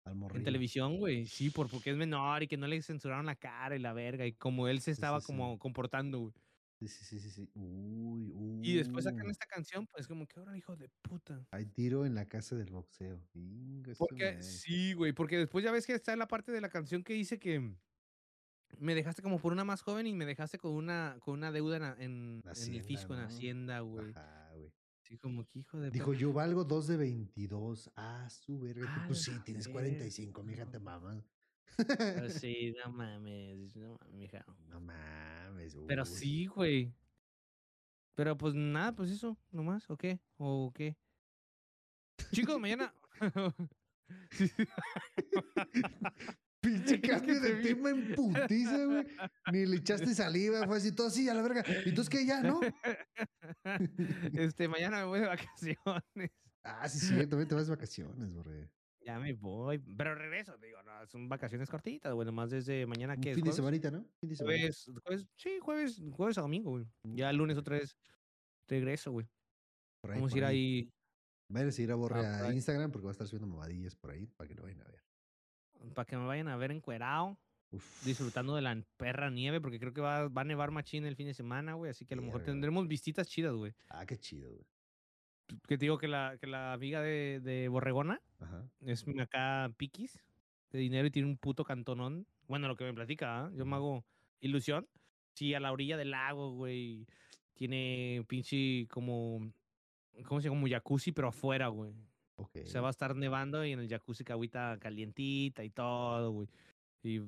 Al 0.04 0.18
en 0.36 0.44
televisión, 0.44 0.98
güey. 0.98 1.26
Sí, 1.26 1.50
por, 1.50 1.70
porque 1.70 1.92
es 1.92 1.98
menor 1.98 2.44
y 2.44 2.48
que 2.48 2.58
no 2.58 2.68
le 2.68 2.82
censuraron 2.82 3.26
la 3.26 3.36
cara 3.36 3.76
y 3.76 3.80
la 3.80 3.94
verga 3.94 4.26
y 4.26 4.34
como 4.34 4.68
él 4.68 4.82
se 4.82 4.92
estaba 4.92 5.20
sí, 5.20 5.26
sí. 5.26 5.34
como 5.34 5.58
comportando, 5.58 6.20
güey. 6.20 6.34
Sí, 6.80 6.88
sí, 6.90 7.20
sí, 7.20 7.30
sí. 7.30 7.50
Uy, 7.56 8.32
uy. 8.34 8.70
Y 8.70 8.76
después 8.76 9.06
sacan 9.06 9.30
esta 9.30 9.46
canción, 9.46 9.88
pues 9.88 10.08
como 10.08 10.28
que 10.28 10.40
ahora 10.40 10.58
hijo 10.58 10.76
de 10.76 10.90
puta. 11.02 11.48
Hay 11.52 11.66
tiro 11.68 12.06
en 12.06 12.16
la 12.16 12.26
casa 12.26 12.56
del 12.56 12.70
boxeo. 12.70 13.22
Porque, 13.98 14.42
sí, 14.44 14.94
güey, 14.94 15.14
porque 15.14 15.38
después 15.38 15.64
ya 15.64 15.72
ves 15.72 15.88
que 15.88 15.94
está 15.94 16.12
en 16.14 16.20
la 16.20 16.28
parte 16.28 16.52
de 16.52 16.60
la 16.62 16.70
canción 16.70 17.04
que 17.04 17.14
dice 17.14 17.40
que 17.40 17.76
me 18.80 18.96
dejaste 18.96 19.22
como 19.22 19.40
por 19.40 19.54
una 19.54 19.64
más 19.64 19.82
joven 19.82 20.08
y 20.08 20.14
me 20.14 20.26
dejaste 20.26 20.58
con 20.58 20.74
una, 20.74 21.18
con 21.20 21.36
una 21.36 21.52
deuda 21.52 21.96
en, 22.00 22.44
el 22.46 22.84
fisco, 22.84 23.14
en. 23.14 23.22
Hacienda, 23.22 23.80
güey. 23.82 24.12
Ajá, 24.12 24.52
güey. 24.54 24.74
Sí, 25.02 25.18
como 25.18 25.46
que 25.46 25.60
hijo 25.60 25.80
de... 25.80 25.92
Dijo, 25.92 26.14
yo 26.14 26.34
valgo 26.34 26.64
2 26.64 26.88
de 26.88 26.98
22. 26.98 27.92
Ah, 27.96 28.28
su 28.30 28.60
verga. 28.60 28.86
Ah, 28.88 29.04
Pues 29.08 29.22
sí, 29.22 29.32
la 29.32 29.44
tienes 29.44 29.68
verga, 29.68 29.82
45, 29.82 30.44
mija, 30.44 30.66
te 30.66 30.80
mamas. 30.80 31.24
Pero 31.78 31.78
sí, 32.30 32.74
no 32.84 32.92
mames, 32.92 33.76
no 33.76 33.98
mames, 34.00 34.16
mija. 34.16 34.46
No 34.68 34.80
mames, 34.80 35.78
Pero 35.88 36.04
uy. 36.04 36.10
sí, 36.10 36.46
güey. 36.48 36.94
Pero 38.16 38.38
pues 38.38 38.56
nada, 38.56 38.96
pues 38.96 39.12
eso, 39.12 39.38
nomás, 39.52 39.90
¿o 39.90 39.98
qué? 39.98 40.20
¿O 40.38 40.72
qué? 40.74 40.98
Chicos, 42.32 42.60
mañana... 42.60 42.94
Pinche 46.66 47.00
que 47.02 47.10
cambio 47.10 47.40
de 47.40 47.56
tema 47.62 47.92
en 47.92 48.14
putiza, 48.16 48.86
güey. 48.86 49.06
Ni 49.52 49.66
le 49.66 49.78
echaste 49.78 50.14
saliva, 50.14 50.66
fue 50.66 50.78
así 50.78 50.92
todo 50.92 51.08
así 51.08 51.30
a 51.30 51.34
la 51.34 51.42
verga. 51.42 51.64
¿Y 51.86 51.90
entonces 51.90 52.10
qué 52.10 52.26
ya, 52.26 52.42
no? 52.42 52.60
Este, 54.34 54.68
mañana 54.68 54.98
me 55.00 55.06
voy 55.06 55.20
de 55.20 55.28
vacaciones. 55.28 56.32
Ah, 56.64 56.90
sí, 56.90 57.00
sí, 57.00 57.14
también 57.28 57.48
te 57.48 57.56
vas 57.56 57.68
de 57.68 57.76
vacaciones, 57.76 58.34
borre. 58.34 58.72
Ya 59.06 59.20
me 59.20 59.34
voy. 59.34 59.78
Pero 59.78 60.16
regreso, 60.16 60.58
digo, 60.58 60.82
no, 60.82 61.06
son 61.06 61.30
vacaciones 61.30 61.70
cortitas, 61.70 62.12
güey. 62.14 62.26
Nomás 62.26 62.50
desde 62.50 62.88
mañana 62.88 63.16
que 63.18 63.36
fin 63.36 63.44
de 63.44 63.52
semanita, 63.52 63.92
¿no? 63.92 64.04
Fin 64.20 64.30
de 64.30 64.36
jueves, 64.36 64.92
jueves, 65.04 65.28
sí, 65.36 65.60
jueves, 65.62 66.02
jueves 66.12 66.38
a 66.40 66.42
domingo, 66.42 66.72
güey. 66.72 66.86
Ya 67.04 67.30
el 67.30 67.38
lunes 67.38 67.58
otra 67.58 67.78
vez 67.78 67.96
regreso, 68.68 69.12
güey. 69.12 69.28
Por 70.02 70.12
ahí, 70.12 70.18
Vamos 70.18 70.34
a 70.34 70.38
ir 70.38 70.46
ahí 70.46 70.90
Vayan 71.50 71.70
a 71.70 71.72
seguir 71.72 71.92
a 71.92 71.96
Borre 71.96 72.26
Ah, 72.26 72.40
a 72.40 72.48
ahí. 72.48 72.56
Instagram 72.56 72.92
porque 72.92 73.06
va 73.06 73.12
a 73.12 73.14
estar 73.14 73.28
subiendo 73.28 73.48
mamadillas 73.48 73.96
por 73.96 74.10
ahí 74.12 74.26
para 74.26 74.48
que 74.48 74.56
lo 74.56 74.64
vayan 74.64 74.82
a 74.82 74.86
ver. 74.86 75.05
Para 75.94 76.06
que 76.06 76.18
me 76.18 76.26
vayan 76.26 76.48
a 76.48 76.58
ver 76.58 76.72
encuerado, 76.72 77.38
Uf. 77.72 78.06
disfrutando 78.06 78.56
de 78.56 78.62
la 78.62 78.82
perra 78.98 79.30
nieve, 79.30 79.62
porque 79.62 79.80
creo 79.80 79.94
que 79.94 80.02
va, 80.02 80.28
va 80.28 80.42
a 80.42 80.46
nevar 80.46 80.72
machín 80.72 81.06
el 81.06 81.16
fin 81.16 81.28
de 81.28 81.34
semana, 81.34 81.74
güey. 81.74 81.92
Así 81.92 82.06
que 82.06 82.14
a 82.14 82.18
lo 82.18 82.24
mejor 82.24 82.44
tendremos 82.44 82.88
visitas 82.88 83.28
chidas, 83.28 83.54
güey. 83.54 83.74
Ah, 83.90 84.06
qué 84.06 84.18
chido, 84.18 84.52
güey. 84.52 84.66
Que 85.68 85.78
te 85.78 85.86
digo 85.86 85.98
que 85.98 86.08
la, 86.08 86.38
que 86.40 86.48
la 86.48 86.74
amiga 86.74 87.02
de, 87.02 87.40
de 87.40 87.68
Borregona 87.68 88.20
Ajá. 88.40 88.68
es 88.82 89.06
acá 89.20 89.72
piquis 89.78 90.20
de 90.72 90.80
dinero 90.80 91.08
y 91.08 91.12
tiene 91.12 91.28
un 91.28 91.38
puto 91.38 91.64
cantonón. 91.64 92.28
Bueno, 92.48 92.68
lo 92.68 92.76
que 92.76 92.84
me 92.84 92.94
platica, 92.94 93.46
¿ah? 93.46 93.52
yo 93.54 93.66
me 93.66 93.76
hago 93.76 94.04
ilusión. 94.42 94.88
Sí, 95.34 95.54
a 95.54 95.60
la 95.60 95.72
orilla 95.72 95.98
del 95.98 96.12
lago, 96.12 96.52
güey. 96.52 97.06
Tiene 97.54 98.24
pinche 98.28 98.88
como. 98.88 99.52
¿Cómo 100.26 100.40
se 100.40 100.48
llama? 100.48 100.62
Como 100.62 100.70
jacuzzi, 100.70 101.12
pero 101.12 101.28
afuera, 101.30 101.68
güey. 101.68 101.94
Se 102.66 102.80
va 102.80 102.88
a 102.88 102.92
estar 102.92 103.16
nevando 103.16 103.64
y 103.66 103.72
en 103.72 103.80
el 103.80 103.88
jacuzzi 103.88 104.24
que 104.24 104.34
agüita 104.34 104.78
calientita 104.80 105.64
y 105.64 105.70
todo, 105.70 106.32
güey. 106.32 106.50
Y 107.04 107.20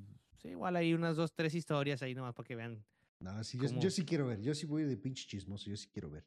sí, 0.42 0.50
igual 0.50 0.76
hay 0.76 0.94
unas 0.94 1.16
dos, 1.16 1.32
tres 1.34 1.54
historias 1.56 2.02
ahí 2.02 2.14
nomás 2.16 2.34
para 2.34 2.48
que 2.48 2.56
vean. 2.56 2.84
No, 3.20 3.44
sí, 3.44 3.58
yo, 3.58 3.90
sí 3.90 4.06
quiero 4.06 4.28
ver. 4.28 4.42
Yo 4.42 4.54
sí 4.54 4.66
voy 4.66 4.84
de 4.84 4.98
pinche 4.98 5.26
chismoso. 5.28 5.70
Yo 5.70 5.78
sí 5.78 5.88
quiero 5.92 6.10
ver. 6.10 6.26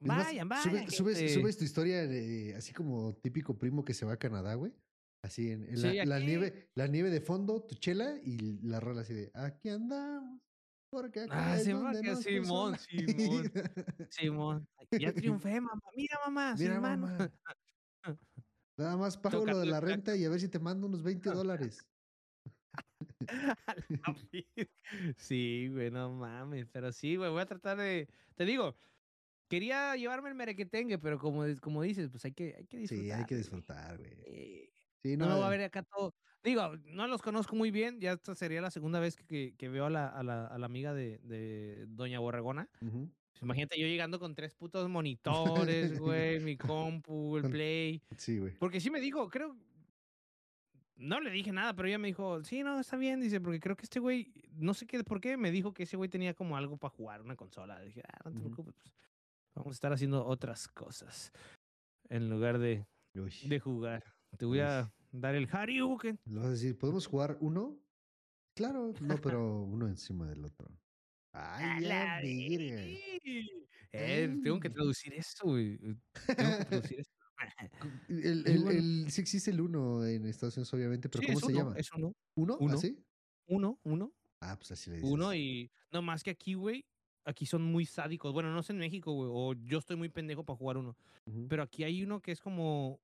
Es 0.00 0.06
más, 0.06 0.26
Vayan, 0.26 0.48
sube- 0.48 0.72
vayan. 0.84 0.90
subes, 0.90 1.58
tu 1.58 1.64
historia 1.64 2.06
de- 2.06 2.54
así 2.56 2.72
como 2.72 3.14
típico 3.16 3.58
primo 3.58 3.84
que 3.84 3.92
se 3.92 4.06
va 4.06 4.14
a 4.14 4.18
Canadá, 4.18 4.54
güey. 4.54 4.72
Así 5.22 5.50
en, 5.50 5.64
en 5.64 5.76
Sí, 5.76 5.96
la, 6.06 6.18
nieve, 6.18 6.70
la 6.74 6.86
nieve 6.86 7.10
de 7.10 7.20
fondo, 7.20 7.62
tu 7.62 7.74
chela 7.74 8.18
y 8.24 8.58
la 8.62 8.80
rola 8.80 9.02
así 9.02 9.12
de 9.12 9.30
aquí 9.34 9.68
andamos. 9.68 10.40
Porque 10.90 11.20
acá 11.20 11.52
Ah, 11.52 11.56
es 11.56 11.64
sí, 11.64 11.70
donde 11.72 12.00
Simón, 12.16 12.78
Simón. 12.78 13.42
vida". 13.52 14.06
Simón, 14.10 14.68
ya 14.90 15.12
triunfé, 15.12 15.60
mamá. 15.60 15.82
Mira, 15.94 16.18
mamá, 16.24 16.54
Mira, 16.58 16.80
mamá. 16.80 17.30
Nada 18.80 18.96
más 18.96 19.16
pago 19.18 19.46
lo 19.46 19.58
de 19.58 19.66
la 19.66 19.80
renta 19.80 20.16
y 20.16 20.24
a 20.24 20.30
ver 20.30 20.40
si 20.40 20.48
te 20.48 20.58
mando 20.58 20.86
unos 20.86 21.02
20 21.02 21.30
dólares. 21.32 21.86
Sí, 25.16 25.68
güey, 25.70 25.90
no 25.90 26.10
mames. 26.12 26.68
Pero 26.72 26.92
sí, 26.92 27.16
güey, 27.16 27.30
voy 27.30 27.40
a 27.42 27.46
tratar 27.46 27.76
de. 27.78 28.08
Te 28.34 28.44
digo, 28.44 28.76
quería 29.48 29.96
llevarme 29.96 30.30
el 30.30 30.34
merequetengue, 30.36 30.98
pero 30.98 31.18
como, 31.18 31.44
como 31.60 31.82
dices, 31.82 32.10
pues 32.10 32.24
hay 32.24 32.32
que, 32.34 32.54
hay 32.56 32.66
que 32.66 32.78
disfrutar. 32.78 33.04
Sí, 33.06 33.10
hay 33.12 33.26
que 33.26 33.36
disfrutar, 33.36 33.98
güey. 33.98 34.12
Eh, 34.26 34.70
Sí, 35.02 35.16
no, 35.16 35.26
no, 35.28 35.36
voy 35.36 35.46
a 35.46 35.48
ver 35.50 35.62
acá 35.62 35.82
todo. 35.82 36.14
Digo, 36.44 36.76
no 36.84 37.06
los 37.06 37.22
conozco 37.22 37.56
muy 37.56 37.70
bien. 37.70 38.00
Ya 38.00 38.12
esta 38.12 38.34
sería 38.34 38.60
la 38.60 38.70
segunda 38.70 39.00
vez 39.00 39.16
que, 39.16 39.24
que, 39.26 39.56
que 39.56 39.68
veo 39.70 39.86
a 39.86 39.90
la, 39.90 40.08
a, 40.08 40.22
la, 40.22 40.46
a 40.46 40.58
la 40.58 40.66
amiga 40.66 40.92
de, 40.94 41.18
de 41.22 41.86
Doña 41.88 42.18
Borregona. 42.20 42.70
Pues 42.78 43.19
imagínate 43.42 43.78
yo 43.78 43.86
llegando 43.86 44.18
con 44.18 44.34
tres 44.34 44.54
putos 44.54 44.88
monitores, 44.88 45.98
güey, 45.98 46.40
mi 46.40 46.56
compu, 46.56 47.36
el 47.38 47.50
play. 47.50 48.02
Sí, 48.16 48.38
güey. 48.38 48.54
Porque 48.58 48.80
sí 48.80 48.90
me 48.90 49.00
dijo, 49.00 49.28
creo. 49.28 49.56
No 50.96 51.18
le 51.18 51.30
dije 51.30 51.50
nada, 51.50 51.74
pero 51.74 51.88
ella 51.88 51.98
me 51.98 52.08
dijo, 52.08 52.44
sí, 52.44 52.62
no, 52.62 52.78
está 52.78 52.98
bien, 52.98 53.20
dice, 53.20 53.40
porque 53.40 53.58
creo 53.58 53.74
que 53.74 53.84
este 53.84 54.00
güey, 54.00 54.34
no 54.52 54.74
sé 54.74 54.86
qué, 54.86 55.02
por 55.02 55.18
qué, 55.18 55.38
me 55.38 55.50
dijo 55.50 55.72
que 55.72 55.84
ese 55.84 55.96
güey 55.96 56.10
tenía 56.10 56.34
como 56.34 56.58
algo 56.58 56.76
para 56.76 56.94
jugar, 56.94 57.22
una 57.22 57.36
consola. 57.36 57.80
dije, 57.80 58.02
ah, 58.06 58.18
no 58.26 58.32
te 58.32 58.40
preocupes, 58.40 58.74
pues, 58.74 58.94
vamos 59.54 59.72
a 59.72 59.76
estar 59.76 59.92
haciendo 59.94 60.26
otras 60.26 60.68
cosas 60.68 61.32
en 62.10 62.28
lugar 62.28 62.58
de, 62.58 62.86
Uy, 63.14 63.32
de 63.48 63.60
jugar. 63.60 64.04
Te 64.36 64.44
voy 64.44 64.58
Uy. 64.58 64.64
a 64.64 64.92
dar 65.10 65.34
el 65.34 65.48
Hadouken. 65.50 66.18
Le 66.26 66.36
vas 66.36 66.46
a 66.46 66.50
decir, 66.50 66.76
¿podemos 66.76 67.06
jugar 67.06 67.38
uno? 67.40 67.78
Claro, 68.54 68.92
no, 69.00 69.16
pero 69.16 69.62
uno 69.62 69.88
encima 69.88 70.26
del 70.26 70.44
otro. 70.44 70.68
Ay, 71.32 71.82
ya, 71.82 71.88
la 71.88 72.20
verga. 72.22 72.76
ver- 72.76 73.48
Eh, 73.92 74.36
tengo 74.42 74.60
que 74.60 74.70
traducir 74.70 75.14
eso, 75.14 75.44
güey. 75.46 75.78
Tengo 75.78 76.58
que 76.58 76.64
traducir 76.64 77.00
eso. 77.00 77.10
El, 78.08 78.44
Sí, 78.44 78.76
el, 78.76 79.10
sí 79.10 79.20
existe 79.22 79.50
el 79.50 79.60
uno 79.60 80.04
en 80.06 80.26
Estados 80.26 80.56
Unidos, 80.56 80.74
obviamente, 80.74 81.08
pero 81.08 81.22
Sí, 81.22 81.26
¿cómo 81.28 81.40
se 81.40 81.46
uno, 81.46 81.58
llama? 81.58 81.74
Es 81.78 81.90
uno, 81.92 82.12
¿Uno? 82.36 82.56
uno. 82.60 82.74
¿Así? 82.74 82.98
uno, 83.48 83.80
uno. 83.84 84.12
Ah, 84.40 84.56
pues 84.56 84.72
así 84.72 84.90
le 84.90 84.96
dices. 84.96 85.10
Uno 85.10 85.34
y. 85.34 85.70
No 85.92 86.02
más 86.02 86.22
que 86.22 86.30
aquí, 86.30 86.54
güey. 86.54 86.84
Aquí 87.24 87.46
son 87.46 87.62
muy 87.62 87.84
sádicos. 87.86 88.32
Bueno, 88.32 88.52
no 88.52 88.62
sé 88.62 88.72
en 88.72 88.78
México, 88.78 89.12
güey. 89.12 89.28
O 89.32 89.54
yo 89.66 89.78
estoy 89.78 89.96
muy 89.96 90.08
pendejo 90.08 90.44
para 90.44 90.56
jugar 90.56 90.76
uno. 90.78 90.96
Pero 91.48 91.62
aquí 91.62 91.84
hay 91.84 92.02
uno 92.02 92.20
que 92.20 92.32
es 92.32 92.40
como. 92.40 93.00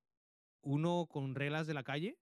Uno 0.62 1.06
con 1.08 1.34
reglas 1.34 1.66
de 1.66 1.74
la 1.74 1.82
calle. 1.84 2.18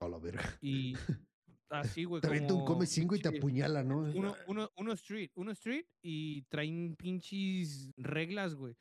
A 0.00 0.08
la 0.08 0.18
verga. 0.18 0.42
Y. 0.60 0.94
Así, 1.80 2.04
güey. 2.04 2.20
Te 2.20 2.28
avienta 2.28 2.54
un 2.54 2.60
como 2.60 2.74
come 2.74 2.86
cinco 2.86 3.16
y 3.16 3.20
te 3.20 3.28
apuñala, 3.28 3.82
¿no? 3.82 3.98
Uno, 3.98 4.34
uno, 4.46 4.70
uno 4.76 4.92
street. 4.92 5.30
Uno 5.34 5.52
street 5.52 5.86
y 6.02 6.42
traen 6.42 6.94
pinches 6.96 7.92
reglas, 7.96 8.54
güey. 8.54 8.76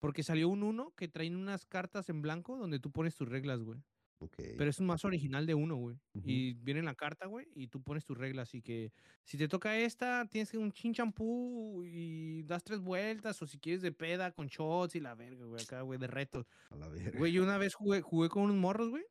Porque 0.00 0.22
salió 0.22 0.48
un 0.48 0.62
uno 0.62 0.92
que 0.96 1.08
traen 1.08 1.36
unas 1.36 1.66
cartas 1.66 2.08
en 2.08 2.22
blanco 2.22 2.56
donde 2.56 2.78
tú 2.78 2.90
pones 2.90 3.16
tus 3.16 3.28
reglas, 3.28 3.60
güey. 3.62 3.80
Ok. 4.20 4.34
Pero 4.36 4.68
es 4.68 4.80
un 4.80 4.86
mazo 4.86 5.06
original 5.06 5.46
de 5.46 5.54
uno, 5.54 5.76
güey. 5.76 5.96
Ujú. 6.14 6.28
Y 6.28 6.54
viene 6.54 6.80
en 6.80 6.86
la 6.86 6.94
carta, 6.94 7.26
güey, 7.26 7.46
y 7.54 7.68
tú 7.68 7.82
pones 7.82 8.04
tus 8.04 8.18
reglas. 8.18 8.52
Y 8.54 8.62
que 8.62 8.92
si 9.24 9.38
te 9.38 9.46
toca 9.46 9.78
esta, 9.78 10.26
tienes 10.28 10.50
que 10.50 10.58
un 10.58 10.72
chin 10.72 10.92
champú 10.92 11.84
y 11.84 12.42
das 12.42 12.64
tres 12.64 12.80
vueltas. 12.80 13.40
O 13.42 13.46
si 13.46 13.58
quieres 13.58 13.82
de 13.82 13.92
peda 13.92 14.32
con 14.32 14.46
shots 14.46 14.96
y 14.96 15.00
la 15.00 15.14
verga, 15.14 15.44
güey, 15.44 15.62
acá, 15.62 15.82
güey, 15.82 15.98
de 15.98 16.08
retos. 16.08 16.46
A 16.70 16.76
la 16.76 16.88
verga. 16.88 17.18
Güey, 17.18 17.32
yo 17.32 17.42
una 17.42 17.58
vez 17.58 17.74
jugué, 17.74 18.00
jugué 18.00 18.28
con 18.28 18.44
unos 18.44 18.56
morros, 18.56 18.88
güey. 18.90 19.04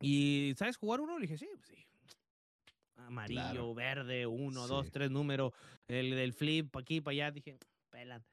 Y, 0.00 0.52
¿sabes 0.56 0.76
jugar 0.76 1.00
uno? 1.00 1.18
Le 1.18 1.26
dije, 1.26 1.38
sí, 1.38 1.48
pues 1.54 1.68
sí. 1.68 1.86
Amarillo, 3.06 3.74
verde, 3.74 4.26
uno, 4.26 4.66
dos, 4.66 4.90
tres 4.90 5.10
números. 5.10 5.52
El 5.88 6.10
del 6.10 6.32
flip, 6.32 6.70
pa' 6.70 6.80
aquí, 6.80 7.00
para 7.00 7.12
allá. 7.12 7.30
Dije, 7.30 7.58
pelan. 7.90 8.24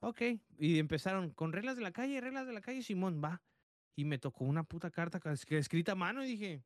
Ok. 0.00 0.22
Y 0.58 0.78
empezaron 0.78 1.30
con 1.30 1.52
reglas 1.52 1.76
de 1.76 1.82
la 1.82 1.92
calle, 1.92 2.20
reglas 2.20 2.46
de 2.46 2.52
la 2.52 2.60
calle, 2.60 2.82
Simón, 2.82 3.20
va. 3.22 3.42
Y 3.96 4.04
me 4.04 4.18
tocó 4.18 4.44
una 4.44 4.64
puta 4.64 4.90
carta 4.90 5.20
que 5.20 5.58
escrita 5.58 5.92
a 5.92 5.96
mano 5.96 6.24
y 6.24 6.28
dije. 6.28 6.62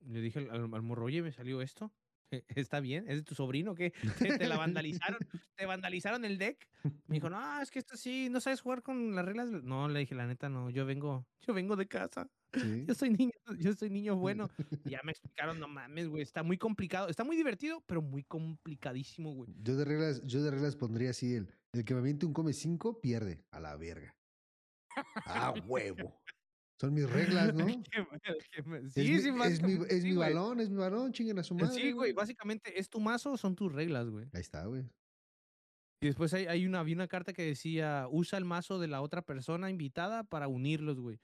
Le 0.00 0.20
dije 0.20 0.40
al, 0.40 0.50
al- 0.50 0.74
al 0.74 0.82
morro, 0.82 1.06
oye, 1.06 1.22
me 1.22 1.32
salió 1.32 1.62
esto. 1.62 1.92
¿Está 2.30 2.80
bien? 2.80 3.04
¿Es 3.08 3.16
de 3.18 3.22
tu 3.22 3.34
sobrino 3.34 3.72
o 3.72 3.74
qué? 3.74 3.92
¿Te, 4.18 4.38
te 4.38 4.46
la 4.46 4.56
vandalizaron? 4.56 5.18
¿Te 5.56 5.66
vandalizaron 5.66 6.24
el 6.24 6.38
deck? 6.38 6.68
Me 7.06 7.16
dijo, 7.16 7.30
no, 7.30 7.60
es 7.60 7.70
que 7.70 7.78
esto 7.78 7.96
sí, 7.96 8.28
no 8.30 8.40
sabes 8.40 8.60
jugar 8.60 8.82
con 8.82 9.14
las 9.14 9.24
reglas. 9.24 9.50
del-". 9.50 9.64
No, 9.64 9.88
le 9.88 10.00
dije, 10.00 10.14
la 10.14 10.26
neta, 10.26 10.48
no, 10.48 10.70
yo 10.70 10.84
vengo, 10.86 11.26
yo 11.46 11.54
vengo 11.54 11.76
de 11.76 11.86
casa. 11.86 12.30
Sí. 12.52 12.84
Yo 12.86 12.94
soy 12.94 13.10
niño, 13.10 13.32
yo 13.58 13.72
soy 13.74 13.90
niño 13.90 14.16
bueno. 14.16 14.48
Y 14.84 14.90
ya 14.90 15.00
me 15.04 15.12
explicaron, 15.12 15.58
no 15.58 15.68
mames, 15.68 16.08
güey, 16.08 16.22
está 16.22 16.42
muy 16.42 16.56
complicado. 16.58 17.08
Está 17.08 17.24
muy 17.24 17.36
divertido, 17.36 17.82
pero 17.86 18.02
muy 18.02 18.24
complicadísimo, 18.24 19.32
güey. 19.32 19.50
Yo 19.62 19.76
de 19.76 19.84
reglas, 19.84 20.22
yo 20.24 20.42
de 20.42 20.50
reglas 20.50 20.76
pondría 20.76 21.10
así 21.10 21.34
el, 21.34 21.48
el 21.72 21.84
que 21.84 21.94
me 21.94 22.00
aviente 22.00 22.26
un 22.26 22.32
come 22.32 22.52
cinco 22.52 23.00
pierde. 23.00 23.44
A 23.50 23.60
la 23.60 23.76
verga. 23.76 24.16
Ah, 25.26 25.52
huevo. 25.66 26.23
Son 26.84 26.94
mis 26.94 27.08
reglas, 27.10 27.54
¿no? 27.54 27.66
Me- 27.66 27.72
es 27.72 28.92
Sí, 28.94 29.00
mi, 29.00 29.18
sí, 29.20 29.28
es 29.28 29.62
mi, 29.62 29.72
es 29.88 30.02
sí, 30.02 30.12
balón, 30.14 30.60
es 30.60 30.70
mi 30.70 30.76
balón, 30.76 31.12
chinguen 31.12 31.38
a 31.38 31.42
su 31.42 31.54
madre. 31.54 31.74
Sí, 31.74 31.92
güey, 31.92 32.12
básicamente 32.12 32.78
es 32.78 32.88
tu 32.88 33.00
mazo, 33.00 33.36
son 33.36 33.54
tus 33.56 33.72
reglas, 33.72 34.08
güey. 34.08 34.26
Ahí 34.32 34.40
está, 34.40 34.64
güey. 34.66 34.84
Y 36.00 36.06
después 36.06 36.34
hay, 36.34 36.46
hay 36.46 36.66
una, 36.66 36.80
había 36.80 36.94
una 36.94 37.08
carta 37.08 37.32
que 37.32 37.42
decía, 37.42 38.06
usa 38.10 38.38
el 38.38 38.44
mazo 38.44 38.78
de 38.78 38.88
la 38.88 39.00
otra 39.00 39.22
persona 39.22 39.70
invitada 39.70 40.24
para 40.24 40.48
unirlos, 40.48 41.00
güey. 41.00 41.18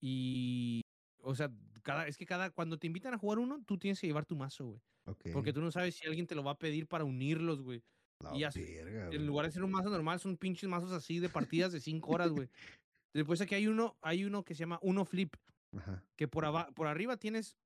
Y, 0.00 0.82
o 1.22 1.34
sea, 1.34 1.50
cada, 1.82 2.06
es 2.06 2.16
que 2.18 2.26
cada, 2.26 2.50
cuando 2.50 2.78
te 2.78 2.86
invitan 2.86 3.14
a 3.14 3.18
jugar 3.18 3.38
uno, 3.38 3.62
tú 3.66 3.78
tienes 3.78 4.00
que 4.00 4.06
llevar 4.06 4.26
tu 4.26 4.36
mazo, 4.36 4.66
güey. 4.66 4.80
Ok. 5.06 5.28
Porque 5.32 5.52
tú 5.54 5.60
no 5.62 5.70
sabes 5.70 5.94
si 5.94 6.06
alguien 6.06 6.26
te 6.26 6.34
lo 6.34 6.44
va 6.44 6.52
a 6.52 6.58
pedir 6.58 6.86
para 6.86 7.04
unirlos, 7.04 7.62
güey. 7.62 7.82
La 8.20 8.36
y 8.36 8.44
así- 8.44 8.60
verga, 8.60 9.08
En 9.12 9.26
lugar 9.26 9.46
de 9.46 9.52
ser 9.52 9.62
un 9.62 9.70
mazo 9.70 9.88
normal, 9.88 10.20
son 10.20 10.36
pinches 10.36 10.68
mazos 10.68 10.92
así 10.92 11.20
de 11.20 11.28
partidas 11.28 11.72
de 11.72 11.80
cinco 11.80 12.10
horas, 12.12 12.30
güey. 12.30 12.48
Después 13.18 13.40
aquí 13.40 13.54
hay 13.54 13.66
uno, 13.66 13.96
hay 14.00 14.24
uno 14.24 14.44
que 14.44 14.54
se 14.54 14.60
llama 14.60 14.78
Uno 14.82 15.04
Flip, 15.04 15.34
Ajá. 15.76 16.02
que 16.16 16.28
por, 16.28 16.44
por 16.74 16.86
arriba 16.86 17.16
tienes 17.16 17.56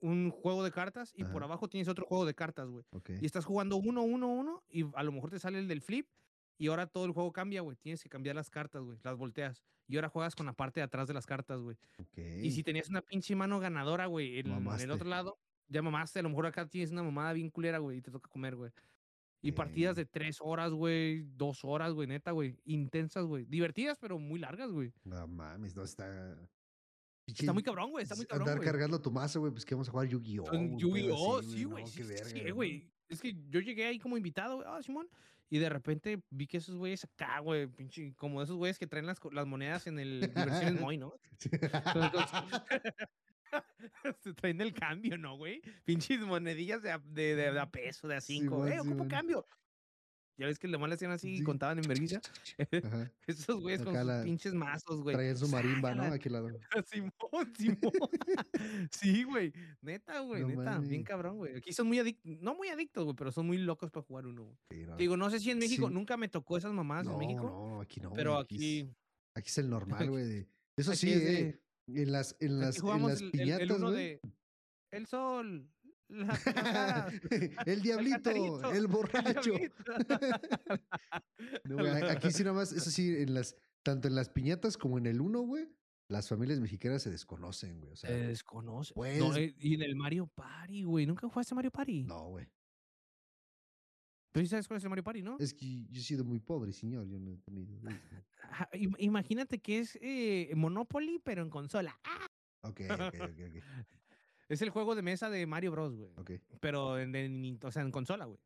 un 0.00 0.30
juego 0.30 0.64
de 0.64 0.72
cartas 0.72 1.12
y 1.16 1.24
por 1.24 1.44
abajo 1.44 1.68
tienes 1.68 1.88
otro 1.88 2.04
juego 2.06 2.24
de 2.24 2.34
cartas, 2.34 2.68
güey. 2.68 2.84
Y 3.20 3.26
estás 3.26 3.44
jugando 3.44 3.76
uno, 3.76 4.02
uno, 4.02 4.28
uno, 4.28 4.62
y 4.68 4.84
a 4.94 5.02
lo 5.02 5.12
mejor 5.12 5.30
te 5.30 5.38
sale 5.38 5.58
el 5.58 5.68
del 5.68 5.80
flip, 5.80 6.08
y 6.58 6.68
ahora 6.68 6.86
todo 6.86 7.06
el 7.06 7.12
juego 7.12 7.32
cambia, 7.32 7.60
güey. 7.60 7.76
Tienes 7.76 8.02
que 8.02 8.08
cambiar 8.08 8.36
las 8.36 8.48
cartas, 8.48 8.82
güey. 8.82 8.96
Las 9.02 9.16
volteas. 9.16 9.64
Y 9.88 9.96
ahora 9.96 10.08
juegas 10.08 10.36
con 10.36 10.46
la 10.46 10.52
parte 10.52 10.78
de 10.78 10.84
atrás 10.84 11.08
de 11.08 11.14
las 11.14 11.26
cartas, 11.26 11.60
güey. 11.60 11.76
Y 12.40 12.52
si 12.52 12.62
tenías 12.62 12.88
una 12.88 13.02
pinche 13.02 13.34
mano 13.34 13.58
ganadora, 13.58 14.06
güey, 14.06 14.38
en, 14.38 14.46
en 14.52 14.80
el 14.80 14.90
otro 14.92 15.08
lado, 15.08 15.38
ya 15.66 15.82
mamaste. 15.82 16.20
A 16.20 16.22
lo 16.22 16.28
mejor 16.28 16.46
acá 16.46 16.68
tienes 16.68 16.92
una 16.92 17.02
mamada 17.02 17.32
bien 17.32 17.50
culera, 17.50 17.78
güey, 17.78 17.98
y 17.98 18.02
te 18.02 18.12
toca 18.12 18.28
comer, 18.30 18.54
güey. 18.54 18.70
Y 19.42 19.52
partidas 19.52 19.96
de 19.96 20.04
tres 20.06 20.38
horas, 20.40 20.72
güey, 20.72 21.24
dos 21.36 21.64
horas, 21.64 21.92
güey, 21.92 22.06
neta, 22.06 22.30
güey. 22.30 22.56
Intensas, 22.64 23.24
güey. 23.24 23.44
Divertidas, 23.46 23.98
pero 24.00 24.18
muy 24.18 24.38
largas, 24.38 24.70
güey. 24.70 24.92
No 25.04 25.26
mames, 25.26 25.74
no 25.74 25.82
está. 25.82 26.38
Está 27.26 27.52
muy 27.52 27.62
cabrón, 27.62 27.90
güey. 27.90 28.04
Está 28.04 28.14
muy 28.14 28.24
cabrón, 28.24 28.48
Andar 28.48 28.64
cargando 28.64 29.00
tu 29.00 29.10
mazo, 29.10 29.40
güey, 29.40 29.52
pues 29.52 29.64
que 29.64 29.74
vamos 29.74 29.88
a 29.88 29.90
jugar 29.90 30.08
Yu-Gi-Oh! 30.08 30.78
Yu-Gi-Oh! 30.78 31.42
Sí, 31.42 31.64
güey. 31.64 31.84
no, 31.84 31.90
sí, 31.90 32.50
güey. 32.50 32.90
Es 33.08 33.20
que 33.20 33.36
yo 33.48 33.60
llegué 33.60 33.86
ahí 33.86 33.98
como 33.98 34.16
invitado, 34.16 34.56
güey, 34.56 34.68
ah, 34.70 34.82
Simón, 34.82 35.08
y 35.50 35.58
de 35.58 35.68
repente 35.68 36.22
vi 36.30 36.46
que 36.46 36.56
esos 36.56 36.76
güeyes 36.76 37.04
acá, 37.04 37.40
güey, 37.40 37.66
pinche, 37.66 38.14
como 38.14 38.40
esos 38.40 38.56
güeyes 38.56 38.78
que 38.78 38.86
traen 38.86 39.04
las, 39.06 39.20
monedas 39.46 39.86
en 39.86 39.98
el 39.98 40.20
Diversiones 40.34 40.80
Moy, 40.80 40.96
¿no? 40.96 41.12
Se 44.20 44.34
traen 44.34 44.60
el 44.60 44.72
cambio, 44.72 45.16
¿no, 45.18 45.36
güey? 45.36 45.60
Pinches 45.84 46.20
monedillas 46.20 46.82
de 46.82 46.98
de, 47.04 47.34
de- 47.36 47.52
de 47.52 47.60
a 47.60 47.70
peso, 47.70 48.08
de 48.08 48.16
a 48.16 48.20
cinco. 48.20 48.56
Simón, 48.66 48.72
eh, 48.72 48.80
ocupo 48.80 49.08
cambio. 49.08 49.46
Ya 50.38 50.46
ves 50.46 50.58
que 50.58 50.66
le 50.66 50.78
mal 50.78 50.90
hacían 50.90 51.10
así 51.12 51.28
y 51.34 51.38
Sí. 51.38 51.44
contaban 51.44 51.78
en. 51.78 51.84
Ajá. 52.84 53.12
Esos 53.26 53.60
güeyes 53.60 53.82
con 53.82 53.90
Acá 53.94 54.00
sus 54.00 54.06
la- 54.08 54.24
pinches 54.24 54.54
mazos, 54.54 55.02
güey. 55.02 55.14
Traían 55.14 55.36
su 55.36 55.46
marimba, 55.48 55.94
¿no? 55.94 56.04
Aquí 56.04 56.30
lado. 56.30 56.48
Simón, 56.86 57.54
Simón. 57.56 57.92
sí, 58.90 59.24
güey. 59.24 59.52
Neta, 59.82 60.20
güey, 60.20 60.42
No 60.42 60.48
neta. 60.48 60.78
Bien 60.78 60.82
mames. 60.92 61.04
cabrón, 61.04 61.36
güey. 61.36 61.56
Aquí 61.56 61.72
son 61.72 61.86
muy 61.86 61.98
adictos, 61.98 62.32
no 62.40 62.54
muy 62.54 62.68
adictos, 62.68 63.04
güey, 63.04 63.14
pero 63.14 63.30
son 63.30 63.46
muy 63.46 63.58
locos 63.58 63.90
para 63.90 64.04
jugar 64.06 64.26
uno, 64.26 64.44
güey. 64.44 64.56
Sí, 64.70 64.86
no. 64.86 64.96
Digo, 64.96 65.16
no 65.16 65.28
sé 65.30 65.38
si 65.38 65.50
en 65.50 65.58
México, 65.58 65.88
Sí. 65.88 65.94
nunca 65.94 66.16
me 66.16 66.28
tocó 66.28 66.56
esas 66.56 66.72
mamadas 66.72 67.04
no, 67.06 67.12
en 67.12 67.18
México, 67.18 67.42
no, 67.44 67.80
aquí 67.82 68.00
no. 68.00 68.12
pero 68.12 68.38
es- 68.38 68.44
aquí, 68.44 68.90
Aquí 69.34 69.48
es 69.48 69.58
el 69.58 69.70
normal, 69.70 70.10
güey. 70.10 70.46
Eso 70.76 70.90
Aquí 70.92 71.00
sí, 71.00 71.12
es 71.12 71.22
eh. 71.22 71.60
En 71.94 72.12
las, 72.12 72.36
en 72.40 72.58
las, 72.60 72.78
en 72.78 73.02
las 73.06 73.20
el, 73.20 73.30
piñatas, 73.30 73.60
el 73.62 73.72
uno 73.72 73.90
de 73.90 74.20
el 74.92 75.06
sol, 75.06 75.68
el 77.66 77.82
diablito, 77.82 78.30
el 78.30 78.76
el 78.76 78.86
borracho. 78.86 79.52
diablito. 79.52 79.92
No, 81.64 81.76
güey, 81.76 81.88
a- 81.88 82.12
aquí 82.12 82.30
sí 82.30 82.42
nada 82.44 82.54
más, 82.56 82.72
eso 82.72 82.90
sí, 82.90 83.08
en 83.16 83.34
las, 83.34 83.56
tanto 83.82 84.08
en 84.08 84.14
las 84.14 84.28
piñatas 84.28 84.76
como 84.76 84.98
en 84.98 85.06
el 85.06 85.20
uno, 85.20 85.40
güey, 85.40 85.68
las 86.08 86.28
familias 86.28 86.60
mexicanas 86.60 87.02
se 87.02 87.10
desconocen, 87.10 87.80
güey. 87.80 87.92
O 87.92 87.96
sea, 87.96 88.10
Se 88.10 88.26
desconoce. 88.26 88.92
Pues- 88.94 89.18
No, 89.18 89.34
eh, 89.36 89.54
y 89.58 89.74
en 89.74 89.82
el 89.82 89.96
Mario 89.96 90.26
Party, 90.34 90.82
güey. 90.82 91.06
¿Nunca 91.06 91.28
jugaste 91.28 91.54
Mario 91.54 91.70
Party? 91.70 92.04
no, 92.04 92.28
güey. 92.28 92.46
Pero 94.32 94.44
sí 94.46 94.48
sabes 94.50 94.66
cuál 94.66 94.78
es 94.78 94.84
el 94.84 94.90
Mario 94.90 95.04
Party, 95.04 95.22
¿no? 95.22 95.36
Es 95.38 95.52
que 95.54 95.84
yo 95.90 96.00
he 96.00 96.04
sido 96.04 96.24
muy 96.24 96.40
pobre, 96.40 96.72
señor. 96.72 97.06
Yo 97.06 97.18
no 97.18 97.32
he 97.32 97.36
tenido. 97.36 97.78
Imagínate 98.98 99.58
que 99.60 99.78
es 99.80 99.98
eh, 100.00 100.50
Monopoly, 100.56 101.20
pero 101.22 101.42
en 101.42 101.50
consola. 101.50 101.98
¡Ah! 102.04 102.26
Ok, 102.62 102.80
ok, 102.90 103.14
ok, 103.14 103.40
ok. 103.48 103.62
Es 104.48 104.60
el 104.60 104.68
juego 104.70 104.94
de 104.94 105.00
mesa 105.02 105.30
de 105.30 105.46
Mario 105.46 105.70
Bros, 105.70 105.94
güey. 105.96 106.10
ok. 106.16 106.30
Pero 106.60 106.98
en, 106.98 107.14
en- 107.14 107.58
o 107.62 107.70
sea, 107.72 107.80
en 107.82 107.90
consola, 107.90 108.26
güey. 108.26 108.38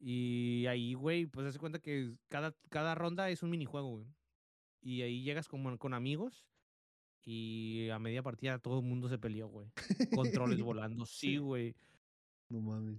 Y 0.00 0.66
ahí, 0.66 0.94
güey, 0.94 1.26
pues 1.26 1.46
hace 1.46 1.58
cuenta 1.60 1.78
que 1.78 2.16
cada, 2.28 2.56
cada 2.68 2.94
ronda 2.96 3.30
es 3.30 3.44
un 3.44 3.50
minijuego, 3.50 3.90
güey. 3.90 4.06
Y 4.80 5.02
ahí 5.02 5.22
llegas 5.22 5.46
como 5.46 5.78
con 5.78 5.94
amigos 5.94 6.48
y 7.24 7.88
a 7.90 8.00
media 8.00 8.24
partida 8.24 8.58
todo 8.58 8.80
el 8.80 8.84
mundo 8.86 9.08
se 9.08 9.18
peleó, 9.18 9.46
güey. 9.46 9.68
Controles 10.56 10.60
volando, 10.62 11.06
sí, 11.06 11.36
güey. 11.36 11.76
No 12.48 12.60
mames. 12.60 12.98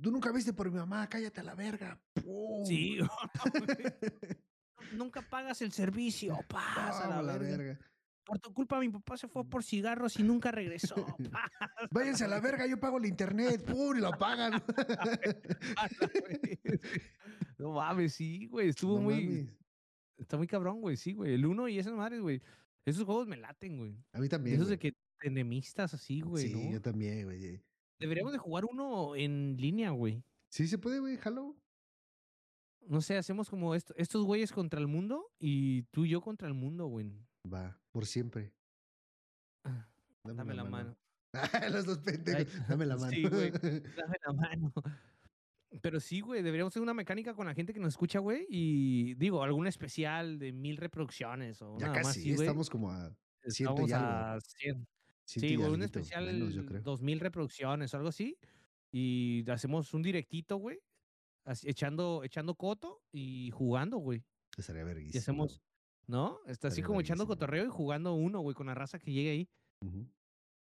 Tú 0.00 0.10
nunca 0.10 0.32
viste 0.32 0.52
por 0.52 0.70
mi 0.70 0.78
mamá, 0.78 1.08
cállate 1.08 1.40
a 1.40 1.44
la 1.44 1.54
verga. 1.54 2.00
¡Pum! 2.14 2.64
Sí, 2.64 2.98
nunca 4.92 5.22
pagas 5.22 5.62
el 5.62 5.72
servicio, 5.72 6.38
pasa 6.48 7.22
la, 7.22 7.36
verga. 7.38 7.56
verga. 7.56 7.78
Por 8.24 8.40
tu 8.40 8.52
culpa 8.52 8.80
mi 8.80 8.88
papá 8.88 9.16
se 9.16 9.28
fue 9.28 9.44
por 9.48 9.62
cigarros 9.62 10.18
y 10.18 10.22
nunca 10.24 10.50
regresó. 10.50 10.94
Váyanse 11.92 12.24
a 12.24 12.28
la 12.28 12.40
verga, 12.40 12.66
yo 12.66 12.78
pago 12.80 12.98
el 12.98 13.06
internet. 13.06 13.64
¡Pum! 13.64 13.96
Y 13.96 14.00
lo 14.00 14.10
pagan. 14.12 14.60
no 17.58 17.72
mames, 17.72 18.14
sí, 18.14 18.46
güey, 18.46 18.70
estuvo 18.70 18.96
No 18.96 19.02
muy, 19.02 19.24
mames. 19.26 19.48
está 20.18 20.36
muy 20.36 20.46
cabrón, 20.46 20.80
güey, 20.80 20.96
sí, 20.96 21.12
güey. 21.12 21.34
El 21.34 21.46
uno 21.46 21.68
y 21.68 21.78
esas 21.78 21.92
madres, 21.92 22.20
güey. 22.20 22.42
Esos 22.84 23.04
juegos 23.04 23.26
me 23.26 23.36
laten, 23.36 23.78
güey. 23.78 23.96
A 24.12 24.18
mí 24.18 24.28
también. 24.28 24.56
Esos 24.56 24.68
de 24.68 24.78
que 24.78 24.96
enemistas 25.22 25.94
así, 25.94 26.20
güey, 26.20 26.48
sí, 26.48 26.54
¿no? 26.54 26.72
yo 26.72 26.80
también, 26.80 27.24
güey. 27.24 27.62
Deberíamos 27.98 28.32
de 28.32 28.38
jugar 28.38 28.64
uno 28.64 29.16
en 29.16 29.56
línea, 29.58 29.90
güey. 29.90 30.22
Sí, 30.48 30.66
se 30.68 30.78
puede, 30.78 31.00
güey, 31.00 31.16
jalo. 31.16 31.56
No 32.88 33.00
sé, 33.00 33.16
hacemos 33.16 33.50
como 33.50 33.74
esto, 33.74 33.94
estos 33.96 34.24
güeyes 34.24 34.52
contra 34.52 34.78
el 34.80 34.86
mundo 34.86 35.32
y 35.40 35.82
tú 35.84 36.04
y 36.04 36.10
yo 36.10 36.20
contra 36.20 36.46
el 36.46 36.54
mundo, 36.54 36.86
güey. 36.86 37.12
Va, 37.52 37.80
por 37.90 38.06
siempre. 38.06 38.52
Ah, 39.64 39.88
Dame 40.22 40.54
la 40.54 40.64
mano. 40.64 40.96
Los 41.72 41.84
dos 41.86 41.98
pendejos. 41.98 42.54
Ay, 42.54 42.62
Dame 42.68 42.86
la 42.86 42.96
mano. 42.96 43.10
sí, 43.10 43.24
güey. 43.24 43.50
Dame 43.96 44.16
la 44.24 44.32
mano. 44.32 44.72
Pero 45.82 45.98
sí, 46.00 46.20
güey, 46.20 46.42
deberíamos 46.42 46.72
hacer 46.72 46.82
una 46.82 46.94
mecánica 46.94 47.34
con 47.34 47.46
la 47.46 47.54
gente 47.54 47.74
que 47.74 47.80
nos 47.80 47.94
escucha, 47.94 48.20
güey. 48.20 48.46
Y 48.48 49.14
digo, 49.14 49.42
algún 49.42 49.66
especial 49.66 50.38
de 50.38 50.52
mil 50.52 50.76
reproducciones 50.76 51.60
o 51.62 51.76
ya 51.78 51.88
nada 51.88 51.98
más 51.98 52.06
casi, 52.08 52.20
así, 52.20 52.34
güey. 52.34 52.46
estamos 52.46 52.70
como 52.70 52.90
a 52.92 53.10
ciento 53.48 53.86
y 53.86 53.92
algo. 53.92 54.06
a 54.06 54.38
100. 54.40 54.86
Sí, 55.26 55.44
y 55.44 55.56
güey, 55.56 55.70
un 55.70 55.82
especial 55.82 56.24
menos, 56.26 56.54
yo 56.54 56.64
creo. 56.64 56.80
dos 56.82 57.02
mil 57.02 57.20
reproducciones 57.20 57.92
o 57.92 57.96
algo 57.98 58.08
así. 58.08 58.38
Y 58.92 59.44
hacemos 59.50 59.92
un 59.92 60.02
directito, 60.02 60.56
güey. 60.56 60.78
echando, 61.64 62.22
echando 62.24 62.54
coto 62.54 63.02
y 63.12 63.50
jugando, 63.52 63.98
güey. 63.98 64.24
Estaría 64.56 64.82
Y 64.82 64.84
verguísimo. 64.86 65.20
hacemos, 65.20 65.62
¿no? 66.06 66.40
Está 66.46 66.68
así 66.68 66.82
como 66.82 67.00
echando 67.00 67.26
cotorreo 67.26 67.66
y 67.66 67.68
jugando 67.68 68.14
uno, 68.14 68.40
güey, 68.40 68.54
con 68.54 68.66
la 68.68 68.74
raza 68.74 68.98
que 68.98 69.12
llegue 69.12 69.30
ahí. 69.30 69.50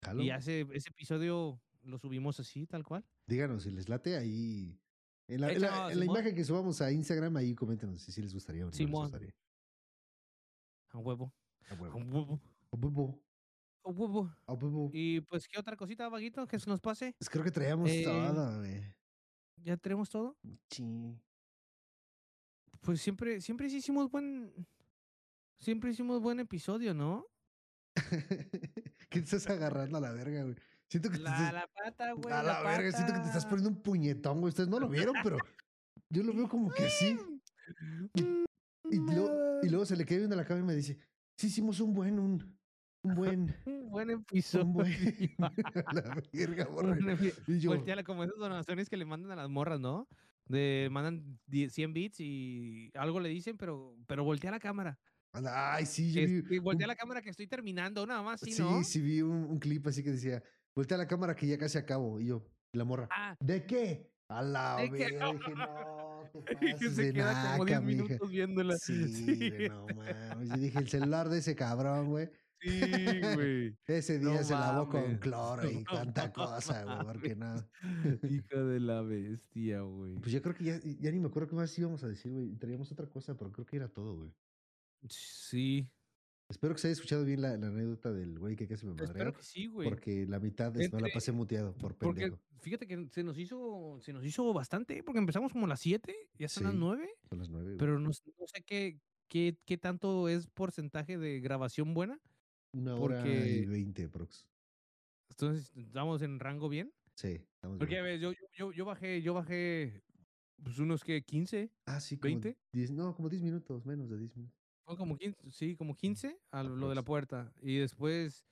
Jalo. 0.03 0.23
Y 0.23 0.29
hace 0.29 0.61
ese 0.73 0.89
episodio 0.89 1.59
lo 1.83 1.97
subimos 1.97 2.39
así, 2.39 2.65
tal 2.65 2.83
cual. 2.83 3.05
Díganos 3.27 3.63
si 3.63 3.71
les 3.71 3.89
late 3.89 4.15
ahí. 4.17 4.79
En 5.27 5.41
la, 5.41 5.51
en 5.51 5.61
la- 5.61 5.67
Échanos, 5.67 5.91
en 5.91 5.99
la 5.99 6.03
Simón. 6.05 6.17
imagen 6.17 6.35
que 6.35 6.43
subamos 6.43 6.81
a 6.81 6.91
Instagram, 6.91 7.35
ahí 7.37 7.55
coméntenos 7.55 8.01
si 8.01 8.11
sí 8.11 8.21
les 8.21 8.33
gustaría 8.33 8.63
o 8.63 8.65
no 8.65 8.69
les 8.71 8.77
Simón. 8.77 9.03
gustaría. 9.03 9.33
A 10.89 10.97
huevo. 10.99 11.33
A 11.69 11.73
huevo. 11.75 11.99
A 12.71 12.75
huevo. 12.75 13.21
Y 14.93 15.21
pues, 15.21 15.47
¿qué 15.47 15.59
otra 15.59 15.75
cosita, 15.75 16.07
vaguito, 16.09 16.47
que 16.47 16.59
se 16.59 16.69
nos 16.69 16.79
pase? 16.79 17.13
Pues 17.17 17.29
creo 17.29 17.43
que 17.43 17.51
traíamos 17.51 17.89
Eh, 17.89 18.03
todo, 18.03 18.59
güey. 18.59 18.95
¿Ya 19.57 19.77
tenemos 19.77 20.09
todo? 20.09 20.37
Sí. 20.69 21.17
Pues 22.81 23.01
siempre, 23.01 23.41
siempre 23.41 23.69
sí 23.69 23.77
hicimos 23.77 24.09
buen. 24.09 24.53
Siempre 25.59 25.91
hicimos 25.91 26.21
buen 26.21 26.39
episodio, 26.39 26.93
¿no? 26.93 27.25
¿Qué 29.09 29.19
te 29.19 29.19
estás 29.19 29.47
agarrando 29.47 29.97
a 29.97 30.01
la 30.01 30.11
verga, 30.11 30.43
güey? 30.43 30.55
Siento 30.89 31.09
que 31.09 31.17
te 31.17 31.23
La, 31.23 31.31
estás... 31.31 31.53
la 31.53 31.67
pata, 31.67 32.11
güey. 32.13 32.33
a 32.33 32.43
la, 32.43 32.61
verga, 32.61 32.91
siento 32.91 33.13
que 33.13 33.19
te 33.19 33.27
estás 33.27 33.45
poniendo 33.45 33.69
un 33.69 33.81
puñetón, 33.81 34.41
güey. 34.41 34.49
Ustedes 34.49 34.69
no 34.69 34.79
lo 34.79 34.89
vieron, 34.89 35.15
pero 35.23 35.37
yo 36.09 36.23
lo 36.23 36.33
veo 36.33 36.47
como 36.49 36.71
que 36.71 36.89
sí. 36.89 37.17
Y 38.91 38.97
luego, 38.97 39.59
y 39.63 39.69
luego 39.69 39.85
se 39.85 39.95
le 39.95 40.05
queda 40.05 40.19
viendo 40.19 40.35
la 40.35 40.45
cama 40.45 40.59
y 40.59 40.63
me 40.63 40.75
dice, 40.75 40.99
sí 41.35 41.47
hicimos 41.47 41.79
un 41.79 41.93
buen, 41.95 42.19
un, 42.19 42.59
un 43.03 43.15
buen, 43.15 43.55
Un 43.67 43.89
buen 43.89 44.09
episodio. 44.09 44.65
un 44.65 44.73
buen. 44.73 44.91
la 45.93 46.21
verga, 46.33 46.65
epi- 46.67 47.33
Y 47.47 47.59
yo, 47.59 47.71
Volteala 47.71 48.03
como 48.03 48.23
esas 48.23 48.37
donaciones 48.37 48.89
que 48.89 48.97
le 48.97 49.05
mandan 49.05 49.31
a 49.31 49.35
las 49.35 49.49
morras, 49.49 49.79
¿no? 49.79 50.07
De 50.47 50.89
mandan 50.91 51.39
10 51.47 51.71
100 51.73 51.93
bits 51.93 52.19
y 52.19 52.91
algo 52.95 53.19
le 53.19 53.29
dicen, 53.29 53.57
pero, 53.57 53.95
pero 54.07 54.23
voltea 54.23 54.51
la 54.51 54.59
cámara. 54.59 54.97
ay, 55.33 55.85
sí, 55.85 56.11
yo 56.13 56.21
Es- 56.21 56.29
vi, 56.47 56.55
y 56.55 56.59
voltea 56.59 56.85
un- 56.85 56.89
la 56.89 56.95
cámara 56.95 57.21
que 57.21 57.29
estoy 57.29 57.47
terminando, 57.47 58.05
nada 58.05 58.21
más, 58.21 58.39
¿sí, 58.41 58.51
sí, 58.51 58.61
no? 58.61 58.83
sí 58.83 59.01
vi 59.01 59.21
un, 59.21 59.31
un 59.45 59.59
clip 59.59 59.85
así 59.87 60.03
que 60.03 60.11
decía, 60.11 60.43
voltea 60.75 60.97
la 60.97 61.07
cámara 61.07 61.35
que 61.35 61.47
ya 61.47 61.57
casi 61.57 61.77
acabo. 61.77 62.19
Y 62.19 62.27
yo, 62.27 62.45
la 62.73 62.83
morra, 62.83 63.07
Ah, 63.11 63.35
¿de 63.39 63.65
qué? 63.65 64.09
A 64.29 64.41
la 64.41 64.77
¿De 64.77 64.89
verga, 64.89 65.31
dije, 65.33 65.53
no, 65.55 66.29
te 66.45 66.55
que 66.55 66.71
pases 66.71 66.95
se 66.95 67.03
de 67.03 67.13
queda 67.13 67.51
como 67.51 67.65
10 67.65 67.77
naca, 67.79 67.85
mija". 67.85 68.03
minutos 68.03 68.29
viéndola. 68.31 68.77
Sí, 68.77 69.49
güey, 69.49 69.69
no 69.69 69.85
mames. 69.95 70.49
Yo 70.49 70.55
dije, 70.57 70.79
el 70.79 70.87
celular 70.89 71.29
de 71.29 71.37
ese 71.39 71.55
cabrón, 71.55 72.07
güey. 72.09 72.29
Sí, 72.63 73.21
güey. 73.35 73.77
Ese 73.87 74.19
No 74.19 74.31
día 74.31 74.43
se 74.43 74.53
lavó 74.53 74.87
con 74.89 75.17
cloro 75.17 75.63
y 75.71 75.75
No 75.83 75.83
tanta 75.91 76.31
cosa, 76.31 76.83
güey, 76.85 77.05
porque 77.05 77.35
no. 77.35 77.55
Hija 78.29 78.63
de 78.63 78.79
la 78.79 79.01
bestia, 79.01 79.81
güey. 79.81 80.15
Pues 80.15 80.31
yo 80.31 80.41
creo 80.41 80.55
que 80.55 80.63
ya, 80.63 80.79
ya 80.99 81.11
ni 81.11 81.19
me 81.19 81.27
acuerdo 81.27 81.49
qué 81.49 81.55
más 81.55 81.77
íbamos 81.77 82.03
a 82.03 82.07
decir, 82.07 82.31
güey. 82.31 82.55
Traíamos 82.55 82.91
otra 82.91 83.07
cosa, 83.09 83.35
pero 83.37 83.51
creo 83.51 83.65
que 83.65 83.75
era 83.77 83.89
todo, 83.89 84.15
güey. 84.15 84.31
Sí, 85.09 85.89
Espero 86.49 86.75
que 86.75 86.81
se 86.81 86.87
haya 86.87 86.93
escuchado 86.93 87.25
bien 87.25 87.41
la, 87.41 87.57
la 87.57 87.67
anécdota 87.67 88.11
del 88.11 88.37
güey 88.37 88.55
que 88.55 88.67
casi 88.67 88.85
me 88.85 88.91
madreó. 88.91 89.07
espero 89.07 89.33
que 89.33 89.41
sí, 89.43 89.65
güey. 89.67 89.89
Porque 89.89 90.25
la 90.27 90.39
mitad 90.39 90.71
de 90.71 90.87
no 90.89 90.99
la 90.99 91.07
pasé 91.11 91.31
muteado 91.31 91.73
por 91.73 91.95
Porque 91.97 92.21
pendejo. 92.23 92.41
fíjate 92.59 92.85
que 92.85 93.07
se 93.11 93.23
nos 93.23 93.37
hizo, 93.39 93.97
se 94.01 94.13
nos 94.13 94.23
hizo 94.25 94.53
bastante, 94.53 95.01
porque 95.03 95.19
empezamos 95.19 95.51
como 95.51 95.65
a 95.65 95.69
las 95.69 95.79
7, 95.79 96.13
ya 96.37 96.47
son 96.49 96.65
las 96.65 96.73
Sí. 96.73 96.79
9, 96.79 97.09
Son 97.29 97.39
las 97.39 97.49
nueve. 97.49 97.65
güey. 97.69 97.77
pero 97.77 97.97
no, 97.97 98.09
no 98.09 98.13
sé 98.13 98.61
qué, 98.65 98.99
qué, 99.27 99.57
qué 99.65 99.77
tanto 99.77 100.29
es 100.29 100.45
porcentaje 100.47 101.17
de 101.17 101.39
grabación 101.39 101.93
buena. 101.95 102.19
Una 102.73 102.95
hora 102.95 103.23
y 103.47 103.65
veinte, 103.65 104.09
prox. 104.09 104.47
Entonces, 105.29 105.71
estamos 105.75 106.21
en 106.21 106.39
rango 106.39 106.69
bien. 106.69 106.91
Sí, 107.15 107.39
estamos 107.55 107.77
Porque, 107.77 107.97
a 107.99 108.01
bien. 108.01 108.19
ver, 108.19 108.19
yo, 108.19 108.31
yo, 108.57 108.71
yo, 108.71 108.85
bajé, 108.85 109.21
yo 109.21 109.33
bajé, 109.33 110.01
pues 110.63 110.79
unos 110.79 111.03
que 111.03 111.21
15, 111.21 111.71
Ah, 111.85 111.99
sí, 111.99 112.17
como 112.17 112.35
20. 112.35 112.57
10, 112.71 112.91
no, 112.91 113.15
como 113.15 113.29
10 113.29 113.41
minutos, 113.43 113.85
menos 113.85 114.09
de 114.09 114.17
10 114.17 114.35
minutos. 114.35 114.57
fue 114.85 114.97
como 114.97 115.17
15, 115.17 115.37
sí, 115.51 115.75
como 115.75 115.95
15 115.95 116.39
a 116.51 116.63
lo 116.63 116.75
lo 116.75 116.89
de 116.89 116.95
la 116.95 117.03
puerta. 117.03 117.53
Y 117.61 117.77
después 117.77 118.45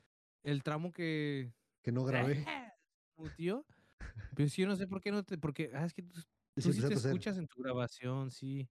el 0.44 0.64
tramo 0.64 0.92
que, 0.92 1.52
Que 1.84 1.92
no 1.92 2.04
grabé. 2.04 2.46
Mutió. 3.18 3.66
Pero 4.36 4.50
sí, 4.50 4.62
yo 4.62 4.68
no 4.68 4.76
sé 4.76 4.88
por 4.88 5.02
qué 5.02 5.12
no 5.12 5.24
te. 5.24 5.38
Porque 5.38 5.72
ah, 5.74 5.86
es 5.86 5.94
que 5.94 6.04
tú, 6.04 6.20
Es 6.56 6.64
tú 6.64 6.70
que 6.70 6.74
sí 6.74 6.82
a 6.84 6.88
te 6.88 6.94
escuchas 6.96 7.38
en 7.38 7.48
tu 7.48 7.62
grabación, 7.62 8.32
sí. 8.32 8.68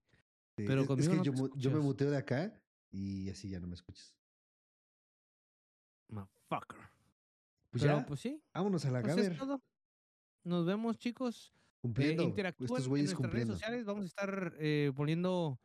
Sí, 0.57 0.65
pero 0.67 0.81
es- 0.81 0.81
es, 0.81 0.87
conmigo 0.87 1.11
que 1.23 1.29
no 1.31 1.37
yo, 1.47 1.55
yo 1.57 1.71
me 1.71 1.79
muteo 1.79 2.09
de 2.11 2.17
acá 2.17 2.61
y 2.91 3.29
así 3.29 3.49
ya 3.49 3.59
no 3.59 3.67
me 3.67 3.75
escuchas. 3.75 4.15
Motherfucker. 6.11 6.77
Pues 7.71 7.83
Pero, 7.83 7.99
ya, 7.99 8.05
pues 8.05 8.19
sí, 8.19 8.41
vámonos 8.53 8.85
a 8.85 8.91
la 8.91 9.01
pues 9.01 9.15
gamer. 9.15 9.31
es 9.31 9.37
todo. 9.37 9.61
Nos 10.43 10.65
vemos, 10.65 10.97
chicos. 10.97 11.53
Cumpliendo. 11.81 12.23
interactúen 12.23 12.67
estos 12.67 12.83
en 12.83 12.89
güeyes 12.89 13.09
nuestras 13.11 13.31
redes 13.31 13.45
cumpliendo. 13.47 13.53
sociales. 13.53 13.85
Vamos 13.85 14.03
a 14.03 14.07
estar 14.07 14.53
eh, 14.59 14.91
poniendo 14.95 15.59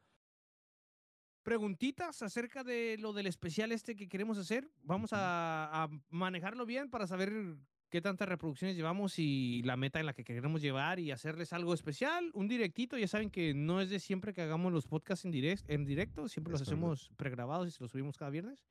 preguntitas 1.42 2.22
acerca 2.22 2.64
de 2.64 2.96
lo 2.98 3.12
del 3.12 3.26
especial 3.26 3.70
este 3.72 3.94
que 3.96 4.08
queremos 4.08 4.38
hacer. 4.38 4.70
Vamos 4.82 5.12
a, 5.12 5.84
a 5.84 5.88
manejarlo 6.10 6.66
bien 6.66 6.90
para 6.90 7.06
saber 7.06 7.56
qué 7.88 8.00
tantas 8.00 8.28
reproducciones 8.28 8.76
llevamos 8.76 9.18
y 9.18 9.62
la 9.62 9.76
meta 9.76 10.00
en 10.00 10.06
la 10.06 10.12
que 10.12 10.24
queremos 10.24 10.60
llevar 10.60 10.98
y 10.98 11.12
hacerles 11.12 11.52
algo 11.52 11.72
especial, 11.72 12.30
un 12.34 12.48
directito. 12.48 12.98
Ya 12.98 13.06
saben 13.08 13.30
que 13.30 13.54
no 13.54 13.80
es 13.80 13.90
de 13.90 14.00
siempre 14.00 14.32
que 14.34 14.42
hagamos 14.42 14.72
los 14.72 14.86
podcasts 14.86 15.24
en, 15.24 15.30
direct, 15.30 15.68
en 15.70 15.84
directo, 15.84 16.28
siempre 16.28 16.52
Es 16.54 16.60
los 16.60 16.68
hacemos 16.68 17.10
pregrabados 17.16 17.68
y 17.68 17.70
se 17.70 17.82
los 17.82 17.92
subimos 17.92 18.16
cada 18.16 18.30
viernes. 18.30 18.64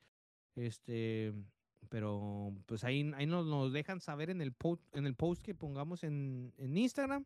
Este, 0.55 1.33
pero 1.85 2.53
pues 2.65 2.83
ahí, 2.83 3.11
ahí 3.15 3.25
nos, 3.25 3.45
nos 3.45 3.71
dejan 3.73 3.99
saber 3.99 4.29
en 4.29 4.41
el, 4.41 4.51
post, 4.53 4.83
en 4.95 5.05
el 5.05 5.15
post 5.15 5.41
que 5.41 5.53
pongamos 5.55 6.03
en, 6.03 6.53
en 6.57 6.77
Instagram. 6.77 7.25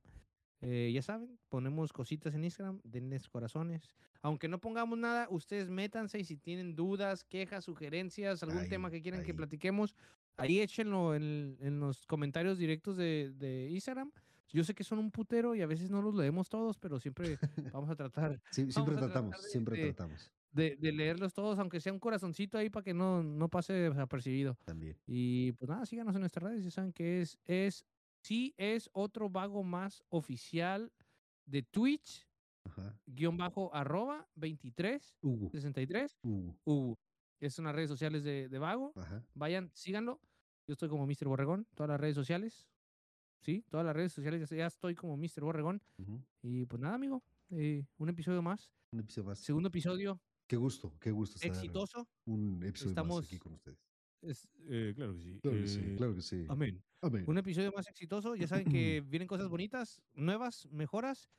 Eh, 0.61 0.91
ya 0.93 1.01
saben, 1.01 1.39
ponemos 1.47 1.93
cositas 1.93 2.33
en 2.35 2.43
Instagram, 2.43 2.81
denles 2.83 3.29
corazones. 3.29 3.87
Aunque 4.21 4.49
no 4.49 4.59
pongamos 4.59 4.97
nada, 4.99 5.27
ustedes 5.29 5.69
métanse 5.69 6.19
y 6.19 6.25
si 6.25 6.35
tienen 6.35 6.75
dudas, 6.75 7.23
quejas, 7.23 7.63
sugerencias, 7.63 8.43
algún 8.43 8.67
tema 8.67 8.91
que 8.91 9.01
quieran 9.01 9.23
que 9.23 9.33
platiquemos, 9.33 9.95
ahí 10.35 10.59
échenlo 10.59 11.15
en, 11.15 11.57
en 11.61 11.79
los 11.79 12.05
comentarios 12.05 12.57
directos 12.57 12.97
de, 12.97 13.31
de 13.37 13.69
Instagram. 13.69 14.11
Yo 14.51 14.63
sé 14.63 14.73
que 14.73 14.83
son 14.83 14.99
un 14.99 15.11
putero 15.11 15.55
y 15.55 15.61
a 15.61 15.67
veces 15.67 15.89
no 15.91 16.01
los 16.01 16.15
leemos 16.15 16.49
todos, 16.49 16.77
pero 16.77 16.99
siempre 16.99 17.37
vamos 17.73 17.89
a 17.89 17.95
tratar 17.95 18.41
Sí, 18.51 18.69
siempre 18.71 18.95
Vamos 18.95 18.97
a 18.97 18.99
tratar 19.07 19.11
tratamos, 19.11 19.43
de- 19.43 19.49
siempre 19.49 19.83
tratamos 19.93 20.31
de, 20.51 20.75
de 20.77 20.91
leerlos 20.91 21.33
todos, 21.33 21.59
aunque 21.59 21.79
sea 21.79 21.93
un 21.93 21.99
corazoncito 21.99 22.57
ahí 22.57 22.69
para 22.69 22.83
que 22.83 22.93
no, 22.93 23.21
no 23.23 23.49
pase 23.49 23.73
desapercibido. 23.73 24.57
también. 24.65 24.97
Y 25.05 25.51
pues 25.53 25.69
nada, 25.69 25.85
síganos 25.85 26.15
en 26.15 26.21
nuestras 26.21 26.43
redes, 26.43 26.63
ya 26.63 26.71
saben 26.71 26.91
que 26.93 27.21
es, 27.21 27.37
es, 27.45 27.85
sí 28.21 28.53
es 28.57 28.89
otro 28.93 29.29
vago 29.29 29.63
más 29.63 30.03
oficial 30.09 30.91
de 31.45 31.63
Twitch, 31.63 32.27
Ajá. 32.65 32.95
guion 33.05 33.37
bajo 33.37 33.73
arroba 33.75 34.27
23 34.35 35.15
Hugo. 35.21 35.49
63 35.51 36.17
Hugo. 36.23 36.55
Ubu. 36.65 36.97
Es 37.39 37.57
unas 37.57 37.73
redes 37.73 37.89
sociales 37.89 38.23
de, 38.23 38.49
de 38.49 38.59
vago. 38.59 38.91
Ajá. 38.95 39.23
Vayan, 39.33 39.71
síganlo. 39.73 40.19
Yo 40.67 40.73
estoy 40.73 40.89
como 40.89 41.07
Mr. 41.07 41.27
Borregón, 41.27 41.65
todas 41.73 41.89
las 41.89 41.99
redes 41.99 42.15
sociales. 42.15 42.67
Sí, 43.41 43.63
todas 43.69 43.85
las 43.85 43.95
redes 43.95 44.11
sociales, 44.11 44.47
ya- 44.49 44.57
ya 44.57 44.65
estoy 44.67 44.93
como 44.93 45.15
Mr. 45.15 45.41
Borregón. 45.43 45.81
Y 46.41 46.65
pues 46.65 46.81
nada, 46.81 46.95
amigo, 46.95 47.23
eh, 47.51 47.85
un 47.97 48.09
episodio 48.09 48.41
más. 48.41 48.69
Un 48.91 48.99
episodio 48.99 49.25
más. 49.29 49.39
Segundo 49.39 49.69
episodio 49.69 50.19
Qué 50.49 50.55
gusto, 50.57 50.91
qué 50.99 51.11
gusto 51.11 51.35
estar 51.35 51.51
exitoso. 51.51 52.07
un 52.25 52.63
episodio 52.63 52.89
más 52.95 53.03
Estamos- 53.03 53.25
aquí 53.27 53.37
con 53.37 53.53
ustedes. 53.53 53.77
Es, 54.23 54.49
eh, 54.67 54.93
claro 54.95 55.13
que 55.13 55.21
sí. 55.21 55.39
Claro 55.43 55.57
que 55.61 55.67
sí, 55.67 55.79
eh, 55.79 55.95
claro 55.95 56.15
que 56.15 56.21
sí. 56.23 56.45
Amén. 56.49 56.83
Amén. 57.01 57.23
un 57.27 57.37
episodio 57.37 57.71
más 57.73 57.87
exitoso. 57.87 58.35
Ya 58.35 58.47
saben 58.47 58.65
que 58.75 59.01
vienen 59.01 59.27
cosas 59.27 59.47
bonitas, 59.47 60.01
nuevas, 60.15 60.67
mejoras 60.71 61.29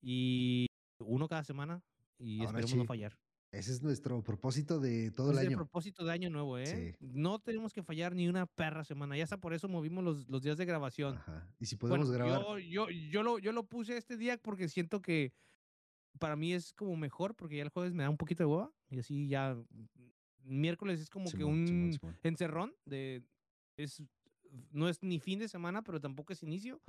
y 0.00 0.66
uno 1.00 1.26
cada 1.28 1.42
semana 1.42 1.82
y 2.16 2.38
Ahora 2.44 2.60
esperemos 2.60 2.74
no 2.76 2.82
sí, 2.82 2.86
fallar. 2.86 3.18
Ese 3.52 3.72
es 3.72 3.82
nuestro 3.82 4.22
propósito 4.22 4.78
de 4.78 5.10
todo 5.10 5.32
Ese 5.32 5.32
el 5.32 5.38
es 5.38 5.42
el 5.42 5.48
año. 5.48 5.56
propósito 5.58 6.04
de 6.04 6.12
año 6.12 6.30
nuevo, 6.30 6.56
¿eh? 6.56 6.66
Sí. 6.66 6.96
No 7.00 7.40
tenemos 7.40 7.72
que 7.74 7.82
fallar 7.82 8.14
ni 8.14 8.28
una 8.28 8.46
perra 8.46 8.84
semana. 8.84 9.16
Ya 9.16 9.24
hasta 9.24 9.38
por 9.40 9.52
eso 9.52 9.68
movimos 9.68 10.04
los, 10.04 10.28
los 10.28 10.40
días 10.42 10.56
de 10.56 10.64
grabación. 10.64 11.16
Ajá. 11.16 11.52
Y 11.58 11.66
si 11.66 11.74
podemos 11.74 12.06
Bueno, 12.08 12.24
grabar. 12.24 12.58
Yo, 12.60 12.86
yo, 12.88 12.88
yo, 13.10 13.22
lo, 13.24 13.40
yo 13.40 13.50
lo 13.50 13.64
puse 13.64 13.96
este 13.96 14.16
día 14.16 14.38
porque 14.38 14.68
siento 14.68 15.02
que 15.02 15.32
para 16.18 16.36
mí 16.36 16.52
es 16.52 16.72
como 16.72 16.96
mejor 16.96 17.34
porque 17.34 17.56
ya 17.56 17.62
el 17.62 17.68
jueves 17.70 17.94
me 17.94 18.02
da 18.02 18.10
un 18.10 18.16
poquito 18.16 18.42
de 18.42 18.46
hueva 18.46 18.72
y 18.90 18.98
así 18.98 19.28
ya 19.28 19.54
mm, 19.54 19.86
miércoles 20.44 21.00
es 21.00 21.10
como 21.10 21.30
que 21.30 21.44
Simón, 21.44 21.54
un 21.54 21.92
Simón. 22.00 22.18
encerrón 22.22 22.74
de 22.84 23.22
es 23.76 24.02
no 24.72 24.88
es 24.88 25.02
ni 25.02 25.20
fin 25.20 25.38
de 25.38 25.48
semana 25.48 25.82
pero 25.82 26.00
tampoco 26.00 26.32
es 26.32 26.42
inicio 26.42 26.80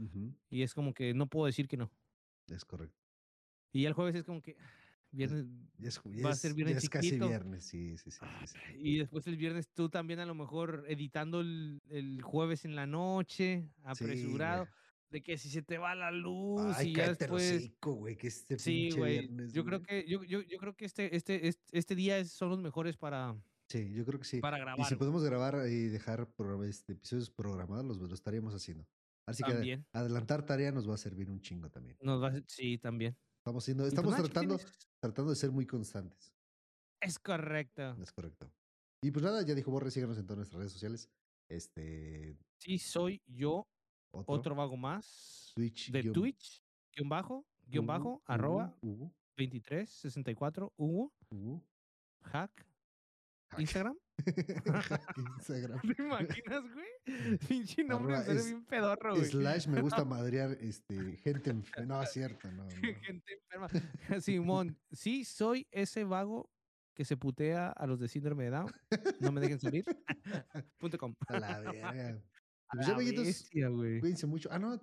y 0.50 0.64
es 0.64 0.74
como 0.74 0.94
que 0.94 1.14
no 1.14 1.28
puedo 1.28 1.46
decir 1.46 1.68
que 1.68 1.78
no 1.78 1.92
Es 2.48 2.66
correcto. 2.66 2.98
y 3.72 3.84
ya 3.84 3.90
el 3.90 3.94
jueves 3.94 4.16
es 4.16 4.24
como 4.26 4.42
que 4.42 4.56
viernes 5.12 5.46
es, 5.80 6.26
Va 6.26 6.32
a 6.32 6.36
ser 6.36 6.52
es- 6.52 6.56
viernes 6.56 6.84
es 6.84 6.90
casi 6.90 7.12
viernes, 7.20 7.66
sí, 7.66 7.98
sí, 7.98 8.12
sí. 8.12 8.20
sí, 8.48 8.48
sí. 8.48 8.78
y 8.78 8.98
después 8.98 9.28
el 9.28 9.38
viernes 9.38 9.70
tú 9.74 9.90
también 9.90 10.20
a 10.20 10.26
lo 10.26 10.34
mejor 10.36 10.86
editando 10.88 11.42
el, 11.42 11.80
el 11.90 12.22
jueves 12.22 12.66
en 12.66 12.76
la 12.76 12.86
noche 12.88 13.70
apresurado. 13.84 14.68
De 15.12 15.22
que 15.22 15.38
si 15.38 15.50
se 15.50 15.62
te 15.62 15.78
va 15.78 15.94
la 15.94 16.10
luz 16.12 16.62
Ay, 16.78 16.90
y 16.92 16.96
ya 16.96 17.14
después 17.14 17.52
hocico, 17.58 17.94
güey, 17.94 18.18
que 18.18 18.28
este 18.28 18.58
Sí, 18.58 18.90
güey. 18.92 19.20
viernes, 19.28 19.54
Yo 19.54 19.64
creo 19.66 19.82
que 19.84 20.06
yo, 20.08 20.24
yo, 20.24 20.42
yo 20.42 20.58
creo 20.58 20.76
que 20.76 20.86
este 20.86 21.16
este 21.16 21.48
este, 21.48 21.78
este 21.78 21.96
día 21.96 22.18
es- 22.18 22.32
son 22.32 22.50
los 22.50 22.60
mejores 22.60 22.98
para 22.98 23.36
Sí, 23.70 23.92
yo 23.94 24.06
creo 24.06 24.20
que 24.20 24.26
sí. 24.26 24.40
para 24.42 24.58
Y 24.58 24.62
grabar. 24.62 24.86
si 24.86 24.96
güey. 24.96 25.00
podemos 25.00 25.24
grabar 25.24 25.68
y 25.68 25.88
dejar 25.90 26.34
programa- 26.34 26.66
este, 26.68 26.94
episodios 26.94 27.30
programados, 27.30 27.86
los, 27.86 27.98
lo 28.00 28.14
estaríamos 28.14 28.54
haciendo. 28.54 28.86
Así 29.28 29.44
que 29.44 29.52
También. 29.54 29.86
adelantar 29.94 30.46
tarea 30.46 30.72
nos 30.72 30.90
va 30.90 30.96
a 30.96 30.98
servir 30.98 31.30
un 31.30 31.40
chingo 31.42 31.70
también. 31.70 31.98
Nos 32.02 32.22
va 32.22 32.30
a- 32.30 32.42
sí, 32.48 32.78
también. 32.78 33.16
Estamos, 33.38 33.64
siendo, 33.64 33.86
estamos 33.88 34.16
tratando, 34.16 34.60
tratando 35.02 35.30
de 35.32 35.36
ser 35.36 35.52
muy 35.52 35.66
constantes. 35.66 36.34
Es 37.02 37.18
correcto. 37.20 37.96
Es 38.02 38.12
correcto. 38.12 38.52
Y 39.04 39.12
pues 39.12 39.24
nada, 39.24 39.42
ya 39.44 39.56
dijo 39.56 39.72
Borre, 39.72 39.90
síganos 39.90 40.18
en 40.18 40.26
todas 40.26 40.38
nuestras 40.38 40.60
redes 40.60 40.74
sociales. 40.74 41.10
Este. 41.50 42.38
Sí, 42.60 42.78
soy 42.78 43.22
yo 43.26 43.68
Otro. 44.12 44.34
otro 44.34 44.56
vago 44.56 44.78
más 44.78 45.52
Twitch. 45.56 45.92
de 45.92 46.02
guión- 46.04 46.14
Twitch, 46.14 46.64
guion 46.96 47.10
bajo, 47.10 47.46
guion 47.68 47.86
bajo, 47.88 48.22
arroba 48.26 48.76
Hugo, 48.82 49.14
2364 49.38 50.74
Hugo, 50.78 51.14
hack, 52.24 52.52
Hack. 53.50 53.60
Instagram. 53.60 53.98
Instagram. 55.38 55.82
¿Te 55.82 56.02
imaginas, 56.02 56.64
güey? 56.74 56.88
Pinche 57.48 57.84
nombre 57.84 58.18
es- 58.28 58.46
bien 58.46 58.66
pedorro, 58.66 59.16
güey. 59.16 59.26
Slash 59.26 59.68
me 59.68 59.82
gusta 59.82 60.06
madrear 60.06 60.52
este, 60.62 61.18
gente. 61.18 61.54
enf- 61.54 61.86
No, 61.86 62.02
es 62.02 62.12
cierto, 62.12 62.52
no. 62.52 62.64
no. 62.66 62.70
Gente 62.70 63.34
enferma. 63.34 63.68
Simón, 64.22 64.78
sí, 64.92 65.26
soy 65.26 65.68
ese 65.72 66.04
vago 66.04 66.50
que 66.94 67.06
se 67.06 67.16
putea 67.18 67.70
a 67.70 67.88
los 67.88 68.00
de 68.00 68.08
síndrome 68.10 68.44
de 68.46 68.50
Down. 68.52 68.72
No 69.22 69.32
me 69.32 69.42
dejen 69.42 69.60
salir. 69.60 69.86
Punto 70.78 70.98
com. 70.98 71.16
A 71.28 71.40
la 71.40 71.60
verga. 71.62 72.22
Pues 72.74 72.88
ya, 72.88 72.96
cuídense 74.00 74.28
mucho. 74.28 74.50
Ah, 74.52 74.60
no, 74.60 74.80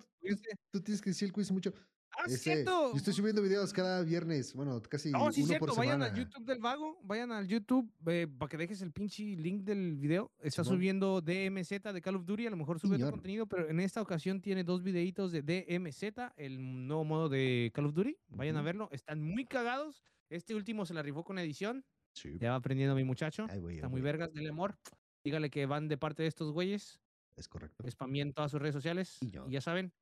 tú, 0.71 0.81
tienes 0.81 1.01
que 1.01 1.09
decir 1.09 1.31
cuídense 1.31 1.53
mucho. 1.53 1.73
Ah, 2.11 2.23
Ese- 2.25 2.37
cierto. 2.37 2.91
Yo 2.91 2.97
estoy 2.97 3.13
subiendo 3.13 3.41
videos 3.41 3.71
cada 3.71 4.03
viernes. 4.03 4.53
Bueno, 4.53 4.81
casi 4.81 5.11
No, 5.11 5.31
sí, 5.31 5.41
uno 5.41 5.47
cierto. 5.49 5.67
por 5.67 5.77
Vayan 5.77 6.01
al 6.01 6.13
YouTube 6.15 6.43
del 6.43 6.59
vago. 6.59 6.99
Vayan 7.03 7.31
al 7.31 7.47
YouTube 7.47 7.91
eh, 8.07 8.27
para 8.27 8.49
que 8.49 8.57
dejes 8.57 8.81
el 8.81 8.91
pinche 8.91 9.23
link 9.23 9.63
del 9.63 9.95
video. 9.95 10.31
Está 10.39 10.63
Simón. 10.63 10.77
subiendo 10.77 11.21
DMZ 11.21 11.69
de 11.93 12.01
Call 12.01 12.15
of 12.15 12.25
Duty. 12.25 12.47
A 12.47 12.49
lo 12.49 12.57
mejor 12.57 12.79
sube 12.79 12.95
otro 12.95 13.11
contenido, 13.11 13.45
pero 13.45 13.69
en 13.69 13.79
esta 13.79 14.01
ocasión 14.01 14.41
tiene 14.41 14.63
dos 14.63 14.83
videitos 14.83 15.31
de 15.31 15.41
DMZ, 15.43 16.33
el 16.35 16.87
nuevo 16.87 17.05
modo 17.05 17.29
de 17.29 17.71
Call 17.73 17.85
of 17.85 17.93
Duty. 17.93 18.17
Vayan 18.29 18.57
a 18.57 18.63
verlo. 18.63 18.89
Están 18.91 19.21
muy 19.21 19.45
cagados. 19.45 20.03
Este 20.29 20.55
último 20.55 20.85
se 20.85 20.93
la 20.93 21.03
rifó 21.03 21.23
con 21.23 21.37
edición. 21.39 21.85
Sí. 22.13 22.37
Ya 22.39 22.51
va 22.51 22.55
aprendiendo 22.55 22.95
mi 22.95 23.03
muchacho. 23.03 23.45
Está 23.45 23.87
muy 23.87 24.01
vergas, 24.01 24.33
del 24.33 24.49
amor. 24.49 24.75
Dígale 25.23 25.49
que 25.49 25.65
van 25.67 25.87
de 25.87 25.97
parte 25.97 26.23
de 26.23 26.29
estos 26.29 26.51
güeyes. 26.51 26.99
Es 27.39 27.47
correcto. 27.47 27.83
Spamien 27.89 28.33
todas 28.33 28.51
sus 28.51 28.61
redes 28.61 28.75
sociales. 28.75 29.17
Y 29.21 29.31
yo. 29.31 29.47
Y 29.47 29.53
ya 29.53 29.61
saben, 29.61 29.93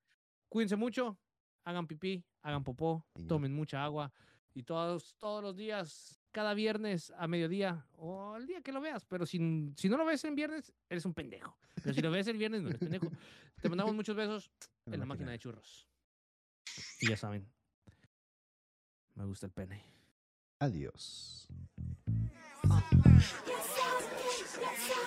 cuídense 0.49 0.75
mucho. 0.75 1.19
Hagan 1.63 1.85
pipí, 1.85 2.25
hagan 2.41 2.63
popó, 2.63 3.05
Y 3.15 3.21
yo. 3.21 3.27
tomen 3.27 3.53
mucha 3.53 3.83
agua. 3.83 4.11
Y 4.53 4.63
todos, 4.63 5.15
todos 5.19 5.43
los 5.43 5.55
días, 5.55 6.19
cada 6.31 6.55
viernes 6.55 7.13
a 7.17 7.27
mediodía 7.27 7.85
o 7.93 8.35
el 8.37 8.47
día 8.47 8.61
que 8.61 8.71
lo 8.71 8.81
veas. 8.81 9.05
Pero 9.05 9.27
si, 9.27 9.37
si 9.77 9.87
no 9.87 9.97
lo 9.97 10.05
ves 10.05 10.23
en 10.25 10.33
viernes, 10.33 10.73
eres 10.89 11.05
un 11.05 11.13
pendejo. 11.13 11.55
Pero 11.75 11.93
si 11.93 12.01
lo 12.01 12.09
ves 12.09 12.25
el 12.27 12.37
viernes, 12.37 12.63
no 12.63 12.69
eres 12.69 12.79
pendejo. 12.79 13.11
Te 13.61 13.69
mandamos 13.69 13.93
muchos 13.93 14.15
besos 14.15 14.49
en 14.87 14.99
la 14.99 15.05
máquina 15.05 15.29
de 15.31 15.37
churros. 15.39 15.87
Y 17.01 17.09
ya 17.09 17.17
saben, 17.17 17.47
me 19.13 19.25
gusta 19.25 19.45
el 19.45 19.51
pene. 19.51 19.83
Adiós. 20.59 21.47
Qué 23.45 25.06